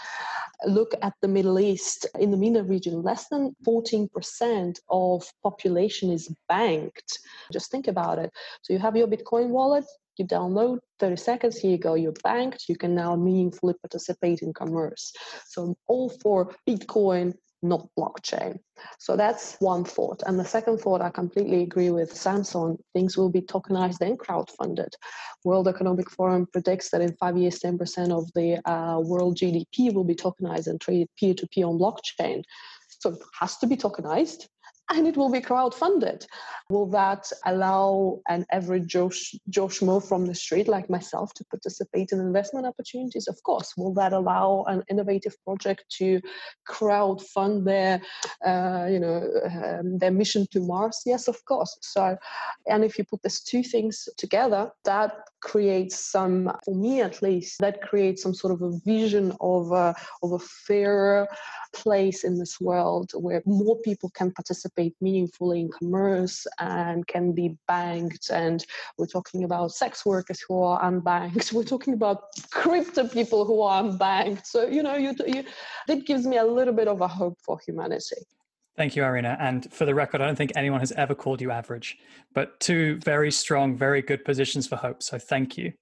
Look 0.65 0.93
at 1.01 1.13
the 1.21 1.27
Middle 1.27 1.59
East. 1.59 2.05
In 2.19 2.31
the 2.31 2.37
MENA 2.37 2.63
region, 2.63 3.01
less 3.01 3.27
than 3.29 3.55
14% 3.65 4.79
of 4.89 5.31
population 5.41 6.11
is 6.11 6.33
banked. 6.49 7.19
Just 7.51 7.71
think 7.71 7.87
about 7.87 8.19
it. 8.19 8.31
So 8.61 8.73
you 8.73 8.79
have 8.79 8.97
your 8.99 9.07
Bitcoin 9.07 9.47
wallet, 9.47 9.85
you 10.19 10.25
download 10.25 10.79
30 10.99 11.15
seconds 11.15 11.57
here 11.57 11.71
you 11.71 11.77
go 11.77 11.95
you're 11.95 12.13
banked 12.23 12.65
you 12.67 12.75
can 12.75 12.93
now 12.93 13.15
meaningfully 13.15 13.73
participate 13.81 14.41
in 14.41 14.53
commerce. 14.53 15.13
So 15.47 15.75
all 15.87 16.09
for 16.21 16.53
bitcoin 16.67 17.33
not 17.61 17.89
blockchain. 17.99 18.57
So 18.99 19.17
that's 19.17 19.57
one 19.59 19.83
thought. 19.83 20.23
And 20.25 20.39
the 20.39 20.45
second 20.45 20.77
thought 20.79 21.01
i 21.01 21.09
completely 21.09 21.63
agree 21.63 21.89
with 21.89 22.15
samson 22.15 22.77
things 22.93 23.17
will 23.17 23.29
be 23.29 23.41
tokenized 23.41 24.01
and 24.01 24.19
crowdfunded. 24.19 24.91
World 25.45 25.67
economic 25.67 26.09
forum 26.11 26.47
predicts 26.51 26.91
that 26.91 27.01
in 27.01 27.15
five 27.15 27.37
years 27.37 27.59
10% 27.59 28.11
of 28.11 28.29
the 28.35 28.59
uh, 28.69 28.99
world 28.99 29.37
gdp 29.37 29.93
will 29.93 30.03
be 30.03 30.15
tokenized 30.15 30.67
and 30.67 30.79
traded 30.81 31.07
peer-to-peer 31.17 31.65
on 31.65 31.79
blockchain. 31.79 32.43
So 32.99 33.11
it 33.11 33.19
has 33.39 33.57
to 33.57 33.67
be 33.67 33.77
tokenized 33.77 34.47
and 34.91 35.07
it 35.07 35.15
will 35.15 35.31
be 35.31 35.41
crowd-funded. 35.41 36.25
Will 36.69 36.87
that 36.87 37.31
allow 37.45 38.19
an 38.27 38.45
average 38.51 38.87
Joe, 38.87 39.11
Joe 39.49 39.67
Schmo 39.67 40.03
from 40.05 40.25
the 40.25 40.35
street 40.35 40.67
like 40.67 40.89
myself 40.89 41.33
to 41.35 41.45
participate 41.45 42.11
in 42.11 42.19
investment 42.19 42.65
opportunities? 42.65 43.27
Of 43.27 43.41
course. 43.43 43.73
Will 43.77 43.93
that 43.95 44.13
allow 44.13 44.65
an 44.67 44.83
innovative 44.89 45.35
project 45.43 45.85
to 45.97 46.21
crowd-fund 46.65 47.65
their, 47.65 48.01
uh, 48.45 48.87
you 48.89 48.99
know, 48.99 49.27
um, 49.45 49.97
their 49.97 50.11
mission 50.11 50.47
to 50.51 50.59
Mars? 50.59 51.01
Yes, 51.05 51.27
of 51.27 51.43
course. 51.45 51.77
So, 51.81 52.17
and 52.67 52.83
if 52.83 52.97
you 52.97 53.03
put 53.03 53.21
these 53.23 53.41
two 53.41 53.63
things 53.63 54.07
together, 54.17 54.71
that 54.85 55.11
creates 55.41 55.99
some, 55.99 56.51
for 56.65 56.75
me 56.75 57.01
at 57.01 57.21
least, 57.21 57.59
that 57.59 57.81
creates 57.81 58.23
some 58.23 58.33
sort 58.33 58.53
of 58.53 58.61
a 58.61 58.77
vision 58.85 59.33
of 59.39 59.71
a, 59.71 59.95
of 60.23 60.33
a 60.33 60.39
fair 60.39 61.27
place 61.73 62.23
in 62.23 62.37
this 62.37 62.59
world 62.59 63.11
where 63.13 63.41
more 63.45 63.77
people 63.81 64.09
can 64.11 64.31
participate 64.31 64.95
meaningfully 65.01 65.61
in 65.61 65.69
commerce 65.69 66.47
and 66.59 67.05
can 67.07 67.31
be 67.31 67.57
banked. 67.67 68.29
And 68.29 68.65
we're 68.97 69.05
talking 69.05 69.43
about 69.43 69.71
sex 69.71 70.05
workers 70.05 70.43
who 70.47 70.61
are 70.61 70.81
unbanked. 70.81 71.53
We're 71.59 71.63
talking 71.63 71.93
about 71.93 72.23
crypto 72.51 73.07
people 73.07 73.45
who 73.45 73.61
are 73.61 73.83
unbanked. 73.83 74.45
So, 74.45 74.67
you 74.67 74.83
know, 74.83 74.95
you, 74.95 75.13
you, 75.25 75.43
that 75.87 76.05
gives 76.05 76.25
me 76.25 76.37
a 76.37 76.45
little 76.45 76.73
bit 76.73 76.87
of 76.87 77.01
a 77.01 77.07
hope 77.07 77.37
for 77.43 77.59
humanity. 77.65 78.15
Thank 78.79 78.95
you, 78.95 79.03
Irina. 79.03 79.35
And 79.41 79.69
for 79.73 79.83
the 79.83 79.93
record, 79.93 80.21
I 80.21 80.25
don't 80.25 80.37
think 80.37 80.53
anyone 80.55 80.79
has 80.79 80.93
ever 80.93 81.13
called 81.13 81.41
you 81.41 81.51
average, 81.51 81.97
but 82.33 82.57
two 82.61 82.95
very 83.03 83.29
strong, 83.29 83.75
very 83.75 84.01
good 84.01 84.23
positions 84.23 84.67
for 84.67 84.77
hope. 84.77 85.03
So 85.03 85.19
thank 85.19 85.57
you. 85.57 85.73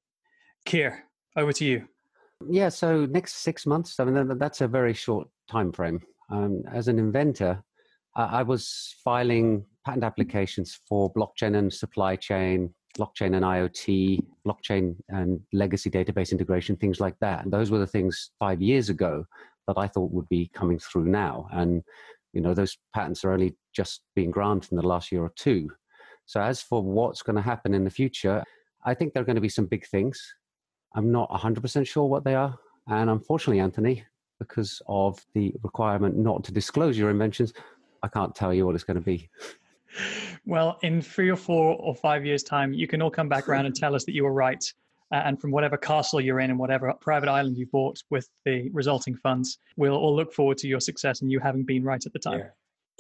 Keir, 0.66 1.06
over 1.36 1.54
to 1.54 1.64
you. 1.64 1.88
Yeah, 2.50 2.70
so 2.70 3.06
next 3.06 3.36
six 3.44 3.68
months, 3.68 4.00
I 4.00 4.06
mean, 4.06 4.40
that's 4.40 4.62
a 4.62 4.68
very 4.68 4.96
short 4.96 5.28
time 5.48 5.72
frame. 5.72 6.02
Um, 6.32 6.64
as 6.74 6.88
an 6.88 6.98
inventor, 6.98 7.64
I 8.16 8.42
was 8.42 8.96
filing 9.04 9.64
patent 9.86 10.04
applications 10.04 10.80
for 10.90 11.14
blockchain 11.14 11.56
and 11.56 11.72
supply 11.72 12.16
chain, 12.16 12.74
blockchain 12.98 13.36
and 13.36 13.46
IoT, 13.46 14.24
blockchain 14.44 14.96
and 15.10 15.40
legacy 15.54 15.92
database 15.92 16.32
integration, 16.32 16.76
things 16.76 17.00
like 17.00 17.20
that. 17.20 17.44
And 17.44 17.54
those 17.54 17.70
were 17.70 17.78
the 17.78 17.86
things 17.86 18.32
five 18.40 18.60
years 18.60 18.90
ago 18.90 19.24
that 19.68 19.78
I 19.78 19.88
thought 19.88 20.12
would 20.12 20.30
be 20.30 20.50
coming 20.54 20.80
through 20.80 21.06
now. 21.06 21.48
And 21.52 21.84
you 22.38 22.44
know, 22.44 22.54
those 22.54 22.78
patents 22.94 23.26
are 23.26 23.32
only 23.32 23.56
just 23.74 24.02
being 24.14 24.30
granted 24.30 24.72
in 24.72 24.78
the 24.78 24.88
last 24.88 25.12
year 25.12 25.24
or 25.24 25.34
two. 25.36 25.72
So 26.28 26.40
as 26.40 26.62
for 26.62 26.84
what's 26.84 27.24
going 27.24 27.36
to 27.36 27.42
happen 27.42 27.74
in 27.74 27.84
the 27.84 27.90
future, 27.90 28.44
I 28.86 28.94
think 28.94 29.12
there 29.12 29.24
are 29.24 29.26
going 29.26 29.38
to 29.38 29.42
be 29.42 29.50
some 29.50 29.66
big 29.66 29.88
things. 29.88 30.22
I'm 30.96 31.12
not 31.12 31.32
100% 31.32 31.88
sure 31.88 32.06
what 32.06 32.24
they 32.24 32.36
are. 32.36 32.56
And 32.88 33.10
unfortunately, 33.10 33.60
Anthony, 33.60 34.06
because 34.38 34.84
of 34.88 35.26
the 35.34 35.52
requirement 35.64 36.16
not 36.16 36.44
to 36.44 36.52
disclose 36.52 36.96
your 36.96 37.10
inventions, 37.10 37.54
I 38.04 38.08
can't 38.08 38.36
tell 38.36 38.54
you 38.54 38.68
what 38.68 38.76
it's 38.76 38.84
going 38.84 38.96
to 38.96 39.02
be. 39.02 39.32
Well, 40.46 40.78
in 40.84 41.02
three 41.02 41.30
or 41.30 41.36
four 41.36 41.76
or 41.80 41.96
five 41.96 42.24
years' 42.24 42.44
time, 42.44 42.72
you 42.72 42.88
can 42.88 43.02
all 43.02 43.10
come 43.10 43.30
back 43.30 43.50
around 43.50 43.66
and 43.66 43.76
tell 43.76 43.96
us 43.96 44.06
that 44.06 44.14
you 44.14 44.24
were 44.26 44.34
right. 44.34 44.64
And 45.12 45.40
from 45.40 45.52
whatever 45.52 45.78
castle 45.78 46.20
you're 46.20 46.40
in 46.40 46.50
and 46.50 46.60
whatever 46.60 46.94
private 47.00 47.30
island 47.30 47.58
you 47.58 47.66
bought 47.68 48.02
with 48.10 48.28
the 48.46 48.70
resulting 48.74 49.16
funds, 49.16 49.58
we'll 49.78 49.96
all 49.96 50.16
look 50.16 50.34
forward 50.34 50.58
to 50.60 50.68
your 50.68 50.82
success 50.82 51.22
and 51.22 51.32
you 51.32 51.40
having 51.40 51.64
been 51.64 51.84
right 51.84 52.06
at 52.06 52.12
the 52.12 52.20
time. 52.20 52.40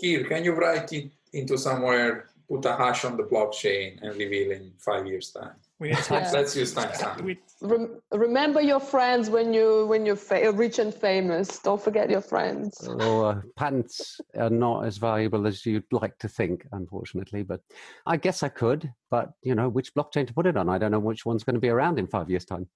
Yeah. 0.01 0.23
Can 0.23 0.43
you 0.43 0.53
write 0.53 0.93
it 0.93 1.11
into 1.33 1.57
somewhere, 1.57 2.29
put 2.49 2.63
a 2.65 2.75
hash 2.75 3.03
on 3.03 3.17
the 3.17 3.23
blockchain 3.23 4.01
and 4.01 4.17
reveal 4.17 4.51
in 4.51 4.71
five 4.77 5.05
years' 5.05 5.31
time? 5.31 5.55
We 5.79 5.89
need 5.89 5.97
time. 5.97 6.25
Let's 6.33 6.55
use 6.55 6.73
timestamp. 6.73 7.37
Rem- 7.61 8.01
remember 8.11 8.61
your 8.61 8.79
friends 8.79 9.29
when 9.29 9.53
you 9.53 9.85
when 9.85 10.07
you're 10.07 10.15
fa- 10.15 10.51
rich 10.51 10.79
and 10.79 10.91
famous. 10.91 11.59
Don't 11.59 11.81
forget 11.81 12.09
your 12.09 12.21
friends. 12.21 12.75
Well, 12.81 13.25
uh, 13.25 13.41
patents 13.55 14.19
are 14.35 14.49
not 14.49 14.85
as 14.85 14.97
valuable 14.97 15.45
as 15.45 15.65
you'd 15.67 15.85
like 15.91 16.17
to 16.19 16.27
think, 16.27 16.65
unfortunately. 16.71 17.43
But 17.43 17.61
I 18.07 18.17
guess 18.17 18.41
I 18.41 18.49
could. 18.49 18.91
But 19.11 19.33
you 19.43 19.53
know, 19.53 19.69
which 19.69 19.93
blockchain 19.93 20.25
to 20.25 20.33
put 20.33 20.47
it 20.47 20.57
on? 20.57 20.67
I 20.67 20.79
don't 20.79 20.91
know 20.91 20.99
which 20.99 21.27
one's 21.27 21.43
going 21.43 21.55
to 21.55 21.59
be 21.59 21.69
around 21.69 21.99
in 21.99 22.07
five 22.07 22.29
years' 22.29 22.45
time. 22.45 22.67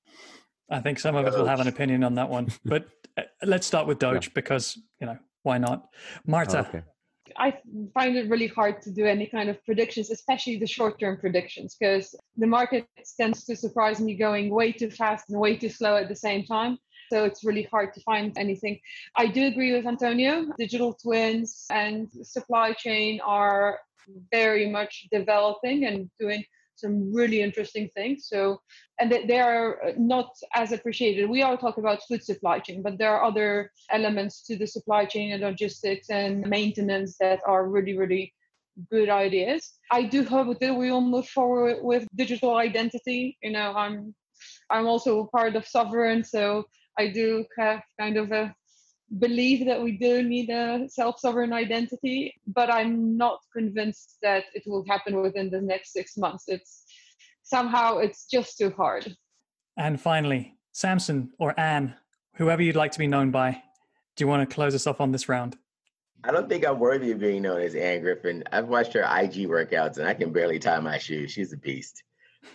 I 0.69 0.79
think 0.79 0.99
some 0.99 1.15
of 1.15 1.25
us 1.25 1.35
will 1.35 1.47
have 1.47 1.59
an 1.59 1.67
opinion 1.67 2.03
on 2.03 2.15
that 2.15 2.29
one. 2.29 2.49
But 2.63 2.87
uh, 3.17 3.23
let's 3.43 3.65
start 3.65 3.87
with 3.87 3.97
Doge 3.97 4.27
yeah. 4.27 4.31
because 4.35 4.77
you 4.99 5.07
know 5.07 5.17
why 5.41 5.57
not, 5.57 5.87
Marta. 6.27 6.59
Oh, 6.59 6.69
okay. 6.69 6.83
I 7.37 7.57
find 7.93 8.15
it 8.15 8.29
really 8.29 8.47
hard 8.47 8.81
to 8.83 8.91
do 8.91 9.05
any 9.05 9.27
kind 9.27 9.49
of 9.49 9.63
predictions, 9.65 10.09
especially 10.11 10.57
the 10.57 10.67
short 10.67 10.99
term 10.99 11.17
predictions, 11.17 11.75
because 11.79 12.15
the 12.37 12.47
market 12.47 12.87
tends 13.17 13.45
to 13.45 13.55
surprise 13.55 13.99
me 13.99 14.15
going 14.15 14.49
way 14.49 14.71
too 14.71 14.89
fast 14.89 15.29
and 15.29 15.39
way 15.39 15.57
too 15.57 15.69
slow 15.69 15.95
at 15.95 16.09
the 16.09 16.15
same 16.15 16.45
time. 16.45 16.77
So 17.11 17.25
it's 17.25 17.43
really 17.43 17.63
hard 17.63 17.93
to 17.93 18.01
find 18.01 18.31
anything. 18.37 18.79
I 19.17 19.27
do 19.27 19.45
agree 19.47 19.73
with 19.73 19.85
Antonio. 19.85 20.45
Digital 20.57 20.93
twins 20.93 21.65
and 21.69 22.07
supply 22.23 22.73
chain 22.73 23.19
are 23.25 23.79
very 24.31 24.69
much 24.69 25.07
developing 25.11 25.85
and 25.85 26.09
doing 26.19 26.43
some 26.81 27.13
really 27.13 27.41
interesting 27.41 27.89
things. 27.95 28.27
So, 28.27 28.61
and 28.99 29.11
they 29.11 29.39
are 29.39 29.83
uh, 29.83 29.91
not 29.97 30.35
as 30.55 30.71
appreciated. 30.71 31.29
We 31.29 31.43
all 31.43 31.57
talk 31.57 31.77
about 31.77 32.03
food 32.07 32.23
supply 32.23 32.59
chain, 32.59 32.81
but 32.81 32.97
there 32.97 33.15
are 33.15 33.23
other 33.23 33.71
elements 33.91 34.41
to 34.47 34.57
the 34.57 34.67
supply 34.67 35.05
chain 35.05 35.31
and 35.31 35.41
logistics 35.41 36.09
and 36.09 36.47
maintenance 36.47 37.17
that 37.19 37.39
are 37.45 37.69
really, 37.69 37.97
really 37.97 38.33
good 38.89 39.09
ideas. 39.09 39.73
I 39.91 40.03
do 40.03 40.23
hope 40.23 40.59
that 40.59 40.75
we 40.75 40.91
will 40.91 41.01
move 41.01 41.27
forward 41.27 41.77
with 41.81 42.07
digital 42.15 42.55
identity. 42.55 43.37
You 43.43 43.51
know, 43.51 43.73
I'm 43.73 44.15
I'm 44.69 44.87
also 44.87 45.29
part 45.31 45.55
of 45.55 45.65
Sovrin, 45.65 46.25
so 46.25 46.65
I 46.97 47.07
do 47.07 47.45
have 47.57 47.81
kind 47.99 48.17
of 48.17 48.31
a 48.31 48.53
believe 49.19 49.65
that 49.65 49.81
we 49.81 49.97
do 49.97 50.23
need 50.23 50.49
a 50.49 50.87
self-sovereign 50.87 51.53
identity, 51.53 52.33
but 52.47 52.71
I'm 52.71 53.17
not 53.17 53.39
convinced 53.53 54.17
that 54.21 54.45
it 54.53 54.63
will 54.65 54.85
happen 54.87 55.21
within 55.21 55.49
the 55.49 55.61
next 55.61 55.93
six 55.93 56.17
months. 56.17 56.45
It's 56.47 56.85
somehow 57.43 57.97
it's 57.97 58.25
just 58.25 58.57
too 58.57 58.71
hard. 58.71 59.15
And 59.77 59.99
finally, 59.99 60.57
Samson 60.71 61.31
or 61.39 61.59
Anne, 61.59 61.95
whoever 62.35 62.61
you'd 62.61 62.75
like 62.75 62.91
to 62.93 62.99
be 62.99 63.07
known 63.07 63.31
by, 63.31 63.61
do 64.15 64.23
you 64.23 64.27
want 64.27 64.47
to 64.47 64.53
close 64.53 64.75
us 64.75 64.87
off 64.87 65.01
on 65.01 65.11
this 65.11 65.27
round? 65.27 65.57
I 66.23 66.31
don't 66.31 66.47
think 66.47 66.65
I'm 66.65 66.79
worthy 66.79 67.11
of 67.11 67.19
being 67.19 67.41
known 67.41 67.61
as 67.61 67.73
Anne 67.75 68.01
Griffin. 68.01 68.43
I've 68.51 68.67
watched 68.67 68.93
her 68.93 69.01
IG 69.01 69.47
workouts 69.49 69.97
and 69.97 70.07
I 70.07 70.13
can 70.13 70.31
barely 70.31 70.59
tie 70.59 70.79
my 70.79 70.97
shoes. 70.97 71.31
She's 71.31 71.51
a 71.51 71.57
beast. 71.57 72.03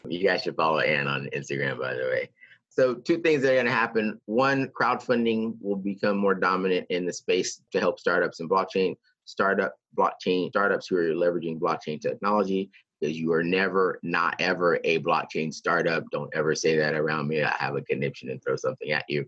You 0.07 0.27
guys 0.27 0.43
should 0.43 0.57
follow 0.57 0.79
Anne 0.79 1.09
on 1.09 1.29
Instagram, 1.35 1.79
by 1.79 1.95
the 1.95 2.03
way. 2.03 2.31
So 2.77 2.95
two 2.95 3.19
things 3.19 3.43
that 3.43 3.53
are 3.53 3.55
going 3.55 3.67
to 3.67 3.73
happen. 3.73 4.21
One, 4.27 4.69
crowdfunding 4.69 5.57
will 5.63 5.77
become 5.77 6.19
more 6.19 6.35
dominant 6.35 6.87
in 6.91 7.07
the 7.07 7.13
space 7.13 7.63
to 7.73 7.81
help 7.81 7.99
startups 7.99 8.41
and 8.41 8.51
blockchain 8.51 8.97
startup 9.25 9.75
blockchain 9.99 10.51
startups 10.51 10.87
who 10.87 10.97
are 10.97 11.15
leveraging 11.15 11.59
blockchain 11.59 12.01
technology 12.01 12.71
because 13.01 13.17
you 13.17 13.33
are 13.33 13.43
never 13.43 13.99
not 14.03 14.37
ever 14.41 14.79
a 14.85 15.01
blockchain 15.01 15.53
startup. 15.53 16.05
Don't 16.13 16.31
ever 16.35 16.55
say 16.55 16.77
that 16.77 16.95
around 16.95 17.29
me. 17.29 17.43
I 17.43 17.55
have 17.59 17.77
a 17.77 17.83
conniption 17.83 18.31
and 18.31 18.43
throw 18.43 18.57
something 18.57 18.93
at 18.93 19.05
you. 19.09 19.25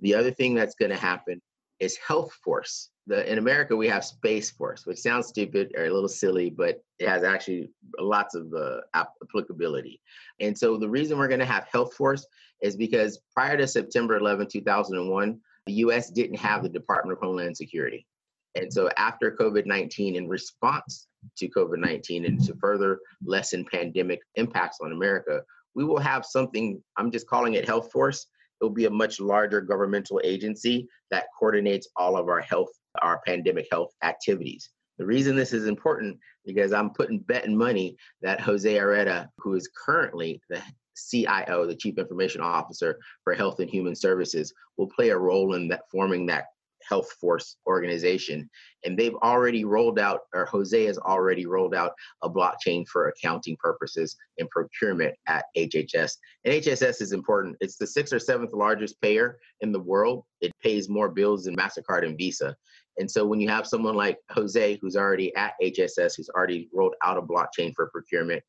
The 0.00 0.14
other 0.14 0.32
thing 0.32 0.54
that's 0.54 0.74
going 0.74 0.90
to 0.90 0.96
happen 0.96 1.40
is 1.80 1.96
health 1.96 2.32
force 2.44 2.90
the, 3.06 3.30
in 3.30 3.38
america 3.38 3.74
we 3.74 3.88
have 3.88 4.04
space 4.04 4.50
force 4.50 4.86
which 4.86 4.98
sounds 4.98 5.28
stupid 5.28 5.72
or 5.76 5.84
a 5.84 5.92
little 5.92 6.08
silly 6.08 6.50
but 6.50 6.82
it 6.98 7.08
has 7.08 7.22
actually 7.22 7.70
lots 7.98 8.34
of 8.34 8.52
uh, 8.52 8.78
applicability 8.94 10.00
and 10.40 10.56
so 10.56 10.76
the 10.76 10.88
reason 10.88 11.18
we're 11.18 11.28
going 11.28 11.40
to 11.40 11.46
have 11.46 11.66
health 11.72 11.94
force 11.94 12.26
is 12.60 12.76
because 12.76 13.20
prior 13.32 13.56
to 13.56 13.66
September 13.66 14.16
11, 14.16 14.48
2001, 14.48 15.40
the 15.66 15.72
US 15.74 16.10
didn't 16.10 16.38
have 16.38 16.62
the 16.62 16.68
Department 16.68 17.16
of 17.16 17.22
Homeland 17.22 17.56
Security. 17.56 18.06
And 18.54 18.72
so 18.72 18.90
after 18.96 19.36
COVID 19.36 19.66
19, 19.66 20.16
in 20.16 20.28
response 20.28 21.06
to 21.36 21.48
COVID 21.48 21.78
19 21.78 22.24
and 22.24 22.42
to 22.44 22.54
further 22.56 22.98
lessen 23.24 23.64
pandemic 23.70 24.20
impacts 24.34 24.78
on 24.82 24.92
America, 24.92 25.42
we 25.74 25.84
will 25.84 25.98
have 25.98 26.24
something, 26.24 26.82
I'm 26.96 27.10
just 27.12 27.28
calling 27.28 27.54
it 27.54 27.66
Health 27.66 27.92
Force. 27.92 28.26
It 28.60 28.64
will 28.64 28.70
be 28.70 28.86
a 28.86 28.90
much 28.90 29.20
larger 29.20 29.60
governmental 29.60 30.20
agency 30.24 30.88
that 31.10 31.26
coordinates 31.38 31.88
all 31.96 32.16
of 32.16 32.28
our 32.28 32.40
health, 32.40 32.70
our 33.02 33.20
pandemic 33.26 33.68
health 33.70 33.92
activities. 34.02 34.70
The 34.98 35.06
reason 35.06 35.36
this 35.36 35.52
is 35.52 35.66
important 35.66 36.18
because 36.44 36.72
I'm 36.72 36.90
putting 36.90 37.20
betting 37.20 37.56
money 37.56 37.96
that 38.20 38.40
Jose 38.40 38.72
Arrieta, 38.72 39.28
who 39.38 39.54
is 39.54 39.70
currently 39.76 40.40
the 40.50 40.60
CIO, 40.96 41.66
the 41.66 41.76
Chief 41.76 41.98
Information 41.98 42.40
Officer 42.40 42.98
for 43.22 43.34
Health 43.34 43.60
and 43.60 43.70
Human 43.70 43.94
Services, 43.94 44.52
will 44.76 44.88
play 44.88 45.10
a 45.10 45.18
role 45.18 45.54
in 45.54 45.68
that 45.68 45.82
forming 45.90 46.26
that 46.26 46.46
health 46.88 47.10
force 47.20 47.56
organization. 47.66 48.48
And 48.84 48.98
they've 48.98 49.14
already 49.16 49.64
rolled 49.64 49.98
out, 49.98 50.20
or 50.34 50.46
Jose 50.46 50.84
has 50.84 50.98
already 50.98 51.46
rolled 51.46 51.74
out 51.74 51.92
a 52.22 52.30
blockchain 52.30 52.86
for 52.86 53.08
accounting 53.08 53.56
purposes 53.58 54.16
and 54.38 54.48
procurement 54.50 55.14
at 55.26 55.44
HHS. 55.56 56.12
And 56.44 56.54
HSS 56.54 57.02
is 57.02 57.12
important. 57.12 57.56
It's 57.60 57.76
the 57.76 57.86
sixth 57.86 58.12
or 58.12 58.18
seventh 58.18 58.52
largest 58.52 59.00
payer 59.00 59.38
in 59.60 59.72
the 59.72 59.80
world. 59.80 60.24
It 60.40 60.52
pays 60.62 60.88
more 60.88 61.08
bills 61.08 61.44
than 61.44 61.56
MasterCard 61.56 62.04
and 62.04 62.16
Visa. 62.16 62.56
And 62.98 63.10
so 63.10 63.24
when 63.24 63.40
you 63.40 63.48
have 63.48 63.66
someone 63.66 63.94
like 63.94 64.18
Jose, 64.30 64.78
who's 64.80 64.96
already 64.96 65.34
at 65.36 65.54
HSS, 65.62 66.16
who's 66.16 66.30
already 66.30 66.68
rolled 66.72 66.94
out 67.04 67.18
a 67.18 67.22
blockchain 67.22 67.72
for 67.74 67.90
procurement, 67.90 68.42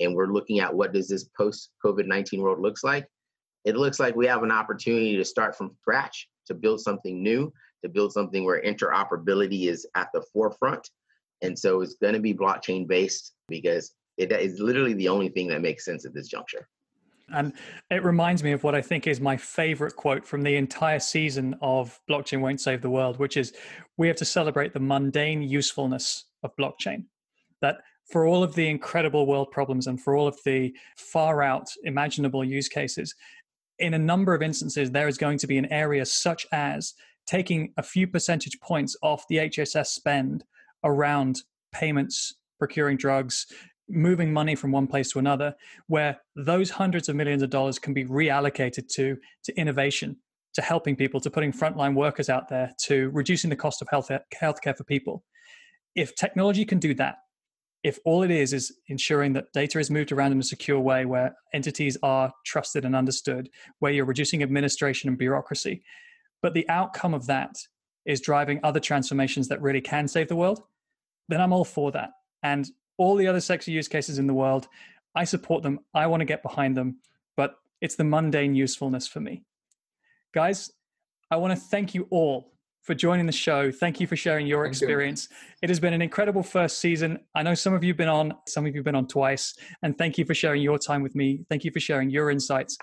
and 0.00 0.14
we're 0.14 0.26
looking 0.26 0.60
at 0.60 0.74
what 0.74 0.92
does 0.92 1.08
this 1.08 1.24
post 1.36 1.70
COVID-19 1.84 2.40
world 2.40 2.60
looks 2.60 2.84
like, 2.84 3.06
it 3.64 3.76
looks 3.76 3.98
like 3.98 4.14
we 4.14 4.26
have 4.26 4.42
an 4.42 4.52
opportunity 4.52 5.16
to 5.16 5.24
start 5.24 5.56
from 5.56 5.74
scratch, 5.80 6.28
to 6.46 6.54
build 6.54 6.80
something 6.80 7.22
new, 7.22 7.50
to 7.84 7.88
build 7.88 8.12
something 8.12 8.44
where 8.44 8.62
interoperability 8.62 9.68
is 9.68 9.86
at 9.94 10.08
the 10.12 10.22
forefront. 10.32 10.90
And 11.42 11.56
so 11.56 11.82
it's 11.82 11.94
going 11.94 12.14
to 12.14 12.20
be 12.20 12.34
blockchain 12.34 12.88
based 12.88 13.34
because 13.48 13.92
it 14.16 14.32
is 14.32 14.58
literally 14.58 14.94
the 14.94 15.08
only 15.08 15.28
thing 15.28 15.48
that 15.48 15.60
makes 15.60 15.84
sense 15.84 16.04
at 16.04 16.14
this 16.14 16.28
juncture. 16.28 16.68
And 17.32 17.52
it 17.90 18.04
reminds 18.04 18.42
me 18.42 18.52
of 18.52 18.64
what 18.64 18.74
I 18.74 18.82
think 18.82 19.06
is 19.06 19.20
my 19.20 19.36
favorite 19.36 19.96
quote 19.96 20.26
from 20.26 20.42
the 20.42 20.56
entire 20.56 20.98
season 20.98 21.56
of 21.62 21.98
Blockchain 22.08 22.40
Won't 22.40 22.60
Save 22.60 22.82
the 22.82 22.90
World, 22.90 23.18
which 23.18 23.36
is 23.36 23.54
we 23.96 24.08
have 24.08 24.16
to 24.16 24.24
celebrate 24.24 24.72
the 24.72 24.80
mundane 24.80 25.42
usefulness 25.42 26.26
of 26.42 26.54
blockchain. 26.56 27.04
That 27.62 27.78
for 28.10 28.26
all 28.26 28.42
of 28.42 28.54
the 28.54 28.68
incredible 28.68 29.26
world 29.26 29.50
problems 29.50 29.86
and 29.86 30.00
for 30.00 30.16
all 30.16 30.28
of 30.28 30.38
the 30.44 30.74
far 30.96 31.42
out 31.42 31.70
imaginable 31.84 32.44
use 32.44 32.68
cases, 32.68 33.14
in 33.78 33.94
a 33.94 33.98
number 33.98 34.34
of 34.34 34.42
instances, 34.42 34.90
there 34.90 35.08
is 35.08 35.18
going 35.18 35.38
to 35.38 35.46
be 35.46 35.58
an 35.58 35.72
area 35.72 36.04
such 36.04 36.46
as 36.52 36.94
taking 37.26 37.72
a 37.76 37.82
few 37.82 38.06
percentage 38.06 38.58
points 38.60 38.96
off 39.02 39.26
the 39.28 39.36
HSS 39.36 39.86
spend 39.86 40.44
around 40.84 41.42
payments, 41.72 42.34
procuring 42.58 42.96
drugs, 42.96 43.46
moving 43.88 44.32
money 44.32 44.54
from 44.54 44.72
one 44.72 44.86
place 44.86 45.10
to 45.10 45.18
another, 45.18 45.54
where 45.88 46.18
those 46.36 46.70
hundreds 46.70 47.08
of 47.08 47.16
millions 47.16 47.42
of 47.42 47.50
dollars 47.50 47.78
can 47.78 47.92
be 47.92 48.04
reallocated 48.04 48.88
to, 48.88 49.16
to 49.44 49.58
innovation, 49.58 50.16
to 50.54 50.62
helping 50.62 50.96
people, 50.96 51.20
to 51.20 51.30
putting 51.30 51.52
frontline 51.52 51.94
workers 51.94 52.28
out 52.28 52.48
there, 52.48 52.72
to 52.80 53.10
reducing 53.10 53.50
the 53.50 53.56
cost 53.56 53.82
of 53.82 53.88
health 53.88 54.10
healthcare 54.40 54.76
for 54.76 54.84
people. 54.84 55.24
If 55.94 56.14
technology 56.14 56.64
can 56.64 56.78
do 56.78 56.94
that, 56.94 57.16
if 57.82 57.98
all 58.06 58.22
it 58.22 58.30
is 58.30 58.54
is 58.54 58.72
ensuring 58.88 59.34
that 59.34 59.52
data 59.52 59.78
is 59.78 59.90
moved 59.90 60.10
around 60.10 60.32
in 60.32 60.40
a 60.40 60.42
secure 60.42 60.80
way 60.80 61.04
where 61.04 61.36
entities 61.52 61.98
are 62.02 62.32
trusted 62.46 62.86
and 62.86 62.96
understood, 62.96 63.50
where 63.78 63.92
you're 63.92 64.06
reducing 64.06 64.42
administration 64.42 65.10
and 65.10 65.18
bureaucracy, 65.18 65.82
but 66.44 66.52
the 66.52 66.68
outcome 66.68 67.14
of 67.14 67.24
that 67.24 67.56
is 68.04 68.20
driving 68.20 68.60
other 68.62 68.78
transformations 68.78 69.48
that 69.48 69.62
really 69.62 69.80
can 69.80 70.06
save 70.06 70.28
the 70.28 70.36
world, 70.36 70.62
then 71.26 71.40
I'm 71.40 71.54
all 71.54 71.64
for 71.64 71.90
that. 71.92 72.10
And 72.42 72.68
all 72.98 73.16
the 73.16 73.26
other 73.26 73.40
sexy 73.40 73.72
use 73.72 73.88
cases 73.88 74.18
in 74.18 74.26
the 74.26 74.34
world, 74.34 74.68
I 75.14 75.24
support 75.24 75.62
them. 75.62 75.80
I 75.94 76.06
want 76.06 76.20
to 76.20 76.26
get 76.26 76.42
behind 76.42 76.76
them, 76.76 76.98
but 77.34 77.54
it's 77.80 77.94
the 77.94 78.04
mundane 78.04 78.54
usefulness 78.54 79.08
for 79.08 79.20
me. 79.20 79.42
Guys, 80.34 80.70
I 81.30 81.36
want 81.36 81.58
to 81.58 81.58
thank 81.58 81.94
you 81.94 82.06
all 82.10 82.52
for 82.82 82.94
joining 82.94 83.24
the 83.24 83.32
show. 83.32 83.72
Thank 83.72 83.98
you 83.98 84.06
for 84.06 84.14
sharing 84.14 84.46
your 84.46 84.64
thank 84.64 84.72
experience. 84.72 85.28
You. 85.30 85.36
It 85.62 85.70
has 85.70 85.80
been 85.80 85.94
an 85.94 86.02
incredible 86.02 86.42
first 86.42 86.78
season. 86.78 87.20
I 87.34 87.42
know 87.42 87.54
some 87.54 87.72
of 87.72 87.82
you 87.82 87.92
have 87.94 87.96
been 87.96 88.08
on, 88.08 88.34
some 88.46 88.66
of 88.66 88.74
you 88.74 88.80
have 88.80 88.84
been 88.84 88.94
on 88.94 89.08
twice, 89.08 89.54
and 89.82 89.96
thank 89.96 90.18
you 90.18 90.26
for 90.26 90.34
sharing 90.34 90.60
your 90.60 90.78
time 90.78 91.02
with 91.02 91.14
me. 91.14 91.46
Thank 91.48 91.64
you 91.64 91.70
for 91.70 91.80
sharing 91.80 92.10
your 92.10 92.30
insights. 92.30 92.76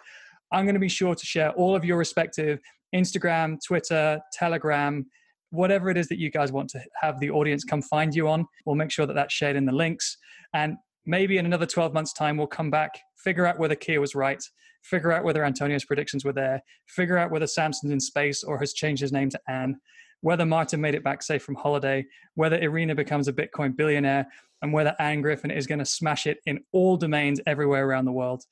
I'm 0.51 0.65
going 0.65 0.73
to 0.73 0.79
be 0.79 0.89
sure 0.89 1.13
to 1.13 1.25
share 1.27 1.51
all 1.51 1.75
of 1.75 1.85
your 1.85 1.99
respective 1.99 2.59
Instagram, 2.93 3.57
Twitter, 3.65 4.19
Telegram, 4.33 5.05
whatever 5.51 5.89
it 5.89 5.97
is 5.97 6.07
that 6.07 6.19
you 6.19 6.31
guys 6.31 6.51
want 6.51 6.69
to 6.69 6.81
have 7.01 7.19
the 7.19 7.29
audience 7.29 7.63
come 7.63 7.81
find 7.81 8.15
you 8.15 8.27
on. 8.27 8.45
We'll 8.65 8.75
make 8.75 8.91
sure 8.91 9.05
that 9.05 9.13
that's 9.13 9.33
shared 9.33 9.55
in 9.55 9.65
the 9.65 9.71
links. 9.71 10.17
And 10.53 10.77
maybe 11.05 11.37
in 11.37 11.45
another 11.45 11.65
12 11.65 11.93
months' 11.93 12.13
time, 12.13 12.37
we'll 12.37 12.47
come 12.47 12.71
back, 12.71 12.91
figure 13.23 13.45
out 13.45 13.59
whether 13.59 13.75
Keir 13.75 14.01
was 14.01 14.15
right, 14.15 14.41
figure 14.83 15.11
out 15.11 15.23
whether 15.23 15.43
Antonio's 15.43 15.85
predictions 15.85 16.25
were 16.25 16.33
there, 16.33 16.61
figure 16.87 17.17
out 17.17 17.31
whether 17.31 17.47
Samson's 17.47 17.91
in 17.91 17.99
space 17.99 18.43
or 18.43 18.57
has 18.59 18.73
changed 18.73 19.01
his 19.01 19.11
name 19.11 19.29
to 19.29 19.39
Anne, 19.47 19.77
whether 20.21 20.45
Martin 20.45 20.81
made 20.81 20.95
it 20.95 21.03
back 21.03 21.21
safe 21.21 21.43
from 21.43 21.55
holiday, 21.55 22.05
whether 22.35 22.59
Irina 22.59 22.95
becomes 22.95 23.27
a 23.27 23.33
Bitcoin 23.33 23.75
billionaire, 23.75 24.27
and 24.61 24.71
whether 24.71 24.95
Anne 24.99 25.21
Griffin 25.21 25.51
is 25.51 25.67
going 25.67 25.79
to 25.79 25.85
smash 25.85 26.27
it 26.27 26.37
in 26.45 26.59
all 26.71 26.95
domains 26.95 27.41
everywhere 27.47 27.87
around 27.87 28.05
the 28.05 28.11
world. 28.11 28.43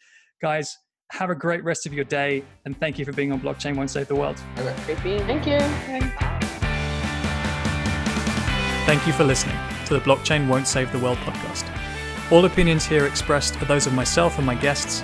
Guys, 0.41 0.75
have 1.09 1.29
a 1.29 1.35
great 1.35 1.63
rest 1.63 1.85
of 1.85 1.93
your 1.93 2.05
day, 2.05 2.43
and 2.65 2.79
thank 2.79 2.99
you 2.99 3.05
for 3.05 3.11
being 3.11 3.31
on 3.31 3.41
Blockchain 3.41 3.75
Won't 3.75 3.89
Save 3.89 4.07
the 4.07 4.15
World. 4.15 4.41
Great 4.85 5.03
being. 5.03 5.25
Thank 5.25 5.45
you. 5.47 5.59
Thank 8.85 9.05
you 9.05 9.13
for 9.13 9.23
listening 9.23 9.57
to 9.85 9.93
the 9.95 9.99
Blockchain 9.99 10.47
Won't 10.47 10.67
Save 10.67 10.91
the 10.91 10.99
World 10.99 11.17
podcast. 11.19 11.69
All 12.31 12.45
opinions 12.45 12.85
here 12.85 13.05
expressed 13.05 13.59
are 13.61 13.65
those 13.65 13.87
of 13.87 13.93
myself 13.93 14.37
and 14.37 14.45
my 14.45 14.55
guests. 14.55 15.03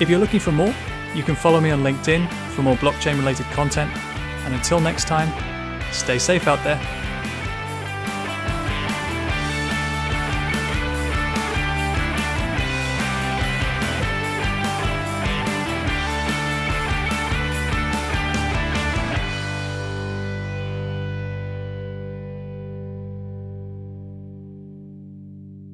If 0.00 0.10
you're 0.10 0.18
looking 0.18 0.40
for 0.40 0.52
more, 0.52 0.74
you 1.14 1.22
can 1.22 1.34
follow 1.34 1.60
me 1.60 1.70
on 1.70 1.82
LinkedIn 1.82 2.30
for 2.54 2.62
more 2.62 2.76
blockchain 2.76 3.16
related 3.16 3.46
content. 3.46 3.90
And 4.44 4.54
until 4.54 4.80
next 4.80 5.06
time, 5.06 5.32
stay 5.92 6.18
safe 6.18 6.46
out 6.46 6.62
there. 6.62 6.78